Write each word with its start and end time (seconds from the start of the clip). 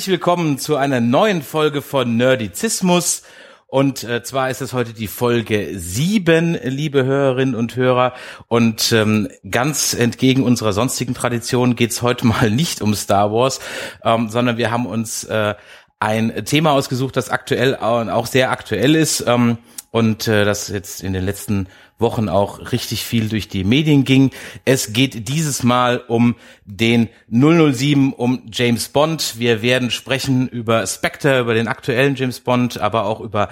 Herzlich 0.00 0.12
willkommen 0.12 0.56
zu 0.56 0.76
einer 0.76 1.02
neuen 1.02 1.42
Folge 1.42 1.82
von 1.82 2.16
Nerdizismus. 2.16 3.22
Und 3.66 4.02
äh, 4.02 4.22
zwar 4.22 4.48
ist 4.48 4.62
es 4.62 4.72
heute 4.72 4.94
die 4.94 5.08
Folge 5.08 5.78
sieben, 5.78 6.58
liebe 6.64 7.04
Hörerinnen 7.04 7.54
und 7.54 7.76
Hörer. 7.76 8.14
Und 8.48 8.92
ähm, 8.92 9.28
ganz 9.50 9.92
entgegen 9.92 10.42
unserer 10.42 10.72
sonstigen 10.72 11.12
Tradition 11.12 11.76
geht's 11.76 12.00
heute 12.00 12.26
mal 12.26 12.50
nicht 12.50 12.80
um 12.80 12.94
Star 12.94 13.30
Wars, 13.30 13.60
ähm, 14.02 14.30
sondern 14.30 14.56
wir 14.56 14.70
haben 14.70 14.86
uns 14.86 15.24
äh, 15.24 15.54
ein 15.98 16.46
Thema 16.46 16.72
ausgesucht, 16.72 17.14
das 17.14 17.28
aktuell 17.28 17.76
auch 17.76 18.24
sehr 18.24 18.52
aktuell 18.52 18.94
ist 18.94 19.22
ähm, 19.26 19.58
und 19.90 20.26
äh, 20.28 20.46
das 20.46 20.68
jetzt 20.68 21.02
in 21.02 21.12
den 21.12 21.26
letzten 21.26 21.66
Wochen 22.00 22.28
auch 22.28 22.72
richtig 22.72 23.04
viel 23.04 23.28
durch 23.28 23.48
die 23.48 23.64
Medien 23.64 24.04
ging. 24.04 24.30
Es 24.64 24.92
geht 24.92 25.28
dieses 25.28 25.62
Mal 25.62 25.98
um 26.08 26.36
den 26.64 27.08
007, 27.28 28.12
um 28.12 28.42
James 28.52 28.88
Bond. 28.88 29.38
Wir 29.38 29.62
werden 29.62 29.90
sprechen 29.90 30.48
über 30.48 30.86
Spectre, 30.86 31.40
über 31.40 31.54
den 31.54 31.68
aktuellen 31.68 32.14
James 32.14 32.40
Bond, 32.40 32.78
aber 32.78 33.04
auch 33.04 33.20
über 33.20 33.48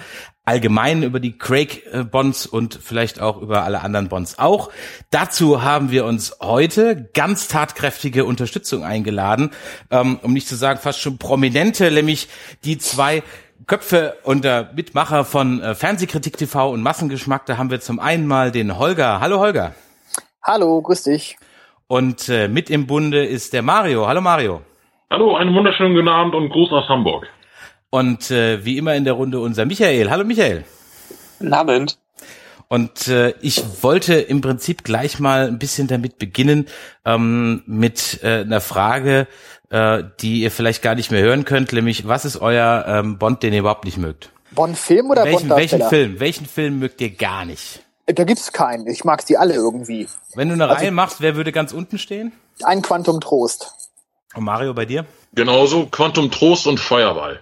allgemein 0.49 1.03
über 1.03 1.19
die 1.19 1.37
Craig 1.37 1.83
Bonds 2.09 2.47
und 2.47 2.79
vielleicht 2.83 3.21
auch 3.21 3.39
über 3.39 3.63
alle 3.63 3.81
anderen 3.81 4.07
Bonds 4.09 4.39
auch. 4.39 4.71
Dazu 5.11 5.61
haben 5.61 5.91
wir 5.91 6.05
uns 6.05 6.37
heute 6.41 7.07
ganz 7.13 7.47
tatkräftige 7.47 8.25
Unterstützung 8.25 8.83
eingeladen, 8.83 9.51
ähm, 9.91 10.19
um 10.23 10.33
nicht 10.33 10.47
zu 10.47 10.55
sagen 10.55 10.79
fast 10.79 11.01
schon 11.01 11.19
prominente, 11.19 11.91
nämlich 11.91 12.29
die 12.63 12.79
zwei 12.79 13.21
Köpfe 13.67 14.15
und 14.23 14.45
äh, 14.45 14.65
Mitmacher 14.73 15.25
von 15.25 15.61
äh, 15.61 15.75
Fernsehkritik 15.75 16.37
TV 16.37 16.71
und 16.71 16.81
Massengeschmack. 16.81 17.45
Da 17.45 17.57
haben 17.57 17.69
wir 17.69 17.79
zum 17.81 17.99
einen 17.99 18.25
mal 18.25 18.51
den 18.51 18.77
Holger. 18.77 19.19
Hallo 19.19 19.39
Holger. 19.39 19.75
Hallo, 20.43 20.81
grüß 20.81 21.03
dich. 21.03 21.37
Und 21.87 22.29
äh, 22.29 22.47
mit 22.47 22.69
im 22.69 22.87
Bunde 22.87 23.25
ist 23.25 23.53
der 23.53 23.61
Mario. 23.61 24.07
Hallo 24.07 24.21
Mario. 24.21 24.61
Hallo, 25.09 25.35
einen 25.35 25.53
wunderschönen 25.53 25.95
guten 25.95 26.07
Abend 26.07 26.35
und 26.35 26.49
Gruß 26.49 26.71
aus 26.71 26.87
Hamburg. 26.87 27.27
Und 27.89 28.31
äh, 28.31 28.63
wie 28.63 28.77
immer 28.77 28.95
in 28.95 29.03
der 29.03 29.13
Runde 29.13 29.39
unser 29.39 29.65
Michael. 29.65 30.09
Hallo 30.09 30.23
Michael. 30.23 30.63
Guten 31.39 31.53
Abend. 31.53 31.97
Und 32.67 33.07
äh, 33.07 33.33
ich 33.41 33.83
wollte 33.83 34.13
im 34.13 34.41
Prinzip 34.41 34.83
gleich 34.83 35.19
mal 35.19 35.47
ein 35.47 35.57
bisschen 35.57 35.87
damit 35.87 36.19
beginnen, 36.19 36.67
ähm, 37.03 37.63
mit 37.65 38.19
äh, 38.21 38.41
einer 38.41 38.61
Frage, 38.61 39.27
äh, 39.69 40.03
die 40.19 40.41
ihr 40.41 40.51
vielleicht 40.51 40.81
gar 40.81 40.95
nicht 40.95 41.11
mehr 41.11 41.21
hören 41.21 41.45
könnt, 41.45 41.71
nämlich 41.73 42.07
was 42.07 42.25
ist 42.25 42.37
euer 42.37 42.85
ähm, 42.87 43.17
Bond, 43.17 43.43
den 43.43 43.53
ihr 43.53 43.59
überhaupt 43.59 43.85
nicht 43.85 43.97
mögt? 43.97 44.31
Bond-Film 44.51 45.09
oder 45.09 45.25
welchen, 45.25 45.49
welchen 45.49 45.83
Film? 45.89 46.19
Welchen 46.19 46.45
Film 46.45 46.79
mögt 46.79 47.01
ihr 47.01 47.11
gar 47.11 47.45
nicht? 47.45 47.83
Äh, 48.05 48.13
da 48.13 48.23
gibt's 48.23 48.51
keinen. 48.51 48.87
Ich 48.87 49.03
mag 49.03 49.25
die 49.25 49.37
alle 49.37 49.53
irgendwie. 49.53 50.07
Wenn 50.33 50.47
du 50.49 50.55
eine 50.55 50.67
also, 50.67 50.75
Reihe 50.75 50.91
machst, 50.91 51.21
wer 51.21 51.35
würde 51.35 51.51
ganz 51.51 51.71
unten 51.71 51.97
stehen? 51.99 52.31
Ein 52.63 52.81
Quantum 52.81 53.21
Trost. 53.21 53.73
Und 54.33 54.43
Mario 54.43 54.73
bei 54.73 54.85
dir? 54.85 55.05
Genauso 55.33 55.85
Quantum 55.85 56.31
Trost 56.31 56.67
und 56.67 56.79
Feuerball. 56.79 57.41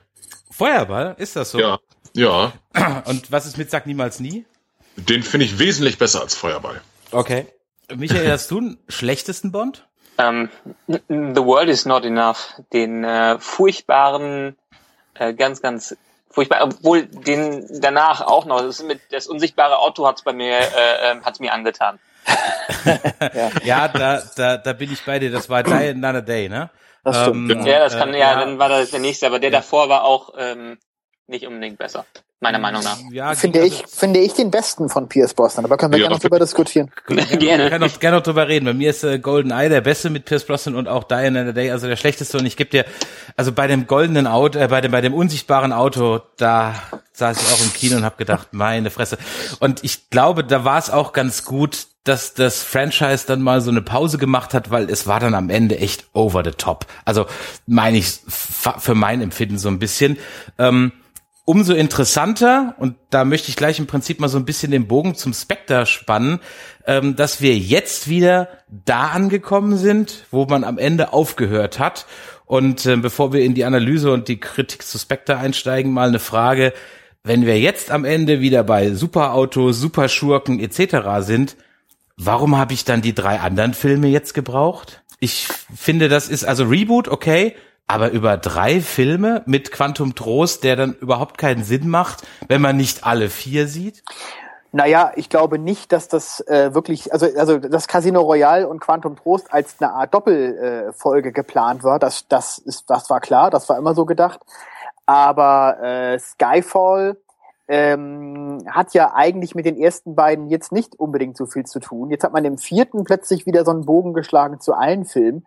Feuerball? 0.51 1.15
Ist 1.17 1.35
das 1.35 1.51
so? 1.51 1.59
Ja. 1.59 1.79
Ja. 2.13 2.53
Und 3.05 3.31
was 3.31 3.45
ist 3.45 3.57
mit 3.57 3.69
Sag 3.69 3.85
niemals 3.85 4.19
nie? 4.19 4.45
Den 4.95 5.21
finde 5.21 5.45
ich 5.45 5.59
wesentlich 5.59 5.99
besser 5.99 6.21
als 6.21 6.33
Feuerball. 6.33 6.81
Okay. 7.11 7.45
Michael, 7.95 8.31
hast 8.31 8.49
du 8.49 8.57
einen 8.57 8.77
schlechtesten 8.89 9.51
Bond? 9.51 9.86
Ähm, 10.17 10.49
The 10.87 11.43
World 11.43 11.69
is 11.69 11.85
Not 11.85 12.05
Enough, 12.05 12.55
den 12.73 13.03
äh, 13.03 13.37
furchtbaren, 13.39 14.57
äh, 15.13 15.33
ganz, 15.33 15.61
ganz 15.61 15.95
furchtbar, 16.29 16.63
obwohl 16.63 17.05
den 17.05 17.67
danach 17.81 18.21
auch 18.21 18.45
noch, 18.45 18.61
das, 18.61 18.81
mit, 18.83 19.01
das 19.11 19.27
unsichtbare 19.27 19.77
Auto 19.79 20.07
hat's 20.07 20.23
bei 20.23 20.33
mir, 20.33 20.57
äh, 20.57 21.11
äh, 21.11 21.21
hat's 21.23 21.39
mir 21.39 21.53
angetan. 21.53 21.99
ja, 23.33 23.51
ja 23.63 23.87
da, 23.87 24.23
da, 24.35 24.57
da 24.57 24.73
bin 24.73 24.91
ich 24.91 25.05
bei 25.05 25.19
dir, 25.19 25.31
das 25.31 25.49
war 25.49 25.63
Die 25.63 25.71
Another 25.71 26.21
Day, 26.21 26.49
ne? 26.49 26.69
Das 27.03 27.21
stimmt, 27.21 27.51
ähm, 27.51 27.65
ja, 27.65 27.79
das 27.79 27.97
kann, 27.97 28.13
äh, 28.13 28.19
ja, 28.19 28.31
ja, 28.33 28.39
dann 28.39 28.59
war 28.59 28.69
das 28.69 28.91
der 28.91 28.99
nächste, 28.99 29.27
aber 29.27 29.39
der 29.39 29.51
ja. 29.51 29.59
davor 29.59 29.87
war 29.87 30.03
auch 30.03 30.33
ähm, 30.37 30.77
nicht 31.27 31.47
unbedingt 31.47 31.77
besser 31.77 32.05
meiner 32.39 32.59
Meinung 32.59 32.83
nach. 32.83 32.97
Ja, 33.11 33.33
finde 33.33 33.61
also, 33.61 33.73
ich, 33.73 33.83
finde 33.87 34.19
ich 34.19 34.33
den 34.33 34.51
besten 34.51 34.89
von 34.89 35.09
Pierce 35.09 35.33
Brosnan, 35.33 35.65
aber 35.65 35.77
können 35.77 35.93
wir 35.93 35.99
ja, 35.99 36.05
gerne 36.05 36.15
noch 36.15 36.21
drüber 36.21 36.39
diskutieren. 36.39 36.91
gerne. 37.07 37.25
gerne. 37.37 37.69
können 37.69 37.85
noch, 37.85 37.99
gerne 37.99 38.17
noch 38.17 38.23
drüber 38.23 38.47
reden. 38.47 38.65
Bei 38.65 38.73
mir 38.73 38.91
ist 38.91 39.03
äh, 39.03 39.17
Golden 39.17 39.51
Eye 39.51 39.69
der 39.69 39.81
beste 39.81 40.09
mit 40.09 40.25
Pierce 40.25 40.45
Brosnan 40.45 40.75
und 40.75 40.87
auch 40.87 41.03
Diane 41.03 41.41
in 41.41 41.47
the 41.47 41.53
Day, 41.53 41.71
also 41.71 41.87
der 41.87 41.95
schlechteste. 41.95 42.37
Und 42.37 42.45
ich 42.45 42.55
gebe 42.55 42.69
dir, 42.69 42.85
also 43.35 43.51
bei 43.51 43.67
dem 43.67 43.87
goldenen 43.87 44.27
Auto, 44.27 44.59
äh, 44.59 44.67
bei 44.67 44.81
dem, 44.81 44.91
bei 44.91 45.01
dem 45.01 45.13
unsichtbaren 45.13 45.73
Auto, 45.73 46.19
da 46.37 46.75
saß 47.13 47.41
ich 47.41 47.53
auch 47.53 47.63
im 47.63 47.73
Kino 47.73 47.97
und 47.97 48.05
habe 48.05 48.17
gedacht, 48.17 48.49
meine 48.51 48.91
Fresse. 48.91 49.17
Und 49.59 49.83
ich 49.83 50.11
glaube, 50.11 50.43
da 50.43 50.63
war 50.63 50.77
es 50.77 50.91
auch 50.91 51.13
ganz 51.13 51.43
gut, 51.43 51.87
dass 52.03 52.35
das 52.35 52.63
Franchise 52.63 53.25
dann 53.27 53.41
mal 53.41 53.61
so 53.61 53.71
eine 53.71 53.81
Pause 53.81 54.17
gemacht 54.17 54.53
hat, 54.53 54.69
weil 54.69 54.89
es 54.89 55.07
war 55.07 55.19
dann 55.19 55.33
am 55.33 55.49
Ende 55.49 55.79
echt 55.79 56.05
over 56.13 56.43
the 56.43 56.51
top. 56.51 56.85
Also 57.03 57.25
meine 57.65 57.97
ich 57.97 58.19
für 58.27 58.95
mein 58.95 59.21
Empfinden 59.21 59.57
so 59.57 59.67
ein 59.69 59.79
bisschen. 59.79 60.17
Ähm, 60.57 60.91
umso 61.47 61.73
interessanter, 61.73 62.75
und 62.77 62.97
da 63.09 63.23
möchte 63.23 63.47
ich 63.47 63.55
gleich 63.55 63.79
im 63.79 63.87
Prinzip 63.87 64.19
mal 64.19 64.27
so 64.27 64.37
ein 64.37 64.43
bisschen 64.43 64.69
den 64.69 64.85
Bogen 64.85 65.15
zum 65.15 65.31
Spectre 65.31 65.85
spannen, 65.85 66.41
ähm, 66.85 67.15
dass 67.15 67.39
wir 67.39 67.57
jetzt 67.57 68.09
wieder 68.09 68.49
da 68.67 69.07
angekommen 69.07 69.77
sind, 69.77 70.25
wo 70.29 70.45
man 70.45 70.65
am 70.65 70.77
Ende 70.77 71.13
aufgehört 71.13 71.79
hat. 71.79 72.05
Und 72.45 72.85
äh, 72.85 72.97
bevor 72.97 73.31
wir 73.31 73.45
in 73.45 73.53
die 73.53 73.63
Analyse 73.63 74.11
und 74.11 74.27
die 74.27 74.41
Kritik 74.41 74.83
zu 74.83 74.99
Spectre 74.99 75.37
einsteigen, 75.37 75.93
mal 75.93 76.09
eine 76.09 76.19
Frage. 76.19 76.73
Wenn 77.23 77.45
wir 77.45 77.57
jetzt 77.57 77.91
am 77.91 78.03
Ende 78.03 78.41
wieder 78.41 78.65
bei 78.65 78.91
Superautos, 78.91 79.79
Superschurken 79.79 80.59
etc. 80.59 81.25
sind, 81.25 81.55
warum 82.17 82.57
habe 82.57 82.73
ich 82.73 82.83
dann 82.83 83.01
die 83.01 83.15
drei 83.15 83.39
anderen 83.39 83.73
Filme 83.73 84.09
jetzt 84.09 84.33
gebraucht? 84.33 85.01
Ich 85.21 85.47
finde, 85.73 86.09
das 86.09 86.27
ist 86.27 86.43
also 86.43 86.65
Reboot, 86.65 87.07
okay, 87.07 87.55
aber 87.87 88.11
über 88.11 88.37
drei 88.37 88.81
Filme 88.81 89.43
mit 89.45 89.71
Quantum 89.71 90.13
Trost, 90.13 90.63
der 90.63 90.75
dann 90.75 90.93
überhaupt 90.93 91.37
keinen 91.37 91.63
Sinn 91.63 91.89
macht, 91.89 92.27
wenn 92.47 92.61
man 92.61 92.75
nicht 92.75 93.05
alle 93.05 93.29
vier 93.29 93.67
sieht? 93.67 94.03
Naja, 94.73 95.13
ich 95.15 95.29
glaube 95.29 95.57
nicht, 95.57 95.93
dass 95.93 96.09
das 96.09 96.41
äh, 96.41 96.73
wirklich, 96.73 97.13
also, 97.13 97.25
also 97.37 97.57
das 97.57 97.87
Casino 97.87 98.21
Royale 98.21 98.67
und 98.67 98.81
Quantum 98.81 99.15
Trost 99.15 99.51
als 99.51 99.77
eine 99.79 99.93
Art 99.93 100.13
Doppelfolge 100.13 101.29
äh, 101.29 101.31
geplant 101.31 101.83
war. 101.83 101.99
Das, 101.99 102.27
das 102.27 102.57
ist, 102.57 102.89
das 102.89 103.09
war 103.09 103.21
klar, 103.21 103.49
das 103.49 103.69
war 103.69 103.77
immer 103.77 103.95
so 103.95 104.05
gedacht. 104.05 104.41
Aber 105.05 105.81
äh, 105.81 106.19
Skyfall 106.19 107.15
ähm, 107.69 108.59
hat 108.69 108.93
ja 108.93 109.13
eigentlich 109.13 109.55
mit 109.55 109.65
den 109.65 109.77
ersten 109.77 110.15
beiden 110.15 110.47
jetzt 110.47 110.73
nicht 110.73 110.99
unbedingt 110.99 111.37
so 111.37 111.45
viel 111.45 111.65
zu 111.65 111.79
tun. 111.79 112.11
Jetzt 112.11 112.25
hat 112.25 112.33
man 112.33 112.43
im 112.43 112.57
vierten 112.57 113.05
plötzlich 113.05 113.45
wieder 113.45 113.63
so 113.63 113.71
einen 113.71 113.85
Bogen 113.85 114.13
geschlagen 114.13 114.59
zu 114.59 114.73
allen 114.73 115.05
Filmen. 115.05 115.45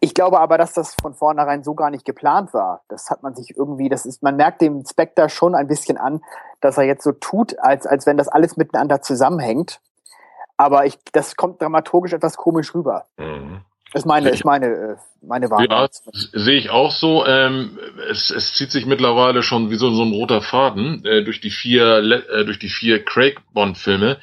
Ich 0.00 0.14
glaube 0.14 0.38
aber, 0.38 0.58
dass 0.58 0.72
das 0.72 0.94
von 1.00 1.14
vornherein 1.14 1.64
so 1.64 1.74
gar 1.74 1.90
nicht 1.90 2.04
geplant 2.04 2.54
war. 2.54 2.82
Das 2.88 3.10
hat 3.10 3.22
man 3.22 3.34
sich 3.34 3.56
irgendwie, 3.56 3.88
das 3.88 4.06
ist, 4.06 4.22
man 4.22 4.36
merkt 4.36 4.60
dem 4.60 4.84
Spectre 4.88 5.28
schon 5.28 5.54
ein 5.54 5.66
bisschen 5.66 5.98
an, 5.98 6.22
dass 6.60 6.78
er 6.78 6.84
jetzt 6.84 7.02
so 7.02 7.12
tut, 7.12 7.58
als, 7.58 7.86
als 7.86 8.06
wenn 8.06 8.16
das 8.16 8.28
alles 8.28 8.56
miteinander 8.56 9.02
zusammenhängt. 9.02 9.80
Aber 10.56 10.86
ich, 10.86 10.98
das 11.12 11.36
kommt 11.36 11.60
dramaturgisch 11.60 12.12
etwas 12.12 12.36
komisch 12.36 12.74
rüber. 12.74 13.06
Mhm. 13.16 13.62
Ist 13.94 14.04
meine, 14.04 14.28
ist 14.28 14.44
meine, 14.44 14.66
äh, 14.66 14.96
meine 15.22 15.50
Wahrheit. 15.50 15.70
Ja, 15.70 15.88
sehe 16.12 16.58
ich 16.58 16.68
auch 16.68 16.90
so. 16.90 17.24
Ähm, 17.26 17.78
es, 18.10 18.30
es 18.30 18.54
zieht 18.54 18.70
sich 18.70 18.84
mittlerweile 18.84 19.42
schon 19.42 19.70
wie 19.70 19.76
so, 19.76 19.90
so 19.90 20.02
ein 20.02 20.12
roter 20.12 20.42
Faden 20.42 21.04
äh, 21.06 21.24
durch 21.24 21.40
die 21.40 21.50
vier, 21.50 21.98
äh, 21.98 22.44
durch 22.44 22.58
die 22.58 22.68
vier 22.68 23.02
Craig 23.02 23.40
Bond 23.54 23.78
Filme 23.78 24.18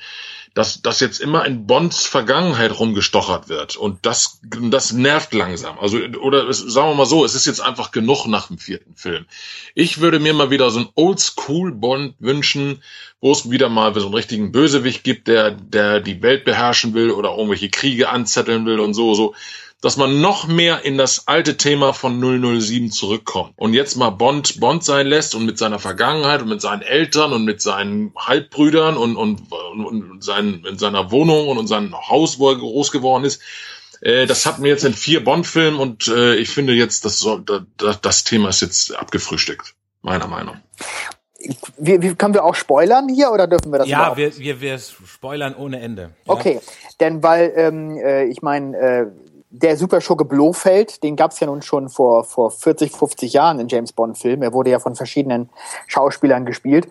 dass, 0.56 0.82
dass 0.82 1.02
jetzt 1.02 1.20
immer 1.20 1.46
in 1.46 1.68
Bonds 1.68 2.06
Vergangenheit 2.06 2.80
rumgestochert 2.80 3.50
wird. 3.50 3.76
Und 3.76 4.06
das, 4.06 4.40
das 4.42 4.94
nervt 4.94 5.34
langsam. 5.34 5.78
Also, 5.78 5.98
oder 5.98 6.48
es, 6.48 6.60
sagen 6.60 6.92
wir 6.92 6.96
mal 6.96 7.06
so, 7.06 7.26
es 7.26 7.36
ist 7.36 7.46
jetzt 7.46 7.60
einfach 7.60 7.92
genug 7.92 8.26
nach 8.26 8.48
dem 8.48 8.58
vierten 8.58 8.96
Film. 8.96 9.26
Ich 9.76 10.00
würde 10.00 10.20
mir 10.20 10.34
mal 10.34 10.52
wieder 10.52 10.72
so 10.72 10.80
ein 10.80 10.88
Oldschool-Bond 10.96 12.16
wünschen, 12.20 12.82
wo 13.20 13.34
es 13.34 13.52
wieder 13.52 13.68
mal 13.68 13.94
so 14.00 14.06
einen 14.06 14.16
richtigen 14.16 14.54
Bösewicht 14.54 15.04
gibt, 15.04 15.28
der, 15.28 15.52
der 15.52 16.00
die 16.00 16.22
Welt 16.22 16.46
beherrschen 16.46 16.94
will 16.94 17.12
oder 17.12 17.32
irgendwelche 17.32 17.70
Kriege 17.70 18.08
anzetteln 18.08 18.66
will 18.66 18.80
und 18.80 18.94
so, 18.94 19.14
so 19.14 19.36
dass 19.86 19.98
man 19.98 20.20
noch 20.20 20.48
mehr 20.48 20.84
in 20.84 20.98
das 20.98 21.28
alte 21.28 21.58
Thema 21.58 21.94
von 21.94 22.20
007 22.20 22.90
zurückkommt 22.90 23.54
und 23.56 23.76
jetzt 23.76 23.96
mal 23.98 24.10
Bond 24.10 24.60
Bond 24.60 24.84
sein 24.84 25.06
lässt 25.06 25.36
und 25.36 25.46
mit 25.46 25.60
seiner 25.60 25.78
Vergangenheit 25.78 26.42
und 26.42 26.50
mit 26.50 26.60
seinen 26.60 26.82
Eltern 26.82 27.34
und 27.34 27.46
mit 27.46 27.62
seinen 27.62 28.12
Halbbrüdern 28.16 28.98
und, 28.98 29.16
und, 29.16 29.44
und, 29.52 29.86
und 29.86 30.24
seinen, 30.24 30.66
in 30.66 30.80
seiner 30.80 31.12
Wohnung 31.12 31.50
und 31.50 31.60
in 31.60 31.68
seinem 31.68 31.94
Haus, 32.10 32.40
wo 32.40 32.50
er 32.50 32.58
groß 32.58 32.92
geworden 32.92 33.26
ist. 33.26 33.44
Äh, 34.02 34.26
das 34.26 34.48
hatten 34.48 34.64
wir 34.64 34.72
jetzt 34.72 34.86
in 34.86 34.96
vier 34.96 35.24
Bond-Filmen 35.24 35.80
und 35.80 36.08
äh, 36.08 36.34
ich 36.34 36.50
finde 36.50 36.74
jetzt, 36.74 37.06
das, 37.06 37.20
soll, 37.20 37.44
das, 37.78 38.02
das 38.02 38.24
Thema 38.24 38.50
ist 38.50 38.62
jetzt 38.62 38.96
abgefrühstückt, 38.96 39.76
meiner 40.02 40.26
Meinung 40.26 40.58
wie, 41.78 42.02
wie, 42.02 42.16
können 42.16 42.34
wir 42.34 42.44
auch 42.44 42.56
spoilern 42.56 43.10
hier 43.10 43.32
oder 43.32 43.48
dürfen 43.48 43.72
wir 43.72 43.80
das 43.80 43.88
Ja, 43.88 44.00
überhaupt? 44.00 44.18
wir, 44.18 44.38
wir, 44.38 44.62
wir 44.62 44.80
spoilern 44.80 45.56
ohne 45.56 45.80
Ende. 45.80 46.12
Ja. 46.26 46.34
Okay, 46.34 46.60
denn 47.00 47.22
weil 47.24 47.54
ähm, 47.56 47.98
äh, 47.98 48.26
ich 48.26 48.42
meine, 48.42 48.78
äh, 48.78 49.06
der 49.60 49.78
Superschurke 49.78 50.26
Blofeld, 50.26 51.04
den 51.04 51.16
gab 51.16 51.32
es 51.32 51.40
ja 51.40 51.48
nun 51.48 51.62
schon 51.62 51.90
vor, 51.90 52.24
vor 52.24 52.52
40, 52.52 52.92
50 52.92 53.34
Jahren 53.34 53.60
in 53.60 53.68
James 53.68 53.94
Bond-Filmen. 53.94 54.44
Er 54.44 54.54
wurde 54.54 54.72
ja 54.72 54.80
von 54.80 54.96
verschiedenen 54.96 55.50
Schauspielern 55.88 56.46
gespielt. 56.46 56.88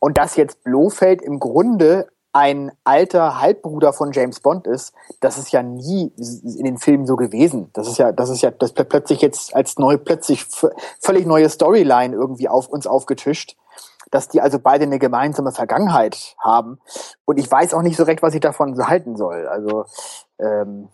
Und 0.00 0.18
dass 0.18 0.36
jetzt 0.36 0.62
Blofeld 0.64 1.22
im 1.22 1.38
Grunde 1.38 2.08
ein 2.32 2.72
alter 2.84 3.40
Halbbruder 3.40 3.92
von 3.92 4.12
James 4.12 4.40
Bond 4.40 4.66
ist, 4.66 4.92
das 5.20 5.38
ist 5.38 5.50
ja 5.50 5.62
nie 5.62 6.12
in 6.16 6.64
den 6.64 6.78
Filmen 6.78 7.06
so 7.06 7.16
gewesen. 7.16 7.70
Das 7.72 7.88
ist 7.88 7.98
ja, 7.98 8.12
das 8.12 8.30
ist 8.30 8.42
ja, 8.42 8.50
das 8.50 8.72
plötzlich 8.72 9.20
jetzt 9.20 9.54
als 9.54 9.78
neu, 9.78 9.96
plötzlich 9.96 10.46
völlig 11.00 11.26
neue 11.26 11.48
Storyline 11.48 12.14
irgendwie 12.14 12.48
auf 12.48 12.68
uns 12.68 12.86
aufgetischt, 12.86 13.56
dass 14.10 14.28
die 14.28 14.40
also 14.40 14.58
beide 14.58 14.84
eine 14.84 14.98
gemeinsame 14.98 15.52
Vergangenheit 15.52 16.36
haben. 16.38 16.78
Und 17.24 17.38
ich 17.38 17.50
weiß 17.50 17.74
auch 17.74 17.82
nicht 17.82 17.96
so 17.96 18.04
recht, 18.04 18.22
was 18.22 18.34
ich 18.34 18.40
davon 18.40 18.76
halten 18.86 19.16
soll. 19.16 19.46
Also 19.48 19.84
ähm, 20.38 20.88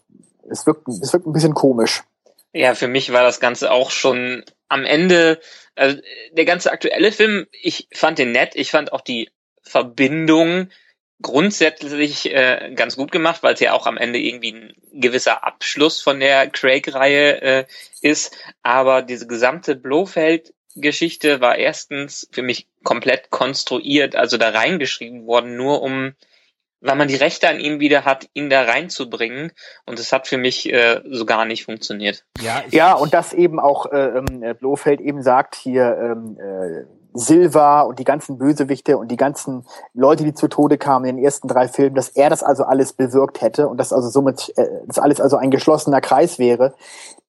es 0.51 0.67
wirkt, 0.67 0.89
es 0.89 1.13
wirkt 1.13 1.27
ein 1.27 1.33
bisschen 1.33 1.55
komisch. 1.55 2.03
Ja, 2.53 2.75
für 2.75 2.89
mich 2.89 3.13
war 3.13 3.23
das 3.23 3.41
Ganze 3.41 3.71
auch 3.71 3.91
schon 3.91 4.45
am 4.69 4.85
Ende, 4.85 5.41
also 5.75 6.01
der 6.33 6.45
ganze 6.45 6.71
aktuelle 6.71 7.13
Film, 7.13 7.47
ich 7.51 7.89
fand 7.93 8.19
den 8.19 8.33
nett, 8.33 8.53
ich 8.55 8.71
fand 8.71 8.93
auch 8.93 9.01
die 9.01 9.31
Verbindung 9.63 10.69
grundsätzlich 11.23 12.33
äh, 12.33 12.73
ganz 12.75 12.97
gut 12.97 13.11
gemacht, 13.11 13.43
weil 13.43 13.55
es 13.55 13.61
ja 13.61 13.73
auch 13.73 13.87
am 13.87 13.97
Ende 13.97 14.19
irgendwie 14.19 14.53
ein 14.53 14.75
gewisser 14.93 15.45
Abschluss 15.45 16.01
von 16.01 16.21
der 16.21 16.49
Craig-Reihe 16.49 17.41
äh, 17.43 17.65
ist. 18.03 18.37
Aber 18.63 19.03
diese 19.03 19.27
gesamte 19.27 19.75
Blofeld-Geschichte 19.75 21.41
war 21.41 21.57
erstens 21.57 22.29
für 22.31 22.43
mich 22.43 22.69
komplett 22.83 23.31
konstruiert, 23.31 24.17
also 24.17 24.37
da 24.37 24.51
reingeschrieben 24.51 25.27
worden, 25.27 25.57
nur 25.57 25.83
um, 25.83 26.15
weil 26.85 26.97
man 26.97 27.09
die 27.09 27.17
Rechte 27.17 27.49
an 27.49 27.59
ihm 27.59 27.81
wieder 27.81 28.05
hat, 28.05 28.29
ihn 28.35 28.51
da 28.51 28.63
reinzubringen. 28.63 29.53
Und 29.87 29.99
es 29.99 30.13
hat 30.13 30.29
für 30.29 30.37
mich 30.37 30.71
äh, 30.71 31.01
so 31.11 31.25
gar 31.25 31.47
nicht 31.47 31.65
funktioniert. 31.65 32.25
Ja, 32.41 32.63
ja 32.71 32.93
und 32.93 33.15
das 33.15 33.33
eben 33.33 33.59
auch 33.59 33.91
äh, 33.91 34.19
ähm, 34.19 34.43
äh, 34.43 34.55
Blofeld 34.55 35.01
eben 35.01 35.23
sagt 35.23 35.55
hier, 35.55 35.97
ähm, 35.99 36.37
äh, 36.39 36.85
Silva 37.15 37.83
und 37.83 38.01
die 38.01 38.05
ganzen 38.05 38.39
Bösewichte 38.39 38.99
und 38.99 39.09
die 39.11 39.17
ganzen 39.17 39.65
Leute, 39.95 40.25
die 40.25 40.35
zu 40.35 40.49
Tode 40.49 40.79
kamen 40.79 41.07
in 41.07 41.17
den 41.17 41.25
ersten 41.25 41.47
drei 41.47 41.69
Filmen, 41.69 41.95
dass 41.95 42.09
er 42.09 42.29
das 42.29 42.43
also 42.43 42.65
alles 42.65 42.93
bewirkt 42.93 43.41
hätte 43.41 43.69
und 43.69 43.79
dass 43.79 43.93
also 43.93 44.11
somit 44.11 44.53
äh, 44.57 44.67
das 44.87 44.99
alles 44.99 45.21
also 45.21 45.37
ein 45.37 45.53
geschlossener 45.53 46.01
Kreis 46.01 46.39
wäre. 46.41 46.75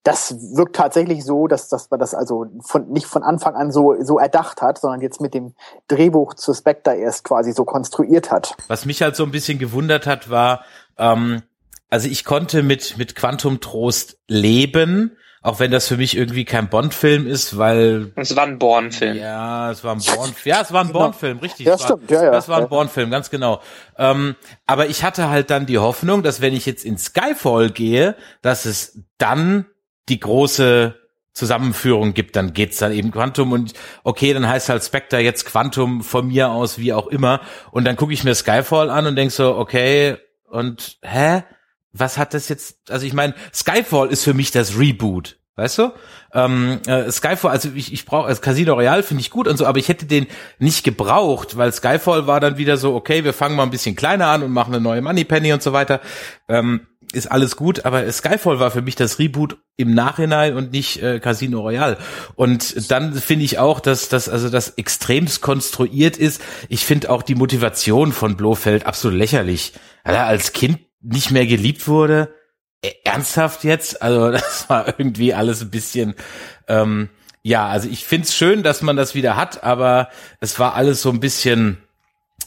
Das 0.03 0.35
wirkt 0.55 0.75
tatsächlich 0.75 1.23
so, 1.23 1.47
dass, 1.47 1.69
dass 1.69 1.89
man 1.89 1.99
das 1.99 2.13
also 2.13 2.47
von, 2.61 2.89
nicht 2.89 3.05
von 3.05 3.23
Anfang 3.23 3.55
an 3.55 3.71
so, 3.71 3.95
so 4.01 4.19
erdacht 4.19 4.61
hat, 4.61 4.79
sondern 4.79 5.01
jetzt 5.01 5.21
mit 5.21 5.33
dem 5.33 5.53
Drehbuch 5.87 6.33
zu 6.33 6.53
Spectre 6.53 6.95
erst 6.95 7.23
quasi 7.23 7.53
so 7.53 7.63
konstruiert 7.63 8.31
hat. 8.31 8.55
Was 8.67 8.85
mich 8.85 9.01
halt 9.01 9.15
so 9.15 9.23
ein 9.23 9.31
bisschen 9.31 9.59
gewundert 9.59 10.07
hat, 10.07 10.29
war, 10.29 10.63
ähm, 10.97 11.43
also 11.89 12.07
ich 12.07 12.25
konnte 12.25 12.63
mit, 12.63 12.97
mit 12.97 13.15
Quantum 13.15 13.61
Trost 13.61 14.17
leben, 14.27 15.15
auch 15.45 15.59
wenn 15.59 15.69
das 15.69 15.87
für 15.87 15.97
mich 15.97 16.17
irgendwie 16.17 16.43
kein 16.43 16.69
Bond-Film 16.69 17.27
ist, 17.27 17.55
weil. 17.55 18.11
Es 18.15 18.35
war 18.35 18.47
ein 18.47 18.57
Born-Film. 18.57 19.15
Ja, 19.15 19.69
es 19.69 19.83
war 19.83 19.95
ein 19.95 19.99
Born, 19.99 20.33
ja, 20.43 20.61
es 20.61 20.73
war 20.73 20.81
ein 20.81 20.87
genau. 20.87 20.99
Born-Film, 20.99 21.37
richtig. 21.37 21.67
Ja, 21.67 21.77
stimmt, 21.77 22.09
ja, 22.09 22.23
ja. 22.23 22.31
Das 22.31 22.49
war 22.49 22.57
ein 22.57 22.67
Born-Film, 22.67 23.11
ganz 23.11 23.29
genau. 23.29 23.61
Ähm, 23.95 24.35
aber 24.65 24.87
ich 24.87 25.03
hatte 25.03 25.29
halt 25.29 25.51
dann 25.51 25.67
die 25.67 25.77
Hoffnung, 25.77 26.23
dass 26.23 26.41
wenn 26.41 26.55
ich 26.55 26.65
jetzt 26.65 26.83
in 26.83 26.97
Skyfall 26.97 27.69
gehe, 27.69 28.15
dass 28.41 28.65
es 28.65 29.03
dann 29.19 29.67
die 30.09 30.19
große 30.19 30.95
Zusammenführung 31.33 32.15
gibt, 32.15 32.35
dann 32.35 32.53
geht's 32.53 32.77
dann 32.77 32.91
eben 32.91 33.11
Quantum 33.11 33.51
und 33.51 33.73
okay, 34.03 34.33
dann 34.33 34.47
heißt 34.47 34.69
halt 34.69 34.83
Spectre 34.83 35.19
jetzt 35.19 35.45
Quantum 35.45 36.01
von 36.01 36.27
mir 36.27 36.49
aus, 36.49 36.79
wie 36.79 36.91
auch 36.91 37.05
immer. 37.05 37.39
Und 37.69 37.85
dann 37.85 37.97
gucke 37.97 38.13
ich 38.13 38.23
mir 38.23 38.33
Skyfall 38.33 38.89
an 38.89 39.05
und 39.05 39.15
denk 39.15 39.31
so, 39.31 39.55
okay, 39.55 40.17
und 40.49 40.97
hä? 41.03 41.43
Was 41.97 42.17
hat 42.17 42.33
das 42.33 42.49
jetzt, 42.49 42.77
also 42.89 43.05
ich 43.05 43.13
meine, 43.13 43.33
Skyfall 43.53 44.09
ist 44.09 44.23
für 44.23 44.33
mich 44.33 44.51
das 44.51 44.77
Reboot. 44.77 45.37
Weißt 45.57 45.77
du? 45.77 45.93
Ähm, 46.33 46.81
äh, 46.85 47.09
Skyfall, 47.09 47.51
also 47.51 47.69
ich, 47.73 47.93
ich 47.93 48.05
brauche, 48.05 48.27
also 48.27 48.41
Casino 48.41 48.73
Royale 48.73 49.03
finde 49.03 49.21
ich 49.21 49.29
gut 49.29 49.47
und 49.47 49.55
so, 49.55 49.65
aber 49.65 49.79
ich 49.79 49.87
hätte 49.87 50.05
den 50.05 50.27
nicht 50.59 50.83
gebraucht, 50.83 51.55
weil 51.55 51.71
Skyfall 51.71 52.27
war 52.27 52.41
dann 52.41 52.57
wieder 52.57 52.75
so, 52.75 52.93
okay, 52.93 53.23
wir 53.23 53.31
fangen 53.31 53.55
mal 53.55 53.63
ein 53.63 53.69
bisschen 53.69 53.95
kleiner 53.95 54.27
an 54.27 54.43
und 54.43 54.51
machen 54.51 54.73
eine 54.73 54.83
neue 54.83 55.01
Moneypenny 55.01 55.53
und 55.53 55.63
so 55.63 55.71
weiter. 55.71 56.01
Ähm, 56.49 56.87
ist 57.13 57.31
alles 57.31 57.55
gut, 57.55 57.85
aber 57.85 58.11
Skyfall 58.11 58.59
war 58.59 58.71
für 58.71 58.81
mich 58.81 58.95
das 58.95 59.17
Reboot 59.17 59.57
im 59.77 59.93
Nachhinein 59.93 60.55
und 60.55 60.73
nicht 60.73 61.01
äh, 61.01 61.21
Casino 61.21 61.61
Royale. 61.61 61.97
Und 62.35 62.91
dann 62.91 63.13
finde 63.13 63.45
ich 63.45 63.57
auch, 63.57 63.79
dass 63.79 64.09
das 64.09 64.27
also 64.27 64.49
das 64.49 64.71
extremst 64.71 65.41
konstruiert 65.41 66.17
ist. 66.17 66.41
Ich 66.67 66.85
finde 66.85 67.09
auch 67.09 67.23
die 67.23 67.35
Motivation 67.35 68.11
von 68.11 68.35
Blofeld 68.35 68.85
absolut 68.85 69.17
lächerlich. 69.17 69.71
Er 70.03 70.25
als 70.25 70.51
Kind 70.51 70.79
nicht 71.05 71.31
mehr 71.31 71.45
geliebt 71.45 71.87
wurde. 71.87 72.33
Äh, 72.81 72.91
ernsthaft 73.03 73.63
jetzt? 73.63 74.01
Also 74.01 74.31
das 74.31 74.69
war 74.69 74.87
irgendwie 74.87 75.33
alles 75.33 75.61
ein 75.61 75.69
bisschen, 75.69 76.15
ähm, 76.67 77.09
ja, 77.43 77.67
also 77.67 77.87
ich 77.87 78.03
find's 78.03 78.35
schön, 78.35 78.63
dass 78.63 78.81
man 78.81 78.95
das 78.95 79.13
wieder 79.13 79.35
hat, 79.35 79.63
aber 79.63 80.09
es 80.39 80.59
war 80.59 80.73
alles 80.73 81.01
so 81.01 81.11
ein 81.11 81.19
bisschen, 81.19 81.77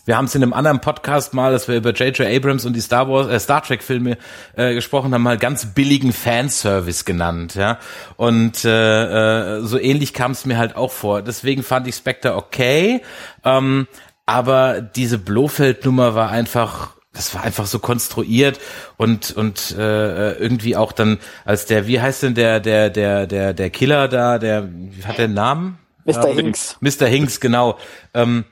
wir 0.06 0.16
haben 0.16 0.24
es 0.24 0.34
in 0.34 0.42
einem 0.42 0.52
anderen 0.52 0.80
Podcast 0.80 1.34
mal, 1.34 1.52
dass 1.52 1.68
wir 1.68 1.76
über 1.76 1.92
J.J. 1.92 2.26
Abrams 2.26 2.64
und 2.64 2.74
die 2.74 2.80
Star 2.80 3.08
Wars, 3.08 3.28
äh, 3.28 3.38
Star 3.38 3.62
Trek 3.62 3.82
Filme 3.82 4.18
äh, 4.56 4.74
gesprochen 4.74 5.14
haben, 5.14 5.22
mal 5.22 5.38
ganz 5.38 5.66
billigen 5.66 6.12
Fanservice 6.12 7.04
genannt, 7.04 7.54
ja. 7.54 7.78
Und 8.16 8.64
äh, 8.64 9.58
äh, 9.58 9.60
so 9.60 9.78
ähnlich 9.78 10.14
kam 10.14 10.32
es 10.32 10.46
mir 10.46 10.58
halt 10.58 10.74
auch 10.74 10.90
vor. 10.90 11.22
Deswegen 11.22 11.62
fand 11.62 11.86
ich 11.86 11.94
Spectre 11.94 12.34
okay, 12.34 13.02
ähm, 13.44 13.86
aber 14.26 14.80
diese 14.82 15.18
Blofeld-Nummer 15.18 16.14
war 16.14 16.30
einfach 16.30 16.97
das 17.12 17.34
war 17.34 17.42
einfach 17.42 17.66
so 17.66 17.78
konstruiert 17.78 18.60
und 18.96 19.30
und 19.30 19.74
äh, 19.76 20.32
irgendwie 20.32 20.76
auch 20.76 20.92
dann 20.92 21.18
als 21.44 21.66
der 21.66 21.86
wie 21.86 22.00
heißt 22.00 22.22
denn 22.22 22.34
der 22.34 22.60
der 22.60 22.90
der 22.90 23.26
der 23.26 23.54
der 23.54 23.70
Killer 23.70 24.08
da 24.08 24.38
der 24.38 24.68
hat 25.04 25.18
der 25.18 25.24
einen 25.24 25.34
Namen 25.34 25.78
Mr. 26.04 26.28
Hinks 26.28 26.76
Mr. 26.80 27.06
Hinks 27.06 27.40
genau 27.40 27.78
ähm, 28.14 28.44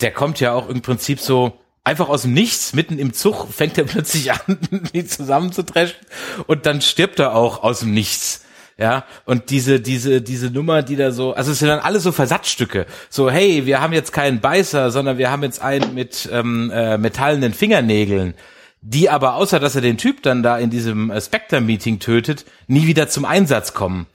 der 0.00 0.12
kommt 0.12 0.40
ja 0.40 0.52
auch 0.52 0.68
im 0.68 0.82
Prinzip 0.82 1.20
so 1.20 1.58
einfach 1.84 2.08
aus 2.08 2.22
dem 2.22 2.34
Nichts 2.34 2.72
mitten 2.72 2.98
im 2.98 3.12
Zug 3.12 3.46
fängt 3.48 3.78
er 3.78 3.84
plötzlich 3.84 4.32
an 4.32 4.58
die 4.92 5.06
zusammenzutreschen 5.06 5.98
und 6.46 6.66
dann 6.66 6.80
stirbt 6.80 7.18
er 7.20 7.34
auch 7.34 7.62
aus 7.62 7.80
dem 7.80 7.92
Nichts 7.92 8.44
ja, 8.80 9.04
und 9.26 9.50
diese, 9.50 9.78
diese, 9.78 10.22
diese 10.22 10.50
Nummer, 10.50 10.82
die 10.82 10.96
da 10.96 11.10
so, 11.10 11.34
also 11.34 11.52
es 11.52 11.58
sind 11.58 11.68
dann 11.68 11.80
alle 11.80 12.00
so 12.00 12.12
Versatzstücke. 12.12 12.86
So, 13.10 13.30
hey, 13.30 13.66
wir 13.66 13.82
haben 13.82 13.92
jetzt 13.92 14.10
keinen 14.10 14.40
Beißer, 14.40 14.90
sondern 14.90 15.18
wir 15.18 15.30
haben 15.30 15.42
jetzt 15.42 15.60
einen 15.60 15.92
mit 15.92 16.26
ähm, 16.32 16.70
äh, 16.72 16.96
metallenen 16.96 17.52
Fingernägeln, 17.52 18.32
die 18.80 19.10
aber, 19.10 19.34
außer 19.34 19.60
dass 19.60 19.74
er 19.74 19.82
den 19.82 19.98
Typ 19.98 20.22
dann 20.22 20.42
da 20.42 20.56
in 20.56 20.70
diesem 20.70 21.10
äh, 21.10 21.20
Spectre-Meeting 21.20 21.98
tötet, 21.98 22.46
nie 22.68 22.86
wieder 22.86 23.06
zum 23.10 23.26
Einsatz 23.26 23.74
kommen. 23.74 24.06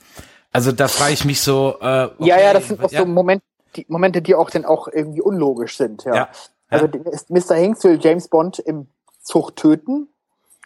Also 0.51 0.71
da 0.71 0.87
frage 0.87 1.13
ich 1.13 1.25
mich 1.25 1.41
so. 1.41 1.77
Äh, 1.79 2.05
okay, 2.05 2.13
ja, 2.21 2.39
ja, 2.39 2.53
das 2.53 2.67
sind 2.67 2.83
auch 2.83 2.91
ja. 2.91 3.01
so 3.01 3.05
Momente, 3.05 3.45
die, 3.75 3.85
Momente, 3.87 4.23
die 4.23 4.33
auch 4.33 4.49
dann 4.49 4.65
auch 4.65 4.87
irgendwie 4.87 5.21
unlogisch 5.21 5.77
sind. 5.77 6.05
Ja. 6.05 6.15
ja. 6.15 6.29
Also 6.69 6.87
Mr. 7.29 7.53
Hinks 7.53 7.83
will 7.83 7.99
James 8.01 8.29
Bond 8.29 8.57
im 8.57 8.87
Zug 9.21 9.55
töten 9.55 10.07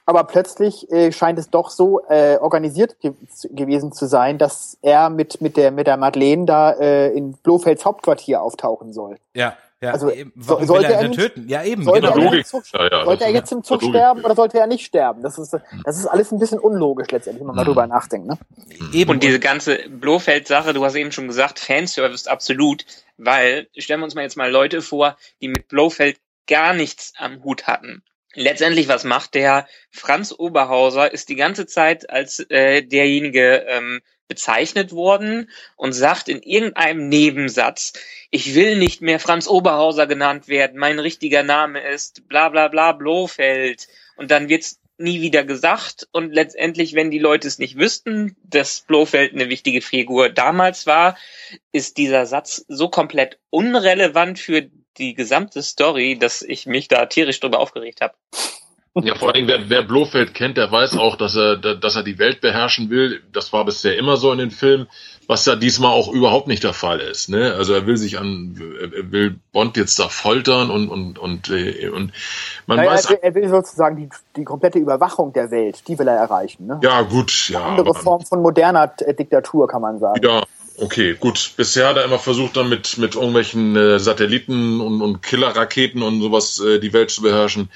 aber 0.10 0.24
plötzlich 0.24 0.92
äh, 0.92 1.12
scheint 1.12 1.38
es 1.38 1.52
doch 1.52 1.70
so 1.70 2.02
äh, 2.10 2.38
organisiert 2.38 3.00
ge 3.00 3.14
gewesen 3.52 3.92
zu 3.92 4.08
sein, 4.08 4.40
dass 4.40 4.78
er 4.82 5.12
mit 5.12 5.40
mit 5.40 5.56
der 5.56 5.70
mit 5.70 5.86
der 5.86 5.98
Madeleine 5.98 6.46
da 6.46 6.72
äh, 6.72 7.10
in 7.12 7.34
Blofelds 7.34 7.86
Hauptquartier 7.86 8.42
auftauchen 8.42 8.92
soll. 8.92 9.18
Ja, 9.36 9.56
ja. 9.82 9.92
Also 9.92 10.10
eben, 10.10 10.34
warum 10.36 10.66
sollte 10.66 10.90
will 10.90 10.96
er, 10.96 11.04
ihn 11.04 11.12
töten? 11.12 11.48
Ja, 11.48 11.64
eben. 11.64 11.84
Sollte 11.84 12.12
genau. 12.12 12.34
Er 12.34 12.44
Zug, 12.44 12.64
ja, 12.74 12.88
ja, 12.90 13.06
sollte 13.06 13.24
er 13.24 13.32
jetzt 13.32 13.52
im 13.52 13.64
Zug 13.64 13.84
sterben 13.84 14.26
oder 14.26 14.36
sollte 14.36 14.60
er 14.60 14.66
nicht 14.66 14.84
sterben? 14.84 15.22
Das 15.22 15.38
ist 15.38 15.56
das 15.86 15.98
ist 15.98 16.08
alles 16.08 16.32
ein 16.32 16.40
bisschen 16.40 16.58
unlogisch 16.58 17.12
letztendlich, 17.12 17.42
wenn 17.42 17.48
man 17.48 17.56
mal 17.56 17.66
drüber 17.66 17.84
mhm. 17.84 17.90
nachdenkt. 17.90 18.28
Ne? 18.28 18.38
Eben. 18.92 19.12
Und 19.12 19.22
diese 19.22 19.40
ganze 19.40 19.78
Blofeld-Sache, 19.88 20.74
du 20.74 20.84
hast 20.84 20.96
eben 20.96 21.12
schon 21.12 21.28
gesagt, 21.28 21.60
Fanservice 21.60 22.28
absolut, 22.28 22.84
weil 23.18 23.68
stellen 23.78 24.00
wir 24.00 24.06
uns 24.06 24.16
mal 24.16 24.24
jetzt 24.24 24.38
mal 24.38 24.52
Leute 24.52 24.82
vor, 24.82 25.16
die 25.40 25.48
mit 25.48 25.68
Blofeld 25.68 26.18
gar 26.48 26.74
nichts 26.74 27.14
am 27.18 27.44
Hut 27.44 27.68
hatten 27.68 28.02
letztendlich, 28.40 28.88
was 28.88 29.04
macht 29.04 29.36
der? 29.36 29.68
Franz 29.92 30.34
Oberhauser 30.38 31.12
ist 31.12 31.30
die 31.30 31.36
ganze 31.36 31.66
Zeit 31.66 32.10
als 32.10 32.40
äh, 32.50 32.82
derjenige 32.82 33.66
ähm, 33.68 34.02
bezeichnet 34.28 34.92
worden 34.92 35.50
und 35.76 35.94
sagt 35.94 36.30
in 36.30 36.42
irgendeinem 36.42 37.10
Nebensatz, 37.10 37.94
ich 38.30 38.56
will 38.56 38.78
nicht 38.78 39.02
mehr 39.02 39.20
Franz 39.20 39.48
Oberhauser 39.48 40.08
genannt 40.08 40.48
werden, 40.48 40.80
mein 40.80 41.00
richtiger 41.00 41.44
Name 41.44 41.82
ist 41.82 42.28
bla 42.28 42.50
bla 42.50 42.68
bla 42.68 42.94
Blofeld. 42.94 43.88
Und 44.16 44.32
dann 44.32 44.50
wird's 44.50 44.80
nie 45.00 45.22
wieder 45.22 45.44
gesagt 45.44 46.08
und 46.12 46.34
letztendlich, 46.34 46.94
wenn 46.94 47.10
die 47.10 47.20
Leute 47.20 47.48
es 47.48 47.58
nicht 47.58 47.78
wüssten, 47.78 48.36
dass 48.44 48.82
Blofeld 48.82 49.34
eine 49.34 49.50
wichtige 49.50 49.82
Figur 49.82 50.30
damals 50.30 50.86
war, 50.88 51.18
ist 51.72 51.98
dieser 51.98 52.26
Satz 52.26 52.66
so 52.68 52.90
komplett 52.90 53.40
unrelevant 53.50 54.40
für 54.40 54.70
die 54.98 55.14
gesamte 55.14 55.62
Story, 55.62 56.18
dass 56.20 56.42
ich 56.42 56.66
mich 56.66 56.88
da 56.88 57.06
tierisch 57.06 57.40
drüber 57.40 57.60
aufgeregt 57.60 58.02
habe. 58.02 58.14
Ja, 58.96 59.16
vor 59.16 59.34
allem, 59.34 59.48
wer, 59.48 59.70
wer 59.70 59.84
Blofeld 59.84 60.34
kennt, 60.34 60.58
der 60.58 60.72
weiß 60.72 60.98
auch, 60.98 61.16
dass 61.16 61.36
er, 61.36 61.58
dass 61.58 61.96
er 61.96 62.04
die 62.04 62.18
Welt 62.18 62.42
beherrschen 62.42 62.90
will. 62.90 63.22
Das 63.32 63.54
war 63.54 63.64
bisher 63.64 63.98
immer 63.98 64.18
so 64.18 64.32
in 64.32 64.40
den 64.40 64.52
Filmen, 64.52 64.88
was 65.28 65.46
ja 65.46 65.56
diesmal 65.56 65.92
auch 65.92 66.12
überhaupt 66.12 66.48
nicht 66.48 66.64
der 66.64 66.74
Fall 66.74 67.00
ist. 67.00 67.30
Ne? 67.30 67.54
Also 67.54 67.74
er 67.74 67.86
will 67.86 67.98
sich 67.98 68.18
an, 68.20 68.60
er 68.82 69.12
will 69.12 69.40
Bond 69.52 69.78
jetzt 69.78 70.00
da 70.00 70.10
foltern 70.10 70.72
und 70.72 70.90
und 70.90 71.20
und 71.20 71.50
äh, 71.50 71.90
und 71.90 72.12
man 72.66 72.78
naja, 72.78 72.92
weiß. 72.92 73.06
Er 73.06 73.12
will, 73.12 73.20
er 73.22 73.36
will 73.36 73.50
sozusagen 73.50 73.96
die, 73.96 74.10
die 74.36 74.44
komplette 74.44 74.80
Überwachung 74.80 75.34
der 75.34 75.52
Welt, 75.52 75.88
die 75.88 75.98
will 75.98 76.08
er 76.08 76.18
erreichen. 76.18 76.66
Ne? 76.66 76.80
Ja, 76.82 77.04
gut, 77.04 77.50
ja. 77.50 77.60
Eine 77.60 77.80
andere 77.80 77.94
Form 77.94 78.26
von 78.26 78.42
moderner 78.42 78.88
Diktatur, 78.88 79.68
kann 79.68 79.84
man 79.84 80.00
sagen. 80.00 80.20
Ja, 80.24 80.44
Okay, 80.82 81.16
gut. 81.20 81.52
Bisher 81.58 81.90
hat 81.90 81.98
er 81.98 82.06
immer 82.06 82.20
versucht, 82.20 82.56
dann 82.56 82.70
mit, 82.70 82.98
mit 82.98 83.16
irgendwelchen 83.16 83.76
äh, 83.76 84.00
Satelliten 84.00 84.80
und, 84.80 85.02
und 85.02 85.22
Killerraketen 85.22 86.02
und 86.02 86.22
sowas 86.22 86.60
äh, 86.60 86.80
die 86.80 86.94
Welt 86.94 87.12
zu 87.12 87.22
beherrschen. 87.22 87.70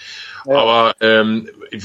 Ja. 0.46 0.56
Aber 0.56 0.96
ähm, 1.02 1.50
äh, 1.72 1.80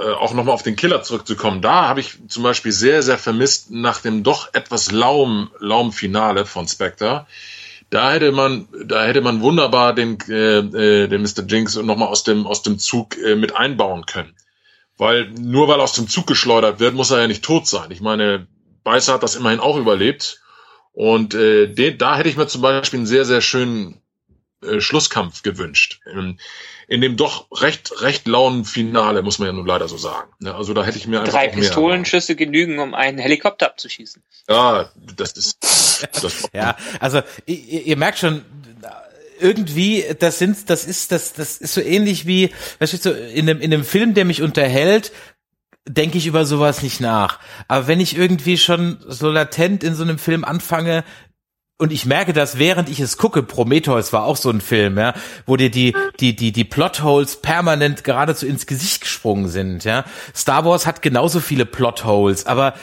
auch 0.00 0.32
nochmal 0.32 0.54
auf 0.54 0.62
den 0.62 0.76
Killer 0.76 1.02
zurückzukommen, 1.02 1.60
da 1.60 1.88
habe 1.88 2.00
ich 2.00 2.18
zum 2.28 2.42
Beispiel 2.42 2.72
sehr, 2.72 3.02
sehr 3.02 3.18
vermisst 3.18 3.70
nach 3.70 4.00
dem 4.00 4.22
doch 4.22 4.54
etwas 4.54 4.92
laum, 4.92 5.50
laum 5.58 5.92
Finale 5.92 6.46
von 6.46 6.66
Spectre. 6.66 7.26
Da 7.90 8.12
hätte 8.12 8.32
man, 8.32 8.66
da 8.84 9.04
hätte 9.04 9.20
man 9.20 9.42
wunderbar 9.42 9.94
den, 9.94 10.18
äh, 10.28 10.58
äh, 10.58 11.08
den 11.08 11.22
Mr. 11.22 11.44
Jinx 11.46 11.76
nochmal 11.76 12.08
aus 12.08 12.24
dem, 12.24 12.46
aus 12.46 12.62
dem 12.62 12.78
Zug 12.78 13.16
äh, 13.18 13.36
mit 13.36 13.54
einbauen 13.54 14.06
können. 14.06 14.34
Weil 14.96 15.28
nur 15.30 15.68
weil 15.68 15.80
er 15.80 15.84
aus 15.84 15.92
dem 15.92 16.08
Zug 16.08 16.26
geschleudert 16.26 16.80
wird, 16.80 16.94
muss 16.94 17.10
er 17.10 17.20
ja 17.20 17.26
nicht 17.26 17.44
tot 17.44 17.66
sein. 17.66 17.90
Ich 17.90 18.00
meine, 18.00 18.46
Beißer 18.84 19.14
hat 19.14 19.22
das 19.22 19.36
immerhin 19.36 19.60
auch 19.60 19.76
überlebt. 19.76 20.40
Und 20.96 21.34
äh, 21.34 21.66
den, 21.66 21.98
da 21.98 22.16
hätte 22.16 22.30
ich 22.30 22.38
mir 22.38 22.46
zum 22.46 22.62
Beispiel 22.62 23.00
einen 23.00 23.06
sehr, 23.06 23.26
sehr 23.26 23.42
schönen 23.42 24.00
äh, 24.62 24.80
Schlusskampf 24.80 25.42
gewünscht. 25.42 26.00
In, 26.10 26.40
in 26.88 27.02
dem 27.02 27.18
doch 27.18 27.48
recht, 27.60 28.00
recht 28.00 28.26
lauen 28.26 28.64
Finale, 28.64 29.20
muss 29.20 29.38
man 29.38 29.44
ja 29.44 29.52
nun 29.52 29.66
leider 29.66 29.88
so 29.88 29.98
sagen. 29.98 30.32
Ja, 30.40 30.56
also 30.56 30.72
da 30.72 30.86
hätte 30.86 30.96
ich 30.96 31.06
mir 31.06 31.20
einfach. 31.20 31.34
Drei 31.34 31.48
Pistolenschüsse 31.48 32.34
genügen, 32.34 32.78
um 32.78 32.94
einen 32.94 33.18
Helikopter 33.18 33.66
abzuschießen. 33.66 34.22
Ja, 34.48 34.90
das 35.16 35.32
ist. 35.32 35.58
Das 36.22 36.48
ja, 36.54 36.78
also 36.98 37.20
ihr, 37.44 37.82
ihr 37.88 37.96
merkt 37.98 38.16
schon, 38.18 38.46
irgendwie, 39.38 40.02
das 40.18 40.38
sind, 40.38 40.70
das 40.70 40.86
ist, 40.86 41.12
das, 41.12 41.34
das 41.34 41.58
ist 41.58 41.74
so 41.74 41.82
ähnlich 41.82 42.26
wie, 42.26 42.54
weißt 42.78 42.94
du, 42.94 42.96
so 42.96 43.10
in 43.10 43.50
einem, 43.50 43.60
in 43.60 43.74
einem 43.74 43.84
Film, 43.84 44.14
der 44.14 44.24
mich 44.24 44.40
unterhält, 44.40 45.12
denke 45.88 46.18
ich 46.18 46.26
über 46.26 46.44
sowas 46.44 46.82
nicht 46.82 47.00
nach. 47.00 47.38
Aber 47.68 47.86
wenn 47.86 48.00
ich 48.00 48.16
irgendwie 48.16 48.58
schon 48.58 48.98
so 49.06 49.30
latent 49.30 49.84
in 49.84 49.94
so 49.94 50.02
einem 50.02 50.18
Film 50.18 50.44
anfange, 50.44 51.04
und 51.78 51.92
ich 51.92 52.06
merke 52.06 52.32
das, 52.32 52.58
während 52.58 52.88
ich 52.88 53.00
es 53.00 53.18
gucke, 53.18 53.42
Prometheus 53.42 54.12
war 54.12 54.24
auch 54.24 54.36
so 54.36 54.48
ein 54.48 54.62
Film, 54.62 54.96
ja, 54.96 55.12
wo 55.44 55.56
dir 55.56 55.70
die, 55.70 55.94
die, 56.20 56.34
die, 56.34 56.50
die 56.50 56.64
Plotholes 56.64 57.42
permanent 57.42 58.02
geradezu 58.02 58.46
ins 58.46 58.66
Gesicht 58.66 59.02
gesprungen 59.02 59.48
sind, 59.48 59.84
ja. 59.84 60.04
Star 60.34 60.64
Wars 60.64 60.86
hat 60.86 61.02
genauso 61.02 61.40
viele 61.40 61.66
Plotholes, 61.66 62.46
aber 62.46 62.74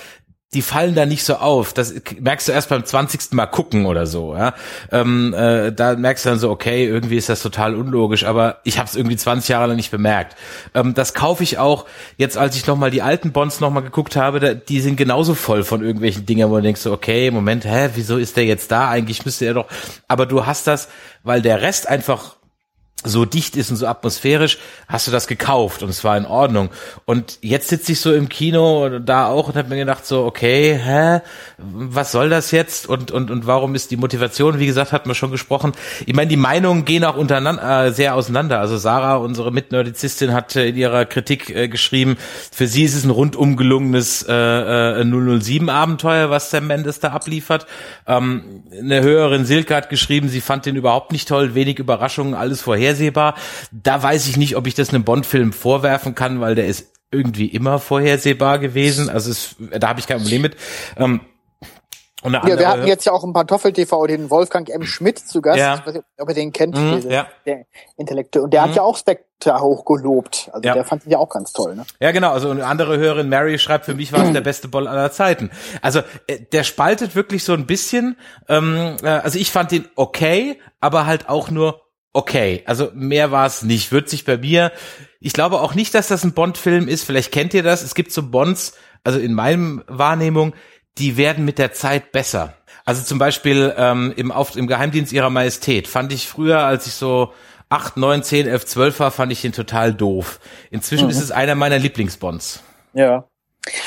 die 0.53 0.61
fallen 0.61 0.95
da 0.95 1.05
nicht 1.05 1.23
so 1.23 1.35
auf. 1.35 1.73
Das 1.73 1.93
merkst 2.19 2.47
du 2.47 2.51
erst 2.51 2.69
beim 2.69 2.85
20. 2.85 3.31
Mal 3.31 3.47
gucken 3.47 3.85
oder 3.85 4.05
so. 4.05 4.35
Ja? 4.35 4.53
Ähm, 4.91 5.33
äh, 5.33 5.71
da 5.71 5.95
merkst 5.95 6.25
du 6.25 6.29
dann 6.29 6.39
so, 6.39 6.49
okay, 6.49 6.85
irgendwie 6.85 7.17
ist 7.17 7.29
das 7.29 7.41
total 7.41 7.75
unlogisch, 7.75 8.23
aber 8.23 8.59
ich 8.63 8.77
habe 8.77 8.87
es 8.87 8.95
irgendwie 8.95 9.17
20 9.17 9.49
Jahre 9.49 9.67
lang 9.67 9.75
nicht 9.75 9.91
bemerkt. 9.91 10.35
Ähm, 10.73 10.93
das 10.93 11.13
kaufe 11.13 11.43
ich 11.43 11.57
auch 11.57 11.85
jetzt, 12.17 12.37
als 12.37 12.55
ich 12.55 12.67
nochmal 12.67 12.91
die 12.91 13.01
alten 13.01 13.31
Bonds 13.31 13.59
nochmal 13.59 13.83
geguckt 13.83 14.15
habe, 14.15 14.39
da, 14.39 14.53
die 14.53 14.81
sind 14.81 14.95
genauso 14.95 15.35
voll 15.35 15.63
von 15.63 15.83
irgendwelchen 15.83 16.25
Dingen, 16.25 16.49
wo 16.49 16.55
du 16.55 16.61
denkst, 16.61 16.81
so, 16.81 16.91
okay, 16.91 17.31
Moment, 17.31 17.65
hä, 17.65 17.89
wieso 17.95 18.17
ist 18.17 18.37
der 18.37 18.45
jetzt 18.45 18.71
da? 18.71 18.89
Eigentlich 18.89 19.25
müsste 19.25 19.45
er 19.45 19.53
doch. 19.53 19.67
Aber 20.07 20.25
du 20.25 20.45
hast 20.45 20.67
das, 20.67 20.89
weil 21.23 21.41
der 21.41 21.61
Rest 21.61 21.89
einfach 21.89 22.35
so 23.03 23.25
dicht 23.25 23.55
ist 23.55 23.71
und 23.71 23.77
so 23.77 23.87
atmosphärisch, 23.87 24.57
hast 24.87 25.07
du 25.07 25.11
das 25.11 25.27
gekauft 25.27 25.83
und 25.83 25.89
es 25.89 26.03
war 26.03 26.17
in 26.17 26.25
Ordnung. 26.25 26.69
Und 27.05 27.39
jetzt 27.41 27.69
sitze 27.69 27.91
ich 27.93 27.99
so 27.99 28.13
im 28.13 28.29
Kino 28.29 28.99
da 28.99 29.27
auch 29.27 29.47
und 29.47 29.55
habe 29.55 29.69
mir 29.69 29.77
gedacht 29.77 30.05
so, 30.05 30.25
okay, 30.25 30.79
hä, 30.81 31.21
was 31.57 32.11
soll 32.11 32.29
das 32.29 32.51
jetzt 32.51 32.87
und 32.87 33.11
und 33.11 33.31
und 33.31 33.47
warum 33.47 33.75
ist 33.75 33.91
die 33.91 33.97
Motivation? 33.97 34.59
Wie 34.59 34.65
gesagt, 34.65 34.91
hatten 34.91 35.09
wir 35.09 35.15
schon 35.15 35.31
gesprochen. 35.31 35.73
Ich 36.05 36.15
meine, 36.15 36.29
die 36.29 36.37
Meinungen 36.37 36.85
gehen 36.85 37.03
auch 37.03 37.17
untereinander 37.17 37.87
äh, 37.87 37.91
sehr 37.91 38.15
auseinander. 38.15 38.59
Also 38.59 38.77
Sarah, 38.77 39.17
unsere 39.17 39.51
Mitnerdizistin, 39.51 40.33
hat 40.33 40.55
äh, 40.55 40.69
in 40.69 40.75
ihrer 40.75 41.05
Kritik 41.05 41.49
äh, 41.49 41.67
geschrieben, 41.67 42.17
für 42.51 42.67
sie 42.67 42.83
ist 42.83 42.95
es 42.95 43.03
ein 43.03 43.09
rundum 43.09 43.57
gelungenes 43.57 44.25
äh, 44.27 45.01
äh, 45.01 45.39
007 45.39 45.69
Abenteuer, 45.69 46.29
was 46.29 46.49
Sam 46.49 46.67
Mendes 46.67 46.99
da 46.99 47.09
abliefert. 47.09 47.65
Ähm, 48.07 48.63
eine 48.77 49.01
höherin 49.01 49.45
Silke 49.45 49.75
hat 49.75 49.89
geschrieben, 49.89 50.29
sie 50.29 50.41
fand 50.41 50.65
den 50.65 50.75
überhaupt 50.75 51.11
nicht 51.11 51.27
toll, 51.27 51.55
wenig 51.55 51.79
Überraschungen, 51.79 52.33
alles 52.33 52.61
vorher 52.61 52.92
vorhersehbar. 52.93 53.35
Da 53.71 54.01
weiß 54.01 54.27
ich 54.27 54.37
nicht, 54.37 54.55
ob 54.55 54.67
ich 54.67 54.75
das 54.75 54.89
einem 54.89 55.03
Bond-Film 55.03 55.53
vorwerfen 55.53 56.15
kann, 56.15 56.39
weil 56.39 56.55
der 56.55 56.67
ist 56.67 56.91
irgendwie 57.11 57.47
immer 57.47 57.79
vorhersehbar 57.79 58.59
gewesen. 58.59 59.09
Also 59.09 59.31
es, 59.31 59.55
da 59.59 59.89
habe 59.89 59.99
ich 59.99 60.07
kein 60.07 60.21
Problem 60.21 60.41
mit. 60.41 60.55
Ähm, 60.97 61.21
ja, 62.25 62.45
wir 62.45 62.67
hatten 62.69 62.87
jetzt 62.87 63.05
ja 63.05 63.11
auch 63.11 63.23
im 63.25 63.33
Pantoffel-TV 63.33 64.07
den 64.07 64.29
Wolfgang 64.29 64.69
M. 64.69 64.83
Schmidt 64.83 65.19
zu 65.19 65.41
Gast. 65.41 65.59
Ja. 65.59 65.75
Ich 65.75 65.85
weiß 65.85 65.93
nicht, 65.95 66.05
ob 66.17 66.29
ihr 66.29 66.35
den 66.35 66.53
kennt, 66.53 66.77
mhm, 66.77 66.95
diese, 66.95 67.11
ja. 67.11 67.27
der 67.45 67.65
Intellekte. 67.97 68.41
Und 68.41 68.53
der 68.53 68.61
mhm. 68.61 68.69
hat 68.69 68.75
ja 68.77 68.81
auch 68.83 68.95
Spectre 68.95 69.59
hochgelobt. 69.59 70.49
Also 70.53 70.65
ja. 70.65 70.73
der 70.73 70.85
fand 70.85 71.05
ihn 71.05 71.11
ja 71.11 71.17
auch 71.17 71.29
ganz 71.29 71.51
toll. 71.51 71.75
Ne? 71.75 71.85
Ja, 71.99 72.11
genau. 72.11 72.31
Also 72.31 72.49
eine 72.49 72.65
andere 72.65 72.97
Hörerin, 72.97 73.27
Mary, 73.27 73.59
schreibt, 73.59 73.85
für 73.85 73.93
mich 73.93 74.13
war 74.13 74.23
es 74.23 74.31
der 74.31 74.39
beste 74.39 74.69
Ball 74.69 74.87
aller 74.87 75.11
Zeiten. 75.11 75.51
Also 75.81 75.99
äh, 76.27 76.39
der 76.39 76.63
spaltet 76.63 77.13
wirklich 77.15 77.43
so 77.43 77.53
ein 77.53 77.65
bisschen. 77.65 78.15
Ähm, 78.47 78.95
äh, 79.03 79.07
also 79.07 79.37
ich 79.37 79.51
fand 79.51 79.71
den 79.71 79.89
okay, 79.95 80.59
aber 80.79 81.05
halt 81.05 81.27
auch 81.27 81.51
nur 81.51 81.82
okay. 82.13 82.63
Also 82.65 82.89
mehr 82.93 83.31
war 83.31 83.45
es 83.45 83.63
nicht. 83.63 83.91
Wird 83.91 84.09
sich 84.09 84.25
bei 84.25 84.37
mir. 84.37 84.71
Ich 85.19 85.33
glaube 85.33 85.59
auch 85.61 85.75
nicht, 85.75 85.93
dass 85.93 86.07
das 86.07 86.23
ein 86.23 86.33
Bond-Film 86.33 86.87
ist. 86.87 87.03
Vielleicht 87.03 87.31
kennt 87.31 87.53
ihr 87.53 87.63
das. 87.63 87.81
Es 87.81 87.95
gibt 87.95 88.11
so 88.11 88.29
Bonds, 88.29 88.73
also 89.03 89.19
in 89.19 89.33
meinem 89.33 89.83
Wahrnehmung, 89.87 90.53
die 90.97 91.17
werden 91.17 91.45
mit 91.45 91.59
der 91.59 91.73
Zeit 91.73 92.11
besser. 92.11 92.53
Also 92.85 93.03
zum 93.03 93.17
Beispiel 93.17 93.73
ähm, 93.77 94.13
im, 94.15 94.31
auf, 94.31 94.55
im 94.55 94.67
Geheimdienst 94.67 95.13
ihrer 95.13 95.29
Majestät 95.29 95.87
fand 95.87 96.11
ich 96.11 96.27
früher, 96.27 96.59
als 96.59 96.85
ich 96.85 96.93
so 96.93 97.33
8, 97.69 97.97
9, 97.97 98.23
10, 98.23 98.47
11, 98.47 98.65
12 98.65 98.99
war, 98.99 99.11
fand 99.11 99.31
ich 99.31 99.41
den 99.41 99.53
total 99.53 99.93
doof. 99.93 100.39
Inzwischen 100.69 101.05
mhm. 101.05 101.11
ist 101.11 101.21
es 101.21 101.31
einer 101.31 101.55
meiner 101.55 101.79
Lieblingsbonds. 101.79 102.61
Ja. 102.93 103.25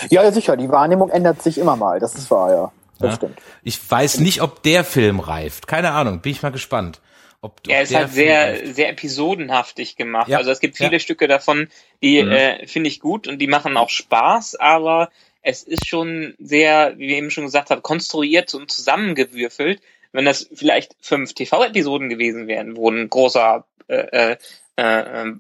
Ja, 0.09 0.33
sicher. 0.33 0.57
Die 0.57 0.71
Wahrnehmung 0.71 1.11
ändert 1.11 1.43
sich 1.43 1.59
immer 1.59 1.77
mal. 1.77 2.01
Das 2.01 2.15
ist 2.15 2.31
wahr, 2.31 2.51
ja. 2.51 2.73
Das 2.99 3.11
ja. 3.11 3.17
stimmt. 3.17 3.39
Ich 3.63 3.91
weiß 3.91 4.21
nicht, 4.21 4.41
ob 4.41 4.63
der 4.63 4.85
Film 4.85 5.21
reift. 5.21 5.67
Keine 5.69 5.93
Ahnung. 5.93 6.21
Bin 6.21 6.33
ich 6.33 6.43
mal 6.43 6.51
gespannt. 6.51 7.01
Ob, 7.47 7.61
er 7.69 7.83
ist 7.83 7.95
halt 7.95 8.13
sehr, 8.13 8.73
sehr 8.75 8.91
episodenhaftig 8.91 9.97
gemacht. 9.97 10.29
Ja. 10.29 10.39
Also 10.39 10.51
es 10.51 10.61
gibt 10.61 10.77
viele 10.77 10.93
ja. 10.93 10.99
Stücke 10.99 11.29
davon, 11.29 11.69
die 12.03 12.23
mhm. 12.23 12.33
äh, 12.33 12.67
finde 12.67 12.89
ich 12.89 13.01
gut 13.01 13.29
und 13.29 13.39
die 13.39 13.47
machen 13.47 13.77
auch 13.77 13.91
Spaß, 13.91 14.57
aber 14.57 15.11
es 15.43 15.63
ist 15.63 15.87
schon 15.87 16.35
sehr, 16.39 16.95
wie 16.99 17.09
wir 17.09 17.17
eben 17.17 17.31
schon 17.31 17.45
gesagt 17.45 17.71
haben, 17.71 17.83
konstruiert 17.83 18.53
und 18.55 18.71
zusammengewürfelt. 18.71 19.81
Wenn 20.13 20.25
das 20.25 20.49
vielleicht 20.53 20.97
fünf 21.01 21.35
TV-Episoden 21.35 22.09
gewesen 22.09 22.49
wären, 22.49 22.77
wo 22.77 22.91
ein 22.91 23.09
großer 23.09 23.65
äh, 23.89 24.33
äh, 24.33 24.37
äh, 24.77 25.33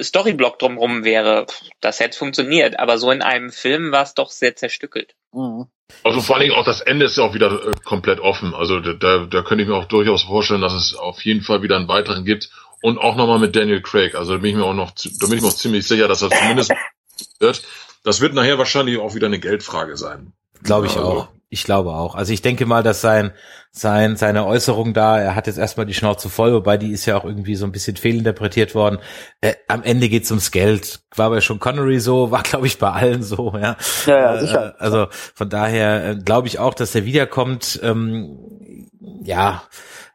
Storyblock 0.00 0.58
drumherum 0.58 1.04
wäre, 1.04 1.46
das 1.80 2.00
hätte 2.00 2.18
funktioniert. 2.18 2.78
Aber 2.78 2.98
so 2.98 3.10
in 3.10 3.22
einem 3.22 3.50
Film 3.50 3.92
war 3.92 4.02
es 4.02 4.14
doch 4.14 4.30
sehr 4.30 4.56
zerstückelt. 4.56 5.14
Mhm. 5.32 5.66
Also 6.02 6.20
vor 6.20 6.36
allen 6.36 6.48
Dingen 6.48 6.56
auch 6.56 6.64
das 6.64 6.80
Ende 6.80 7.06
ist 7.06 7.16
ja 7.16 7.24
auch 7.24 7.34
wieder 7.34 7.68
äh, 7.68 7.72
komplett 7.84 8.18
offen. 8.20 8.54
Also 8.54 8.80
da, 8.80 9.26
da 9.26 9.42
könnte 9.42 9.62
ich 9.62 9.68
mir 9.68 9.76
auch 9.76 9.84
durchaus 9.84 10.24
vorstellen, 10.24 10.60
dass 10.60 10.72
es 10.72 10.94
auf 10.94 11.24
jeden 11.24 11.42
Fall 11.42 11.62
wieder 11.62 11.76
einen 11.76 11.88
weiteren 11.88 12.24
gibt. 12.24 12.50
Und 12.82 12.98
auch 12.98 13.16
nochmal 13.16 13.38
mit 13.38 13.56
Daniel 13.56 13.80
Craig. 13.80 14.14
Also 14.14 14.32
da 14.32 14.38
bin 14.38 14.50
ich 14.50 14.56
mir 14.56 14.64
auch 14.64 14.74
noch, 14.74 14.90
da 14.90 15.26
bin 15.26 15.38
ich 15.38 15.42
mir 15.42 15.48
auch 15.48 15.54
ziemlich 15.54 15.86
sicher, 15.86 16.08
dass 16.08 16.20
das 16.20 16.30
zumindest 16.30 16.72
wird. 17.38 17.62
Das 18.04 18.20
wird 18.20 18.34
nachher 18.34 18.58
wahrscheinlich 18.58 18.98
auch 18.98 19.14
wieder 19.14 19.26
eine 19.26 19.38
Geldfrage 19.38 19.96
sein. 19.96 20.32
Glaube 20.66 20.86
ich 20.86 20.96
also, 20.96 21.08
auch. 21.08 21.28
Ich 21.48 21.62
glaube 21.62 21.90
auch. 21.90 22.16
Also 22.16 22.32
ich 22.32 22.42
denke 22.42 22.66
mal, 22.66 22.82
dass 22.82 23.00
sein, 23.00 23.32
sein, 23.70 24.16
seine 24.16 24.46
Äußerung 24.46 24.94
da, 24.94 25.18
er 25.20 25.36
hat 25.36 25.46
jetzt 25.46 25.58
erstmal 25.58 25.86
die 25.86 25.94
Schnauze 25.94 26.28
voll, 26.28 26.52
wobei 26.52 26.76
die 26.76 26.90
ist 26.90 27.06
ja 27.06 27.16
auch 27.16 27.24
irgendwie 27.24 27.54
so 27.54 27.64
ein 27.64 27.72
bisschen 27.72 27.96
fehlinterpretiert 27.96 28.74
worden. 28.74 28.98
Äh, 29.40 29.54
am 29.68 29.84
Ende 29.84 30.08
geht's 30.08 30.30
ums 30.30 30.50
Geld. 30.50 31.00
War 31.14 31.30
bei 31.30 31.40
Sean 31.40 31.60
Connery 31.60 32.00
so, 32.00 32.30
war 32.32 32.42
glaube 32.42 32.66
ich 32.66 32.78
bei 32.78 32.90
allen 32.90 33.22
so, 33.22 33.52
ja. 33.54 33.76
Ja, 34.06 34.18
ja 34.18 34.40
sicher. 34.40 34.74
Äh, 34.74 34.82
also 34.82 35.06
von 35.34 35.48
daher 35.48 36.10
äh, 36.10 36.16
glaube 36.16 36.48
ich 36.48 36.58
auch, 36.58 36.74
dass 36.74 36.94
er 36.94 37.04
wiederkommt. 37.04 37.78
Ähm, 37.82 38.90
ja, 39.22 39.62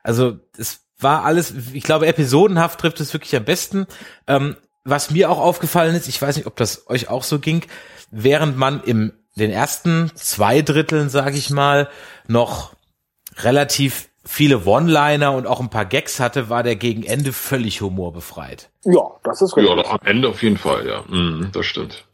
also 0.04 0.38
es 0.58 0.82
war 1.00 1.24
alles, 1.24 1.54
ich 1.74 1.84
glaube, 1.84 2.08
episodenhaft 2.08 2.80
trifft 2.80 3.00
es 3.00 3.14
wirklich 3.14 3.36
am 3.36 3.46
besten. 3.46 3.88
Ähm, 4.28 4.58
was 4.84 5.12
mir 5.12 5.30
auch 5.30 5.40
aufgefallen 5.40 5.96
ist, 5.96 6.08
ich 6.08 6.22
weiß 6.22 6.36
nicht, 6.36 6.48
ob 6.48 6.56
das 6.58 6.90
euch 6.90 7.10
auch 7.10 7.24
so 7.24 7.40
ging, 7.40 7.64
während 8.12 8.58
man 8.58 8.84
im 8.84 9.14
den 9.42 9.52
ersten 9.52 10.12
zwei 10.16 10.62
Dritteln, 10.62 11.10
sage 11.10 11.38
ich 11.38 11.50
mal, 11.50 11.90
noch 12.28 12.74
relativ 13.38 14.10
viele 14.24 14.66
One-Liner 14.66 15.32
und 15.34 15.48
auch 15.48 15.60
ein 15.60 15.70
paar 15.70 15.86
Gags 15.86 16.20
hatte, 16.20 16.50
war 16.50 16.64
der 16.64 16.76
gegen 16.76 17.04
Ende 17.04 17.34
völlig 17.34 17.82
humorbefreit. 17.82 18.70
Ja, 18.84 19.02
das 19.24 19.42
ist 19.42 19.58
richtig. 19.58 19.76
Ja, 19.76 19.92
am 19.92 20.00
Ende 20.06 20.30
auf 20.30 20.44
jeden 20.44 20.58
Fall, 20.58 20.88
ja. 20.88 21.04
Mhm, 21.08 21.50
das 21.52 21.66
stimmt. 21.66 22.06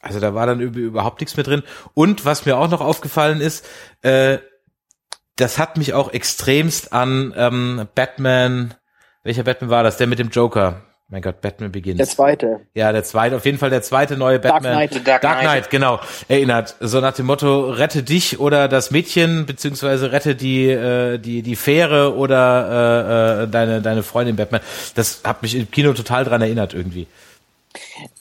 Also 0.00 0.20
da 0.20 0.34
war 0.34 0.46
dann 0.46 0.60
überhaupt 0.60 1.20
nichts 1.20 1.36
mehr 1.36 1.44
drin. 1.44 1.62
Und 1.94 2.24
was 2.24 2.44
mir 2.44 2.58
auch 2.58 2.68
noch 2.68 2.80
aufgefallen 2.80 3.40
ist, 3.40 3.66
äh, 4.02 4.38
das 5.36 5.58
hat 5.58 5.76
mich 5.78 5.94
auch 5.94 6.12
extremst 6.12 6.92
an 6.92 7.32
ähm, 7.36 7.88
Batman, 7.94 8.74
welcher 9.22 9.44
Batman 9.44 9.70
war 9.70 9.82
das? 9.82 9.96
Der 9.96 10.06
mit 10.06 10.18
dem 10.18 10.28
Joker. 10.28 10.82
Mein 11.08 11.20
Gott, 11.20 11.42
Batman 11.42 11.70
Begins. 11.70 11.98
Der 11.98 12.06
zweite. 12.06 12.60
Ja, 12.72 12.90
der 12.90 13.04
zweite, 13.04 13.36
auf 13.36 13.44
jeden 13.44 13.58
Fall 13.58 13.68
der 13.68 13.82
zweite 13.82 14.16
neue 14.16 14.38
Batman. 14.38 14.62
Dark 14.62 14.90
Knight. 14.90 15.06
Dark, 15.06 15.22
Dark 15.22 15.40
Knight, 15.40 15.70
genau. 15.70 16.00
Erinnert. 16.28 16.76
So 16.80 17.00
nach 17.00 17.12
dem 17.12 17.26
Motto, 17.26 17.70
rette 17.70 18.02
dich 18.02 18.40
oder 18.40 18.68
das 18.68 18.90
Mädchen, 18.90 19.44
beziehungsweise 19.44 20.12
rette 20.12 20.34
die, 20.34 20.66
äh, 20.68 21.18
die, 21.18 21.42
die 21.42 21.56
Fähre 21.56 22.14
oder 22.16 23.40
äh, 23.40 23.42
äh, 23.44 23.48
deine, 23.48 23.82
deine 23.82 24.02
Freundin 24.02 24.36
Batman. 24.36 24.62
Das 24.94 25.20
hat 25.24 25.42
mich 25.42 25.54
im 25.54 25.70
Kino 25.70 25.92
total 25.92 26.24
dran 26.24 26.40
erinnert 26.40 26.72
irgendwie. 26.72 27.06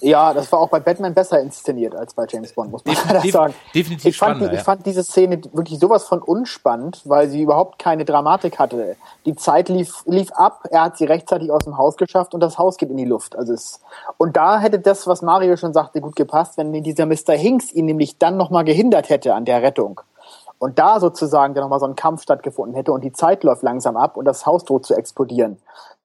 Ja, 0.01 0.33
das 0.33 0.51
war 0.51 0.59
auch 0.59 0.69
bei 0.69 0.79
Batman 0.79 1.13
besser 1.13 1.39
inszeniert 1.39 1.95
als 1.95 2.13
bei 2.13 2.25
James 2.27 2.53
Bond, 2.53 2.71
muss 2.71 2.83
man 2.85 2.95
leider 2.95 3.07
Definitiv- 3.21 3.31
sagen. 3.33 3.53
definitiv 3.73 4.05
ich 4.05 4.17
fand, 4.17 4.31
spannender, 4.37 4.53
ich 4.53 4.59
ja. 4.59 4.63
fand 4.63 4.85
diese 4.85 5.03
Szene 5.03 5.41
wirklich 5.53 5.79
sowas 5.79 6.05
von 6.05 6.21
unspannend, 6.21 7.01
weil 7.05 7.29
sie 7.29 7.41
überhaupt 7.41 7.79
keine 7.79 8.05
Dramatik 8.05 8.59
hatte. 8.59 8.95
Die 9.25 9.35
Zeit 9.35 9.69
lief, 9.69 10.03
lief 10.05 10.31
ab, 10.31 10.63
er 10.69 10.83
hat 10.83 10.97
sie 10.97 11.05
rechtzeitig 11.05 11.51
aus 11.51 11.63
dem 11.63 11.77
Haus 11.77 11.97
geschafft 11.97 12.33
und 12.33 12.39
das 12.41 12.57
Haus 12.57 12.77
geht 12.77 12.89
in 12.89 12.97
die 12.97 13.05
Luft. 13.05 13.35
Also 13.35 13.53
es, 13.53 13.79
und 14.17 14.35
da 14.35 14.59
hätte 14.59 14.79
das, 14.79 15.07
was 15.07 15.21
Mario 15.21 15.55
schon 15.57 15.73
sagte, 15.73 16.01
gut 16.01 16.15
gepasst, 16.15 16.57
wenn 16.57 16.73
dieser 16.83 17.05
Mr. 17.05 17.33
Hinks 17.33 17.71
ihn 17.71 17.85
nämlich 17.85 18.17
dann 18.17 18.37
nochmal 18.37 18.63
gehindert 18.65 19.09
hätte 19.09 19.33
an 19.35 19.45
der 19.45 19.61
Rettung. 19.61 20.01
Und 20.59 20.79
da 20.79 20.99
sozusagen 20.99 21.53
dann 21.53 21.63
nochmal 21.63 21.79
so 21.79 21.85
ein 21.85 21.95
Kampf 21.95 22.21
stattgefunden 22.21 22.75
hätte 22.75 22.93
und 22.93 23.03
die 23.03 23.11
Zeit 23.11 23.43
läuft 23.43 23.63
langsam 23.63 23.97
ab 23.97 24.15
und 24.17 24.25
das 24.25 24.45
Haus 24.45 24.63
droht 24.63 24.85
zu 24.85 24.95
explodieren. 24.95 25.57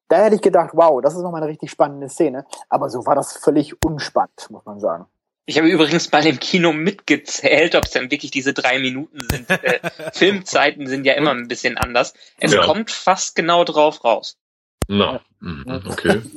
Da 0.08 0.24
hätte 0.24 0.36
ich 0.36 0.42
gedacht, 0.42 0.70
wow, 0.72 1.00
das 1.02 1.14
ist 1.14 1.20
nochmal 1.22 1.42
eine 1.42 1.50
richtig 1.50 1.70
spannende 1.70 2.08
Szene. 2.08 2.46
Aber 2.68 2.88
so 2.88 3.04
war 3.06 3.14
das 3.14 3.36
völlig 3.36 3.74
unspannend, 3.84 4.48
muss 4.50 4.64
man 4.64 4.80
sagen. 4.80 5.06
Ich 5.44 5.56
habe 5.58 5.68
übrigens 5.68 6.10
mal 6.12 6.26
im 6.26 6.38
Kino 6.40 6.72
mitgezählt, 6.74 7.74
ob 7.74 7.84
es 7.84 7.92
dann 7.92 8.10
wirklich 8.10 8.30
diese 8.30 8.52
drei 8.52 8.78
Minuten 8.78 9.18
sind. 9.30 9.48
Äh, 9.64 9.80
Filmzeiten 10.12 10.86
sind 10.86 11.04
ja 11.04 11.14
immer 11.14 11.30
ein 11.32 11.48
bisschen 11.48 11.78
anders. 11.78 12.12
Es 12.38 12.52
Ja. 12.52 12.62
kommt 12.64 12.90
fast 12.90 13.34
genau 13.34 13.64
drauf 13.64 14.04
raus. 14.04 14.36
Na, 14.88 15.20
mhm, 15.40 15.82
okay. 15.90 16.22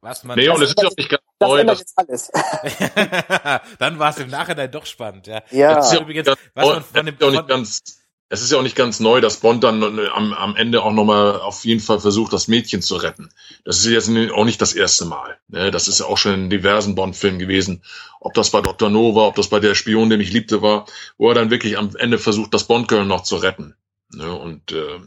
Was 0.00 0.24
man 0.24 0.36
Nee, 0.36 0.48
und 0.48 0.60
es 0.62 0.70
ist 0.70 0.80
ja 0.82 0.88
auch 0.88 0.96
nicht 0.96 1.08
ganz 1.08 1.22
Das 1.38 1.48
neu, 1.48 1.60
jetzt 1.62 1.92
alles. 1.96 2.30
Dann 3.78 3.98
war 3.98 4.10
es 4.10 4.18
im 4.18 4.28
Nachhinein 4.28 4.70
doch 4.70 4.84
spannend, 4.84 5.26
ja. 5.26 5.42
Ja. 5.50 5.78
Es 5.78 5.86
ist 5.86 5.92
ja 5.94 6.00
Übrigens, 6.00 6.26
was 6.54 6.66
man 6.66 6.82
von 6.82 7.06
dem- 7.06 7.16
von- 7.18 7.46
ganz- 7.46 7.82
es 8.28 8.42
ist 8.42 8.50
ja 8.50 8.58
auch 8.58 8.62
nicht 8.62 8.76
ganz 8.76 8.98
neu, 8.98 9.20
dass 9.20 9.38
Bond 9.38 9.62
dann 9.62 9.98
äh, 9.98 10.08
am, 10.08 10.32
am 10.32 10.56
Ende 10.56 10.82
auch 10.82 10.92
nochmal 10.92 11.40
auf 11.40 11.64
jeden 11.64 11.80
Fall 11.80 12.00
versucht, 12.00 12.32
das 12.32 12.48
Mädchen 12.48 12.82
zu 12.82 12.96
retten. 12.96 13.30
Das 13.64 13.78
ist 13.78 13.86
jetzt 13.86 14.10
auch 14.32 14.44
nicht 14.44 14.60
das 14.60 14.72
erste 14.72 15.04
Mal. 15.04 15.38
ne? 15.48 15.70
Das 15.70 15.86
ist 15.86 16.00
ja 16.00 16.06
auch 16.06 16.18
schon 16.18 16.34
in 16.34 16.50
diversen 16.50 16.94
Bond-Filmen 16.94 17.38
gewesen. 17.38 17.82
Ob 18.20 18.34
das 18.34 18.50
bei 18.50 18.60
Dr. 18.60 18.90
No 18.90 19.14
war, 19.14 19.28
ob 19.28 19.36
das 19.36 19.48
bei 19.48 19.60
der 19.60 19.74
Spion, 19.74 20.10
den 20.10 20.20
ich 20.20 20.32
liebte, 20.32 20.60
war, 20.60 20.86
wo 21.18 21.28
er 21.28 21.34
dann 21.34 21.50
wirklich 21.50 21.78
am 21.78 21.94
Ende 21.96 22.18
versucht, 22.18 22.52
das 22.52 22.64
Bond-Girl 22.64 23.04
noch 23.04 23.22
zu 23.22 23.36
retten. 23.36 23.76
Ne? 24.12 24.32
Und 24.34 24.72
äh, 24.72 24.98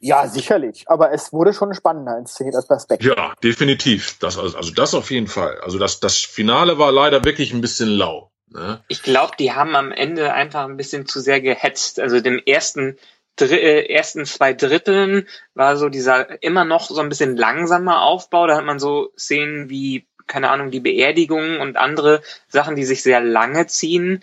Ja, 0.00 0.26
sicherlich. 0.26 0.84
Aber 0.88 1.12
es 1.12 1.32
wurde 1.32 1.52
schon 1.52 1.72
spannender 1.72 2.18
inszeniert 2.18 2.56
als 2.56 2.66
bei 2.66 2.78
Spectre. 2.80 3.14
ja, 3.16 3.34
definitiv. 3.44 4.18
Das, 4.18 4.38
also 4.38 4.56
also 4.56 4.72
das 4.72 4.94
auf 4.94 5.12
jeden 5.12 5.28
Fall. 5.28 5.60
Also 5.60 5.78
das, 5.78 6.00
das 6.00 6.18
Finale 6.18 6.78
war 6.78 6.90
leider 6.90 7.24
wirklich 7.24 7.52
ein 7.52 7.60
bisschen 7.60 7.88
lau. 7.88 8.32
Ne? 8.48 8.82
Ich 8.88 9.02
glaube, 9.02 9.32
die 9.38 9.52
haben 9.52 9.74
am 9.74 9.92
Ende 9.92 10.32
einfach 10.32 10.64
ein 10.64 10.76
bisschen 10.76 11.06
zu 11.06 11.20
sehr 11.20 11.40
gehetzt. 11.40 12.00
Also 12.00 12.20
dem 12.20 12.40
ersten, 12.44 12.96
Dr 13.36 13.58
äh, 13.58 13.86
ersten 13.92 14.24
zwei 14.24 14.54
Dritteln 14.54 15.28
war 15.54 15.76
so 15.76 15.88
dieser 15.88 16.42
immer 16.42 16.64
noch 16.64 16.88
so 16.88 17.00
ein 17.00 17.08
bisschen 17.08 17.36
langsamer 17.36 18.02
Aufbau. 18.02 18.46
Da 18.46 18.56
hat 18.56 18.64
man 18.64 18.78
so 18.78 19.12
Szenen 19.18 19.68
wie, 19.68 20.06
keine 20.26 20.50
Ahnung, 20.50 20.70
die 20.70 20.80
Beerdigung 20.80 21.60
und 21.60 21.76
andere 21.76 22.22
Sachen, 22.48 22.76
die 22.76 22.84
sich 22.84 23.02
sehr 23.02 23.20
lange 23.20 23.66
ziehen. 23.66 24.22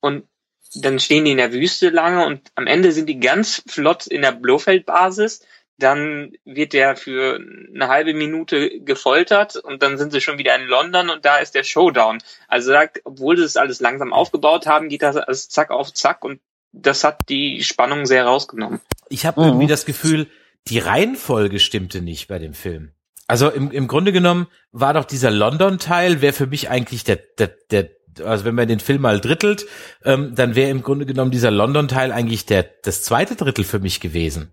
Und 0.00 0.26
dann 0.74 0.98
stehen 0.98 1.24
die 1.24 1.32
in 1.32 1.36
der 1.36 1.52
Wüste 1.52 1.90
lange 1.90 2.24
und 2.24 2.50
am 2.54 2.66
Ende 2.66 2.92
sind 2.92 3.06
die 3.06 3.20
ganz 3.20 3.62
flott 3.66 4.06
in 4.06 4.22
der 4.22 4.32
Blofeld-Basis. 4.32 5.46
Dann 5.82 6.32
wird 6.44 6.72
der 6.72 6.96
für 6.96 7.40
eine 7.74 7.88
halbe 7.88 8.14
Minute 8.14 8.80
gefoltert 8.80 9.56
und 9.56 9.82
dann 9.82 9.98
sind 9.98 10.12
sie 10.12 10.20
schon 10.20 10.38
wieder 10.38 10.54
in 10.54 10.66
London 10.66 11.10
und 11.10 11.24
da 11.24 11.38
ist 11.38 11.54
der 11.54 11.64
Showdown. 11.64 12.18
Also 12.48 12.72
da, 12.72 12.84
obwohl 13.04 13.36
sie 13.36 13.44
es 13.44 13.56
alles 13.56 13.80
langsam 13.80 14.12
aufgebaut 14.12 14.66
haben, 14.66 14.88
geht 14.88 15.02
das 15.02 15.16
alles 15.16 15.48
zack 15.48 15.70
auf 15.70 15.92
zack 15.92 16.24
und 16.24 16.40
das 16.72 17.04
hat 17.04 17.28
die 17.28 17.62
Spannung 17.62 18.06
sehr 18.06 18.24
rausgenommen. 18.24 18.80
Ich 19.08 19.26
habe 19.26 19.40
Mhm. 19.40 19.46
irgendwie 19.48 19.66
das 19.66 19.84
Gefühl, 19.84 20.28
die 20.68 20.78
Reihenfolge 20.78 21.58
stimmte 21.58 22.00
nicht 22.00 22.28
bei 22.28 22.38
dem 22.38 22.54
Film. 22.54 22.92
Also 23.26 23.48
im, 23.50 23.70
im 23.70 23.88
Grunde 23.88 24.12
genommen 24.12 24.46
war 24.72 24.94
doch 24.94 25.04
dieser 25.04 25.30
London-Teil, 25.30 26.20
wäre 26.22 26.32
für 26.32 26.46
mich 26.46 26.70
eigentlich 26.70 27.04
der, 27.04 27.16
der, 27.38 27.50
der, 27.70 27.90
also 28.24 28.44
wenn 28.44 28.54
man 28.54 28.68
den 28.68 28.80
Film 28.80 29.02
mal 29.02 29.20
drittelt, 29.20 29.66
ähm, 30.04 30.34
dann 30.34 30.54
wäre 30.54 30.70
im 30.70 30.82
Grunde 30.82 31.06
genommen 31.06 31.30
dieser 31.30 31.50
London-Teil 31.50 32.12
eigentlich 32.12 32.46
der, 32.46 32.64
das 32.82 33.02
zweite 33.02 33.36
Drittel 33.36 33.64
für 33.64 33.78
mich 33.78 34.00
gewesen. 34.00 34.52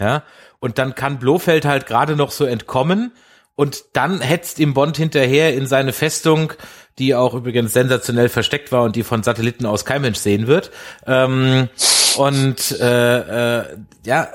Ja, 0.00 0.22
und 0.60 0.78
dann 0.78 0.94
kann 0.94 1.18
Blofeld 1.18 1.64
halt 1.64 1.86
gerade 1.86 2.16
noch 2.16 2.30
so 2.30 2.44
entkommen 2.44 3.12
und 3.54 3.84
dann 3.92 4.20
hetzt 4.20 4.60
ihm 4.60 4.74
Bond 4.74 4.96
hinterher 4.96 5.54
in 5.54 5.66
seine 5.66 5.92
Festung, 5.92 6.52
die 6.98 7.14
auch 7.16 7.34
übrigens 7.34 7.72
sensationell 7.72 8.28
versteckt 8.28 8.70
war 8.70 8.84
und 8.84 8.94
die 8.94 9.02
von 9.02 9.24
Satelliten 9.24 9.66
aus 9.66 9.84
kein 9.84 10.02
Mensch 10.02 10.18
sehen 10.18 10.46
wird. 10.46 10.70
Ähm, 11.06 11.68
und 12.16 12.80
äh, 12.80 13.58
äh, 13.58 13.64
ja, 14.04 14.28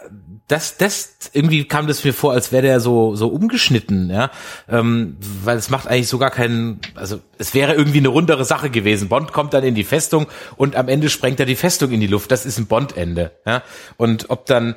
das, 0.47 0.78
das 0.78 1.15
irgendwie 1.32 1.65
kam 1.65 1.88
das 1.88 2.04
mir 2.04 2.13
vor, 2.13 2.34
als 2.34 2.52
wäre 2.52 2.63
der 2.63 2.80
so 2.80 3.15
so 3.15 3.30
umgeschnitten, 3.30 4.10
ja, 4.10 4.30
ähm, 4.67 5.17
weil 5.21 5.58
es 5.58 5.69
macht 5.69 5.88
eigentlich 5.88 6.10
so 6.10 6.17
gar 6.17 6.32
keinen, 6.32 6.82
also 6.95 7.21
es 7.38 7.54
wäre 7.54 7.73
irgendwie 7.76 7.99
eine 7.99 8.10
rundere 8.10 8.43
Sache 8.43 8.69
gewesen. 8.69 9.08
Bond 9.08 9.32
kommt 9.32 9.54
dann 9.54 9.63
in 9.63 9.73
die 9.73 9.86
Festung 9.86 10.28
und 10.58 10.76
am 10.76 10.89
Ende 10.89 11.10
sprengt 11.10 11.39
er 11.39 11.45
die 11.45 11.56
Festung 11.56 11.91
in 11.91 12.02
die 12.02 12.08
Luft. 12.08 12.30
Das 12.32 12.45
ist 12.45 12.60
ein 12.60 12.67
Bond-Ende, 12.67 13.32
ja. 13.45 13.63
Und 13.95 14.30
ob 14.30 14.45
dann 14.45 14.76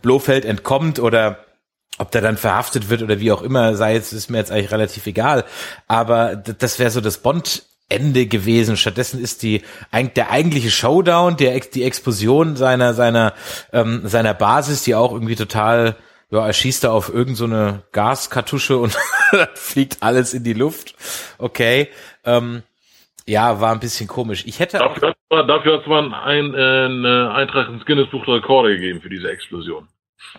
Blofeld 0.00 0.44
entkommt 0.44 0.98
oder 0.98 1.38
ob 1.98 2.10
der 2.10 2.22
dann 2.22 2.36
verhaftet 2.36 2.88
wird 2.88 3.02
oder 3.02 3.20
wie 3.20 3.32
auch 3.32 3.42
immer, 3.42 3.74
sei 3.74 3.94
jetzt, 3.94 4.12
ist 4.12 4.30
mir 4.30 4.38
jetzt 4.38 4.50
eigentlich 4.50 4.72
relativ 4.72 5.06
egal. 5.06 5.44
Aber 5.88 6.36
das 6.36 6.78
wäre 6.78 6.90
so 6.90 7.00
das 7.00 7.18
Bond-Ende 7.18 8.26
gewesen. 8.26 8.76
Stattdessen 8.76 9.22
ist 9.22 9.42
die, 9.42 9.62
der 10.16 10.30
eigentliche 10.30 10.70
Showdown, 10.70 11.36
der, 11.36 11.58
die 11.60 11.84
Explosion 11.84 12.56
seiner, 12.56 12.94
seiner, 12.94 13.34
ähm, 13.72 14.02
seiner 14.04 14.34
Basis, 14.34 14.82
die 14.84 14.94
auch 14.94 15.12
irgendwie 15.12 15.36
total, 15.36 15.96
ja, 16.30 16.46
er 16.46 16.52
schießt 16.52 16.84
da 16.84 16.92
auf 16.92 17.12
irgend 17.12 17.36
so 17.36 17.46
Gaskartusche 17.92 18.78
und 18.78 18.96
fliegt 19.54 19.98
alles 20.00 20.32
in 20.32 20.44
die 20.44 20.54
Luft. 20.54 20.94
Okay. 21.38 21.88
Ähm, 22.24 22.62
ja, 23.26 23.60
war 23.60 23.72
ein 23.72 23.80
bisschen 23.80 24.08
komisch. 24.08 24.44
Ich 24.46 24.60
hätte 24.60 24.84
auch, 24.84 24.94
Dafür 24.94 25.10
hat 25.10 25.16
man, 25.30 25.48
dafür 25.48 25.78
hat's 25.78 25.86
mal 25.86 26.14
ein, 26.24 26.54
äh, 26.54 26.56
eine 26.56 27.32
Eintrag 27.34 27.68
ins 27.68 27.84
Guinness 27.84 28.10
Buch 28.10 28.24
der 28.24 28.34
Rekorde 28.34 28.74
gegeben 28.74 29.00
für 29.00 29.08
diese 29.08 29.30
Explosion. 29.30 29.88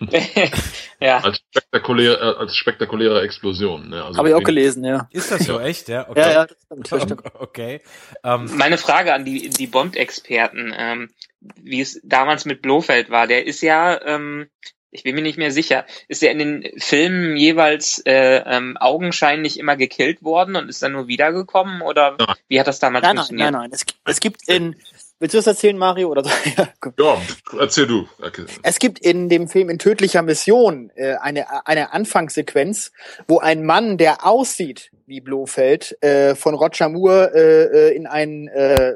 ja. 1.00 1.18
Als 1.18 1.40
spektakulär, 1.50 2.20
äh, 2.20 2.38
als 2.38 2.56
spektakuläre 2.56 3.22
Explosion. 3.22 3.90
Ne? 3.90 4.04
Also 4.04 4.18
Habe 4.18 4.28
ich 4.30 4.34
auch 4.34 4.42
gelesen, 4.42 4.84
ja. 4.84 5.08
ist 5.10 5.30
das 5.30 5.46
so 5.46 5.60
echt, 5.60 5.88
ja? 5.88 6.08
Okay. 6.08 6.20
Ja, 6.20 6.32
ja, 6.32 6.46
das 6.46 6.56
stimmt. 6.64 6.92
Das 6.92 7.02
stimmt. 7.04 7.22
Okay. 7.34 7.80
Ähm, 8.22 8.50
Meine 8.56 8.78
Frage 8.78 9.14
an 9.14 9.24
die, 9.24 9.50
die 9.50 9.66
Bond-Experten, 9.66 10.74
ähm, 10.76 11.10
wie 11.40 11.80
es 11.80 12.00
damals 12.04 12.44
mit 12.44 12.62
Blofeld 12.62 13.10
war, 13.10 13.26
der 13.26 13.46
ist 13.46 13.60
ja, 13.60 14.00
ähm, 14.02 14.48
ich 14.94 15.02
bin 15.02 15.16
mir 15.16 15.22
nicht 15.22 15.38
mehr 15.38 15.50
sicher, 15.50 15.84
ist 16.08 16.22
er 16.22 16.30
in 16.30 16.38
den 16.38 16.70
Filmen 16.78 17.36
jeweils 17.36 17.98
äh, 18.06 18.42
ähm, 18.46 18.76
augenscheinlich 18.78 19.58
immer 19.58 19.76
gekillt 19.76 20.22
worden 20.22 20.54
und 20.54 20.68
ist 20.68 20.82
dann 20.82 20.92
nur 20.92 21.08
wiedergekommen 21.08 21.82
oder 21.82 22.16
Nein. 22.18 22.36
wie 22.48 22.60
hat 22.60 22.68
das 22.68 22.78
damals 22.78 23.02
Nein, 23.02 23.16
nein, 23.16 23.24
funktioniert? 23.24 23.52
nein, 23.52 23.60
nein. 23.62 23.70
Es, 23.72 23.84
es 24.04 24.20
gibt 24.20 24.48
in, 24.48 24.76
willst 25.18 25.34
du 25.34 25.38
das 25.38 25.48
erzählen, 25.48 25.76
Mario? 25.76 26.10
Oder 26.10 26.24
so? 26.24 26.30
Ja. 26.56 26.68
Ja, 26.98 27.20
erzähl 27.58 27.88
du. 27.88 28.06
Okay. 28.22 28.44
Es 28.62 28.78
gibt 28.78 29.00
in 29.00 29.28
dem 29.28 29.48
Film 29.48 29.68
in 29.68 29.80
tödlicher 29.80 30.22
Mission 30.22 30.90
äh, 30.94 31.14
eine, 31.14 31.66
eine 31.66 31.92
Anfangssequenz, 31.92 32.92
wo 33.26 33.40
ein 33.40 33.64
Mann, 33.66 33.98
der 33.98 34.24
aussieht 34.24 34.92
wie 35.06 35.20
Blofeld, 35.20 36.00
äh, 36.02 36.36
von 36.36 36.54
Roger 36.54 36.88
Moore 36.88 37.32
äh, 37.34 37.88
äh, 37.88 37.96
in 37.96 38.06
einen 38.06 38.46
äh, 38.48 38.94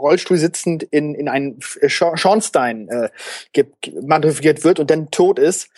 Rollstuhl 0.00 0.36
sitzend 0.38 0.82
in, 0.82 1.14
in 1.14 1.28
einen 1.28 1.58
Scha- 1.60 2.16
Schornstein 2.16 2.88
äh, 2.88 3.10
ge- 3.52 3.66
manövriert 4.02 4.64
wird 4.64 4.80
und 4.80 4.90
dann 4.90 5.10
tot 5.10 5.38
ist. 5.38 5.68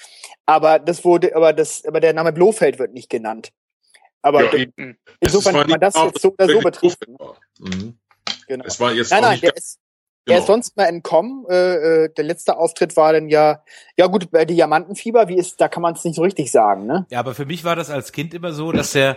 Aber 0.46 0.78
das 0.78 1.04
wurde, 1.04 1.36
aber 1.36 1.52
das, 1.52 1.84
aber 1.84 2.00
der 2.00 2.12
Name 2.14 2.32
Blofeld 2.32 2.78
wird 2.78 2.94
nicht 2.94 3.10
genannt. 3.10 3.52
Aber 4.22 4.44
Ja, 4.44 4.66
es 4.78 4.94
insofern 5.20 5.54
kann 5.54 5.70
man 5.70 5.80
das 5.80 5.94
jetzt 5.96 6.20
so 6.22 6.32
oder 6.32 6.48
so 6.48 6.60
betrachten. 6.60 7.16
Mhm. 7.58 7.98
Genau. 8.46 8.64
Es 8.66 8.78
war 8.80 8.92
jetzt 8.92 9.10
Nein, 9.10 9.22
nein, 9.22 9.40
der 9.40 9.56
ist, 9.56 9.78
er 10.26 10.38
ist 10.38 10.42
genau. 10.42 10.46
sonst 10.46 10.76
mal 10.76 10.84
entkommen. 10.84 11.44
Äh, 11.48 12.04
äh, 12.04 12.08
der 12.14 12.24
letzte 12.24 12.56
Auftritt 12.56 12.96
war 12.96 13.12
dann 13.12 13.28
ja, 13.28 13.64
ja 13.96 14.06
gut, 14.06 14.30
bei 14.30 14.44
Diamantenfieber, 14.44 15.28
wie 15.28 15.36
ist, 15.36 15.60
da 15.60 15.68
kann 15.68 15.82
man 15.82 15.94
es 15.94 16.04
nicht 16.04 16.14
so 16.16 16.22
richtig 16.22 16.50
sagen, 16.52 16.86
ne? 16.86 17.06
Ja, 17.10 17.18
aber 17.20 17.34
für 17.34 17.46
mich 17.46 17.64
war 17.64 17.74
das 17.76 17.90
als 17.90 18.12
Kind 18.12 18.32
immer 18.34 18.52
so, 18.52 18.70
dass 18.72 18.94
er 18.94 19.16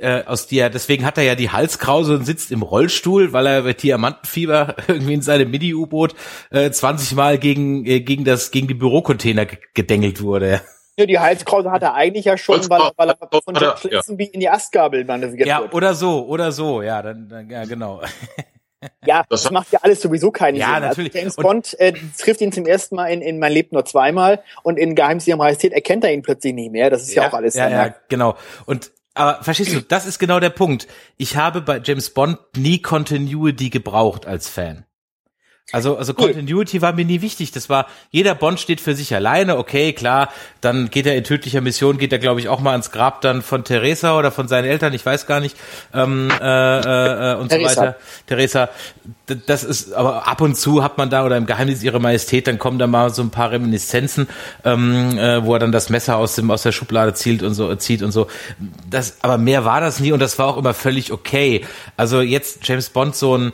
äh, 0.00 0.24
aus 0.24 0.46
dir, 0.46 0.68
deswegen 0.70 1.04
hat 1.04 1.18
er 1.18 1.24
ja 1.24 1.34
die 1.34 1.50
Halskrause 1.50 2.14
und 2.14 2.24
sitzt 2.24 2.50
im 2.52 2.62
Rollstuhl, 2.62 3.32
weil 3.32 3.46
er 3.46 3.62
bei 3.62 3.72
Diamantenfieber 3.72 4.76
irgendwie 4.88 5.14
in 5.14 5.22
seinem 5.22 5.50
Mini-U-Boot 5.50 6.14
äh, 6.50 6.70
20 6.70 7.14
Mal 7.16 7.38
gegen 7.38 7.84
äh, 7.86 8.00
gegen 8.00 8.24
das 8.24 8.50
gegen 8.50 8.68
die 8.68 8.74
Bürocontainer 8.74 9.46
ge- 9.46 9.58
gedengelt 9.74 10.22
wurde. 10.22 10.60
Ja, 10.98 11.04
die 11.06 11.18
Halskrause 11.18 11.70
hat 11.70 11.82
er 11.82 11.92
eigentlich 11.94 12.24
ja 12.24 12.38
schon, 12.38 12.68
weil, 12.70 12.80
er- 12.80 12.92
weil 12.96 13.10
er 13.10 13.16
von 13.42 13.54
Jack 13.54 13.78
Schlitzen 13.80 14.18
wie 14.18 14.24
in 14.26 14.40
die 14.40 14.48
Astgabel 14.48 15.04
manövriert 15.04 15.46
Ja, 15.46 15.60
wird. 15.60 15.74
oder 15.74 15.94
so, 15.94 16.26
oder 16.26 16.52
so, 16.52 16.80
ja, 16.82 17.02
dann, 17.02 17.28
dann 17.28 17.50
ja 17.50 17.64
genau. 17.64 18.00
Ja, 19.04 19.24
Das 19.28 19.42
das, 19.42 19.52
macht 19.52 19.72
ja 19.72 19.80
alles 19.82 20.00
sowieso 20.02 20.30
keinen 20.30 20.56
Ja, 20.56 20.74
Sinn. 20.74 20.82
natürlich. 20.84 21.12
Also 21.14 21.18
James 21.18 21.36
Bond 21.36 21.80
äh, 21.80 21.92
trifft 22.18 22.40
ihn 22.40 22.52
zum 22.52 22.66
ersten 22.66 22.94
Mal 22.96 23.06
in, 23.08 23.20
in 23.22 23.38
Man 23.38 23.50
lebt 23.50 23.72
nur 23.72 23.84
zweimal 23.84 24.42
und 24.62 24.78
in 24.78 24.94
Geheimnis 24.94 25.26
ihrer 25.26 25.38
Majestät 25.38 25.72
erkennt 25.72 26.04
er 26.04 26.12
ihn 26.12 26.22
plötzlich 26.22 26.54
nicht 26.54 26.70
mehr. 26.72 26.90
Das 26.90 27.02
ist 27.02 27.14
ja, 27.14 27.28
auch 27.28 27.32
alles 27.32 27.54
Ja, 27.54 27.68
ja, 27.68 27.94
genau. 28.08 28.36
Und 28.66 28.92
aber 29.16 29.42
verstehst 29.42 29.74
du, 29.74 29.80
das 29.80 30.06
ist 30.06 30.18
genau 30.18 30.40
der 30.40 30.50
Punkt. 30.50 30.86
Ich 31.16 31.36
habe 31.36 31.60
bei 31.60 31.80
James 31.82 32.10
Bond 32.10 32.38
nie 32.56 32.80
Continuity 32.80 33.70
gebraucht 33.70 34.26
als 34.26 34.48
Fan. 34.48 34.84
Also, 35.72 35.96
also 35.96 36.14
Continuity 36.14 36.80
war 36.80 36.92
mir 36.92 37.04
nie 37.04 37.22
wichtig. 37.22 37.50
Das 37.50 37.68
war, 37.68 37.86
jeder 38.12 38.36
Bond 38.36 38.60
steht 38.60 38.80
für 38.80 38.94
sich 38.94 39.12
alleine, 39.16 39.58
okay, 39.58 39.92
klar, 39.92 40.28
dann 40.60 40.90
geht 40.90 41.06
er 41.06 41.16
in 41.16 41.24
tödlicher 41.24 41.60
Mission, 41.60 41.98
geht 41.98 42.12
er, 42.12 42.20
glaube 42.20 42.38
ich, 42.38 42.48
auch 42.48 42.60
mal 42.60 42.70
ans 42.70 42.92
Grab 42.92 43.20
dann 43.20 43.42
von 43.42 43.64
Theresa 43.64 44.16
oder 44.16 44.30
von 44.30 44.46
seinen 44.46 44.66
Eltern, 44.66 44.94
ich 44.94 45.04
weiß 45.04 45.26
gar 45.26 45.40
nicht, 45.40 45.56
ähm, 45.92 46.30
äh, 46.30 47.32
äh, 47.32 47.34
und 47.34 47.48
Theresa. 47.48 47.74
so 47.74 47.80
weiter. 47.80 47.96
Theresa, 48.28 48.68
das 49.46 49.64
ist, 49.64 49.92
aber 49.92 50.28
ab 50.28 50.40
und 50.40 50.56
zu 50.56 50.84
hat 50.84 50.98
man 50.98 51.10
da, 51.10 51.24
oder 51.24 51.36
im 51.36 51.46
Geheimnis 51.46 51.82
ihrer 51.82 51.98
Majestät, 51.98 52.46
dann 52.46 52.60
kommen 52.60 52.78
da 52.78 52.86
mal 52.86 53.12
so 53.12 53.22
ein 53.22 53.30
paar 53.30 53.50
Reminiszenzen, 53.50 54.28
ähm, 54.64 55.18
äh, 55.18 55.44
wo 55.44 55.54
er 55.54 55.58
dann 55.58 55.72
das 55.72 55.90
Messer 55.90 56.16
aus 56.16 56.36
dem, 56.36 56.48
aus 56.52 56.62
der 56.62 56.70
Schublade 56.70 57.12
zielt 57.14 57.42
und 57.42 57.54
so, 57.54 57.74
zieht 57.74 58.02
und 58.02 58.12
so. 58.12 58.28
Das, 58.88 59.16
aber 59.22 59.36
mehr 59.36 59.64
war 59.64 59.80
das 59.80 59.98
nie 59.98 60.12
und 60.12 60.20
das 60.20 60.38
war 60.38 60.46
auch 60.46 60.58
immer 60.58 60.74
völlig 60.74 61.10
okay. 61.10 61.64
Also 61.96 62.20
jetzt 62.20 62.60
James 62.68 62.88
Bond 62.88 63.16
so 63.16 63.36
ein, 63.36 63.52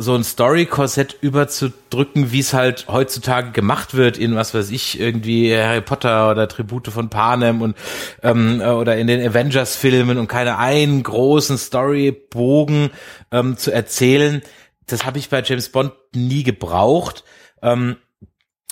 so 0.00 0.14
ein 0.14 0.24
Story-Korsett 0.24 1.18
überzudrücken, 1.20 2.32
wie 2.32 2.40
es 2.40 2.54
halt 2.54 2.86
heutzutage 2.88 3.50
gemacht 3.50 3.94
wird 3.94 4.16
in 4.16 4.34
was 4.34 4.54
weiß 4.54 4.70
ich, 4.70 4.98
irgendwie 4.98 5.54
Harry 5.54 5.82
Potter 5.82 6.30
oder 6.30 6.48
Tribute 6.48 6.88
von 6.88 7.10
Panem 7.10 7.60
und 7.60 7.76
ähm, 8.22 8.60
äh, 8.60 8.68
oder 8.68 8.96
in 8.96 9.06
den 9.06 9.20
Avengers-Filmen 9.20 10.16
und 10.16 10.26
keine 10.26 10.58
einen 10.58 11.02
großen 11.02 11.58
Storybogen 11.58 12.90
ähm, 13.30 13.58
zu 13.58 13.72
erzählen, 13.72 14.42
das 14.86 15.04
habe 15.04 15.18
ich 15.18 15.28
bei 15.28 15.42
James 15.42 15.68
Bond 15.68 15.92
nie 16.14 16.42
gebraucht. 16.42 17.22
Ähm, 17.62 17.96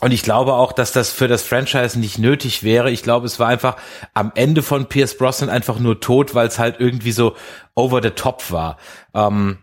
und 0.00 0.12
ich 0.12 0.22
glaube 0.22 0.54
auch, 0.54 0.72
dass 0.72 0.92
das 0.92 1.12
für 1.12 1.28
das 1.28 1.42
Franchise 1.42 1.98
nicht 1.98 2.18
nötig 2.18 2.62
wäre. 2.62 2.90
Ich 2.90 3.02
glaube, 3.02 3.26
es 3.26 3.38
war 3.38 3.48
einfach 3.48 3.76
am 4.14 4.32
Ende 4.34 4.62
von 4.62 4.86
Pierce 4.86 5.16
Brosnan 5.16 5.50
einfach 5.50 5.78
nur 5.78 6.00
tot, 6.00 6.34
weil 6.34 6.48
es 6.48 6.58
halt 6.58 6.76
irgendwie 6.78 7.12
so 7.12 7.34
over 7.74 8.00
the 8.02 8.10
top 8.10 8.50
war. 8.50 8.78
Ähm, 9.12 9.58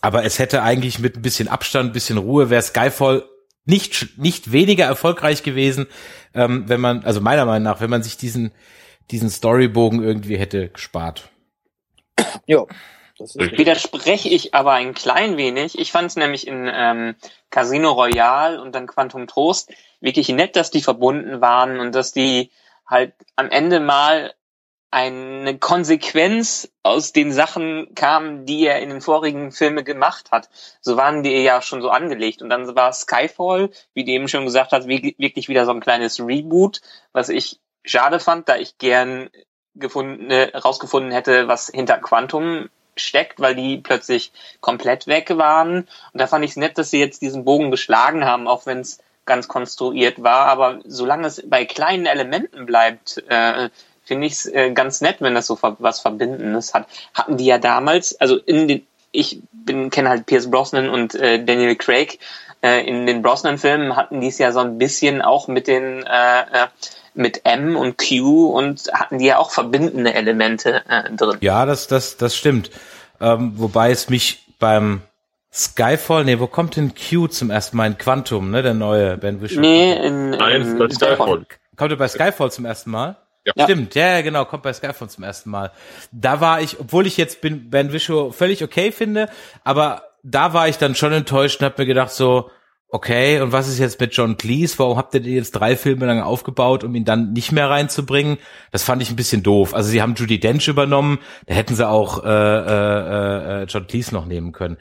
aber 0.00 0.24
es 0.24 0.38
hätte 0.38 0.62
eigentlich 0.62 0.98
mit 0.98 1.16
ein 1.16 1.22
bisschen 1.22 1.48
Abstand, 1.48 1.90
ein 1.90 1.92
bisschen 1.92 2.18
Ruhe, 2.18 2.50
wäre 2.50 2.62
Skyfall 2.62 3.24
nicht, 3.64 4.18
nicht 4.18 4.52
weniger 4.52 4.86
erfolgreich 4.86 5.42
gewesen, 5.42 5.86
ähm, 6.34 6.68
wenn 6.68 6.80
man, 6.80 7.04
also 7.04 7.20
meiner 7.20 7.44
Meinung 7.44 7.64
nach, 7.64 7.80
wenn 7.80 7.90
man 7.90 8.02
sich 8.02 8.16
diesen, 8.16 8.52
diesen 9.10 9.30
Storybogen 9.30 10.02
irgendwie 10.02 10.38
hätte 10.38 10.68
gespart. 10.68 11.28
Ja. 12.46 12.64
Widerspreche 13.18 14.28
ich 14.28 14.54
aber 14.54 14.72
ein 14.72 14.94
klein 14.94 15.36
wenig. 15.36 15.76
Ich 15.76 15.90
fand 15.90 16.06
es 16.08 16.14
nämlich 16.14 16.46
in 16.46 16.70
ähm, 16.72 17.16
Casino 17.50 17.90
Royale 17.90 18.62
und 18.62 18.76
dann 18.76 18.86
Quantum 18.86 19.26
Trost 19.26 19.72
wirklich 20.00 20.28
nett, 20.28 20.54
dass 20.54 20.70
die 20.70 20.82
verbunden 20.82 21.40
waren 21.40 21.80
und 21.80 21.96
dass 21.96 22.12
die 22.12 22.52
halt 22.86 23.14
am 23.34 23.50
Ende 23.50 23.80
mal 23.80 24.34
eine 24.90 25.58
Konsequenz 25.58 26.70
aus 26.82 27.12
den 27.12 27.32
Sachen 27.32 27.94
kam, 27.94 28.46
die 28.46 28.66
er 28.66 28.80
in 28.80 28.88
den 28.88 29.02
vorigen 29.02 29.52
Filmen 29.52 29.84
gemacht 29.84 30.30
hat. 30.30 30.48
So 30.80 30.96
waren 30.96 31.22
die 31.22 31.30
ja 31.42 31.60
schon 31.60 31.82
so 31.82 31.90
angelegt. 31.90 32.40
Und 32.40 32.48
dann 32.48 32.74
war 32.74 32.92
Skyfall, 32.92 33.70
wie 33.92 34.04
du 34.04 34.10
eben 34.12 34.28
schon 34.28 34.46
gesagt 34.46 34.72
hast, 34.72 34.88
wirklich 34.88 35.48
wieder 35.48 35.66
so 35.66 35.72
ein 35.72 35.80
kleines 35.80 36.20
Reboot, 36.20 36.80
was 37.12 37.28
ich 37.28 37.60
schade 37.84 38.18
fand, 38.18 38.48
da 38.48 38.56
ich 38.56 38.78
gern 38.78 39.28
gefunden, 39.74 40.32
rausgefunden 40.32 41.12
hätte, 41.12 41.48
was 41.48 41.68
hinter 41.68 41.98
Quantum 41.98 42.68
steckt, 42.96 43.40
weil 43.40 43.54
die 43.54 43.78
plötzlich 43.78 44.32
komplett 44.60 45.06
weg 45.06 45.36
waren. 45.36 45.86
Und 46.12 46.20
da 46.20 46.26
fand 46.26 46.44
ich 46.44 46.52
es 46.52 46.56
nett, 46.56 46.78
dass 46.78 46.90
sie 46.90 46.98
jetzt 46.98 47.22
diesen 47.22 47.44
Bogen 47.44 47.70
geschlagen 47.70 48.24
haben, 48.24 48.48
auch 48.48 48.66
wenn 48.66 48.80
es 48.80 49.00
ganz 49.24 49.46
konstruiert 49.46 50.22
war. 50.22 50.46
Aber 50.46 50.80
solange 50.84 51.26
es 51.26 51.42
bei 51.46 51.64
kleinen 51.64 52.06
Elementen 52.06 52.66
bleibt, 52.66 53.22
äh, 53.28 53.68
finde 54.08 54.26
ich 54.26 54.32
es 54.32 54.46
äh, 54.46 54.72
ganz 54.72 55.00
nett, 55.00 55.16
wenn 55.20 55.34
das 55.34 55.46
so 55.46 55.58
was 55.60 56.00
Verbindendes 56.00 56.74
hat. 56.74 56.86
Hatten 57.14 57.36
die 57.36 57.46
ja 57.46 57.58
damals, 57.58 58.20
also 58.20 58.36
in 58.36 58.66
den, 58.66 58.86
ich 59.12 59.40
bin 59.52 59.90
kenne 59.90 60.08
halt 60.08 60.26
Pierce 60.26 60.50
Brosnan 60.50 60.88
und 60.88 61.14
äh, 61.14 61.44
Daniel 61.44 61.76
Craig. 61.76 62.18
Äh, 62.60 62.88
in 62.88 63.06
den 63.06 63.22
Brosnan-Filmen 63.22 63.94
hatten 63.94 64.20
die 64.20 64.28
es 64.28 64.38
ja 64.38 64.50
so 64.50 64.58
ein 64.58 64.78
bisschen 64.78 65.22
auch 65.22 65.46
mit 65.46 65.68
den 65.68 66.02
äh, 66.04 66.40
äh, 66.40 66.66
mit 67.14 67.42
M 67.44 67.76
und 67.76 67.98
Q 67.98 68.48
und 68.48 68.90
hatten 68.92 69.18
die 69.18 69.26
ja 69.26 69.38
auch 69.38 69.50
verbindende 69.50 70.14
Elemente 70.14 70.82
äh, 70.88 71.12
drin. 71.14 71.38
Ja, 71.40 71.66
das 71.66 71.86
das 71.86 72.16
das 72.16 72.36
stimmt. 72.36 72.70
Ähm, 73.20 73.52
wobei 73.56 73.90
es 73.90 74.08
mich 74.08 74.44
beim 74.58 75.02
Skyfall, 75.52 76.24
nee, 76.24 76.38
wo 76.38 76.46
kommt 76.46 76.76
denn 76.76 76.92
Q 76.94 77.28
zum 77.28 77.50
ersten 77.50 77.76
Mal 77.76 77.86
in 77.86 77.98
Quantum, 77.98 78.50
ne, 78.50 78.62
der 78.62 78.74
neue 78.74 79.16
Ben 79.16 79.40
Whishaw? 79.40 79.60
Nee, 79.60 79.92
in, 79.94 80.32
in, 80.32 80.38
Nein, 80.38 80.78
bei 80.78 80.88
Skyfall. 80.88 81.46
Kommt 81.76 81.92
er 81.92 81.96
bei 81.96 82.08
Skyfall 82.08 82.50
zum 82.50 82.64
ersten 82.64 82.90
Mal? 82.90 83.16
Ja. 83.56 83.64
Stimmt, 83.64 83.94
ja, 83.94 84.20
genau, 84.20 84.44
kommt 84.44 84.62
bei 84.62 84.72
Skyphone 84.72 85.08
zum 85.08 85.24
ersten 85.24 85.50
Mal. 85.50 85.72
Da 86.12 86.40
war 86.40 86.60
ich, 86.60 86.80
obwohl 86.80 87.06
ich 87.06 87.16
jetzt 87.16 87.40
bin, 87.40 87.70
Ben 87.70 87.92
Wishow 87.92 88.30
völlig 88.32 88.62
okay 88.62 88.92
finde, 88.92 89.28
aber 89.64 90.02
da 90.22 90.52
war 90.52 90.68
ich 90.68 90.78
dann 90.78 90.94
schon 90.94 91.12
enttäuscht 91.12 91.60
und 91.60 91.66
hab 91.66 91.78
mir 91.78 91.86
gedacht 91.86 92.12
so, 92.12 92.50
okay, 92.90 93.40
und 93.40 93.52
was 93.52 93.68
ist 93.68 93.78
jetzt 93.78 94.00
mit 94.00 94.14
John 94.14 94.36
Cleese? 94.36 94.78
Warum 94.78 94.96
habt 94.96 95.14
ihr 95.14 95.20
den 95.20 95.34
jetzt 95.34 95.52
drei 95.52 95.76
Filme 95.76 96.06
lang 96.06 96.20
aufgebaut, 96.20 96.84
um 96.84 96.94
ihn 96.94 97.04
dann 97.04 97.32
nicht 97.32 97.52
mehr 97.52 97.68
reinzubringen? 97.68 98.38
Das 98.72 98.82
fand 98.82 99.02
ich 99.02 99.10
ein 99.10 99.16
bisschen 99.16 99.42
doof. 99.42 99.74
Also 99.74 99.90
sie 99.90 100.00
haben 100.00 100.14
Judy 100.14 100.40
Dench 100.40 100.68
übernommen, 100.68 101.18
da 101.46 101.54
hätten 101.54 101.74
sie 101.74 101.86
auch 101.86 102.24
äh, 102.24 102.28
äh, 102.28 103.62
äh, 103.62 103.64
John 103.64 103.86
Cleese 103.86 104.14
noch 104.14 104.26
nehmen 104.26 104.52
können. 104.52 104.78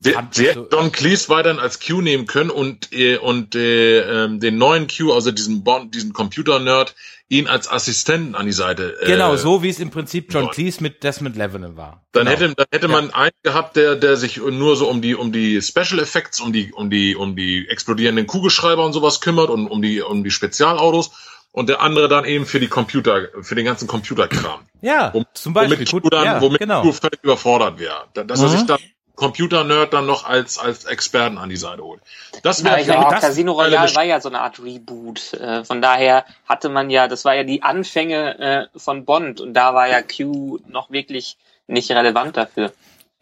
Sie, 0.00 0.14
sie 0.32 0.48
hätten 0.48 0.66
John 0.70 0.92
Cleese 0.92 1.28
weiterhin 1.30 1.58
als 1.58 1.80
Q 1.80 2.02
nehmen 2.02 2.26
können 2.26 2.50
und 2.50 2.92
äh, 2.92 3.16
und 3.16 3.54
äh, 3.54 4.24
ähm, 4.24 4.40
den 4.40 4.58
neuen 4.58 4.86
Q, 4.86 5.12
also 5.12 5.30
diesen 5.30 5.64
Bond, 5.64 5.94
diesen 5.94 6.12
Computer-Nerd, 6.12 6.94
ihn 7.28 7.46
als 7.46 7.70
Assistenten 7.70 8.34
an 8.34 8.46
die 8.46 8.52
Seite. 8.52 8.96
Äh, 9.00 9.06
genau, 9.06 9.36
so 9.36 9.62
wie 9.62 9.68
es 9.68 9.78
im 9.78 9.90
Prinzip 9.90 10.32
John 10.32 10.50
Cleese 10.50 10.82
mit 10.82 11.02
Desmond 11.02 11.36
Lebanon 11.36 11.76
war. 11.76 12.04
Dann 12.12 12.26
genau. 12.26 12.38
hätte, 12.38 12.54
dann 12.54 12.66
hätte 12.70 12.88
man 12.88 13.08
ja. 13.08 13.14
einen 13.14 13.32
gehabt, 13.42 13.76
der, 13.76 13.96
der 13.96 14.16
sich 14.16 14.36
nur 14.36 14.76
so 14.76 14.88
um 14.88 15.00
die, 15.00 15.14
um 15.14 15.32
die 15.32 15.60
Special 15.62 15.98
Effects, 15.98 16.40
um 16.40 16.52
die, 16.52 16.72
um 16.72 16.90
die, 16.90 17.16
um 17.16 17.34
die 17.34 17.66
explodierenden 17.68 18.26
Kugelschreiber 18.26 18.84
und 18.84 18.92
sowas 18.92 19.20
kümmert 19.20 19.50
und 19.50 19.68
um 19.68 19.80
die, 19.80 20.02
um 20.02 20.22
die 20.22 20.30
Spezialautos. 20.30 21.12
Und 21.50 21.68
der 21.68 21.80
andere 21.80 22.08
dann 22.08 22.24
eben 22.24 22.46
für 22.46 22.58
die 22.58 22.66
Computer, 22.66 23.28
für 23.42 23.54
den 23.54 23.64
ganzen 23.64 23.86
Computerkram. 23.86 24.62
Ja, 24.82 25.10
um, 25.10 25.24
zum 25.34 25.54
Beispiel. 25.54 25.78
Womit 25.78 26.02
Q 26.02 26.10
dann, 26.10 26.24
ja, 26.24 26.40
womit 26.40 26.58
genau. 26.58 26.82
Q 26.82 26.92
völlig 26.92 27.22
überfordert 27.22 27.78
wäre. 27.78 28.08
Dass 28.12 28.40
mhm. 28.40 28.46
er 28.46 28.48
sich 28.50 28.66
dann 28.66 28.80
Computer-Nerd 29.16 29.92
dann 29.92 30.06
noch 30.06 30.24
als, 30.24 30.58
als 30.58 30.84
Experten 30.84 31.38
an 31.38 31.48
die 31.48 31.56
Seite 31.56 31.82
holt. 31.82 32.00
Das 32.42 32.64
wäre 32.64 32.82
ja, 32.82 33.08
das 33.10 33.20
Casino 33.20 33.52
Royale 33.52 33.94
war 33.94 34.02
ja 34.02 34.20
so 34.20 34.28
eine 34.28 34.40
Art 34.40 34.60
Reboot. 34.60 35.34
Äh, 35.34 35.64
von 35.64 35.80
daher 35.80 36.24
hatte 36.48 36.68
man 36.68 36.90
ja, 36.90 37.06
das 37.06 37.24
war 37.24 37.34
ja 37.34 37.44
die 37.44 37.62
Anfänge 37.62 38.38
äh, 38.74 38.78
von 38.78 39.04
Bond 39.04 39.40
und 39.40 39.54
da 39.54 39.74
war 39.74 39.88
ja 39.88 40.02
Q 40.02 40.58
noch 40.66 40.90
wirklich 40.90 41.36
nicht 41.66 41.90
relevant 41.90 42.36
dafür. 42.36 42.72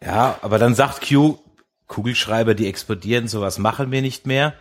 Ja, 0.03 0.37
aber 0.41 0.57
dann 0.57 0.75
sagt 0.75 1.07
Q, 1.07 1.37
Kugelschreiber, 1.87 2.55
die 2.55 2.67
explodieren, 2.67 3.27
sowas 3.27 3.59
machen 3.59 3.91
wir 3.91 4.01
nicht 4.01 4.25
mehr. 4.25 4.53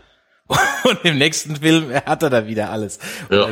Und 0.84 1.04
im 1.04 1.18
nächsten 1.18 1.56
Film 1.56 1.92
hat 1.94 2.22
er 2.22 2.30
da 2.30 2.46
wieder 2.46 2.70
alles. 2.70 2.98
Ja. 3.30 3.48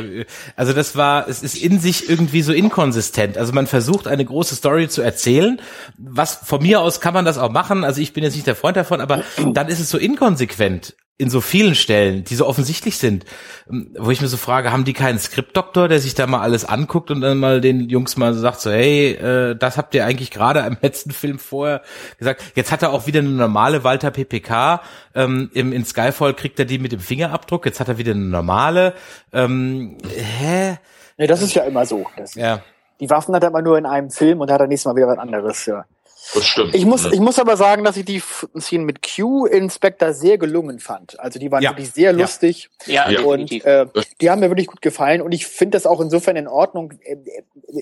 Also 0.55 0.73
das 0.73 0.95
war, 0.95 1.27
es 1.27 1.41
ist 1.41 1.55
in 1.55 1.79
sich 1.79 2.09
irgendwie 2.09 2.41
so 2.41 2.53
inkonsistent. 2.53 3.37
Also 3.37 3.53
man 3.53 3.67
versucht 3.67 4.07
eine 4.07 4.25
große 4.25 4.55
Story 4.55 4.89
zu 4.89 5.01
erzählen. 5.01 5.61
Was 5.97 6.35
von 6.35 6.61
mir 6.61 6.81
aus 6.81 7.01
kann 7.01 7.13
man 7.13 7.25
das 7.25 7.37
auch 7.37 7.51
machen. 7.51 7.83
Also 7.83 8.01
ich 8.01 8.13
bin 8.13 8.23
jetzt 8.23 8.35
nicht 8.35 8.47
der 8.47 8.55
Freund 8.55 8.77
davon, 8.77 9.01
aber 9.01 9.23
dann 9.53 9.67
ist 9.67 9.79
es 9.79 9.89
so 9.89 9.97
inkonsequent 9.97 10.95
in 11.17 11.29
so 11.29 11.39
vielen 11.39 11.75
Stellen, 11.75 12.23
die 12.23 12.33
so 12.33 12.47
offensichtlich 12.47 12.97
sind, 12.97 13.25
ähm, 13.69 13.95
wo 13.97 14.09
ich 14.09 14.21
mir 14.21 14.27
so 14.27 14.37
frage, 14.37 14.71
haben 14.71 14.85
die 14.85 14.93
keinen 14.93 15.19
Skriptdoktor, 15.19 15.87
der 15.87 15.99
sich 15.99 16.15
da 16.15 16.25
mal 16.25 16.41
alles 16.41 16.65
anguckt 16.65 17.11
und 17.11 17.21
dann 17.21 17.37
mal 17.37 17.61
den 17.61 17.89
Jungs 17.89 18.17
mal 18.17 18.33
sagt 18.33 18.61
so, 18.61 18.71
hey, 18.71 19.11
äh, 19.11 19.55
das 19.55 19.77
habt 19.77 19.93
ihr 19.93 20.05
eigentlich 20.05 20.31
gerade 20.31 20.61
im 20.61 20.77
letzten 20.81 21.11
Film 21.11 21.37
vorher 21.37 21.81
gesagt. 22.17 22.41
Jetzt 22.55 22.71
hat 22.71 22.81
er 22.81 22.91
auch 22.91 23.05
wieder 23.05 23.19
eine 23.19 23.29
normale 23.29 23.83
Walter 23.83 24.09
PPK. 24.09 24.81
Ähm, 25.13 25.51
im, 25.53 25.73
in 25.73 25.85
Skyfall 25.85 26.33
kriegt 26.33 26.57
er 26.57 26.65
die 26.65 26.79
mit 26.79 26.91
dem 26.91 26.99
Fingerabdruck. 26.99 27.65
Jetzt 27.65 27.79
hat 27.79 27.87
er 27.87 27.97
wieder 27.99 28.13
eine 28.13 28.21
normale. 28.21 28.93
Ähm, 29.31 29.97
hä? 30.09 30.77
Nee, 31.17 31.27
das 31.27 31.43
ist 31.43 31.53
ja 31.53 31.63
immer 31.63 31.85
so. 31.85 32.07
Das, 32.17 32.33
ja. 32.33 32.61
Die 32.99 33.09
Waffen 33.09 33.35
hat 33.35 33.43
er 33.43 33.49
immer 33.49 33.61
nur 33.61 33.77
in 33.77 33.85
einem 33.85 34.09
Film 34.09 34.41
und 34.41 34.49
hat 34.51 34.59
er 34.59 34.67
nächstes 34.67 34.89
Mal 34.89 34.95
wieder 34.95 35.07
was 35.07 35.19
anderes. 35.19 35.65
Ja. 35.67 35.85
Das 36.33 36.45
stimmt. 36.45 36.75
Ich 36.75 36.85
muss, 36.85 37.05
ich 37.11 37.19
muss 37.19 37.39
aber 37.39 37.57
sagen, 37.57 37.83
dass 37.83 37.97
ich 37.97 38.05
die 38.05 38.21
Szenen 38.59 38.85
mit 38.85 38.99
Q 39.01 39.45
Inspector 39.45 40.13
sehr 40.13 40.37
gelungen 40.37 40.79
fand. 40.79 41.19
Also 41.19 41.39
die 41.39 41.51
waren 41.51 41.61
ja. 41.61 41.71
wirklich 41.71 41.91
sehr 41.91 42.13
lustig. 42.13 42.69
Ja, 42.85 43.09
ja 43.09 43.21
und 43.21 43.51
äh, 43.51 43.85
die 44.21 44.29
haben 44.29 44.39
mir 44.39 44.49
wirklich 44.49 44.67
gut 44.67 44.81
gefallen. 44.81 45.21
Und 45.21 45.33
ich 45.33 45.47
finde 45.47 45.75
das 45.75 45.85
auch 45.85 45.99
insofern 45.99 46.35
in 46.35 46.47
Ordnung. 46.47 46.93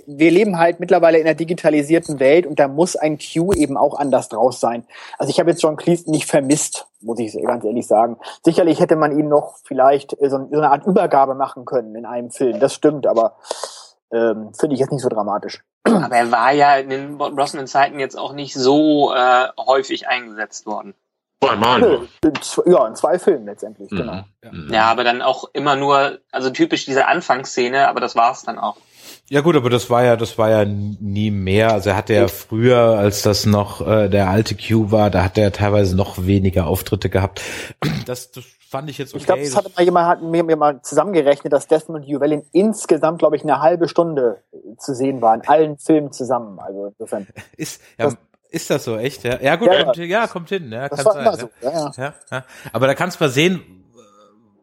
Wir 0.07 0.31
leben 0.31 0.57
halt 0.57 0.79
mittlerweile 0.79 1.19
in 1.19 1.25
einer 1.25 1.35
digitalisierten 1.35 2.19
Welt 2.19 2.45
und 2.45 2.59
da 2.59 2.67
muss 2.67 2.95
ein 2.95 3.19
Q 3.19 3.53
eben 3.53 3.77
auch 3.77 3.97
anders 3.99 4.29
draus 4.29 4.59
sein. 4.59 4.85
Also 5.17 5.29
ich 5.29 5.39
habe 5.39 5.51
jetzt 5.51 5.61
John 5.61 5.77
Cleese 5.77 6.09
nicht 6.09 6.25
vermisst, 6.25 6.87
muss 7.01 7.19
ich 7.19 7.33
ganz 7.43 7.63
ehrlich 7.63 7.87
sagen. 7.87 8.17
Sicherlich 8.43 8.79
hätte 8.79 8.95
man 8.95 9.17
ihm 9.17 9.27
noch 9.27 9.57
vielleicht 9.63 10.11
so, 10.19 10.27
so 10.29 10.57
eine 10.57 10.71
Art 10.71 10.85
Übergabe 10.85 11.35
machen 11.35 11.65
können 11.65 11.95
in 11.95 12.05
einem 12.05 12.31
Film. 12.31 12.59
Das 12.59 12.73
stimmt, 12.73 13.05
aber 13.05 13.35
ähm, 14.11 14.51
finde 14.57 14.75
ich 14.75 14.79
jetzt 14.79 14.91
nicht 14.91 15.01
so 15.01 15.09
dramatisch. 15.09 15.61
Aber 15.83 16.15
er 16.15 16.31
war 16.31 16.51
ja 16.51 16.77
in 16.77 16.89
den 16.89 17.17
Brosnan-Zeiten 17.17 17.99
jetzt 17.99 18.17
auch 18.17 18.33
nicht 18.33 18.53
so 18.53 19.13
äh, 19.13 19.47
häufig 19.57 20.07
eingesetzt 20.07 20.65
worden. 20.65 20.93
Zweimal. 21.41 22.07
Ja, 22.65 22.87
in 22.87 22.95
zwei 22.95 23.17
Filmen 23.17 23.45
letztendlich, 23.45 23.89
mhm. 23.91 23.97
genau. 23.97 24.23
Ja. 24.43 24.51
ja, 24.69 24.85
aber 24.91 25.05
dann 25.05 25.21
auch 25.21 25.45
immer 25.53 25.77
nur, 25.77 26.19
also 26.31 26.49
typisch 26.49 26.85
diese 26.85 27.07
Anfangsszene, 27.07 27.87
aber 27.87 28.01
das 28.01 28.15
war's 28.15 28.43
dann 28.43 28.59
auch. 28.59 28.75
Ja 29.29 29.41
gut, 29.41 29.55
aber 29.55 29.69
das 29.69 29.89
war 29.89 30.03
ja, 30.03 30.17
das 30.17 30.37
war 30.37 30.49
ja 30.49 30.65
nie 30.65 31.31
mehr. 31.31 31.71
Also 31.71 31.91
er 31.91 31.95
hatte 31.95 32.13
ja 32.13 32.27
früher, 32.27 32.97
als 32.97 33.21
das 33.21 33.45
noch 33.45 33.85
äh, 33.85 34.09
der 34.09 34.29
alte 34.29 34.55
Q 34.55 34.91
war, 34.91 35.09
da 35.09 35.23
hat 35.23 35.37
er 35.37 35.51
teilweise 35.51 35.95
noch 35.95 36.25
weniger 36.25 36.67
Auftritte 36.67 37.09
gehabt. 37.09 37.41
Das, 38.05 38.31
das 38.31 38.45
fand 38.69 38.89
ich 38.89 38.97
jetzt 38.97 39.13
okay. 39.13 39.19
Ich 39.19 39.25
glaube, 39.25 39.41
das 39.41 39.55
hatte 39.55 39.71
mal 39.75 39.83
jemand 39.83 40.07
hat 40.07 40.21
mir, 40.21 40.43
mir 40.43 40.55
mal 40.55 40.81
zusammengerechnet, 40.81 41.51
dass 41.51 41.67
Desmond 41.67 42.05
Llewellyn 42.05 42.43
insgesamt, 42.51 43.19
glaube 43.19 43.35
ich, 43.35 43.43
eine 43.43 43.61
halbe 43.61 43.87
Stunde 43.87 44.43
zu 44.77 44.93
sehen 44.93 45.21
war 45.21 45.35
in 45.35 45.41
allen 45.47 45.77
Filmen 45.77 46.11
zusammen. 46.11 46.59
Also 46.59 46.87
insofern. 46.87 47.27
Ist, 47.57 47.81
ja, 47.97 48.05
das, 48.05 48.17
ist 48.51 48.69
das 48.69 48.83
so, 48.83 48.97
echt? 48.97 49.23
Ja, 49.23 49.39
ja 49.39 49.55
gut, 49.55 49.67
ja, 49.67 49.83
kommt, 49.83 49.97
ja, 49.97 50.27
kommt 50.27 50.49
hin. 50.49 50.71
Ja, 50.71 50.89
das 50.89 51.03
kann 51.03 51.13
sein. 51.13 51.35
So. 51.35 51.49
Ja, 51.61 51.71
ja. 51.71 51.91
Ja, 51.97 52.13
ja. 52.31 52.45
Aber 52.71 52.87
da 52.87 52.95
kannst 52.95 53.19
du 53.19 53.23
mal 53.23 53.29
sehen, 53.29 53.83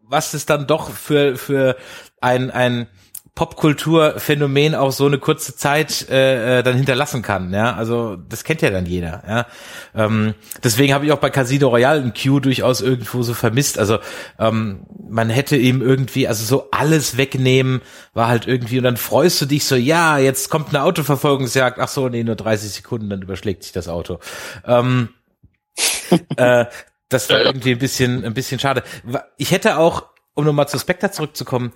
was 0.03 0.35
es 0.35 0.47
dann 0.47 0.67
doch 0.67 0.91
für, 0.91 1.37
für 1.37 1.77
ein, 2.21 2.51
ein 2.51 2.89
Popkulturphänomen 3.37 4.75
auch 4.75 4.93
so 4.93 5.05
eine 5.05 5.19
kurze 5.19 5.55
Zeit 5.55 6.09
äh, 6.09 6.61
äh, 6.61 6.63
dann 6.63 6.75
hinterlassen 6.75 7.21
kann. 7.21 7.53
Ja, 7.53 7.75
also 7.75 8.17
das 8.17 8.45
kennt 8.45 8.63
ja 8.63 8.71
dann 8.71 8.87
jeder. 8.87 9.23
Ja, 9.29 9.47
ähm, 9.95 10.35
deswegen 10.65 10.95
habe 10.95 11.05
ich 11.05 11.13
auch 11.13 11.19
bei 11.19 11.29
Casino 11.29 11.69
Royale 11.69 12.01
ein 12.01 12.15
Q 12.15 12.41
durchaus 12.41 12.81
irgendwo 12.81 13.23
so 13.23 13.35
vermisst. 13.35 13.79
Also 13.79 13.99
ähm, 14.39 14.87
man 15.07 15.29
hätte 15.29 15.59
ihm 15.59 15.83
irgendwie, 15.83 16.27
also 16.27 16.47
so 16.47 16.71
alles 16.71 17.19
wegnehmen 17.19 17.83
war 18.15 18.29
halt 18.29 18.47
irgendwie 18.47 18.79
und 18.79 18.85
dann 18.85 18.97
freust 18.97 19.39
du 19.43 19.45
dich 19.45 19.67
so, 19.67 19.77
ja, 19.77 20.17
jetzt 20.17 20.49
kommt 20.49 20.71
eine 20.71 20.83
Autoverfolgungsjagd. 20.83 21.79
Ach 21.79 21.89
so, 21.89 22.09
nee, 22.09 22.25
nur 22.25 22.37
30 22.37 22.73
Sekunden, 22.73 23.11
dann 23.11 23.21
überschlägt 23.21 23.65
sich 23.65 23.73
das 23.73 23.87
Auto. 23.87 24.19
Ähm, 24.65 25.11
äh, 26.39 26.65
das 27.11 27.29
war 27.29 27.41
irgendwie 27.41 27.73
ein 27.73 27.79
bisschen, 27.79 28.25
ein 28.25 28.33
bisschen 28.33 28.59
schade. 28.59 28.83
Ich 29.37 29.51
hätte 29.51 29.77
auch, 29.77 30.07
um 30.33 30.47
nochmal 30.47 30.69
zu 30.69 30.79
Spectre 30.79 31.11
zurückzukommen, 31.11 31.75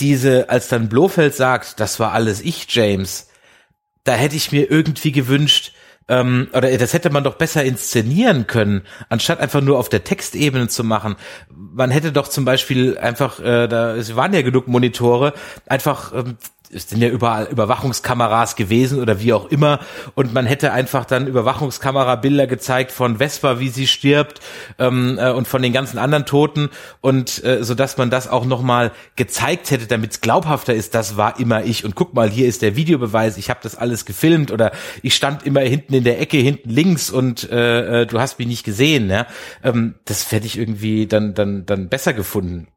diese, 0.00 0.48
als 0.50 0.68
dann 0.68 0.88
Blofeld 0.88 1.34
sagt, 1.34 1.80
das 1.80 1.98
war 2.00 2.12
alles 2.12 2.40
ich, 2.40 2.66
James, 2.74 3.28
da 4.04 4.14
hätte 4.14 4.36
ich 4.36 4.52
mir 4.52 4.70
irgendwie 4.70 5.12
gewünscht, 5.12 5.72
ähm, 6.08 6.48
oder 6.54 6.76
das 6.78 6.94
hätte 6.94 7.10
man 7.10 7.24
doch 7.24 7.34
besser 7.34 7.62
inszenieren 7.64 8.46
können, 8.46 8.82
anstatt 9.10 9.40
einfach 9.40 9.60
nur 9.60 9.78
auf 9.78 9.88
der 9.90 10.04
Textebene 10.04 10.68
zu 10.68 10.82
machen. 10.82 11.16
Man 11.50 11.90
hätte 11.90 12.12
doch 12.12 12.28
zum 12.28 12.44
Beispiel 12.44 12.96
einfach, 12.96 13.40
äh, 13.40 13.68
da 13.68 13.94
es 13.94 14.16
waren 14.16 14.32
ja 14.32 14.42
genug 14.42 14.68
Monitore, 14.68 15.34
einfach 15.66 16.12
ähm, 16.14 16.38
es 16.72 16.88
sind 16.88 17.00
ja 17.00 17.08
überall 17.08 17.46
Überwachungskameras 17.46 18.56
gewesen 18.56 19.00
oder 19.00 19.20
wie 19.20 19.32
auch 19.32 19.50
immer 19.50 19.80
und 20.14 20.34
man 20.34 20.46
hätte 20.46 20.72
einfach 20.72 21.04
dann 21.04 21.26
Überwachungskamerabilder 21.26 22.46
gezeigt 22.46 22.92
von 22.92 23.18
Vespa, 23.18 23.58
wie 23.58 23.68
sie 23.68 23.86
stirbt 23.86 24.40
ähm, 24.78 25.18
äh, 25.18 25.30
und 25.30 25.48
von 25.48 25.62
den 25.62 25.72
ganzen 25.72 25.98
anderen 25.98 26.26
Toten 26.26 26.68
und 27.00 27.42
äh, 27.44 27.64
so 27.64 27.74
dass 27.74 27.96
man 27.96 28.10
das 28.10 28.28
auch 28.28 28.44
noch 28.44 28.62
mal 28.62 28.92
gezeigt 29.16 29.70
hätte, 29.70 29.86
damit 29.86 30.12
es 30.12 30.20
glaubhafter 30.20 30.74
ist. 30.74 30.94
Das 30.94 31.16
war 31.16 31.40
immer 31.40 31.64
ich 31.64 31.84
und 31.84 31.94
guck 31.94 32.14
mal, 32.14 32.28
hier 32.28 32.46
ist 32.46 32.62
der 32.62 32.76
Videobeweis. 32.76 33.38
Ich 33.38 33.50
habe 33.50 33.60
das 33.62 33.76
alles 33.76 34.04
gefilmt 34.04 34.50
oder 34.50 34.72
ich 35.02 35.14
stand 35.14 35.44
immer 35.44 35.60
hinten 35.60 35.94
in 35.94 36.04
der 36.04 36.20
Ecke 36.20 36.36
hinten 36.36 36.70
links 36.70 37.10
und 37.10 37.50
äh, 37.50 38.02
äh 38.02 38.06
du 38.06 38.20
hast 38.20 38.38
mich 38.38 38.48
nicht 38.48 38.64
gesehen. 38.64 39.10
Ja, 39.10 39.26
ähm, 39.64 39.94
das 40.04 40.30
hätte 40.32 40.46
ich 40.46 40.58
irgendwie 40.58 41.06
dann 41.06 41.34
dann 41.34 41.64
dann 41.66 41.88
besser 41.88 42.12
gefunden 42.12 42.68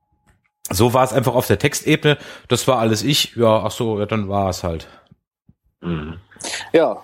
so 0.72 0.94
war 0.94 1.04
es 1.04 1.14
einfach 1.14 1.36
auf 1.36 1.48
der 1.48 1.60
Textebene. 1.60 2.18
Das 2.48 2.68
war 2.68 2.80
alles 2.80 3.04
ich. 3.04 3.36
Ja, 3.36 3.64
ach 3.64 3.72
so, 3.72 4.00
ja, 4.00 4.06
dann 4.06 4.30
war 4.30 4.50
es 4.50 4.64
halt. 4.64 4.88
Mhm. 5.82 6.18
Ja, 6.74 7.04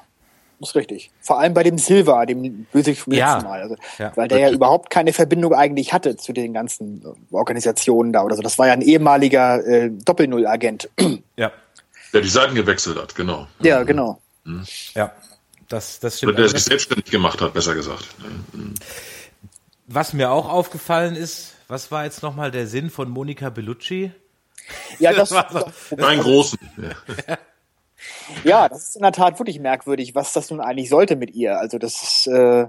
ist 0.59 0.75
richtig. 0.75 1.11
Vor 1.21 1.39
allem 1.39 1.53
bei 1.53 1.63
dem 1.63 1.77
Silva, 1.77 2.25
dem 2.25 2.65
Bösewicht 2.71 3.01
vom 3.01 3.13
ja. 3.13 3.33
letzten 3.33 3.49
Mal. 3.49 3.61
Also, 3.61 3.75
ja. 3.99 4.11
Weil 4.15 4.27
der 4.27 4.39
ja 4.39 4.49
überhaupt 4.49 4.89
keine 4.89 5.13
Verbindung 5.13 5.53
eigentlich 5.53 5.93
hatte 5.93 6.17
zu 6.17 6.33
den 6.33 6.53
ganzen 6.53 7.03
Organisationen 7.31 8.11
da 8.11 8.23
oder 8.23 8.35
so. 8.35 8.41
Das 8.41 8.57
war 8.57 8.67
ja 8.67 8.73
ein 8.73 8.81
ehemaliger 8.81 9.63
äh, 9.65 9.91
Doppel-Null-Agent. 9.91 10.89
Ja. 11.35 11.51
Der 12.13 12.21
die 12.21 12.29
Seiten 12.29 12.55
gewechselt 12.55 12.97
hat, 12.99 13.13
genau. 13.13 13.47
Ja, 13.59 13.83
genau. 13.83 14.19
Mhm. 14.45 14.65
Ja, 14.95 15.11
das, 15.67 15.99
das 15.99 16.17
stimmt. 16.17 16.33
Oder 16.33 16.43
der 16.43 16.49
sich 16.49 16.63
selbstständig 16.63 17.11
gemacht 17.11 17.41
hat, 17.41 17.53
besser 17.53 17.75
gesagt. 17.75 18.07
Mhm. 18.53 18.73
Was 19.85 20.13
mir 20.13 20.31
auch 20.31 20.49
aufgefallen 20.49 21.15
ist, 21.15 21.53
was 21.67 21.91
war 21.91 22.05
jetzt 22.05 22.23
nochmal 22.23 22.51
der 22.51 22.67
Sinn 22.67 22.89
von 22.89 23.09
Monika 23.09 23.49
Bellucci? 23.49 24.11
Ja, 24.99 25.13
das, 25.13 25.29
das 25.29 25.53
war 25.53 25.73
so, 26.15 26.21
großen. 26.21 26.59
Ja. 26.77 27.37
ja, 28.43 28.69
das 28.69 28.89
ist 28.89 28.95
in 28.95 29.01
der 29.01 29.11
Tat 29.11 29.39
wirklich 29.39 29.59
merkwürdig, 29.59 30.15
was 30.15 30.33
das 30.33 30.49
nun 30.49 30.61
eigentlich 30.61 30.89
sollte 30.89 31.15
mit 31.15 31.31
ihr. 31.31 31.59
Also 31.59 31.77
das 31.77 32.01
ist 32.01 32.27
äh, 32.27 32.67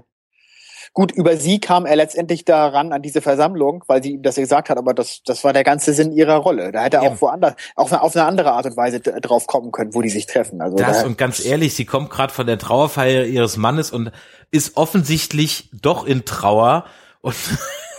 gut, 0.93 1.11
über 1.11 1.37
sie 1.37 1.59
kam 1.59 1.85
er 1.85 1.95
letztendlich 1.95 2.45
daran 2.45 2.93
an 2.93 3.01
diese 3.01 3.21
Versammlung, 3.21 3.83
weil 3.87 4.01
sie 4.03 4.13
ihm 4.13 4.23
das 4.23 4.35
gesagt 4.35 4.69
hat, 4.69 4.77
aber 4.77 4.93
das, 4.93 5.21
das 5.25 5.43
war 5.43 5.53
der 5.53 5.63
ganze 5.63 5.93
Sinn 5.93 6.11
ihrer 6.11 6.37
Rolle. 6.37 6.71
Da 6.71 6.83
hätte 6.83 6.97
er 6.97 7.03
auch 7.03 7.21
woanders, 7.21 7.55
auch 7.75 7.91
auf 7.91 8.15
eine 8.15 8.25
andere 8.25 8.51
Art 8.51 8.65
und 8.65 8.77
Weise 8.77 8.99
drauf 8.99 9.47
kommen 9.47 9.71
können, 9.71 9.93
wo 9.93 10.01
die 10.01 10.09
sich 10.09 10.25
treffen. 10.25 10.61
Also 10.61 10.77
das 10.77 11.01
da, 11.01 11.05
und 11.05 11.17
ganz 11.17 11.43
ehrlich, 11.43 11.73
sie 11.73 11.85
kommt 11.85 12.09
gerade 12.09 12.33
von 12.33 12.47
der 12.47 12.57
Trauerfeier 12.57 13.25
ihres 13.25 13.57
Mannes 13.57 13.91
und 13.91 14.11
ist 14.51 14.77
offensichtlich 14.77 15.69
doch 15.73 16.05
in 16.05 16.25
Trauer 16.25 16.85
und 17.21 17.35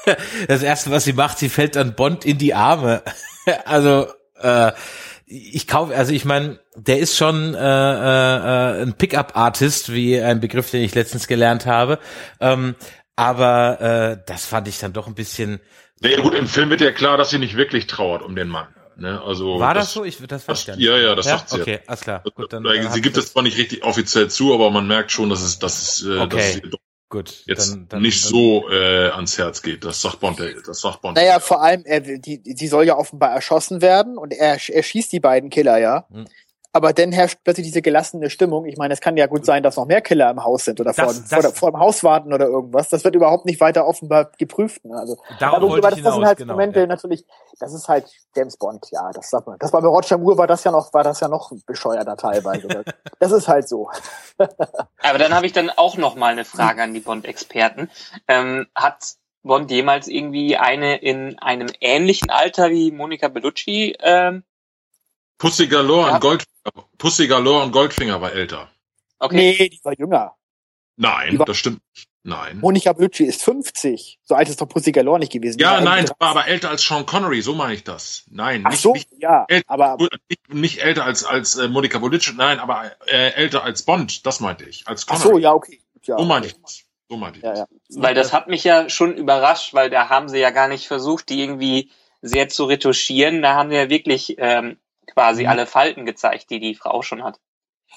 das 0.49 0.63
erste, 0.63 0.91
was 0.91 1.05
sie 1.05 1.13
macht, 1.13 1.39
sie 1.39 1.49
fällt 1.49 1.77
dann 1.77 1.95
Bond 1.95 2.25
in 2.25 2.39
die 2.39 2.55
Arme. 2.55 3.03
also 3.65 4.07
äh, 4.41 4.73
ich 5.27 5.69
kaufe, 5.69 5.95
also 5.95 6.13
ich 6.13 6.25
meine, 6.25 6.59
der 6.75 6.99
ist 6.99 7.17
schon 7.17 7.55
äh, 7.55 7.59
äh, 7.59 8.83
ein 8.83 8.95
Pickup-Artist, 8.95 9.93
wie 9.93 10.21
ein 10.21 10.41
Begriff, 10.41 10.71
den 10.71 10.83
ich 10.83 10.95
letztens 10.95 11.29
gelernt 11.29 11.67
habe. 11.67 12.01
Ähm, 12.41 12.75
aber 13.15 13.81
äh, 13.81 14.23
das 14.27 14.47
fand 14.47 14.67
ich 14.67 14.79
dann 14.79 14.93
doch 14.93 15.07
ein 15.07 15.15
bisschen. 15.15 15.61
Ja, 16.01 16.21
gut, 16.21 16.35
im 16.35 16.49
Film 16.49 16.71
wird 16.71 16.81
ja 16.81 16.91
klar, 16.91 17.17
dass 17.17 17.31
sie 17.31 17.39
nicht 17.39 17.57
wirklich 17.57 17.87
trauert 17.87 18.23
um 18.23 18.35
den 18.35 18.49
Mann. 18.49 18.69
Ne? 18.97 19.23
Also 19.23 19.59
war 19.61 19.75
das, 19.75 19.87
das 19.87 19.93
so? 19.95 20.05
Ich 20.05 20.19
das, 20.27 20.45
das 20.45 20.67
Ja, 20.67 20.97
ja, 20.97 21.15
das 21.15 21.27
ja? 21.27 21.39
sagt 21.39 21.51
sie. 21.51 21.61
Okay, 21.61 21.81
alles 21.87 22.01
klar. 22.01 22.23
Gut, 22.35 22.53
dann, 22.53 22.65
dann 22.65 22.93
sie 22.93 23.01
gibt 23.01 23.17
es 23.17 23.33
zwar 23.33 23.43
nicht 23.43 23.57
richtig 23.57 23.85
offiziell 23.85 24.29
zu, 24.29 24.53
aber 24.53 24.71
man 24.71 24.87
merkt 24.87 25.13
schon, 25.13 25.31
dass 25.31 25.43
es, 25.43 25.59
dass 25.59 25.81
es, 25.81 26.07
äh, 26.07 26.19
okay. 26.19 26.37
dass 26.37 26.53
sie 26.55 26.61
doch 26.63 26.79
Gut, 27.11 27.43
jetzt 27.47 27.73
dann, 27.73 27.89
dann, 27.89 28.03
nicht 28.03 28.25
dann, 28.25 28.31
so 28.31 28.71
äh, 28.71 29.09
ans 29.11 29.37
Herz 29.37 29.63
geht. 29.63 29.85
Das 29.85 30.01
sagt 30.01 30.21
Bond. 30.21 30.41
Das 30.65 30.81
sagt 30.81 31.03
Bond. 31.03 31.17
Naja, 31.17 31.41
vor 31.41 31.61
allem, 31.61 31.83
er, 31.85 32.01
die, 32.01 32.41
die 32.41 32.67
soll 32.69 32.87
ja 32.87 32.97
offenbar 32.97 33.33
erschossen 33.33 33.83
werden 33.83 34.17
und 34.17 34.33
er, 34.33 34.61
er 34.69 34.83
schießt 34.83 35.13
die 35.13 35.19
beiden 35.19 35.51
Killer 35.51 35.79
ja. 35.79 36.07
Hm. 36.13 36.27
Aber 36.73 36.93
dann 36.93 37.11
herrscht 37.11 37.39
plötzlich 37.43 37.67
diese 37.67 37.83
gelassene 37.83 38.31
Stimmung. 38.31 38.65
Ich 38.65 38.77
meine, 38.77 38.95
es 38.95 39.01
kann 39.01 39.17
ja 39.17 39.27
gut 39.27 39.45
sein, 39.45 39.63
dass 39.63 39.77
noch 39.77 39.87
mehr 39.87 40.01
Killer 40.01 40.31
im 40.31 40.45
Haus 40.45 40.65
sind 40.65 40.81
oder 40.81 40.93
das, 40.93 40.97
vor, 40.97 41.07
das, 41.07 41.45
vor, 41.45 41.55
vor, 41.55 41.71
dem 41.73 41.81
Haus 41.81 42.05
warten 42.05 42.33
oder 42.33 42.47
irgendwas. 42.47 42.89
Das 42.89 43.03
wird 43.03 43.17
überhaupt 43.17 43.45
nicht 43.45 43.61
weiter 43.61 43.87
offenbar 43.87 44.31
geprüft. 44.39 44.85
Ne? 44.85 44.97
Also 44.97 45.17
Darum 45.41 45.69
wollte 45.69 45.91
das, 45.91 46.03
das 46.03 46.15
sind 46.15 46.25
halt 46.25 46.39
genau, 46.39 46.53
Momente 46.53 46.81
ja. 46.81 46.87
natürlich. 46.87 47.25
Das 47.59 47.75
ist 47.75 47.89
halt 47.89 48.07
James 48.37 48.57
Bond. 48.57 48.87
Ja, 48.93 49.11
das 49.13 49.31
sagt 49.31 49.49
man. 49.49 49.59
Das 49.59 49.73
war 49.73 49.83
bei 49.83 49.89
Roger 49.89 50.19
Moore 50.19 50.39
war 50.39 50.47
das 50.47 50.63
ja 50.63 50.71
noch 50.71 50.93
war 50.93 51.03
das 51.03 51.19
ja 51.19 51.29
noch 51.29 51.51
bescheuerter 51.67 52.17
teilweise. 52.17 52.85
das 53.19 53.33
ist 53.33 53.49
halt 53.49 53.69
so. 53.69 53.91
Aber 54.39 55.19
dann 55.19 55.35
habe 55.35 55.47
ich 55.47 55.53
dann 55.53 55.71
auch 55.71 55.97
noch 55.97 56.15
mal 56.15 56.33
eine 56.33 56.45
Frage 56.45 56.83
an 56.83 56.95
die 56.95 57.01
Bond-Experten. 57.01 57.91
Ähm, 58.29 58.67
hat 58.77 59.15
Bond 59.43 59.71
jemals 59.71 60.07
irgendwie 60.07 60.57
eine 60.57 60.97
in 60.99 61.39
einem 61.39 61.69
ähnlichen 61.81 62.31
Alter 62.31 62.71
wie 62.71 62.93
Monica 62.93 63.29
Bellucci 63.29 63.97
ähm, 64.01 64.45
Pussy 65.41 65.67
Galore 65.67 66.09
ja. 66.09 66.15
und 66.15 66.21
Gold, 66.21 66.45
Pussy 66.99 67.27
Galore 67.27 67.65
und 67.65 67.73
Goldfinger 67.73 68.21
war 68.21 68.33
älter. 68.33 68.69
Okay. 69.19 69.57
Nee, 69.59 69.69
die 69.71 69.81
war 69.83 69.95
jünger. 69.99 70.37
Nein, 70.97 71.39
war, 71.39 71.47
das 71.47 71.57
stimmt 71.57 71.81
nicht. 71.95 72.09
Nein. 72.23 72.59
Monika 72.61 72.93
Bellucci 72.93 73.25
ist 73.25 73.43
50. 73.43 74.19
So 74.23 74.35
alt 74.35 74.51
ist 74.51 74.61
doch 74.61 74.69
Pussy 74.69 74.93
Galore 74.93 75.19
nicht 75.19 75.33
gewesen. 75.33 75.59
Ja, 75.59 75.81
nein, 75.81 76.07
war 76.19 76.29
aber 76.29 76.47
älter 76.47 76.69
als 76.69 76.83
Sean 76.83 77.07
Connery, 77.07 77.41
so 77.41 77.55
meine 77.55 77.73
ich 77.73 77.85
das. 77.85 78.25
Nein, 78.31 78.63
Ach 78.67 78.73
nicht, 78.73 78.83
so, 78.83 78.93
nicht, 78.93 79.09
ja, 79.19 79.47
älter, 79.49 79.71
aber 79.71 79.97
nicht, 80.29 80.53
nicht, 80.53 80.79
älter 80.83 81.07
als 81.07 81.25
als 81.25 81.57
äh, 81.57 81.69
Monika 81.69 81.99
Bellucci, 81.99 82.35
nein, 82.37 82.59
aber 82.59 82.93
äh, 83.07 83.31
älter 83.31 83.65
als 83.65 83.83
Bond, 83.83 84.27
das 84.27 84.41
meinte 84.41 84.65
ich, 84.67 84.87
als 84.87 85.07
Connery. 85.07 85.25
Ach 85.25 85.31
so, 85.31 85.39
ja, 85.39 85.53
okay. 85.55 85.81
Ja, 86.03 86.19
so 86.19 86.25
meine 86.27 86.45
okay. 86.45 86.55
ich 86.55 86.63
das. 86.63 86.83
So 87.09 87.17
meinte 87.17 87.39
ich 87.39 87.45
ja, 87.45 87.55
ja. 87.55 87.67
Weil 87.97 88.15
das 88.15 88.35
hat 88.35 88.49
mich 88.49 88.63
ja 88.63 88.91
schon 88.91 89.17
überrascht, 89.17 89.73
weil 89.73 89.89
da 89.89 90.11
haben 90.11 90.29
sie 90.29 90.39
ja 90.39 90.51
gar 90.51 90.69
nicht 90.69 90.87
versucht, 90.87 91.31
die 91.31 91.43
irgendwie 91.43 91.91
sehr 92.21 92.51
zu 92.51 92.67
retuschieren. 92.67 93.41
Da 93.41 93.55
haben 93.55 93.71
sie 93.71 93.77
ja 93.77 93.89
wirklich 93.89 94.37
ähm, 94.39 94.77
quasi 95.11 95.43
mhm. 95.43 95.49
alle 95.49 95.67
Falten 95.67 96.07
gezeigt, 96.07 96.51
die 96.51 96.61
die 96.61 96.75
Frau 96.75 97.03
schon 97.03 97.23
hat. 97.23 97.39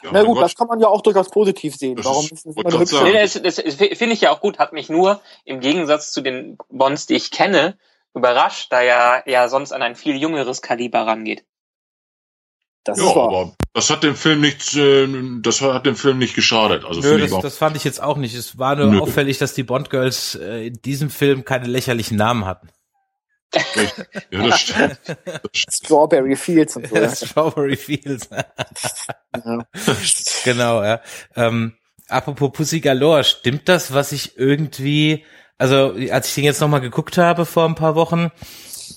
Ja, 0.02 0.10
Na 0.12 0.24
gut, 0.24 0.36
Gott. 0.36 0.44
das 0.44 0.56
kann 0.56 0.68
man 0.68 0.80
ja 0.80 0.88
auch 0.88 1.02
durchaus 1.02 1.30
positiv 1.30 1.76
sehen. 1.76 1.96
Das 1.96 2.06
Warum 2.06 2.26
ist, 2.26 2.46
ist 2.46 2.92
das 2.92 3.04
nee, 3.04 3.14
das, 3.14 3.34
das 3.34 3.76
finde 3.76 4.14
ich 4.14 4.22
ja 4.22 4.32
auch 4.32 4.42
gut, 4.42 4.58
hat 4.58 4.74
mich 4.74 4.90
nur 4.90 5.22
im 5.46 5.60
Gegensatz 5.60 6.12
zu 6.12 6.22
den 6.22 6.58
Bonds, 6.70 7.06
die 7.06 7.16
ich 7.16 7.32
kenne, 7.32 7.78
überrascht, 8.14 8.72
da 8.72 8.82
er 8.82 9.24
ja 9.28 9.48
sonst 9.48 9.72
an 9.72 9.82
ein 9.82 9.96
viel 9.96 10.16
jüngeres 10.16 10.62
Kaliber 10.62 11.06
rangeht. 11.06 11.46
Das 12.84 13.00
ja, 13.00 13.06
aber 13.06 13.56
das 13.74 13.90
hat 13.90 14.04
dem 14.04 14.16
Film 14.16 14.42
nicht, 14.42 14.76
äh, 14.76 15.08
das 15.42 15.62
hat 15.62 15.86
dem 15.86 15.96
Film 15.96 16.18
nicht 16.18 16.36
geschadet. 16.36 16.84
Also 16.84 17.00
Nö, 17.00 17.18
das, 17.18 17.40
das 17.40 17.58
fand 17.58 17.78
ich 17.78 17.86
jetzt 17.86 18.02
auch 18.04 18.18
nicht. 18.18 18.36
Es 18.36 18.60
war 18.60 18.76
nur 18.76 18.88
Nö. 18.88 19.00
auffällig, 19.00 19.38
dass 19.38 19.54
die 19.54 19.64
Bond 19.64 19.90
Girls 19.90 20.36
äh, 20.36 20.68
in 20.68 20.82
diesem 20.82 21.10
Film 21.10 21.46
keine 21.46 21.68
lächerlichen 21.68 22.18
Namen 22.18 22.46
hatten. 22.46 22.70
Ja, 24.32 24.48
das 24.48 24.60
stimmt. 24.60 25.00
Strawberry 25.54 26.36
Fields 26.36 26.76
und 26.76 26.88
so. 26.88 26.96
Ja, 26.96 27.14
Strawberry 27.14 27.76
Fields. 27.76 28.30
Genau, 30.44 30.84
ja. 30.84 31.02
Ähm, 31.36 31.74
apropos 32.08 32.52
Pussy 32.52 32.82
Galore, 32.82 33.24
stimmt 33.24 33.68
das, 33.70 33.94
was 33.94 34.12
ich 34.12 34.38
irgendwie, 34.38 35.26
also 35.58 35.96
als 36.12 36.28
ich 36.30 36.36
den 36.36 36.44
jetzt 36.44 36.62
nochmal 36.62 36.82
geguckt 36.82 37.18
habe 37.18 37.46
vor 37.46 37.66
ein 37.66 37.76
paar 37.76 37.96
Wochen, 37.96 38.32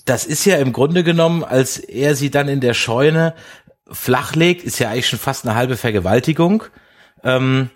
das 0.05 0.25
ist 0.25 0.45
ja 0.45 0.57
im 0.57 0.73
Grunde 0.73 1.03
genommen, 1.03 1.43
als 1.43 1.77
er 1.77 2.15
sie 2.15 2.29
dann 2.29 2.47
in 2.47 2.61
der 2.61 2.73
Scheune 2.73 3.33
flachlegt, 3.89 4.63
ist 4.63 4.79
ja 4.79 4.89
eigentlich 4.89 5.07
schon 5.07 5.19
fast 5.19 5.45
eine 5.45 5.55
halbe 5.55 5.77
Vergewaltigung. 5.77 6.63
Ähm, 7.23 7.69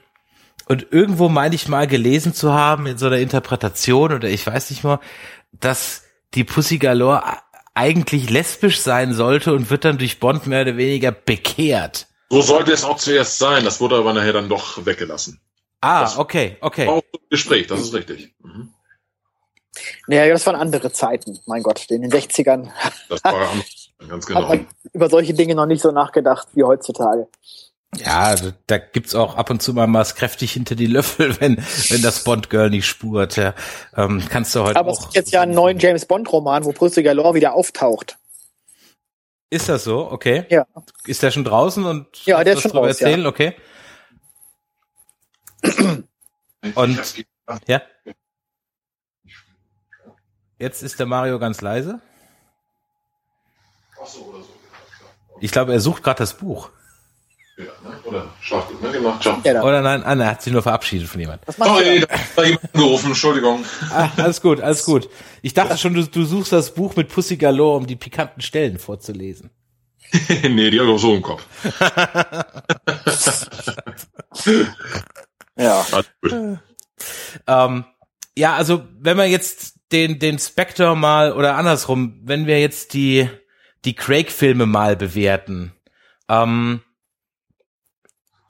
und 0.67 0.87
irgendwo 0.91 1.29
meine 1.29 1.55
ich 1.55 1.67
mal 1.67 1.87
gelesen 1.87 2.33
zu 2.33 2.53
haben 2.53 2.85
in 2.85 2.97
so 2.97 3.07
einer 3.07 3.17
Interpretation 3.17 4.13
oder 4.13 4.29
ich 4.29 4.45
weiß 4.45 4.69
nicht 4.69 4.83
mehr, 4.83 4.99
dass 5.51 6.03
die 6.33 6.43
Pussy 6.43 6.77
Galore 6.77 7.21
eigentlich 7.73 8.29
lesbisch 8.29 8.81
sein 8.81 9.13
sollte 9.13 9.53
und 9.53 9.69
wird 9.69 9.85
dann 9.85 9.97
durch 9.97 10.19
Bond 10.19 10.47
mehr 10.47 10.61
oder 10.63 10.77
weniger 10.77 11.11
bekehrt. 11.11 12.07
So 12.29 12.41
sollte 12.41 12.71
es 12.71 12.83
auch 12.83 12.97
zuerst 12.97 13.37
sein, 13.37 13.63
das 13.65 13.79
wurde 13.81 13.95
aber 13.97 14.13
nachher 14.13 14.33
dann 14.33 14.49
doch 14.49 14.85
weggelassen. 14.85 15.39
Ah, 15.81 16.01
Das- 16.01 16.17
okay, 16.17 16.57
okay. 16.61 16.87
Auch 16.87 17.01
im 17.13 17.19
Gespräch, 17.29 17.67
das 17.67 17.81
ist 17.81 17.93
richtig. 17.93 18.33
Mhm. 18.43 18.73
Naja, 20.07 20.31
das 20.31 20.45
waren 20.45 20.55
andere 20.55 20.91
Zeiten, 20.91 21.39
mein 21.45 21.63
Gott. 21.63 21.89
In 21.89 22.01
den 22.01 22.11
60ern 22.11 22.69
Das 23.09 23.23
war 23.23 23.33
ganz 23.39 23.89
hat 24.11 24.25
genau. 24.27 24.47
man 24.47 24.67
über 24.93 25.09
solche 25.09 25.33
Dinge 25.33 25.55
noch 25.55 25.65
nicht 25.65 25.81
so 25.81 25.91
nachgedacht 25.91 26.49
wie 26.53 26.63
heutzutage. 26.63 27.27
Ja, 27.97 28.35
da, 28.35 28.53
da 28.67 28.77
gibt's 28.77 29.15
auch 29.15 29.35
ab 29.35 29.49
und 29.49 29.61
zu 29.61 29.73
mal 29.73 29.91
was 29.93 30.15
kräftig 30.15 30.53
hinter 30.53 30.75
die 30.75 30.87
Löffel, 30.87 31.35
wenn, 31.41 31.57
wenn 31.57 32.01
das 32.01 32.23
Bond-Girl 32.23 32.69
nicht 32.69 32.85
spurt. 32.87 33.35
Ja. 33.35 33.53
Ähm, 33.95 34.23
kannst 34.29 34.55
du 34.55 34.63
heute 34.63 34.79
Aber 34.79 34.91
es 34.91 34.99
auch. 34.99 35.01
gibt 35.03 35.15
jetzt 35.15 35.31
ja 35.31 35.41
einen 35.41 35.53
neuen 35.53 35.77
James 35.77 36.05
Bond-Roman, 36.05 36.63
wo 36.65 36.71
Pussy 36.71 37.03
Galore 37.03 37.33
wieder 37.35 37.53
auftaucht. 37.53 38.17
Ist 39.49 39.67
das 39.67 39.83
so? 39.83 40.09
Okay. 40.09 40.45
Ja. 40.49 40.65
Ist 41.05 41.21
der 41.23 41.31
schon 41.31 41.43
draußen 41.43 41.85
und 41.85 42.25
Ja, 42.25 42.41
der 42.43 42.53
ist 42.53 42.61
schon 42.61 42.71
drüber 42.71 42.87
raus, 42.87 42.99
ja. 43.01 43.07
erzählen? 43.07 43.25
Okay. 43.27 43.55
Und 46.75 47.25
ja. 47.67 47.81
Jetzt 50.57 50.83
ist 50.83 50.99
der 50.99 51.05
Mario 51.07 51.39
ganz 51.39 51.59
leise. 51.59 51.99
Ich 55.41 55.51
glaube, 55.51 55.73
er 55.73 55.79
sucht 55.81 56.03
gerade 56.03 56.19
das 56.19 56.35
Buch. 56.35 56.69
Ja, 57.65 57.89
ne? 57.89 57.97
Oder 58.03 58.25
Schlafgut, 58.41 58.81
ne? 58.81 58.91
Gemacht, 58.91 59.21
ciao. 59.21 59.39
Ja, 59.43 59.53
da. 59.53 59.63
Oder 59.63 59.81
nein, 59.81 60.03
ah, 60.03 60.15
nein, 60.15 60.21
er 60.21 60.31
hat 60.31 60.41
sich 60.41 60.51
nur 60.51 60.63
verabschiedet 60.63 61.07
von 61.07 61.19
jemand. 61.19 61.41
Sorry, 61.47 61.99
da 61.99 62.07
hat 62.09 62.45
jemand 62.45 62.73
angerufen, 62.73 63.07
Entschuldigung. 63.07 63.63
Ah, 63.91 64.09
alles 64.17 64.41
gut, 64.41 64.61
alles 64.61 64.83
gut. 64.83 65.09
Ich 65.41 65.53
dachte 65.53 65.77
schon, 65.77 65.93
du, 65.93 66.03
du 66.03 66.25
suchst 66.25 66.51
das 66.51 66.73
Buch 66.73 66.95
mit 66.95 67.09
Pussy 67.09 67.37
Galore, 67.37 67.77
um 67.77 67.87
die 67.87 67.95
pikanten 67.95 68.41
Stellen 68.41 68.79
vorzulesen. 68.79 69.51
nee, 70.43 70.71
die 70.71 70.79
hat 70.79 70.87
auch 70.87 70.97
so 70.97 71.15
im 71.15 71.21
Kopf. 71.21 71.45
Ja. 75.57 75.85
Ähm, 77.47 77.85
ja, 78.37 78.53
also 78.53 78.83
wenn 78.99 79.17
wir 79.17 79.25
jetzt 79.25 79.79
den 79.91 80.19
den 80.19 80.37
Spectre 80.37 80.95
mal 80.95 81.33
oder 81.33 81.55
andersrum, 81.55 82.19
wenn 82.23 82.45
wir 82.45 82.59
jetzt 82.59 82.93
die 82.93 83.27
die 83.85 83.95
Craig-Filme 83.95 84.67
mal 84.67 84.95
bewerten, 84.95 85.73
ähm, 86.29 86.81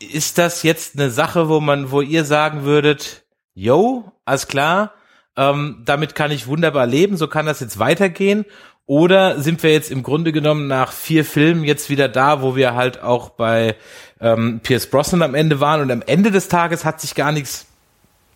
ist 0.02 0.38
das 0.38 0.64
jetzt 0.64 0.96
eine 0.96 1.10
Sache, 1.10 1.50
wo 1.50 1.60
man, 1.60 1.92
wo 1.92 2.02
ihr 2.02 2.26
sagen 2.26 2.64
würdet, 2.64 3.24
yo, 3.54 4.12
alles 4.26 4.48
klar, 4.48 4.94
ähm, 5.38 5.84
damit 5.86 6.16
kann 6.16 6.32
ich 6.32 6.48
wunderbar 6.48 6.88
leben, 6.88 7.18
so 7.18 7.28
kann 7.28 7.46
das 7.46 7.60
jetzt 7.60 7.80
weitergehen? 7.80 8.46
Oder 8.86 9.40
sind 9.40 9.64
wir 9.64 9.72
jetzt 9.72 9.92
im 9.92 10.04
Grunde 10.04 10.32
genommen 10.32 10.68
nach 10.68 10.92
vier 10.92 11.24
Filmen 11.24 11.64
jetzt 11.64 11.90
wieder 11.90 12.10
da, 12.10 12.42
wo 12.42 12.56
wir 12.56 12.76
halt 12.76 13.02
auch 13.02 13.30
bei 13.30 13.76
ähm, 14.20 14.60
Pierce 14.62 14.88
Brosnan 14.88 15.22
am 15.22 15.36
Ende 15.36 15.60
waren 15.60 15.82
und 15.82 15.92
am 15.92 16.02
Ende 16.02 16.32
des 16.32 16.50
Tages 16.50 16.84
hat 16.84 17.00
sich 17.00 17.16
gar 17.16 17.32
nichts 17.32 17.68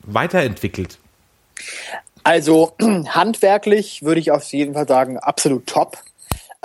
weiterentwickelt? 0.03 0.97
Also 2.23 2.73
handwerklich 2.81 4.03
würde 4.03 4.19
ich 4.19 4.31
auf 4.31 4.43
jeden 4.53 4.73
Fall 4.73 4.87
sagen, 4.87 5.19
absolut 5.19 5.67
top. 5.67 5.97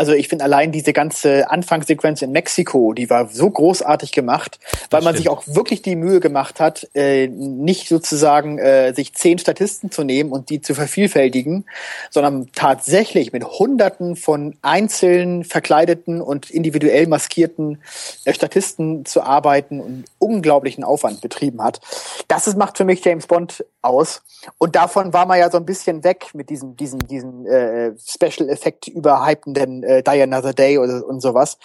Also 0.01 0.15
ich 0.15 0.29
finde 0.29 0.47
allein 0.47 0.73
diese 0.73 0.95
ganze 0.95 1.51
Anfangssequenz 1.51 2.23
in 2.23 2.33
Mexiko, 2.33 2.95
die 2.95 3.11
war 3.11 3.29
so 3.29 3.51
großartig 3.51 4.13
gemacht, 4.13 4.59
weil 4.89 5.03
man 5.03 5.15
sich 5.15 5.29
auch 5.29 5.43
wirklich 5.47 5.83
die 5.83 5.95
Mühe 5.95 6.21
gemacht 6.21 6.59
hat, 6.59 6.89
äh, 6.95 7.27
nicht 7.27 7.87
sozusagen 7.87 8.57
äh, 8.57 8.95
sich 8.95 9.13
zehn 9.13 9.39
Statisten 9.39 9.91
zu 9.91 10.03
nehmen 10.03 10.33
und 10.33 10.49
die 10.49 10.63
zu 10.63 10.75
vervielfältigen, 10.75 11.67
sondern 12.09 12.49
tatsächlich 12.55 13.35
mit 13.35 13.45
Hunderten 13.45 14.17
von 14.17 14.57
einzeln 14.63 15.45
verkleideten 15.45 16.23
und 16.23 16.49
individuell 16.49 17.07
maskierten 17.07 17.83
äh, 18.25 18.33
Statisten 18.33 19.05
zu 19.05 19.21
arbeiten 19.21 19.83
und 19.83 20.05
unglaublichen 20.19 20.83
Aufwand 20.83 21.21
betrieben 21.21 21.63
hat. 21.63 21.83
Das 22.27 22.47
ist, 22.47 22.57
macht 22.57 22.79
für 22.79 22.87
mich 22.87 23.05
James 23.05 23.27
Bond 23.27 23.67
aus. 23.83 24.23
Und 24.59 24.77
davon 24.77 25.13
war 25.13 25.27
man 25.27 25.39
ja 25.39 25.51
so 25.51 25.59
ein 25.59 25.67
bisschen 25.67 26.05
weg 26.05 26.31
mit 26.35 26.51
diesem, 26.51 26.77
diesen, 26.77 27.01
diesen 27.01 27.47
äh, 27.47 27.93
Special-Effekt 27.99 28.89
überhypenden 28.89 29.83
äh, 29.83 30.03
Die 30.03 30.23
Another 30.23 30.53
Day 30.53 30.79
oder, 30.79 31.07
und 31.07 31.21
sowas, 31.21 31.59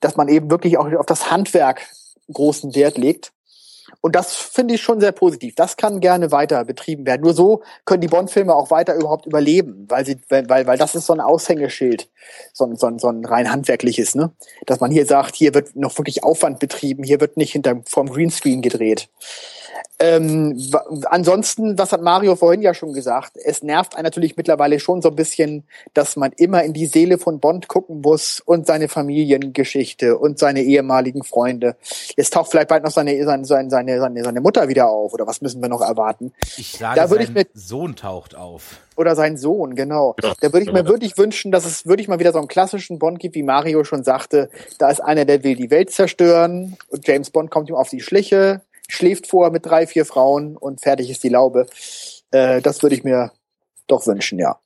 dass 0.00 0.16
man 0.16 0.28
eben 0.28 0.50
wirklich 0.50 0.78
auch 0.78 0.92
auf 0.92 1.06
das 1.06 1.30
Handwerk 1.30 1.86
großen 2.32 2.74
Wert 2.74 2.98
legt. 2.98 3.32
Und 4.00 4.14
das 4.14 4.34
finde 4.34 4.74
ich 4.74 4.82
schon 4.82 5.00
sehr 5.00 5.12
positiv. 5.12 5.54
Das 5.54 5.76
kann 5.76 6.00
gerne 6.00 6.30
weiter 6.30 6.64
betrieben 6.64 7.06
werden. 7.06 7.22
Nur 7.22 7.34
so 7.34 7.62
können 7.84 8.00
die 8.00 8.08
Bond-Filme 8.08 8.54
auch 8.54 8.70
weiter 8.70 8.94
überhaupt 8.94 9.26
überleben, 9.26 9.86
weil 9.88 10.04
sie, 10.06 10.20
weil, 10.28 10.66
weil, 10.66 10.78
das 10.78 10.94
ist 10.94 11.06
so 11.06 11.14
ein 11.14 11.20
Aushängeschild, 11.20 12.08
so 12.52 12.64
ein, 12.64 12.76
so 12.76 12.86
ein, 12.86 12.98
so 12.98 13.08
ein 13.08 13.24
rein 13.24 13.50
handwerkliches, 13.50 14.14
ne? 14.14 14.30
Dass 14.66 14.80
man 14.80 14.90
hier 14.90 15.06
sagt, 15.06 15.34
hier 15.34 15.54
wird 15.54 15.74
noch 15.74 15.96
wirklich 15.98 16.22
Aufwand 16.22 16.58
betrieben, 16.58 17.02
hier 17.02 17.20
wird 17.20 17.36
nicht 17.36 17.52
hinter 17.52 17.80
vom 17.86 18.08
Greenscreen 18.08 18.62
gedreht. 18.62 19.08
Ähm, 19.98 20.60
ansonsten, 21.06 21.74
das 21.76 21.92
hat 21.92 22.02
Mario 22.02 22.36
vorhin 22.36 22.62
ja 22.62 22.72
schon 22.74 22.92
gesagt, 22.92 23.32
es 23.42 23.62
nervt 23.62 23.96
einen 23.96 24.04
natürlich 24.04 24.36
mittlerweile 24.36 24.78
schon 24.80 25.02
so 25.02 25.08
ein 25.10 25.16
bisschen, 25.16 25.64
dass 25.94 26.16
man 26.16 26.32
immer 26.36 26.62
in 26.62 26.72
die 26.72 26.86
Seele 26.86 27.18
von 27.18 27.40
Bond 27.40 27.68
gucken 27.68 28.00
muss 28.00 28.40
und 28.40 28.66
seine 28.66 28.88
Familiengeschichte 28.88 30.16
und 30.18 30.38
seine 30.38 30.62
ehemaligen 30.62 31.22
Freunde. 31.24 31.76
Jetzt 32.16 32.32
taucht 32.32 32.50
vielleicht 32.50 32.68
bald 32.68 32.84
noch 32.84 32.90
seine, 32.90 33.24
seine, 33.24 33.44
seine, 33.44 33.70
seine, 33.70 33.98
seine, 34.00 34.24
seine 34.24 34.40
Mutter 34.40 34.68
wieder 34.68 34.88
auf 34.88 35.12
oder 35.12 35.26
was 35.26 35.40
müssen 35.40 35.60
wir 35.62 35.68
noch 35.68 35.80
erwarten? 35.80 36.32
Ich 36.56 36.72
sage, 36.72 36.96
Da 37.00 37.10
würde 37.10 37.24
sein 37.24 37.32
ich 37.36 37.38
mit- 37.38 37.48
Sohn 37.54 37.96
taucht 37.96 38.36
auf. 38.36 38.78
Oder 38.96 39.14
sein 39.14 39.36
Sohn, 39.36 39.76
genau. 39.76 40.16
Ja, 40.22 40.32
da 40.40 40.52
würde 40.52 40.62
ich 40.62 40.66
ja. 40.66 40.72
mir 40.72 40.88
wirklich 40.88 41.16
wünschen, 41.16 41.52
dass 41.52 41.64
es 41.64 41.86
wirklich 41.86 42.08
mal 42.08 42.18
wieder 42.18 42.32
so 42.32 42.38
einen 42.38 42.48
klassischen 42.48 42.98
Bond 42.98 43.20
gibt, 43.20 43.36
wie 43.36 43.44
Mario 43.44 43.84
schon 43.84 44.02
sagte. 44.02 44.50
Da 44.78 44.90
ist 44.90 44.98
einer, 45.00 45.24
der 45.24 45.44
will 45.44 45.54
die 45.54 45.70
Welt 45.70 45.90
zerstören 45.90 46.76
und 46.88 47.06
James 47.06 47.30
Bond 47.30 47.50
kommt 47.50 47.68
ihm 47.68 47.76
auf 47.76 47.90
die 47.90 48.00
Schliche, 48.00 48.60
schläft 48.88 49.26
vor 49.26 49.50
mit 49.50 49.66
drei, 49.66 49.86
vier 49.86 50.04
Frauen 50.04 50.56
und 50.56 50.80
fertig 50.80 51.10
ist 51.10 51.22
die 51.22 51.28
Laube. 51.28 51.66
Äh, 52.30 52.60
das 52.62 52.82
würde 52.82 52.96
ich 52.96 53.04
mir 53.04 53.32
doch 53.86 54.06
wünschen, 54.06 54.38
ja. 54.38 54.58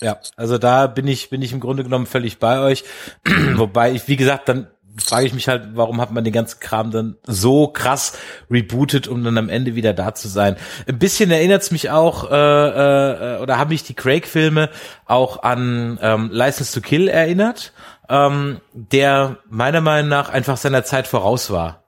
Ja, 0.00 0.18
also 0.36 0.56
da 0.56 0.86
bin 0.86 1.06
ich, 1.08 1.28
bin 1.30 1.42
ich 1.42 1.52
im 1.52 1.60
Grunde 1.60 1.82
genommen 1.82 2.06
völlig 2.06 2.38
bei 2.38 2.60
euch. 2.60 2.84
Wobei 3.54 3.92
ich, 3.92 4.08
wie 4.08 4.16
gesagt, 4.16 4.48
dann 4.48 4.68
frage 4.96 5.26
ich 5.26 5.34
mich 5.34 5.48
halt, 5.48 5.70
warum 5.74 6.00
hat 6.00 6.10
man 6.10 6.24
den 6.24 6.32
ganzen 6.32 6.60
Kram 6.60 6.90
dann 6.90 7.16
so 7.24 7.68
krass 7.68 8.18
rebootet, 8.50 9.08
um 9.08 9.22
dann 9.22 9.38
am 9.38 9.48
Ende 9.48 9.74
wieder 9.74 9.92
da 9.92 10.14
zu 10.14 10.28
sein. 10.28 10.56
Ein 10.88 10.98
bisschen 10.98 11.30
erinnert's 11.30 11.70
mich 11.70 11.90
auch, 11.90 12.30
äh, 12.30 12.34
äh, 12.34 13.40
oder 13.40 13.58
haben 13.58 13.70
mich 13.70 13.84
die 13.84 13.94
Craig-Filme 13.94 14.70
auch 15.06 15.42
an 15.42 15.98
ähm, 16.02 16.30
License 16.32 16.72
to 16.72 16.86
Kill 16.86 17.08
erinnert, 17.08 17.72
ähm, 18.08 18.60
der 18.72 19.38
meiner 19.48 19.80
Meinung 19.80 20.08
nach 20.08 20.28
einfach 20.28 20.56
seiner 20.56 20.84
Zeit 20.84 21.06
voraus 21.06 21.50
war. 21.50 21.84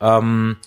Ähm, 0.00 0.58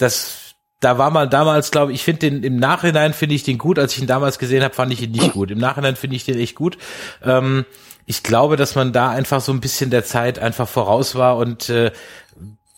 das 0.00 0.40
da 0.80 0.96
war 0.96 1.10
mal 1.10 1.28
damals, 1.28 1.70
glaube 1.70 1.92
ich, 1.92 2.02
finde 2.02 2.30
den 2.30 2.42
im 2.42 2.56
Nachhinein 2.56 3.12
finde 3.12 3.34
ich 3.34 3.42
den 3.42 3.58
gut. 3.58 3.78
Als 3.78 3.92
ich 3.92 4.00
ihn 4.00 4.06
damals 4.06 4.38
gesehen 4.38 4.64
habe, 4.64 4.74
fand 4.74 4.92
ich 4.92 5.02
ihn 5.02 5.10
nicht 5.10 5.32
gut. 5.32 5.50
Im 5.50 5.58
Nachhinein 5.58 5.94
finde 5.94 6.16
ich 6.16 6.24
den 6.24 6.38
echt 6.38 6.54
gut. 6.54 6.78
Ähm, 7.22 7.66
ich 8.06 8.22
glaube, 8.22 8.56
dass 8.56 8.74
man 8.74 8.92
da 8.92 9.10
einfach 9.10 9.42
so 9.42 9.52
ein 9.52 9.60
bisschen 9.60 9.90
der 9.90 10.04
Zeit 10.04 10.38
einfach 10.38 10.68
voraus 10.68 11.14
war 11.14 11.36
und 11.36 11.68
äh, 11.68 11.92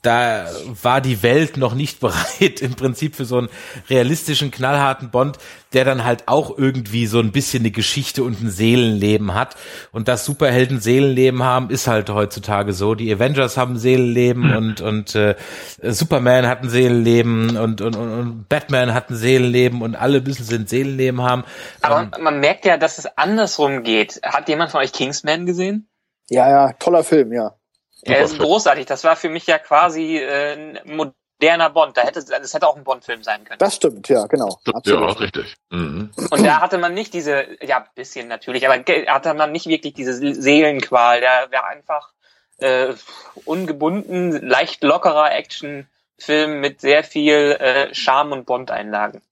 da 0.03 0.47
war 0.83 1.01
die 1.01 1.23
Welt 1.23 1.57
noch 1.57 1.75
nicht 1.75 2.01
bereit 2.01 2.61
im 2.61 2.75
Prinzip 2.75 3.15
für 3.15 3.25
so 3.25 3.39
einen 3.39 3.49
realistischen, 3.89 4.51
knallharten 4.51 5.11
Bond, 5.11 5.39
der 5.73 5.85
dann 5.85 6.05
halt 6.05 6.29
auch 6.29 6.59
irgendwie 6.59 7.07
so 7.07 7.21
ein 7.21 7.33
bisschen 7.33 7.63
eine 7.63 7.71
Geschichte 7.71 8.25
und 8.25 8.43
ein 8.43 8.51
Seelenleben 8.51 9.33
hat. 9.35 9.57
Und 9.93 10.09
das 10.09 10.25
Superhelden 10.25 10.81
Seelenleben 10.81 11.43
haben, 11.43 11.71
ist 11.71 11.87
halt 11.87 12.11
heutzutage 12.11 12.73
so. 12.73 12.95
Die 12.95 13.13
Avengers 13.13 13.57
haben 13.57 13.79
Seelenleben 13.79 14.55
und, 14.55 14.81
und 14.81 15.15
äh, 15.15 15.37
Superman 15.83 16.47
hat 16.47 16.63
ein 16.63 16.69
Seelenleben 16.69 17.57
und, 17.57 17.81
und, 17.81 17.97
und, 17.97 18.13
und 18.13 18.49
Batman 18.49 18.93
hat 18.93 19.11
ein 19.11 19.17
Seelenleben 19.17 19.83
und 19.83 19.95
alle 19.95 20.21
müssen 20.21 20.45
sie 20.45 20.57
ein 20.57 20.67
Seelenleben 20.67 21.23
haben. 21.23 21.45
Aber 21.81 22.03
Ähm, 22.03 22.11
man 22.23 22.41
merkt 22.41 22.65
ja, 22.65 22.77
dass 22.77 22.99
es 22.99 23.07
andersrum 23.17 23.83
geht. 23.83 24.21
Hat 24.25 24.49
jemand 24.49 24.73
von 24.73 24.81
euch 24.81 24.93
Kingsman 24.93 25.47
gesehen? 25.47 25.89
Ja, 26.29 26.49
ja, 26.49 26.73
toller 26.75 27.05
Film, 27.05 27.33
ja. 27.33 27.55
Er 28.03 28.21
ist 28.21 28.39
großartig. 28.39 28.87
Das 28.87 29.05
war 29.05 29.17
für 29.17 29.29
mich 29.29 29.47
ja 29.47 29.59
quasi 29.59 30.19
äh, 30.19 30.55
ein 30.55 30.81
moderner 30.85 31.71
Bond. 31.71 31.97
Da 31.97 32.03
hätte 32.03 32.25
das 32.25 32.55
hätte 32.55 32.67
auch 32.67 32.77
ein 32.77 32.85
Bond-Film 32.85 33.23
sein 33.23 33.45
können. 33.45 33.59
Das 33.59 33.77
stimmt, 33.77 34.09
ja, 34.09 34.27
genau. 34.27 34.59
Ja, 34.67 34.75
Absolut. 34.75 35.21
richtig. 35.21 35.57
Mhm. 35.71 36.11
Und 36.31 36.45
da 36.45 36.61
hatte 36.61 36.79
man 36.79 36.95
nicht 36.95 37.15
diese, 37.15 37.47
ja, 37.65 37.87
bisschen 37.95 38.29
natürlich, 38.29 38.69
aber 38.69 38.83
hatte 39.07 39.35
man 39.35 39.53
nicht 39.53 39.67
wirklich 39.67 39.95
diese 39.95 40.15
Seelenqual. 40.15 41.21
Der 41.21 41.51
wäre 41.51 41.65
einfach 41.65 42.13
äh, 42.59 42.95
ungebunden, 43.45 44.33
leicht 44.49 44.83
lockerer 44.83 45.33
Actionfilm 45.33 46.61
mit 46.61 46.81
sehr 46.81 47.05
viel 47.05 47.57
äh, 47.59 47.95
Charme 47.95 48.33
und 48.33 48.47
Bond-Einlagen. 48.47 49.23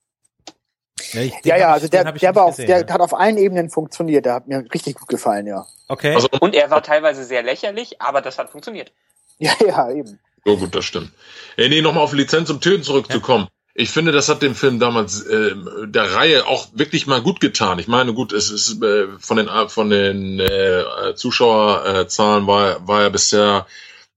Ja, 1.13 1.21
ich- 1.23 1.35
Ja, 1.45 1.57
ja, 1.57 1.73
also 1.73 1.85
ich- 1.85 1.91
der, 1.91 2.13
der 2.13 2.35
war 2.35 2.45
auf, 2.45 2.57
der 2.57 2.81
ja. 2.81 2.89
hat 2.89 3.01
auf 3.01 3.15
allen 3.15 3.37
Ebenen 3.39 3.71
funktioniert. 3.71 4.25
Der 4.27 4.35
hat 4.35 4.49
mir 4.49 4.65
richtig 4.73 4.97
gut 4.97 5.09
gefallen, 5.09 5.47
ja. 5.47 5.67
Okay. 5.89 6.15
Also, 6.15 6.29
Und 6.41 6.55
er 6.55 6.71
war 6.71 6.83
teilweise 6.83 7.25
sehr 7.25 7.43
lächerlich, 7.43 8.01
aber 8.01 8.21
das 8.23 8.39
hat 8.39 8.51
funktioniert. 8.51 8.93
Ja, 9.43 9.53
ja, 9.67 9.91
eben. 9.91 10.19
So 10.45 10.57
gut, 10.59 10.75
das 10.75 10.85
stimmt. 10.85 11.13
Ey, 11.57 11.71
nee, 11.71 11.81
nochmal 11.81 12.03
auf 12.05 12.13
Lizenz 12.13 12.49
zum 12.49 12.61
Töten 12.61 12.83
zurückzukommen. 12.83 13.45
Ja. 13.45 13.51
Ich 13.73 13.91
finde, 13.91 14.13
das 14.13 14.29
hat 14.29 14.43
dem 14.43 14.55
Film 14.55 14.79
damals 14.79 15.23
äh, 15.23 15.55
der 15.87 16.13
Reihe 16.15 16.47
auch 16.47 16.67
wirklich 16.75 17.07
mal 17.07 17.23
gut 17.23 17.41
getan. 17.41 17.79
Ich 17.79 17.89
meine, 17.89 18.13
gut, 18.13 18.33
es 18.35 18.51
ist 18.51 18.83
äh, 18.83 19.07
von 19.19 19.39
den 19.39 19.49
von 19.69 19.89
den 19.89 20.41
äh, 20.41 21.15
Zuschauerzahlen 21.15 22.47
war 22.47 22.87
war 22.87 23.03
er 23.03 23.11
bisher 23.11 23.67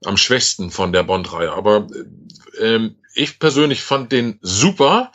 am 0.03 0.17
schwächsten 0.17 0.71
von 0.71 0.91
der 0.91 1.03
Bond-Reihe. 1.03 1.53
Aber 1.53 1.88
äh, 2.59 2.89
ich 3.13 3.39
persönlich 3.39 3.81
fand 3.84 4.11
den 4.11 4.39
super, 4.41 5.11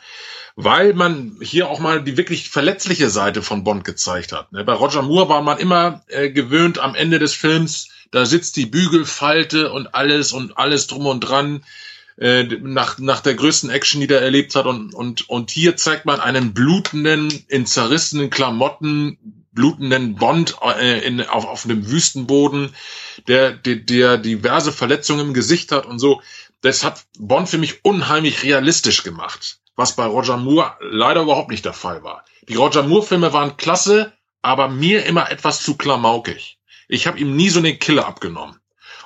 weil 0.61 0.93
man 0.93 1.37
hier 1.41 1.69
auch 1.69 1.79
mal 1.79 2.03
die 2.03 2.17
wirklich 2.17 2.49
verletzliche 2.49 3.09
Seite 3.09 3.41
von 3.41 3.63
Bond 3.63 3.85
gezeigt 3.85 4.33
hat. 4.33 4.51
Ne? 4.51 4.65
Bei 4.65 4.73
Roger 4.73 5.01
Moore 5.01 5.29
war 5.29 5.41
man 5.41 5.57
immer 5.57 6.03
äh, 6.07 6.29
gewöhnt 6.29 6.79
am 6.79 6.95
Ende 6.95 7.17
des 7.17 7.33
Films, 7.33 7.87
da 8.11 8.25
sitzt 8.25 8.57
die 8.57 8.65
Bügelfalte 8.65 9.71
und 9.71 9.95
alles 9.95 10.33
und 10.33 10.57
alles 10.57 10.87
drum 10.87 11.05
und 11.05 11.21
dran 11.21 11.63
äh, 12.17 12.43
nach, 12.43 12.99
nach 12.99 13.21
der 13.21 13.35
größten 13.35 13.69
Action, 13.69 14.01
die 14.01 14.09
er 14.09 14.21
erlebt 14.21 14.53
hat. 14.55 14.65
Und, 14.65 14.93
und, 14.93 15.29
und 15.29 15.49
hier 15.49 15.77
zeigt 15.77 16.05
man 16.05 16.19
einen 16.19 16.53
blutenden, 16.53 17.31
in 17.47 17.65
zerrissenen 17.65 18.29
Klamotten, 18.29 19.45
blutenden 19.53 20.15
Bond 20.15 20.57
äh, 20.61 21.05
in, 21.07 21.21
auf, 21.21 21.45
auf 21.45 21.63
einem 21.63 21.89
Wüstenboden, 21.89 22.75
der, 23.29 23.53
der, 23.53 23.77
der 23.77 24.17
diverse 24.17 24.73
Verletzungen 24.73 25.27
im 25.27 25.33
Gesicht 25.33 25.71
hat 25.71 25.85
und 25.85 25.99
so. 25.99 26.21
Das 26.59 26.83
hat 26.83 27.05
Bond 27.17 27.47
für 27.47 27.57
mich 27.57 27.85
unheimlich 27.85 28.43
realistisch 28.43 29.03
gemacht, 29.03 29.59
was 29.79 29.95
bei 29.95 30.05
Roger 30.05 30.35
Moore 30.35 30.73
leider 30.81 31.21
überhaupt 31.21 31.49
nicht 31.49 31.63
der 31.63 31.71
Fall 31.71 32.03
war. 32.03 32.25
Die 32.49 32.55
Roger 32.55 32.83
Moore-Filme 32.83 33.31
waren 33.31 33.55
klasse, 33.55 34.11
aber 34.41 34.67
mir 34.67 35.05
immer 35.05 35.31
etwas 35.31 35.63
zu 35.63 35.77
klamaukig. 35.77 36.59
Ich 36.89 37.07
habe 37.07 37.17
ihm 37.17 37.37
nie 37.37 37.47
so 37.47 37.61
den 37.61 37.79
Killer 37.79 38.05
abgenommen. 38.05 38.59